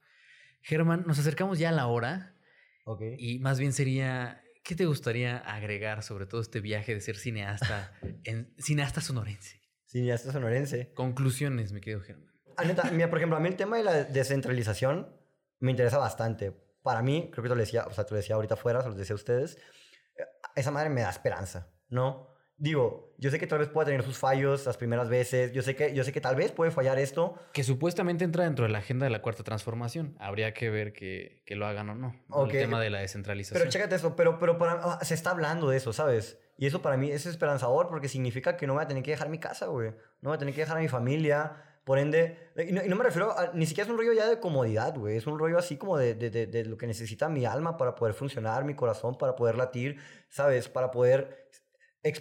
Germán, 0.61 1.05
nos 1.07 1.18
acercamos 1.18 1.59
ya 1.59 1.70
a 1.70 1.72
la 1.72 1.86
hora 1.86 2.36
Ok. 2.84 3.03
y 3.18 3.39
más 3.39 3.59
bien 3.59 3.72
sería, 3.72 4.45
¿qué 4.69 4.77
te 4.77 4.85
gustaría 4.85 5.39
agregar 5.39 6.03
sobre 6.03 6.27
todo 6.27 6.43
este 6.43 6.61
viaje 6.61 6.95
de 6.95 7.01
ser 7.01 7.16
cineasta, 7.16 7.91
en, 8.25 8.55
cineasta 8.59 9.01
sonorense? 9.01 9.62
Cineasta 9.87 10.31
sonorense. 10.31 10.93
Conclusiones, 10.93 11.73
mi 11.73 11.81
querido 11.81 12.03
Germán. 12.03 12.29
Neta, 12.66 12.91
mira, 12.91 13.09
por 13.09 13.19
ejemplo, 13.19 13.39
a 13.39 13.41
mí 13.41 13.49
el 13.49 13.57
tema 13.57 13.79
de 13.79 13.85
la 13.85 14.05
descentralización 14.05 15.16
me 15.61 15.71
interesa 15.71 15.97
bastante. 15.97 16.53
Para 16.83 17.03
mí, 17.03 17.31
creo 17.33 17.43
que 17.43 17.49
te 17.49 17.55
lo 17.55 17.61
decía, 17.61 17.87
o 17.87 17.93
sea, 17.93 18.05
te 18.05 18.11
lo 18.11 18.19
decía 18.19 18.37
ahorita 18.37 18.55
afuera, 18.55 18.83
se 18.83 18.89
los 18.89 18.99
decía 18.99 19.14
a 19.14 19.16
ustedes, 19.16 19.59
esa 20.55 20.71
madre 20.71 20.91
me 20.91 21.01
da 21.01 21.09
esperanza, 21.09 21.73
¿no? 21.89 22.35
Digo, 22.61 23.15
yo 23.19 23.31
sé 23.31 23.39
que 23.39 23.47
tal 23.47 23.61
vez 23.61 23.69
pueda 23.69 23.87
tener 23.87 24.03
sus 24.03 24.19
fallos 24.19 24.67
las 24.67 24.77
primeras 24.77 25.09
veces, 25.09 25.53
yo 25.53 25.63
sé 25.63 25.77
que, 25.77 25.95
yo 25.95 26.03
sé 26.03 26.13
que 26.13 26.21
tal 26.21 26.35
vez 26.35 26.51
puede 26.51 26.73
fallar 26.73 26.99
esto, 26.99 27.37
Que 27.53 27.63
supuestamente 27.63 28.25
entra 28.25 28.45
dentro 28.45 28.65
de 28.65 28.73
la 28.73 28.79
agenda 28.79 29.07
de 29.07 29.11
la 29.11 29.23
cuarta 29.23 29.45
transformación. 29.45 30.17
Habría 30.19 30.53
que 30.55 30.69
ver 30.69 30.93
que, 30.93 31.43
que 31.47 31.55
lo 31.55 31.67
hagan 31.67 31.89
o 31.91 31.95
no. 31.95 32.17
¿no? 32.29 32.37
Ok. 32.37 32.55
El 32.55 32.59
tema 32.59 32.81
de 32.81 32.91
la 32.91 32.99
descentralización. 32.99 33.61
pero 33.61 33.71
chécate 33.71 33.95
eso, 33.95 34.17
pero, 34.17 34.41
pero 34.41 34.59
para, 34.59 34.73
ah, 34.73 35.05
se 35.05 35.15
está 35.15 35.31
hablando 35.31 35.69
de 35.71 35.77
eso, 35.77 35.93
¿sabes? 35.93 36.39
Y 36.57 36.67
eso 36.67 36.83
para 36.83 36.97
mí 36.97 37.11
es 37.11 37.27
esperanzador 37.27 37.87
porque 37.89 38.09
significa 38.09 38.57
que 38.57 38.67
no 38.67 38.75
voy 38.75 38.83
a 38.83 38.89
tener 38.89 39.05
que 39.05 39.13
dejar 39.13 39.29
mi 39.29 39.39
casa, 39.39 39.67
güey. 39.67 39.91
No 40.21 40.31
voy 40.31 40.35
a 40.35 40.39
tener 40.39 40.53
que 40.53 40.63
dejar 40.63 40.79
a 40.79 40.81
mi 40.81 40.89
familia. 40.89 41.65
Por 41.85 41.99
ende, 41.99 42.51
y 42.55 42.73
no, 42.73 42.85
y 42.85 42.89
no 42.89 42.97
me 42.97 43.05
refiero 43.05 43.31
a, 43.39 43.53
ni 43.55 43.65
siquiera 43.65 43.87
es 43.87 43.91
un 43.91 43.97
rollo 43.97 44.13
ya 44.13 44.29
de 44.29 44.39
comodidad, 44.41 44.95
güey. 44.95 45.17
Es 45.17 45.27
un 45.27 45.39
rollo 45.39 45.57
así 45.57 45.79
como 45.79 45.97
de, 45.97 46.15
de, 46.15 46.29
de, 46.29 46.47
de 46.47 46.65
lo 46.67 46.77
que 46.77 46.87
necesita 46.87 47.31
mi 47.31 47.47
alma 47.47 47.79
para 47.79 47.95
poder 47.95 48.13
funcionar, 48.13 48.65
mi 48.65 48.75
corazón 48.75 49.17
para 49.17 49.35
poder 49.35 49.57
latir, 49.57 49.99
¿sabes? 50.29 50.69
Para 50.69 50.91
poder 50.91 51.49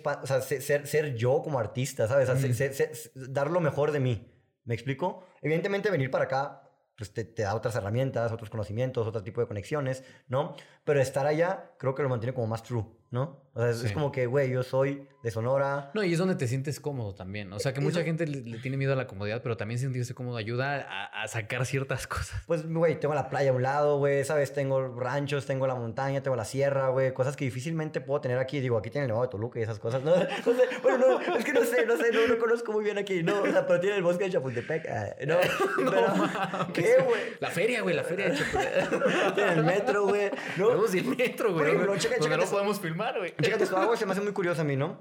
o 0.04 0.28
sea, 0.28 0.42
ser, 0.42 0.88
ser 0.88 1.16
yo 1.16 1.42
como 1.42 1.60
artista, 1.60 2.08
¿sabes? 2.08 2.30
O 2.30 2.38
sea, 2.38 2.90
dar 3.16 3.52
lo 3.52 3.60
mejor 3.60 3.92
de 3.92 4.00
mí. 4.00 4.34
¿Me 4.64 4.74
explico? 4.74 5.26
Evidentemente 5.42 5.90
venir 5.90 6.12
para 6.12 6.26
acá 6.26 6.64
pues 6.98 7.14
te, 7.14 7.24
te 7.24 7.44
da 7.44 7.56
otras 7.56 7.76
herramientas, 7.76 8.32
otros 8.32 8.50
conocimientos, 8.50 9.06
otro 9.06 9.22
tipo 9.22 9.40
de 9.40 9.48
conexiones, 9.48 10.04
¿no? 10.28 10.56
Pero 10.84 11.00
estar 11.00 11.28
allá 11.28 11.72
creo 11.78 11.94
que 11.94 12.02
lo 12.02 12.10
mantiene 12.10 12.34
como 12.34 12.48
más 12.48 12.64
true, 12.64 12.86
¿no? 13.12 13.46
O 13.54 13.60
sea, 13.60 13.72
es, 13.72 13.92
como 13.92 14.12
que, 14.12 14.28
güey, 14.28 14.52
yo 14.52 14.62
soy 14.62 15.08
de 15.24 15.32
Sonora. 15.32 15.90
No, 15.96 16.04
y 16.04 16.14
es 16.14 16.20
donde 16.20 16.36
te 16.36 16.48
sientes 16.48 16.80
cómodo 16.80 17.16
también. 17.16 17.52
O 17.54 17.58
sea, 17.60 17.74
que 17.74 17.82
mucha 17.82 18.04
gente 18.04 18.28
le, 18.28 18.42
le 18.42 18.60
tiene 18.60 18.78
miedo 18.78 18.94
a 18.94 18.96
la 18.96 19.08
comodidad, 19.08 19.42
pero 19.42 19.58
también 19.58 19.80
sentirse 19.80 20.14
cómodo 20.14 20.38
ayuda 20.38 20.86
a, 20.88 21.24
a 21.24 21.28
sacar 21.28 21.66
ciertas 21.66 22.06
cosas. 22.08 22.44
Pues, 22.46 22.72
güey, 22.72 23.00
tengo 23.00 23.16
la 23.16 23.30
playa 23.30 23.50
a 23.50 23.54
un 23.54 23.64
lado, 23.64 23.98
güey, 23.98 24.24
¿sabes? 24.26 24.54
Tengo 24.54 24.88
ranchos, 25.00 25.48
tengo 25.48 25.66
la 25.66 25.74
montaña, 25.74 26.22
tengo 26.22 26.38
la 26.38 26.46
sierra, 26.46 26.90
güey, 26.90 27.16
cosas 27.16 27.36
que 27.36 27.46
difícilmente 27.46 28.00
puedo 28.00 28.22
tener 28.22 28.38
aquí. 28.38 28.60
Digo, 28.60 28.78
aquí 28.78 28.92
tiene 28.92 29.06
el 29.06 29.08
Nevado 29.08 29.26
de 29.26 29.32
Toluca 29.32 29.60
y 29.60 29.64
esas 29.64 29.80
cosas. 29.80 30.04
No, 30.04 30.16
no 30.16 30.26
sé, 30.54 30.64
bueno, 30.84 31.00
no, 31.00 31.36
es 31.36 31.44
que 31.44 31.54
no 31.54 31.64
sé, 31.66 31.84
no 31.88 31.98
sé, 31.98 32.12
no, 32.12 32.28
no 32.28 32.38
conozco 32.38 32.72
muy 32.74 32.84
bien 32.84 33.00
aquí, 33.00 33.24
no, 33.24 33.42
o 33.42 33.48
sea, 33.48 33.66
pero 33.66 33.80
tiene 33.80 33.96
el 33.98 34.04
bosque 34.04 34.26
de 34.26 34.30
Chapultepec, 34.34 34.88
ah, 34.88 35.16
no, 35.26 35.38
pero, 35.78 36.08
mames, 36.10 36.32
¿qué, 36.76 36.98
güey. 37.04 37.22
La 37.40 37.50
feria, 37.50 37.82
güey, 37.82 37.96
la 37.96 38.04
feria 38.04 38.30
de 38.30 38.38
Chapultepec. 38.38 39.34
Tiene 39.34 39.54
el 39.54 39.64
metro, 39.64 40.04
güey, 40.08 40.30
no, 40.58 40.70
Vamos 40.70 40.94
el 40.94 41.06
metro, 41.18 41.54
güey. 41.54 41.76
Donde- 41.76 41.94
checa- 41.98 42.20
checa 42.20 42.38
no 42.38 42.46
podemos 42.46 42.80
filmar, 42.80 42.97
güey. 43.20 43.34
Chécate 43.42 43.64
esto, 43.64 43.78
algo 43.78 43.92
que 43.92 43.98
se 43.98 44.06
me 44.06 44.12
hace 44.12 44.22
muy 44.22 44.34
curioso 44.34 44.62
a 44.62 44.66
mí, 44.66 44.76
¿no? 44.76 45.00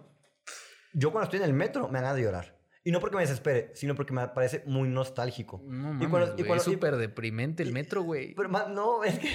Yo 0.93 1.11
cuando 1.13 1.25
estoy 1.25 1.39
en 1.41 1.45
el 1.47 1.53
metro 1.53 1.89
me 1.89 1.95
dan 1.95 2.03
ganas 2.05 2.17
de 2.17 2.23
llorar. 2.23 2.57
Y 2.85 2.93
no 2.93 3.01
porque 3.01 3.17
me 3.17 3.23
desespere, 3.23 3.73
sino 3.75 3.97
porque 3.97 4.13
me 4.13 4.29
parece 4.29 4.63
muy 4.65 4.89
nostálgico. 4.89 5.61
No 5.67 5.91
Y 5.91 6.07
mames, 6.07 6.09
cuando- 6.09 6.33
y 6.37 6.45
cuando- 6.45 6.55
es 6.57 6.63
súper 6.63 6.97
deprimente 6.97 7.65
el 7.65 7.73
metro, 7.73 8.03
güey. 8.03 8.33
Pero 8.37 8.49
no, 8.69 9.03
es 9.03 9.19
que... 9.19 9.29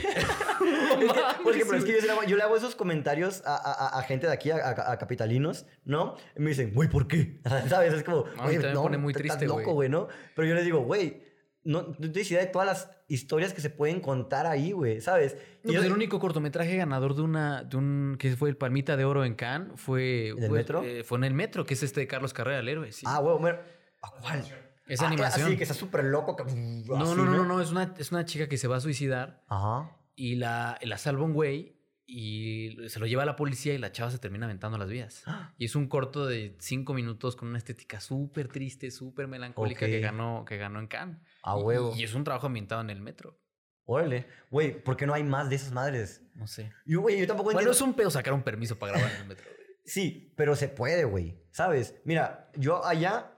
mames, 1.44 1.56
ejemplo, 1.56 1.78
es 1.78 1.84
que 1.84 2.00
yo, 2.00 2.06
le 2.06 2.12
hago- 2.12 2.24
yo 2.24 2.38
le 2.38 2.44
hago 2.44 2.56
esos 2.56 2.76
comentarios 2.76 3.44
a, 3.46 3.56
a- 3.56 4.00
a- 4.00 4.04
gente 4.04 4.28
de 4.28 4.34
aquí, 4.34 4.52
a, 4.52 4.56
a- 4.58 4.92
a 4.94 4.98
capitalinos, 4.98 5.66
¿no? 5.84 6.16
Y 6.38 6.42
me 6.42 6.50
dicen, 6.52 6.74
güey, 6.74 6.90
¿por 6.90 7.08
qué? 7.08 7.42
¿Sabes? 7.70 7.94
Es 7.94 8.04
como, 8.04 8.24
No, 8.38 8.44
güey, 8.44 8.56
también 8.56 8.62
me 8.62 8.74
no, 8.74 8.82
pone 8.84 8.98
muy 8.98 9.12
estás 9.12 9.22
triste, 9.24 9.46
loco, 9.48 9.64
güey. 9.64 9.74
güey, 9.76 9.90
¿no? 9.90 10.08
Pero 10.36 10.48
yo 10.48 10.56
les 10.56 10.64
digo, 10.66 10.80
güey, 10.86 11.24
no, 11.64 11.82
no 11.84 11.94
tienes 11.96 12.32
idea 12.32 12.42
de 12.42 12.48
todas 12.48 12.68
las 12.68 12.90
historias 13.14 13.54
que 13.54 13.62
se 13.62 13.70
pueden 13.70 14.00
contar 14.00 14.46
ahí, 14.46 14.72
güey, 14.72 15.02
¿sabes? 15.02 15.36
No, 15.64 15.72
Y 15.72 15.76
pues 15.76 15.82
yo- 15.82 15.84
el 15.84 15.92
único 15.94 16.20
cortometraje 16.20 16.76
ganador 16.78 17.16
de 17.16 17.22
una, 17.22 17.64
de 17.64 17.78
un, 17.78 18.16
que 18.18 18.36
fue 18.36 18.50
el 18.50 18.58
Palmita 18.58 18.96
de 18.98 19.06
Oro 19.06 19.26
en 19.26 19.36
Cannes 19.36 19.80
fue... 19.80 20.30
¿En 20.30 20.44
el 20.44 20.50
fue, 20.50 20.58
metro? 20.60 20.84
eh, 20.84 21.04
fue 21.04 21.18
en 21.18 21.26
el 21.26 21.34
metro, 21.34 21.66
que 21.66 21.74
es 21.74 21.84
este 21.84 22.00
de 22.02 22.08
Carlos 22.08 22.34
Carrera, 22.34 22.60
el 22.60 22.70
héroe, 22.70 22.92
sí. 22.92 23.06
Ah, 23.08 23.20
güey, 23.20 23.38
bueno, 23.38 23.60
¿a 24.02 24.12
cuál? 24.12 24.44
es 24.88 25.02
Ah, 25.02 25.08
animación. 25.08 25.48
Así, 25.48 25.58
que 25.58 25.64
está 25.64 25.74
súper 25.76 26.04
loco. 26.06 26.36
que- 26.36 26.44
no, 26.46 26.50
así, 26.50 27.16
no, 27.16 27.16
no, 27.16 27.26
no, 27.26 27.46
no, 27.46 27.62
es 27.62 27.72
una, 27.72 27.94
es 27.98 28.12
una 28.12 28.26
chica 28.26 28.48
que 28.50 28.58
se 28.58 28.68
va 28.68 28.78
a 28.78 28.82
suicidar 28.82 29.44
Ajá. 29.48 29.92
y 30.16 30.36
la, 30.36 30.78
la 30.82 30.98
salva 30.98 31.24
un 31.24 31.34
güey 31.34 31.78
y 32.14 32.76
se 32.90 33.00
lo 33.00 33.06
lleva 33.06 33.24
a 33.24 33.26
la 33.26 33.38
policía 33.38 33.74
y 33.74 33.78
la 33.78 33.92
chava 33.94 34.12
se 34.12 34.18
termina 34.20 34.46
aventando 34.46 34.78
las 34.78 34.90
vías. 34.90 35.24
Y 35.58 35.66
es 35.66 35.76
un 35.76 35.88
corto 35.88 36.26
de 36.26 36.56
cinco 36.60 36.94
minutos 36.94 37.36
con 37.36 37.48
una 37.50 37.58
estética 37.58 38.00
súper 38.02 38.48
triste, 38.50 38.92
súper 38.92 39.28
melancólica 39.28 39.86
que 39.86 39.98
Ok. 39.98 40.04
ganó, 40.04 40.44
que 40.46 40.58
ganó 40.58 40.80
en 40.80 40.88
Cannes. 40.88 41.20
A 41.42 41.58
huevo. 41.58 41.94
Y, 41.96 42.04
es 42.04 42.14
un 42.14 42.24
trabajo 42.24 42.48
ambientado 42.48 42.82
en 42.82 42.90
el 42.90 43.02
metro. 43.02 43.40
Órale. 43.86 44.28
Güey, 44.50 44.84
¿por 44.84 44.96
qué 44.96 45.06
no 45.06 45.14
hay 45.14 45.24
más 45.24 45.50
de 45.50 45.56
esas 45.56 45.72
madres? 45.72 46.22
No 46.36 46.48
sé. 46.48 46.72
Yo, 46.86 47.02
güey, 47.02 47.20
yo 47.20 47.28
tampoco 47.28 47.48
Bueno, 47.48 47.60
entiendo. 47.60 47.72
es 47.72 47.82
un 47.82 47.94
pedo 47.94 48.10
sacar 48.12 48.34
un 48.34 48.44
permiso 48.44 48.78
para 48.78 48.94
grabar 48.94 49.12
en 49.12 49.22
el 49.22 49.28
metro. 49.28 49.46
güey. 49.46 49.62
Sí, 49.84 50.32
pero 50.38 50.56
se 50.56 50.68
puede, 50.68 51.06
güey. 51.06 51.44
¿Sabes? 51.52 52.00
Mira, 52.06 52.52
yo 52.56 52.86
allá, 52.86 53.32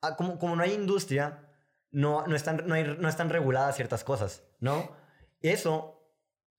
ah, 0.00 0.16
como, 0.16 0.38
como 0.38 0.56
no 0.56 0.62
hay 0.62 0.72
industria, 0.72 1.46
no, 1.90 2.26
no, 2.26 2.34
están, 2.34 2.62
no, 2.66 2.74
hay, 2.74 2.96
no 2.98 3.08
están 3.08 3.28
reguladas 3.28 3.76
ciertas 3.76 4.02
cosas, 4.02 4.42
¿no? 4.58 4.90
Eso, 5.42 6.02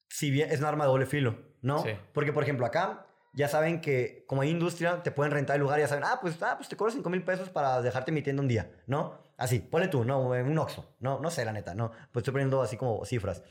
si 0.08 0.30
bien 0.30 0.52
es 0.52 0.60
un 0.60 0.66
arma 0.66 0.86
de 0.86 0.92
doble 0.92 1.06
filo, 1.08 1.40
¿no? 1.62 1.82
Sí. 1.82 1.90
Porque, 2.14 2.32
por 2.32 2.44
ejemplo, 2.44 2.66
acá 2.66 3.08
ya 3.34 3.48
saben 3.48 3.82
que 3.82 4.24
como 4.28 4.44
hay 4.44 4.50
industria, 4.50 5.02
te 5.02 5.12
pueden 5.12 5.32
rentar 5.32 5.56
el 5.56 5.64
lugar 5.64 5.80
y 5.80 5.82
ya 5.82 5.88
saben, 5.88 6.04
ah, 6.06 6.20
pues, 6.22 6.42
ah, 6.44 6.56
pues 6.56 6.70
te 6.70 6.78
cobro 6.78 6.92
5 6.92 7.10
mil 7.10 7.24
pesos 7.24 7.50
para 7.50 7.82
dejarte 7.82 8.12
mi 8.12 8.22
tienda 8.22 8.42
un 8.42 8.48
día, 8.48 8.72
¿no? 8.86 9.20
Así, 9.38 9.60
ponle 9.60 9.88
tú, 9.88 10.06
¿no? 10.06 10.36
En 10.36 10.48
un 10.48 10.58
Oxxo, 10.58 10.96
¿no? 11.00 11.20
No 11.20 11.30
sé, 11.30 11.46
la 11.46 11.52
neta, 11.52 11.74
¿no? 11.74 11.92
Pues 12.12 12.22
estoy 12.22 12.34
poniendo 12.34 12.62
así 12.62 12.78
como 12.78 13.04
cifras. 13.06 13.44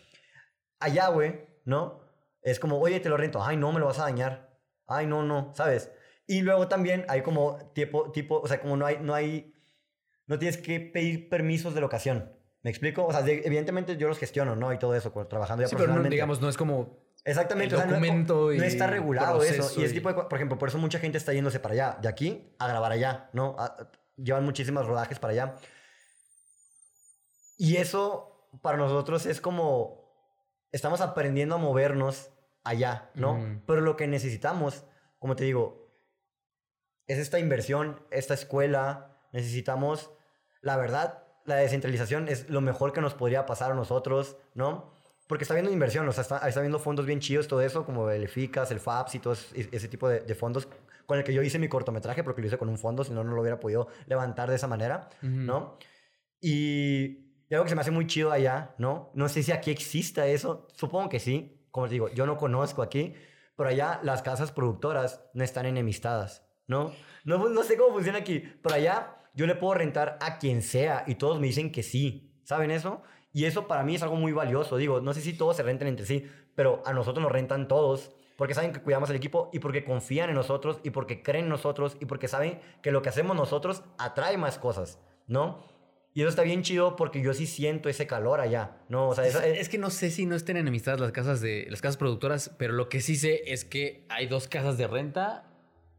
allá, 0.81 1.09
güey, 1.09 1.47
¿no? 1.65 2.01
Es 2.43 2.59
como, 2.59 2.79
oye, 2.79 3.01
te 3.01 3.09
lo 3.09 3.17
rento. 3.17 3.43
Ay, 3.43 3.57
no, 3.57 3.73
me 3.73 3.81
lo 3.81 3.87
vas 3.87 3.99
a 3.99 4.05
dañar. 4.05 4.59
Ay, 4.87 5.07
no, 5.07 5.23
no, 5.23 5.53
¿sabes? 5.55 5.91
Y 6.27 6.43
luego 6.43 6.69
también 6.69 7.05
hay 7.09 7.23
como 7.23 7.71
tipo, 7.73 8.11
tipo, 8.13 8.41
o 8.41 8.47
sea, 8.47 8.61
como 8.61 8.77
no 8.77 8.87
hay, 8.87 8.99
no 9.01 9.15
hay, 9.15 9.55
no 10.27 10.39
tienes 10.39 10.57
que 10.59 10.81
pedir 10.81 11.29
permisos 11.29 11.75
de 11.75 11.81
locación. 11.81 12.33
¿Me 12.63 12.71
explico? 12.71 13.05
O 13.05 13.13
sea, 13.13 13.21
evidentemente 13.27 13.97
yo 13.97 14.09
los 14.09 14.19
gestiono, 14.19 14.55
¿no? 14.55 14.73
Y 14.73 14.79
todo 14.79 14.95
eso, 14.95 15.11
trabajando 15.29 15.63
ya 15.63 15.69
sí, 15.69 15.77
pero 15.77 15.95
no, 15.95 16.03
digamos, 16.09 16.41
no 16.41 16.49
es 16.49 16.57
como 16.57 17.03
Exactamente, 17.25 17.77
documento 17.77 18.51
no, 18.53 18.65
está 18.65 18.89
regulado 18.89 19.43
eso. 19.43 19.81
Y, 19.81 19.85
es 19.85 19.93
tipo 19.93 20.13
por 20.13 20.35
ejemplo, 20.35 20.59
por 20.59 20.69
eso 20.69 20.79
mucha 20.79 20.99
gente 20.99 21.19
está 21.19 21.33
yéndose 21.33 21.61
para 21.61 21.75
allá, 21.75 21.99
de 22.01 22.09
aquí 22.09 22.53
a 22.59 22.67
grabar 22.67 22.91
allá, 22.91 23.31
¿no? 23.33 23.57
Llevan 24.17 24.45
muchísimas 24.45 24.87
rodajes 24.87 25.19
para 25.19 25.33
allá. 25.33 25.57
Y 27.59 27.77
eso 27.77 28.49
para 28.61 28.77
nosotros 28.77 29.27
es 29.27 29.41
como 29.41 30.03
estamos 30.73 31.01
aprendiendo 31.01 31.55
a 31.55 31.59
movernos 31.59 32.31
allá, 32.65 33.11
¿no? 33.15 33.63
Pero 33.67 33.81
lo 33.81 33.97
que 33.97 34.07
necesitamos, 34.07 34.85
como 35.19 35.37
te 35.37 35.45
digo, 35.45 35.83
es 37.07 37.19
esta 37.19 37.39
inversión, 37.39 38.01
esta 38.11 38.35
escuela, 38.35 39.19
necesitamos, 39.33 40.11
la 40.61 40.77
verdad, 40.77 41.25
la 41.45 41.57
descentralización 41.57 42.29
es 42.29 42.49
lo 42.49 42.61
mejor 42.61 42.93
que 42.93 43.01
nos 43.01 43.15
podría 43.15 43.47
pasar 43.47 43.73
a 43.73 43.75
nosotros, 43.75 44.37
¿no? 44.55 44.93
Porque 45.27 45.45
está 45.45 45.55
viendo 45.55 45.73
inversión, 45.73 46.09
o 46.09 46.13
sea, 46.13 46.23
está, 46.23 46.49
está 46.49 46.61
viendo 46.61 46.79
fondos 46.79 47.07
bien 47.07 47.21
chidos, 47.21 47.49
todo 47.49 47.63
eso, 47.63 47.85
como 47.85 48.11
el 48.11 48.29
FICAS, 48.29 48.71
el 48.71 48.81
FAPS 48.81 49.15
y 49.15 49.19
todo 49.19 49.33
ese, 49.33 49.89
tipo 49.89 50.09
de, 50.09 50.35
fondos 50.35 50.69
con 51.07 51.19
el 51.19 51.25
que 51.25 51.35
yo 51.35 51.43
hice 51.43 51.59
mi 51.59 51.69
cortometraje, 51.69 52.25
porque 52.25 52.41
lo 52.41 52.47
hice 52.47 52.59
con 52.59 52.69
un 52.69 52.79
fondo, 52.79 53.05
si 53.05 53.13
no, 53.13 53.25
no 53.25 53.33
lo 53.35 53.41
hubiera 53.41 53.61
podido 53.61 53.89
levantar 54.07 54.49
de 54.49 54.57
esa 54.57 54.67
manera, 54.67 55.09
¿no? 55.23 55.79
Y, 56.41 57.29
algo 57.51 57.65
que 57.65 57.69
se 57.69 57.75
me 57.75 57.83
hace 57.83 57.91
muy 57.91 58.07
chido 58.07 58.33
allá, 58.33 58.75
¿no? 58.79 59.11
No 59.15 59.29
sé 59.29 59.43
si 59.43 59.53
aquí 59.53 59.71
exista 59.71 60.27
eso, 60.27 60.69
supongo 60.75 61.11
que 61.11 61.21
sí, 61.21 61.67
como 61.71 61.87
te 61.87 61.95
digo, 61.95 62.09
yo 62.09 62.25
no 62.25 62.39
conozco 62.39 62.83
aquí, 62.83 63.15
pero 63.57 63.69
allá 63.69 64.01
las 64.03 64.23
casas 64.23 64.53
productoras 64.53 65.23
no 65.35 65.45
están 65.45 65.67
enemistadas, 65.67 66.47
¿no? 66.67 66.93
No, 67.25 67.49
no 67.51 67.63
sé 67.63 67.77
cómo 67.77 67.93
funciona 67.95 68.19
aquí, 68.19 68.43
pero 68.63 68.77
allá 68.77 69.17
yo 69.35 69.47
le 69.47 69.55
puedo 69.55 69.75
rentar 69.75 70.19
a 70.23 70.39
quien 70.39 70.63
sea 70.63 71.05
y 71.07 71.17
todos 71.17 71.41
me 71.41 71.47
dicen 71.47 71.73
que 71.73 71.83
sí, 71.83 72.41
¿saben 72.45 72.71
eso? 72.71 73.03
Y 73.33 73.47
eso 73.47 73.67
para 73.67 73.83
mí 73.83 73.95
es 73.95 74.03
algo 74.03 74.17
muy 74.17 74.33
valioso. 74.33 74.77
Digo, 74.77 75.01
no 75.01 75.15
sé 75.15 75.21
si 75.21 75.33
todos 75.33 75.57
se 75.57 75.63
renten 75.63 75.89
entre 75.89 76.07
sí, 76.07 76.27
pero 76.55 76.83
a 76.85 76.93
nosotros 76.93 77.23
nos 77.23 77.33
rentan 77.33 77.67
todos 77.67 78.15
porque 78.37 78.55
saben 78.55 78.73
que 78.73 78.81
cuidamos 78.81 79.11
el 79.11 79.17
equipo 79.17 79.51
y 79.53 79.59
porque 79.59 79.85
confían 79.85 80.29
en 80.29 80.35
nosotros 80.35 80.81
y 80.83 80.91
porque 80.91 81.23
creen 81.23 81.45
en 81.45 81.51
nosotros 81.51 81.97
y 82.01 82.07
porque 82.07 82.29
saben 82.29 82.61
que 82.83 82.91
lo 82.91 83.03
que 83.03 83.09
hacemos 83.09 83.37
nosotros 83.37 83.83
atrae 83.99 84.37
más 84.37 84.59
cosas, 84.59 84.99
¿no? 85.27 85.65
Y 86.15 86.21
eso 86.21 86.29
está 86.29 86.43
bien 86.43 86.63
chido 86.63 86.95
porque 86.97 87.23
yo 87.23 87.33
sí 87.33 87.47
siento 87.47 87.89
ese 87.89 88.07
calor 88.07 88.41
allá, 88.41 88.77
¿no? 88.89 89.09
O 89.09 89.15
sea, 89.15 89.27
es, 89.27 89.35
es, 89.35 89.69
que 89.71 89.79
no 89.79 89.89
sé 89.89 90.11
si 90.11 90.27
no 90.27 90.37
estén 90.37 90.59
enemistadas 90.59 91.01
las 91.01 91.13
casas 91.13 91.41
de 91.41 91.67
las 91.71 91.81
casas 91.81 91.97
productoras, 91.97 92.51
pero 92.59 92.75
lo 92.75 92.91
que 92.91 93.01
sí 93.01 93.17
sé 93.17 93.43
es 93.47 93.65
que 93.65 94.05
hay 94.11 94.27
dos 94.27 94.47
casas 94.47 94.77
de 94.77 94.87
renta 94.87 95.52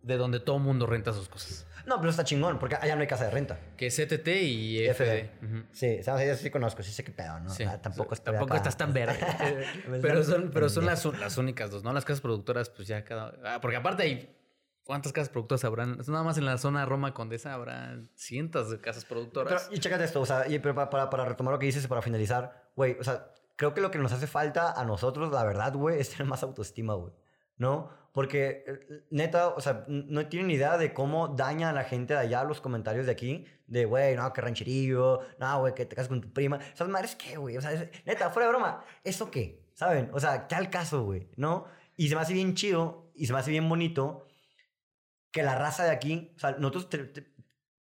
de 0.04 0.18
donde 0.18 0.40
todo 0.40 0.58
el 0.58 0.64
mundo 0.64 0.86
renta 0.86 1.14
sus 1.14 1.30
cosas. 1.30 1.66
No, 1.86 1.98
pero 1.98 2.10
está 2.12 2.24
chingón, 2.24 2.60
porque 2.60 2.76
allá 2.76 2.96
no 2.96 3.02
hay 3.02 3.08
casa 3.08 3.26
de 3.26 3.32
renta. 3.32 3.60
Que 3.76 3.88
es 3.88 3.96
CTT 3.96 4.28
y 4.28 4.88
FD. 4.88 5.32
Sí, 5.72 6.02
Sí, 6.02 6.36
sí 6.38 6.50
conozco, 6.50 6.82
sí 6.82 6.92
sé 6.92 7.04
qué 7.04 7.12
pedo, 7.12 7.40
¿no? 7.40 7.52
Ah, 7.68 7.82
tampoco, 7.82 8.16
tampoco 8.16 8.56
estás 8.56 8.78
tan 8.78 8.94
verde. 8.94 9.18
pero 10.02 10.24
son, 10.24 10.52
pero 10.54 10.70
son 10.70 10.86
las, 10.86 11.04
las 11.06 11.38
únicas 11.38 11.72
dos, 11.72 11.84
¿no? 11.84 11.92
Las 11.92 12.06
casas 12.06 12.22
productoras, 12.22 12.70
pues 12.70 12.88
ya 12.88 13.04
cada... 13.04 13.34
Ah, 13.44 13.60
porque 13.62 13.78
aparte 13.78 14.04
hay... 14.04 14.40
¿Cuántas 14.86 15.14
casas 15.14 15.30
productoras 15.30 15.64
habrán? 15.64 15.98
Nada 16.08 16.24
más 16.24 16.38
en 16.38 16.44
la 16.44 16.58
zona 16.58 16.86
Roma 16.86 17.14
Condesa 17.14 17.54
habrá 17.54 18.02
cientos 18.16 18.70
de 18.70 18.82
casas 18.82 19.06
productoras. 19.06 19.70
y 19.72 19.80
chécate 19.80 20.04
esto, 20.04 20.20
o 20.20 20.26
sea, 20.26 20.46
y, 20.50 20.60
pero 20.60 20.76
para, 20.76 21.10
para, 21.10 21.24
retomar 21.24 21.54
lo 21.54 21.60
que 21.60 21.68
dices 21.68 21.86
y 21.86 21.88
para 21.88 22.02
finalizar, 22.02 22.70
güey, 22.76 22.98
o 23.00 23.04
sea, 23.04 23.32
creo 23.56 23.74
que 23.74 23.80
lo 23.80 23.92
que 23.92 23.98
nos 23.98 24.12
hace 24.12 24.28
falta 24.28 24.74
a 24.74 24.84
nosotros, 24.84 25.32
la 25.32 25.46
verdad, 25.46 25.74
güey, 25.74 26.02
es 26.02 26.10
tener 26.10 26.28
más 26.28 26.44
autoestima, 26.44 26.96
güey. 26.96 27.14
¿No? 27.56 27.92
Porque, 28.14 28.64
eh, 28.68 29.06
neta, 29.10 29.50
o 29.50 29.60
sea, 29.60 29.86
no 29.88 30.28
tienen 30.28 30.52
idea 30.52 30.78
de 30.78 30.94
cómo 30.94 31.28
daña 31.30 31.72
a 31.72 31.74
la 31.74 31.84
gente 31.84 32.14
de 32.14 32.20
allá 32.20 32.44
los 32.44 32.62
comentarios 32.62 33.08
de 33.08 33.12
aquí. 33.12 33.46
De, 33.66 33.86
güey, 33.86 34.16
no, 34.16 34.32
que 34.32 34.40
rancherillo, 34.40 35.20
no, 35.40 35.60
güey, 35.60 35.74
que 35.74 35.86
te 35.86 35.96
casas 35.96 36.10
con 36.10 36.22
tu 36.22 36.32
prima. 36.32 36.60
Esas 36.74 36.88
madres, 36.88 37.16
¿qué, 37.16 37.38
güey? 37.38 37.58
O 37.58 37.62
sea, 37.62 37.72
neta, 38.06 38.30
fuera 38.30 38.48
de 38.48 38.54
broma, 38.54 38.86
¿eso 39.04 39.32
qué? 39.32 39.68
¿Saben? 39.74 40.12
O 40.14 40.20
sea, 40.20 40.48
¿qué 40.48 40.54
al 40.56 40.70
caso, 40.70 41.04
güey? 41.04 41.32
¿No? 41.36 41.66
Y 41.98 42.08
se 42.08 42.16
me 42.16 42.22
hace 42.22 42.34
bien 42.34 42.54
chido 42.54 43.12
y 43.16 43.26
se 43.26 43.34
me 43.34 43.40
hace 43.40 43.50
bien 43.50 43.68
bonito 43.68 44.28
que 45.32 45.42
la 45.42 45.56
raza 45.56 45.84
de 45.84 45.90
aquí, 45.90 46.32
o 46.36 46.40
sea, 46.40 46.52
nosotros 46.52 46.88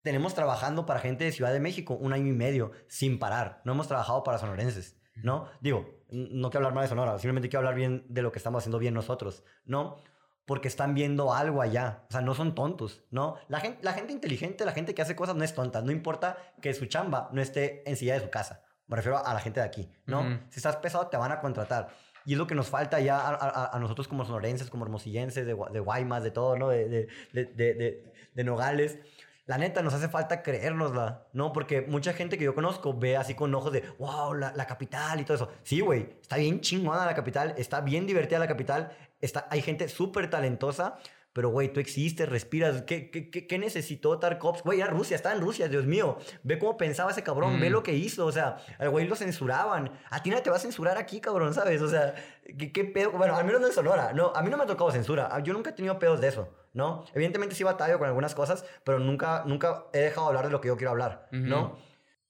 tenemos 0.01 0.33
trabajando 0.33 0.87
para 0.87 0.99
gente 0.99 1.25
de 1.25 1.31
Ciudad 1.31 1.53
de 1.53 1.59
México 1.59 1.93
un 1.93 2.11
año 2.11 2.27
y 2.27 2.35
medio 2.35 2.71
sin 2.87 3.19
parar. 3.19 3.61
No 3.65 3.73
hemos 3.73 3.87
trabajado 3.87 4.23
para 4.23 4.39
sonorenses, 4.39 4.99
¿no? 5.23 5.47
Digo, 5.61 6.03
no 6.09 6.49
quiero 6.49 6.65
hablar 6.65 6.73
mal 6.73 6.83
de 6.83 6.89
Sonora, 6.89 7.19
simplemente 7.19 7.49
quiero 7.49 7.59
hablar 7.59 7.75
bien 7.75 8.05
de 8.09 8.23
lo 8.23 8.31
que 8.31 8.39
estamos 8.39 8.63
haciendo 8.63 8.79
bien 8.79 8.95
nosotros, 8.95 9.43
¿no? 9.65 10.01
Porque 10.45 10.67
están 10.67 10.93
viendo 10.93 11.33
algo 11.33 11.61
allá. 11.61 12.03
O 12.09 12.11
sea, 12.11 12.21
no 12.21 12.33
son 12.35 12.55
tontos, 12.55 13.03
¿no? 13.11 13.37
La 13.47 13.59
gente, 13.59 13.79
la 13.81 13.93
gente 13.93 14.13
inteligente, 14.13 14.65
la 14.65 14.73
gente 14.73 14.93
que 14.93 15.01
hace 15.01 15.15
cosas 15.15 15.35
no 15.35 15.43
es 15.43 15.53
tonta. 15.53 15.81
No 15.81 15.91
importa 15.91 16.37
que 16.61 16.73
su 16.73 16.85
chamba 16.85 17.29
no 17.31 17.41
esté 17.41 17.87
en 17.89 17.95
silla 17.95 18.15
de 18.15 18.21
su 18.21 18.29
casa. 18.29 18.63
Me 18.87 18.97
refiero 18.97 19.25
a 19.25 19.33
la 19.33 19.39
gente 19.39 19.59
de 19.61 19.65
aquí, 19.65 19.89
¿no? 20.05 20.41
Si 20.49 20.57
estás 20.57 20.75
pesado, 20.77 21.07
te 21.07 21.17
van 21.17 21.31
a 21.31 21.39
contratar. 21.39 21.89
Y 22.25 22.33
es 22.33 22.37
lo 22.37 22.47
que 22.47 22.55
nos 22.55 22.67
falta 22.67 22.99
ya 22.99 23.19
a, 23.19 23.79
nosotros 23.79 24.07
como 24.07 24.25
sonorenses, 24.25 24.69
como 24.69 24.85
hermosillenses, 24.85 25.45
de, 25.45 25.55
de 25.71 25.79
Guaymas, 25.79 26.23
de 26.23 26.31
todo, 26.31 26.57
¿no? 26.57 26.69
De, 26.69 26.87
de, 26.87 27.07
de, 27.33 28.13
de, 28.33 28.43
Nogales. 28.43 28.99
La 29.45 29.57
neta, 29.57 29.81
nos 29.81 29.93
hace 29.93 30.07
falta 30.07 30.41
creérnosla, 30.41 31.27
¿no? 31.33 31.51
Porque 31.51 31.81
mucha 31.81 32.13
gente 32.13 32.37
que 32.37 32.45
yo 32.45 32.55
conozco 32.55 32.97
ve 32.97 33.17
así 33.17 33.35
con 33.35 33.53
ojos 33.53 33.73
de, 33.73 33.83
wow, 33.99 34.33
la, 34.33 34.53
la 34.55 34.65
capital 34.65 35.19
y 35.19 35.25
todo 35.25 35.35
eso. 35.35 35.51
Sí, 35.63 35.81
güey, 35.81 36.15
está 36.21 36.37
bien 36.37 36.61
chingona 36.61 37.05
la 37.05 37.13
capital, 37.13 37.53
está 37.57 37.81
bien 37.81 38.07
divertida 38.07 38.39
la 38.39 38.47
capital, 38.47 38.95
está, 39.19 39.45
hay 39.49 39.61
gente 39.61 39.89
súper 39.89 40.29
talentosa, 40.29 40.97
pero, 41.33 41.49
güey, 41.49 41.73
tú 41.73 41.79
existes, 41.79 42.29
respiras. 42.29 42.83
¿Qué, 42.83 43.09
qué, 43.09 43.47
qué, 43.47 43.57
necesitó 43.57 44.19
Tarkovsky? 44.19 44.61
Güey, 44.63 44.81
era 44.81 44.89
Rusia, 44.91 45.15
está 45.15 45.33
en 45.33 45.41
Rusia, 45.41 45.67
Dios 45.67 45.87
mío. 45.87 46.19
Ve 46.43 46.59
cómo 46.59 46.77
pensaba 46.77 47.09
ese 47.09 47.23
cabrón, 47.23 47.59
ve 47.59 47.69
mm. 47.69 47.73
lo 47.73 47.81
que 47.81 47.93
hizo. 47.93 48.27
O 48.27 48.31
sea, 48.31 48.57
al 48.77 48.91
güey 48.91 49.07
lo 49.07 49.15
censuraban. 49.15 49.91
A 50.11 50.21
ti 50.21 50.29
nadie 50.29 50.43
te 50.43 50.51
va 50.51 50.57
a 50.57 50.59
censurar 50.59 50.95
aquí, 50.99 51.19
cabrón, 51.19 51.55
¿sabes? 51.55 51.81
O 51.81 51.89
sea, 51.89 52.13
¿qué, 52.57 52.71
qué 52.71 52.83
pedo? 52.85 53.11
Bueno, 53.13 53.35
al 53.35 53.45
menos 53.45 53.61
no 53.61 53.67
en 53.67 53.73
Sonora. 53.73 54.13
No, 54.13 54.31
a 54.35 54.43
mí 54.43 54.51
no 54.51 54.57
me 54.57 54.63
ha 54.63 54.67
tocado 54.67 54.91
censura. 54.91 55.27
Yo 55.43 55.53
nunca 55.53 55.71
he 55.71 55.73
tenido 55.73 55.97
pedos 55.97 56.21
de 56.21 56.27
eso, 56.27 56.49
¿no? 56.73 57.03
Evidentemente 57.15 57.55
sí 57.55 57.63
batallo 57.63 57.97
con 57.97 58.07
algunas 58.07 58.35
cosas, 58.35 58.63
pero 58.83 58.99
nunca, 58.99 59.43
nunca 59.47 59.85
he 59.91 60.01
dejado 60.01 60.27
de 60.27 60.29
hablar 60.29 60.45
de 60.45 60.51
lo 60.51 60.61
que 60.61 60.67
yo 60.67 60.77
quiero 60.77 60.91
hablar, 60.91 61.29
¿no? 61.31 61.79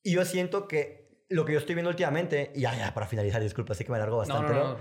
Y 0.01 0.13
yo 0.13 0.23
siento 0.23 0.69
que 0.69 1.03
lo 1.27 1.43
que 1.43 1.53
yo 1.53 1.59
estoy 1.59 1.75
viendo 1.75 1.89
últimamente, 1.89 2.51
y 2.55 2.61
ya, 2.61 2.73
ya, 2.77 2.93
para 2.93 3.07
finalizar, 3.07 3.41
disculpa, 3.41 3.73
sí 3.73 3.83
que 3.83 3.91
me 3.91 3.97
alargo 3.97 4.17
bastante, 4.17 4.53
¿no? 4.53 4.77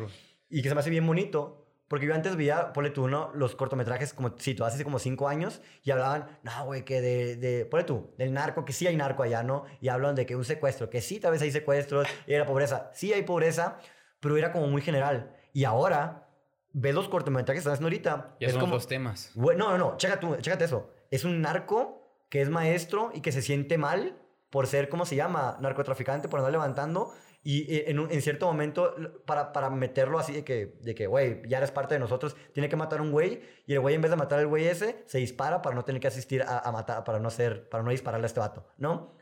y 0.53 0.61
que 0.61 0.69
se 0.69 0.75
me 0.75 0.81
hace 0.81 0.91
bien 0.91 1.07
bonito 1.07 1.62
porque 1.93 2.07
yo 2.07 2.15
antes 2.15 2.37
veía, 2.37 2.73
ponle 2.73 2.89
tú, 2.89 3.07
¿no? 3.07 3.31
Los 3.35 3.55
cortometrajes 3.55 4.15
como, 4.15 4.33
sí, 4.39 4.55
tú 4.55 4.65
hace 4.65 4.83
como 4.83 4.99
cinco 4.99 5.29
años 5.29 5.61
y 5.85 5.91
hablaban, 5.91 6.39
no, 6.43 6.65
güey, 6.65 6.87
que 6.87 7.03
de, 7.03 7.37
de, 7.37 7.67
ponle 7.67 7.85
tú, 7.85 8.15
del 8.17 8.33
narco, 8.33 8.65
que 8.65 8.73
sí 8.73 8.87
hay 8.87 8.97
narco 8.97 9.23
allá, 9.23 9.43
¿no? 9.43 9.67
Y 9.83 9.89
hablan 9.89 10.15
de 10.15 10.25
que 10.25 10.35
un 10.35 10.47
secuestro, 10.47 10.89
que 10.89 11.03
sí, 11.03 11.21
tal 11.21 11.33
vez 11.33 11.43
hay 11.43 11.53
secuestros 11.53 12.09
y 12.27 12.35
la 12.35 12.47
pobreza. 12.47 12.91
Sí 12.95 13.13
hay 13.13 13.25
pobreza, 13.25 13.77
pero 14.21 14.39
era 14.39 14.53
como 14.53 14.69
muy 14.69 14.81
general. 14.81 15.37
Y 15.53 15.65
ahora, 15.65 16.31
ves 16.73 16.95
los 16.95 17.11
cortometrajes 17.11 17.57
que 17.57 17.59
están 17.59 17.75
haciendo 17.75 17.89
ahorita. 17.89 18.37
Ya 18.41 18.47
es 18.47 18.55
son 18.55 18.63
como, 18.63 18.77
los 18.77 18.87
temas. 18.87 19.31
Güey, 19.35 19.59
no, 19.59 19.69
no, 19.73 19.77
no, 19.77 19.97
chécate, 19.99 20.27
tú, 20.27 20.35
chécate 20.37 20.65
eso. 20.65 20.95
Es 21.11 21.27
un 21.27 21.43
narco 21.43 22.11
que 22.31 22.41
es 22.41 22.49
maestro 22.49 23.11
y 23.13 23.21
que 23.21 23.33
se 23.33 23.43
siente 23.43 23.77
mal 23.77 24.17
por 24.49 24.67
ser, 24.67 24.89
¿cómo 24.89 25.05
se 25.05 25.15
llama? 25.15 25.59
Narcotraficante, 25.61 26.31
por 26.31 26.39
andar 26.39 26.53
levantando 26.53 27.13
y 27.45 27.75
eh, 27.75 27.91
en, 27.91 27.99
en 27.99 28.23
cierto 28.23 28.47
momento, 28.47 28.95
para, 29.25 29.53
para 29.53 29.69
meterlo 29.71 30.19
así 30.19 30.33
de 30.33 30.45
que, 30.45 30.79
de 30.81 30.95
que, 30.95 31.07
güey, 31.07 31.43
ya 31.49 31.59
eres 31.59 31.73
parte 31.73 31.95
de 31.95 32.01
nosotros, 32.01 32.37
tiene 32.53 32.69
que 32.69 32.77
matar 32.77 33.01
a 33.01 33.03
un 33.03 33.11
güey. 33.11 33.41
Y 33.67 33.75
el 33.75 33.81
güey, 33.81 33.95
en 33.95 34.01
vez 34.01 34.11
de 34.11 34.17
matar 34.17 34.39
al 34.39 34.47
güey 34.47 34.67
ese, 34.67 35.03
se 35.07 35.19
dispara 35.19 35.61
para 35.61 35.75
no 35.75 35.85
tener 35.85 36.01
que 36.01 36.09
asistir 36.09 36.43
a, 36.43 36.61
a 36.61 36.73
matar, 36.73 37.03
para 37.05 37.19
no 37.19 37.31
ser, 37.31 37.69
para 37.69 37.83
no 37.83 37.91
dispararle 37.91 38.25
a 38.25 38.29
este 38.29 38.41
vato, 38.41 38.67
¿no? 38.79 39.15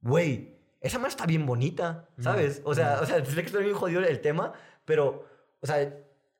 Güey, 0.00 0.56
esa 0.80 0.98
madre 0.98 1.10
está 1.10 1.26
bien 1.26 1.44
bonita, 1.44 2.08
¿sabes? 2.18 2.62
O 2.64 2.74
sea, 2.74 3.00
o 3.02 3.06
sea, 3.06 3.24
sé 3.24 3.34
que 3.34 3.46
estoy 3.46 3.64
bien 3.64 3.76
jodido 3.76 4.00
el 4.02 4.20
tema, 4.20 4.52
pero, 4.84 5.24
o 5.60 5.66
sea, 5.66 5.76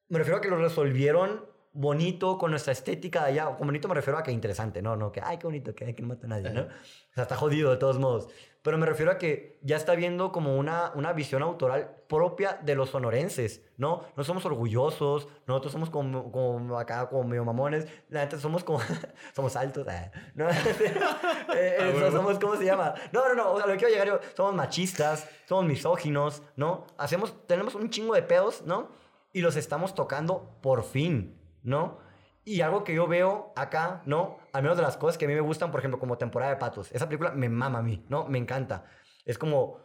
me 0.09 0.19
refiero 0.19 0.39
a 0.39 0.41
que 0.41 0.49
lo 0.49 0.57
resolvieron 0.57 1.45
bonito 1.73 2.39
con 2.39 2.51
nuestra 2.51 2.73
estética 2.73 3.25
de 3.25 3.33
allá. 3.33 3.57
Con 3.57 3.67
bonito 3.67 3.89
me 3.89 3.95
refiero 3.95 4.19
a 4.19 4.23
que 4.23 4.33
interesante, 4.33 4.81
¿no? 4.81 4.97
No 4.97 5.13
que, 5.13 5.21
ay, 5.23 5.39
qué 5.39 5.47
bonito, 5.47 5.75
que, 5.75 5.95
que 5.95 6.03
no 6.03 6.09
mata 6.09 6.27
a 6.27 6.31
nadie, 6.31 6.51
¿no? 6.51 6.63
O 6.63 7.15
sea, 7.15 7.25
está 7.25 7.37
jodido 7.37 7.71
de 7.71 7.77
todos 7.77 7.99
modos. 7.99 8.29
Pero 8.67 8.79
me 8.79 8.87
refiero 8.87 9.13
a 9.13 9.17
que 9.17 9.61
ya 9.63 9.77
está 9.77 9.95
viendo 9.95 10.33
como 10.33 10.57
una, 10.57 10.91
una 10.97 11.13
visión 11.13 11.41
autoral 11.45 11.99
propia 12.09 12.59
de 12.65 12.75
los 12.75 12.91
sonorenses, 12.91 13.63
¿no? 13.77 14.03
No 14.17 14.25
somos 14.25 14.45
orgullosos, 14.45 15.29
nosotros 15.47 15.73
somos 15.73 15.89
como, 15.89 16.33
como 16.33 16.77
acá, 16.77 17.09
como 17.09 17.23
medio 17.23 17.45
mamones, 17.45 17.87
la 18.09 18.23
gente 18.23 18.41
somos 18.41 18.65
como, 18.65 18.81
somos 19.37 19.55
altos, 19.55 19.87
eh, 19.87 20.11
¿no? 20.35 20.49
Eh, 21.55 21.77
ah, 21.79 22.11
somos, 22.11 22.41
¿cómo 22.41 22.57
se 22.57 22.65
llama? 22.65 22.93
No, 23.13 23.29
no, 23.29 23.35
no, 23.37 23.53
o 23.53 23.57
sea, 23.57 23.69
lo 23.69 23.75
que 23.75 23.79
quiero 23.79 23.93
llegar 23.93 24.09
yo, 24.09 24.21
somos 24.37 24.53
machistas, 24.53 25.29
somos 25.45 25.65
misóginos, 25.65 26.43
¿no? 26.57 26.89
Hacemos, 26.99 27.47
tenemos 27.47 27.77
un 27.77 27.89
chingo 27.89 28.15
de 28.17 28.23
pedos, 28.23 28.63
¿no? 28.63 28.89
Y 29.33 29.43
los 29.43 29.55
estamos 29.55 29.95
tocando 29.95 30.59
por 30.61 30.83
fin, 30.83 31.39
¿no? 31.63 31.99
Y 32.47 32.61
algo 32.61 32.85
que 32.85 32.95
yo 32.95 33.09
veo 33.09 33.53
acá, 33.57 34.03
¿no? 34.07 34.39
Al 34.53 34.63
menos 34.63 34.79
de 34.79 34.85
las 34.85 34.97
cosas 34.97 35.19
que 35.19 35.25
a 35.25 35.29
mí 35.29 35.35
me 35.35 35.41
gustan, 35.41 35.73
por 35.73 35.81
ejemplo, 35.81 35.99
como 35.99 36.17
temporada 36.17 36.53
de 36.53 36.59
patos. 36.59 36.93
Esa 36.93 37.09
película 37.09 37.33
me 37.33 37.49
mama 37.49 37.81
a 37.81 37.83
mí, 37.83 38.07
¿no? 38.09 38.27
Me 38.29 38.39
encanta. 38.39 38.85
Es 39.25 39.37
como... 39.37 39.81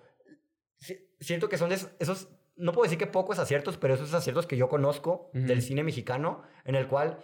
Siento 1.19 1.49
que 1.49 1.57
son 1.57 1.71
esos, 1.71 2.29
no 2.55 2.71
puedo 2.71 2.83
decir 2.83 2.99
que 2.99 3.07
pocos 3.07 3.39
aciertos, 3.39 3.77
pero 3.77 3.95
esos 3.95 4.13
aciertos 4.13 4.45
que 4.45 4.57
yo 4.57 4.69
conozco 4.69 5.31
del 5.33 5.63
cine 5.63 5.83
mexicano, 5.83 6.43
en 6.63 6.75
el 6.75 6.87
cual 6.87 7.17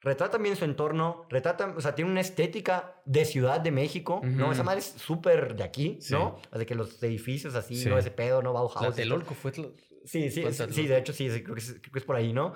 retratan 0.00 0.42
bien 0.42 0.56
su 0.56 0.64
entorno, 0.64 1.26
retratan, 1.28 1.76
o 1.76 1.80
sea, 1.82 1.94
tiene 1.94 2.10
una 2.10 2.22
estética 2.22 3.02
de 3.04 3.26
Ciudad 3.26 3.60
de 3.60 3.70
México, 3.70 4.22
¿no? 4.24 4.50
Esa 4.50 4.62
madre 4.62 4.80
es 4.80 4.86
súper 4.86 5.56
de 5.56 5.64
aquí, 5.64 5.98
¿no? 6.10 6.40
De 6.52 6.64
que 6.64 6.74
los 6.74 7.02
edificios 7.02 7.54
así, 7.54 7.84
¿no? 7.84 7.98
Ese 7.98 8.10
pedo, 8.10 8.42
¿no? 8.42 8.54
Bauhaus. 8.54 8.80
La 8.80 8.92
Telolco 8.92 9.34
fue... 9.34 9.52
Sí, 9.52 10.30
sí, 10.30 10.44
sí, 10.70 10.86
de 10.86 10.96
hecho 10.96 11.12
sí, 11.12 11.28
creo 11.42 11.54
que, 11.54 11.60
es, 11.60 11.72
creo 11.80 11.92
que 11.92 11.98
es 11.98 12.04
por 12.06 12.16
ahí, 12.16 12.32
¿no? 12.32 12.54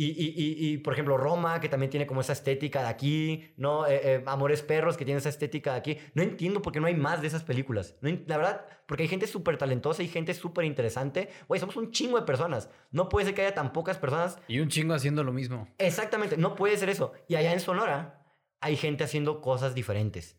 Y, 0.00 0.10
y, 0.10 0.72
y, 0.72 0.78
por 0.78 0.92
ejemplo, 0.92 1.16
Roma, 1.16 1.58
que 1.58 1.68
también 1.68 1.90
tiene 1.90 2.06
como 2.06 2.20
esa 2.20 2.32
estética 2.32 2.82
de 2.82 2.86
aquí, 2.86 3.52
¿no? 3.56 3.84
Eh, 3.84 4.00
eh, 4.04 4.24
Amores 4.26 4.62
Perros, 4.62 4.96
que 4.96 5.04
tiene 5.04 5.18
esa 5.18 5.28
estética 5.28 5.72
de 5.72 5.78
aquí. 5.78 5.98
No 6.14 6.22
entiendo 6.22 6.62
por 6.62 6.72
qué 6.72 6.78
no 6.78 6.86
hay 6.86 6.94
más 6.94 7.20
de 7.20 7.26
esas 7.26 7.42
películas. 7.42 7.96
No, 8.00 8.16
la 8.26 8.36
verdad, 8.36 8.64
porque 8.86 9.02
hay 9.02 9.08
gente 9.08 9.26
súper 9.26 9.58
talentosa 9.58 10.04
y 10.04 10.06
gente 10.06 10.34
súper 10.34 10.66
interesante. 10.66 11.30
Güey, 11.48 11.58
somos 11.58 11.74
un 11.74 11.90
chingo 11.90 12.16
de 12.16 12.24
personas. 12.24 12.70
No 12.92 13.08
puede 13.08 13.26
ser 13.26 13.34
que 13.34 13.42
haya 13.42 13.56
tan 13.56 13.72
pocas 13.72 13.98
personas. 13.98 14.38
Y 14.46 14.60
un 14.60 14.68
chingo 14.68 14.94
haciendo 14.94 15.24
lo 15.24 15.32
mismo. 15.32 15.66
Exactamente, 15.78 16.36
no 16.36 16.54
puede 16.54 16.76
ser 16.76 16.90
eso. 16.90 17.12
Y 17.26 17.34
allá 17.34 17.52
en 17.52 17.58
Sonora 17.58 18.24
hay 18.60 18.76
gente 18.76 19.02
haciendo 19.02 19.40
cosas 19.40 19.74
diferentes. 19.74 20.38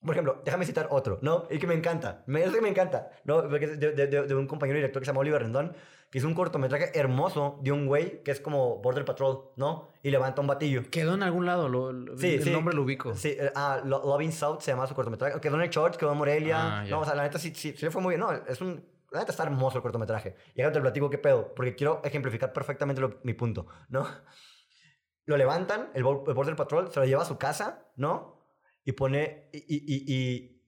Por 0.00 0.12
ejemplo, 0.12 0.40
déjame 0.42 0.64
citar 0.64 0.88
otro, 0.90 1.18
¿no? 1.20 1.46
Y 1.50 1.58
que 1.58 1.66
me 1.66 1.74
encanta. 1.74 2.24
Me, 2.26 2.42
es 2.42 2.50
que 2.50 2.62
me 2.62 2.70
encanta, 2.70 3.10
¿no? 3.24 3.42
De, 3.42 3.76
de, 3.76 4.06
de, 4.06 4.34
un 4.34 4.46
compañero 4.46 4.78
director 4.78 5.02
que 5.02 5.04
se 5.04 5.10
llama 5.10 5.20
Oliver 5.20 5.42
Rendón 5.42 5.76
que 6.10 6.18
hizo 6.18 6.26
un 6.26 6.34
cortometraje 6.34 6.98
hermoso 6.98 7.60
de 7.62 7.70
un 7.70 7.86
güey 7.86 8.22
que 8.24 8.32
es 8.32 8.40
como 8.40 8.78
Border 8.78 9.04
Patrol, 9.04 9.52
¿no? 9.56 9.88
Y 10.02 10.10
levanta 10.10 10.40
un 10.40 10.48
batillo. 10.48 10.90
Quedó 10.90 11.14
en 11.14 11.22
algún 11.22 11.46
lado, 11.46 11.68
lo, 11.68 12.18
sí, 12.18 12.34
el 12.34 12.52
nombre 12.52 12.74
lo 12.74 12.82
ubico. 12.82 13.14
Sí, 13.14 13.36
eh, 13.38 13.52
ah, 13.54 13.80
Loving 13.84 14.32
South 14.32 14.60
se 14.60 14.72
llama 14.72 14.88
su 14.88 14.94
cortometraje. 14.94 15.40
Quedó 15.40 15.54
en 15.54 15.62
el 15.62 15.70
Church, 15.70 15.96
quedó 15.96 16.10
en 16.10 16.18
Morelia. 16.18 16.80
Ah, 16.80 16.84
no, 16.84 17.00
o 17.00 17.04
sea, 17.04 17.14
la 17.14 17.22
neta 17.22 17.38
sí, 17.38 17.54
sí, 17.54 17.74
sí 17.76 17.90
fue 17.90 18.02
muy 18.02 18.16
bien. 18.16 18.20
No, 18.20 18.32
es 18.32 18.60
un... 18.60 18.84
La 19.12 19.20
neta 19.20 19.30
está 19.30 19.44
hermoso 19.44 19.78
el 19.78 19.82
cortometraje. 19.82 20.34
Y 20.54 20.62
ahora 20.62 20.72
te 20.72 20.80
platico 20.80 21.10
qué 21.10 21.18
pedo, 21.18 21.54
porque 21.54 21.76
quiero 21.76 22.00
ejemplificar 22.02 22.52
perfectamente 22.52 23.02
mi 23.22 23.34
punto, 23.34 23.66
¿no? 23.88 24.06
Lo 25.26 25.36
levantan, 25.36 25.90
el, 25.94 26.02
Border 26.02 26.56
Patrol 26.56 26.90
se 26.90 26.98
lo 26.98 27.06
lleva 27.06 27.22
a 27.22 27.26
su 27.26 27.38
casa, 27.38 27.86
¿no? 27.94 28.42
Y 28.84 28.92
pone... 28.92 29.48
Y, 29.52 29.58
y, 29.58 30.04
y, 30.12 30.64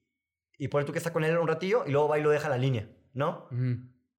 y, 0.57 0.69
pone 0.69 0.85
tú 0.85 0.93
que 0.93 0.99
está 0.99 1.13
con 1.13 1.25
él 1.25 1.37
un 1.37 1.49
ratillo 1.49 1.83
y 1.85 1.91
luego 1.91 2.07
va 2.07 2.19
y 2.21 2.23
lo 2.23 2.31
deja 2.31 2.47
a 2.47 2.51
la 2.51 2.59
línea, 2.59 2.89
¿no? 3.13 3.49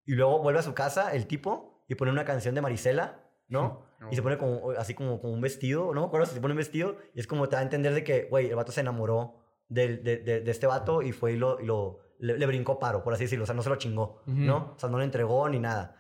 Y 0.06 0.14
luego 0.14 0.40
vuelve 0.40 0.60
a 0.60 0.64
su 0.64 0.74
casa 0.74 1.14
el 1.14 1.28
tipo 1.28 1.84
y 1.88 1.96
pone 1.96 2.12
una 2.12 2.26
canción 2.26 2.56
de 2.56 2.62
Marisela, 2.62 3.24
¿no? 3.48 3.86
Y 4.12 4.16
se 4.16 4.22
pone 4.22 4.38
como, 4.38 4.72
así 4.72 4.94
como, 4.96 5.22
como 5.22 5.32
un 5.32 5.40
vestido, 5.40 5.94
¿no? 5.94 6.02
Me 6.02 6.08
acuerdo 6.08 6.26
se 6.26 6.42
pone 6.42 6.52
un 6.52 6.58
vestido 6.58 6.98
y 7.16 7.22
es 7.22 7.28
como 7.28 7.48
te 7.48 7.56
da 7.56 7.62
a 7.62 7.64
entender 7.64 7.94
de 7.94 8.04
que, 8.04 8.28
güey, 8.30 8.50
el 8.50 8.56
vato 8.56 8.74
se 8.74 8.82
enamoró 8.82 9.36
de, 9.70 9.96
de, 9.96 10.18
de, 10.18 10.52
este 10.52 10.68
vato 10.68 11.02
y 11.02 11.14
fue 11.14 11.32
y 11.32 11.38
lo, 11.38 11.58
y 11.62 11.66
lo 11.66 12.00
le, 12.20 12.46
brincó 12.46 12.80
paro, 12.80 13.04
por 13.04 13.14
así 13.14 13.24
decirlo. 13.24 13.44
O 13.44 13.46
sea, 13.46 13.56
no 13.56 13.64
se 13.64 13.70
lo 13.70 13.76
chingó, 13.78 14.22
¿no? 14.26 14.74
O 14.76 14.80
sea, 14.80 14.90
no 14.90 14.98
le 14.98 15.06
entregó 15.06 15.48
ni 15.50 15.60
nada. 15.60 16.00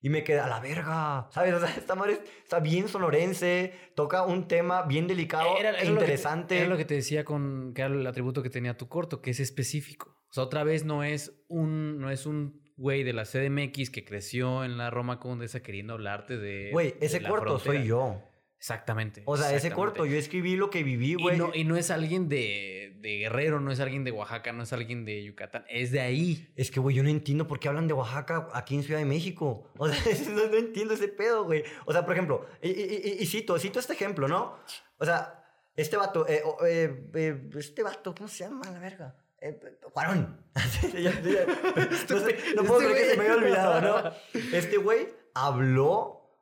Y 0.00 0.08
me 0.08 0.22
queda 0.22 0.44
a 0.44 0.48
la 0.48 0.60
verga, 0.60 1.28
¿sabes? 1.30 1.54
O 1.54 1.60
sea, 1.60 1.68
esta 1.70 1.94
madre 1.94 2.20
está 2.42 2.60
bien 2.60 2.86
sonorense, 2.88 3.72
toca 3.94 4.24
un 4.24 4.46
tema 4.46 4.82
bien 4.82 5.08
delicado 5.08 5.56
e 5.58 5.86
interesante. 5.86 6.58
era 6.58 6.68
lo 6.68 6.76
que 6.76 6.84
te 6.84 6.94
decía 6.94 7.24
con 7.24 7.72
que 7.74 7.82
era 7.82 7.92
el 7.92 8.06
atributo 8.06 8.42
que 8.42 8.50
tenía 8.50 8.76
tu 8.76 8.88
corto, 8.88 9.20
que 9.20 9.30
es 9.30 9.40
específico. 9.40 10.16
O 10.30 10.32
sea, 10.32 10.44
otra 10.44 10.64
vez 10.64 10.84
no 10.84 11.02
es 11.02 11.44
un, 11.48 11.98
no 11.98 12.10
es 12.10 12.26
un 12.26 12.60
güey 12.76 13.02
de 13.02 13.12
la 13.12 13.24
CDMX 13.24 13.90
que 13.90 14.04
creció 14.04 14.64
en 14.64 14.78
la 14.78 14.90
Roma 14.90 15.18
Condesa 15.18 15.60
queriendo 15.60 15.94
hablarte 15.94 16.36
de. 16.36 16.70
Güey, 16.72 16.94
ese 17.00 17.22
corto 17.22 17.58
soy 17.58 17.86
yo. 17.86 18.22
Exactamente. 18.58 19.22
O 19.26 19.36
sea, 19.36 19.54
ese 19.54 19.70
corto, 19.70 20.06
yo 20.06 20.16
escribí 20.16 20.56
lo 20.56 20.70
que 20.70 20.82
viví, 20.82 21.14
güey. 21.14 21.36
Y 21.36 21.38
no, 21.38 21.50
y 21.54 21.64
no 21.64 21.76
es 21.76 21.90
alguien 21.90 22.28
de, 22.28 22.96
de, 23.00 23.18
Guerrero, 23.18 23.60
no 23.60 23.70
es 23.70 23.80
alguien 23.80 24.02
de 24.02 24.12
Oaxaca, 24.12 24.52
no 24.52 24.62
es 24.62 24.72
alguien 24.72 25.04
de 25.04 25.22
Yucatán, 25.22 25.64
es 25.68 25.92
de 25.92 26.00
ahí. 26.00 26.52
Es 26.56 26.70
que, 26.70 26.80
güey, 26.80 26.96
yo 26.96 27.02
no 27.02 27.10
entiendo 27.10 27.46
por 27.46 27.60
qué 27.60 27.68
hablan 27.68 27.86
de 27.86 27.92
Oaxaca 27.92 28.48
aquí 28.54 28.74
en 28.74 28.82
Ciudad 28.82 28.98
de 28.98 29.06
México. 29.06 29.70
O 29.76 29.88
sea, 29.88 29.96
no, 30.30 30.46
no 30.48 30.56
entiendo 30.56 30.94
ese 30.94 31.08
pedo, 31.08 31.44
güey. 31.44 31.64
O 31.84 31.92
sea, 31.92 32.04
por 32.04 32.14
ejemplo, 32.14 32.46
y, 32.62 32.70
y, 32.70 33.16
y, 33.20 33.26
cito, 33.26 33.58
cito 33.58 33.78
este 33.78 33.92
ejemplo, 33.92 34.26
¿no? 34.26 34.58
O 34.98 35.04
sea, 35.04 35.44
este 35.76 35.98
vato, 35.98 36.26
eh, 36.26 36.42
eh, 36.66 37.10
eh, 37.14 37.50
este 37.56 37.82
vato, 37.82 38.14
¿cómo 38.14 38.28
se 38.28 38.44
llama 38.44 38.70
la 38.70 38.78
verga? 38.78 39.14
Eh, 39.46 39.78
Juarón. 39.92 40.44
no, 42.56 42.64
puedo 42.64 42.80
creer 42.80 42.96
que 42.96 43.10
se 43.10 43.16
me 43.16 43.24
haya 43.24 43.34
olvidado, 43.34 43.80
¿no? 43.80 44.12
Este 44.56 44.76
güey 44.76 45.08
habló 45.34 46.36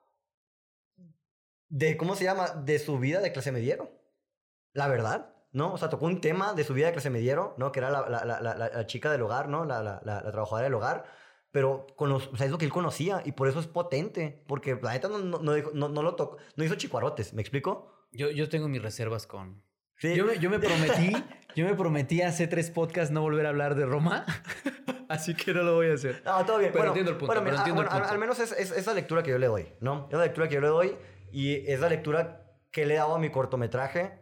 de, 1.68 1.96
¿cómo 1.96 2.16
se 2.16 2.24
llama? 2.24 2.48
De 2.48 2.78
su 2.78 2.98
vida 2.98 3.20
de 3.20 3.32
clase 3.32 3.52
mediero. 3.52 3.92
La 4.72 4.88
verdad, 4.88 5.34
¿no? 5.52 5.74
O 5.74 5.78
sea, 5.78 5.90
tocó 5.90 6.06
un 6.06 6.20
tema 6.20 6.54
de 6.54 6.64
su 6.64 6.72
vida 6.72 6.86
de 6.86 6.92
clase 6.92 7.10
mediero, 7.10 7.54
¿no? 7.58 7.72
Que 7.72 7.80
era 7.80 7.90
la, 7.90 8.08
la, 8.08 8.24
la, 8.24 8.54
la 8.54 8.86
chica 8.86 9.12
del 9.12 9.22
hogar, 9.22 9.48
¿no? 9.48 9.64
La, 9.64 10.00
trabajadora 10.02 10.64
del 10.64 10.74
hogar. 10.74 11.04
Pero 11.50 11.86
o 11.96 12.36
sea, 12.36 12.46
es 12.46 12.50
lo 12.50 12.58
que 12.58 12.64
él 12.64 12.72
conocía 12.72 13.22
y 13.24 13.32
por 13.32 13.48
eso 13.48 13.60
es 13.60 13.66
potente. 13.66 14.42
Porque 14.48 14.78
la 14.82 14.92
neta 14.92 15.08
no, 15.08 15.18
no, 15.18 15.38
no, 15.38 15.88
no 15.88 16.02
lo 16.02 16.16
tocó, 16.16 16.38
no 16.56 16.64
hizo 16.64 16.74
chicuarotes, 16.74 17.34
¿me 17.34 17.42
explico? 17.42 18.06
Yo, 18.10 18.30
yo 18.30 18.48
tengo 18.48 18.68
mis 18.68 18.82
reservas 18.82 19.26
con, 19.26 19.62
yo, 20.00 20.26
me, 20.26 20.38
yo, 20.38 20.50
me, 20.50 20.58
prometí, 20.58 21.12
yo 21.56 21.64
me 21.64 21.74
prometí 21.74 22.22
hace 22.22 22.46
tres 22.46 22.70
podcasts 22.70 23.12
no 23.12 23.22
volver 23.22 23.46
a 23.46 23.50
hablar 23.50 23.74
de 23.74 23.86
Roma, 23.86 24.24
así 25.08 25.34
que 25.34 25.54
no 25.54 25.62
lo 25.62 25.74
voy 25.74 25.88
a 25.88 25.94
hacer. 25.94 26.22
No, 26.24 26.44
todo 26.44 26.58
bien. 26.58 26.72
Pero 26.72 26.88
entiendo 26.88 27.12
el 27.12 27.16
punto. 27.16 27.34
Bueno, 27.34 27.56
entiendo 27.56 27.82
el 27.82 27.88
punto. 27.88 28.04
Al, 28.08 28.18
menos 28.18 28.38
es, 28.40 28.52
es, 28.52 28.86
la 28.86 28.94
lectura 28.94 29.22
que 29.22 29.30
yo 29.30 29.38
le 29.38 29.46
doy, 29.46 29.66
¿no? 29.80 30.08
Es 30.10 30.18
la 30.18 30.24
lectura 30.24 30.48
que 30.48 30.54
yo 30.54 30.60
le 30.60 30.68
doy 30.68 30.96
y 31.32 31.70
es 31.70 31.80
la 31.80 31.88
lectura 31.88 32.44
que 32.70 32.86
le 32.86 32.94
he 32.94 32.96
dado 32.96 33.14
a 33.14 33.18
mi 33.18 33.30
cortometraje 33.30 34.18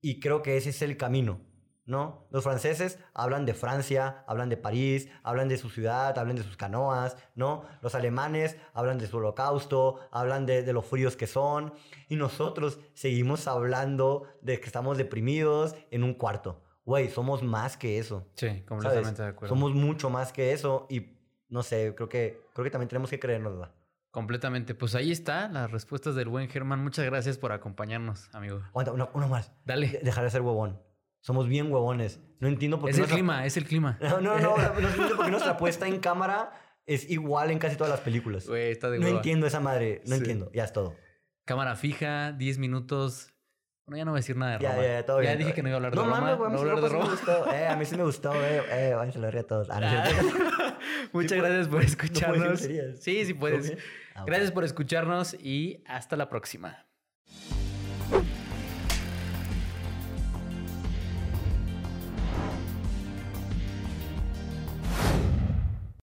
y 0.00 0.20
creo 0.20 0.42
que 0.42 0.56
ese 0.56 0.70
es 0.70 0.82
el 0.82 0.96
camino, 0.96 1.40
¿no? 1.86 2.26
Los 2.30 2.44
franceses 2.44 2.98
hablan 3.14 3.46
de 3.46 3.54
Francia, 3.54 4.24
hablan 4.26 4.48
de 4.48 4.56
París, 4.56 5.08
hablan 5.22 5.48
de 5.48 5.56
su 5.56 5.70
ciudad, 5.70 6.18
hablan 6.18 6.36
de 6.36 6.42
sus 6.42 6.56
canoas, 6.56 7.16
¿no? 7.34 7.64
Los 7.80 7.94
alemanes 7.94 8.56
hablan 8.74 8.98
de 8.98 9.06
su 9.06 9.16
holocausto, 9.16 10.00
hablan 10.10 10.44
de, 10.46 10.62
de 10.62 10.72
lo 10.72 10.82
fríos 10.82 11.16
que 11.16 11.26
son, 11.26 11.72
y 12.08 12.16
nosotros 12.16 12.80
seguimos 12.94 13.46
hablando 13.48 14.24
de 14.42 14.60
que 14.60 14.66
estamos 14.66 14.98
deprimidos 14.98 15.74
en 15.90 16.02
un 16.02 16.14
cuarto. 16.14 16.62
Güey, 16.84 17.10
somos 17.10 17.42
más 17.42 17.76
que 17.76 17.98
eso. 17.98 18.28
Sí, 18.34 18.62
completamente 18.62 19.22
de 19.22 19.28
acuerdo. 19.28 19.54
Somos 19.54 19.74
mucho 19.74 20.08
más 20.10 20.32
que 20.32 20.52
eso 20.52 20.86
y 20.88 21.16
no 21.48 21.62
sé, 21.62 21.94
creo 21.96 22.08
que, 22.08 22.42
creo 22.52 22.64
que 22.64 22.70
también 22.70 22.88
tenemos 22.88 23.10
que 23.10 23.18
creernos, 23.18 23.68
Completamente. 24.10 24.74
Pues 24.74 24.94
ahí 24.94 25.12
está 25.12 25.46
las 25.48 25.70
respuestas 25.70 26.14
del 26.14 26.28
buen 26.28 26.48
Germán. 26.48 26.82
Muchas 26.82 27.04
gracias 27.04 27.36
por 27.36 27.52
acompañarnos, 27.52 28.30
amigo. 28.32 28.62
Aguanta, 28.68 28.92
uno, 28.92 29.28
más. 29.28 29.52
Dale. 29.66 30.00
Dejar 30.02 30.24
de 30.24 30.30
ser 30.30 30.40
huevón. 30.40 30.80
Somos 31.26 31.48
bien 31.48 31.72
huevones. 31.72 32.20
No 32.38 32.46
entiendo 32.46 32.78
por 32.78 32.88
qué. 32.88 32.94
Es 32.94 32.98
el 33.00 33.06
clima, 33.12 33.44
es 33.44 33.56
el 33.56 33.64
clima. 33.64 33.98
No, 34.00 34.20
no, 34.20 34.38
no. 34.38 34.56
no 34.56 34.78
entiendo 34.88 35.16
por 35.16 35.24
qué 35.24 35.30
nuestra 35.32 35.56
puesta 35.56 35.88
en 35.88 35.98
cámara 35.98 36.52
es 36.86 37.10
igual 37.10 37.50
en 37.50 37.58
casi 37.58 37.74
todas 37.74 37.90
las 37.90 37.98
películas. 37.98 38.46
Güey, 38.46 38.70
está 38.70 38.90
de 38.90 39.00
No 39.00 39.08
entiendo 39.08 39.44
esa 39.48 39.58
madre. 39.58 40.02
No 40.06 40.14
entiendo. 40.14 40.52
Ya 40.54 40.62
es 40.62 40.72
todo. 40.72 40.94
Cámara 41.44 41.74
fija, 41.74 42.30
10 42.30 42.58
minutos. 42.58 43.32
Bueno, 43.86 43.98
ya 43.98 44.04
no 44.04 44.12
voy 44.12 44.18
a 44.18 44.20
decir 44.20 44.36
nada 44.36 44.52
de 44.52 44.58
Roma. 44.58 44.82
Ya, 44.82 44.82
ya, 44.82 45.06
todo 45.06 45.20
ya 45.20 45.34
dije 45.34 45.52
que 45.52 45.62
no 45.64 45.68
iba 45.68 45.74
a 45.74 45.78
hablar 45.78 45.92
de 45.92 45.98
Roma. 45.98 46.20
no, 46.20 46.48
no, 46.48 46.58
hablar 46.60 46.80
de 46.80 46.88
Roma. 46.88 47.18
Eh, 47.52 47.66
a 47.66 47.74
mí 47.74 47.84
sí 47.84 47.96
me 47.96 48.04
gustó, 48.04 48.32
eh. 48.32 48.62
Eh, 48.70 48.94
váyanse 48.94 49.38
a 49.38 49.42
todos. 49.42 49.68
Ah, 49.68 49.80
ah. 49.82 50.78
Muchas 51.12 51.38
gracias 51.38 51.66
por 51.66 51.82
escucharnos. 51.82 52.60
sí, 53.00 53.24
sí 53.24 53.34
puedes. 53.34 53.76
Ah, 54.14 54.22
gracias 54.24 54.52
por 54.52 54.62
escucharnos 54.62 55.34
y 55.34 55.82
hasta 55.86 56.16
la 56.16 56.28
próxima. 56.28 56.85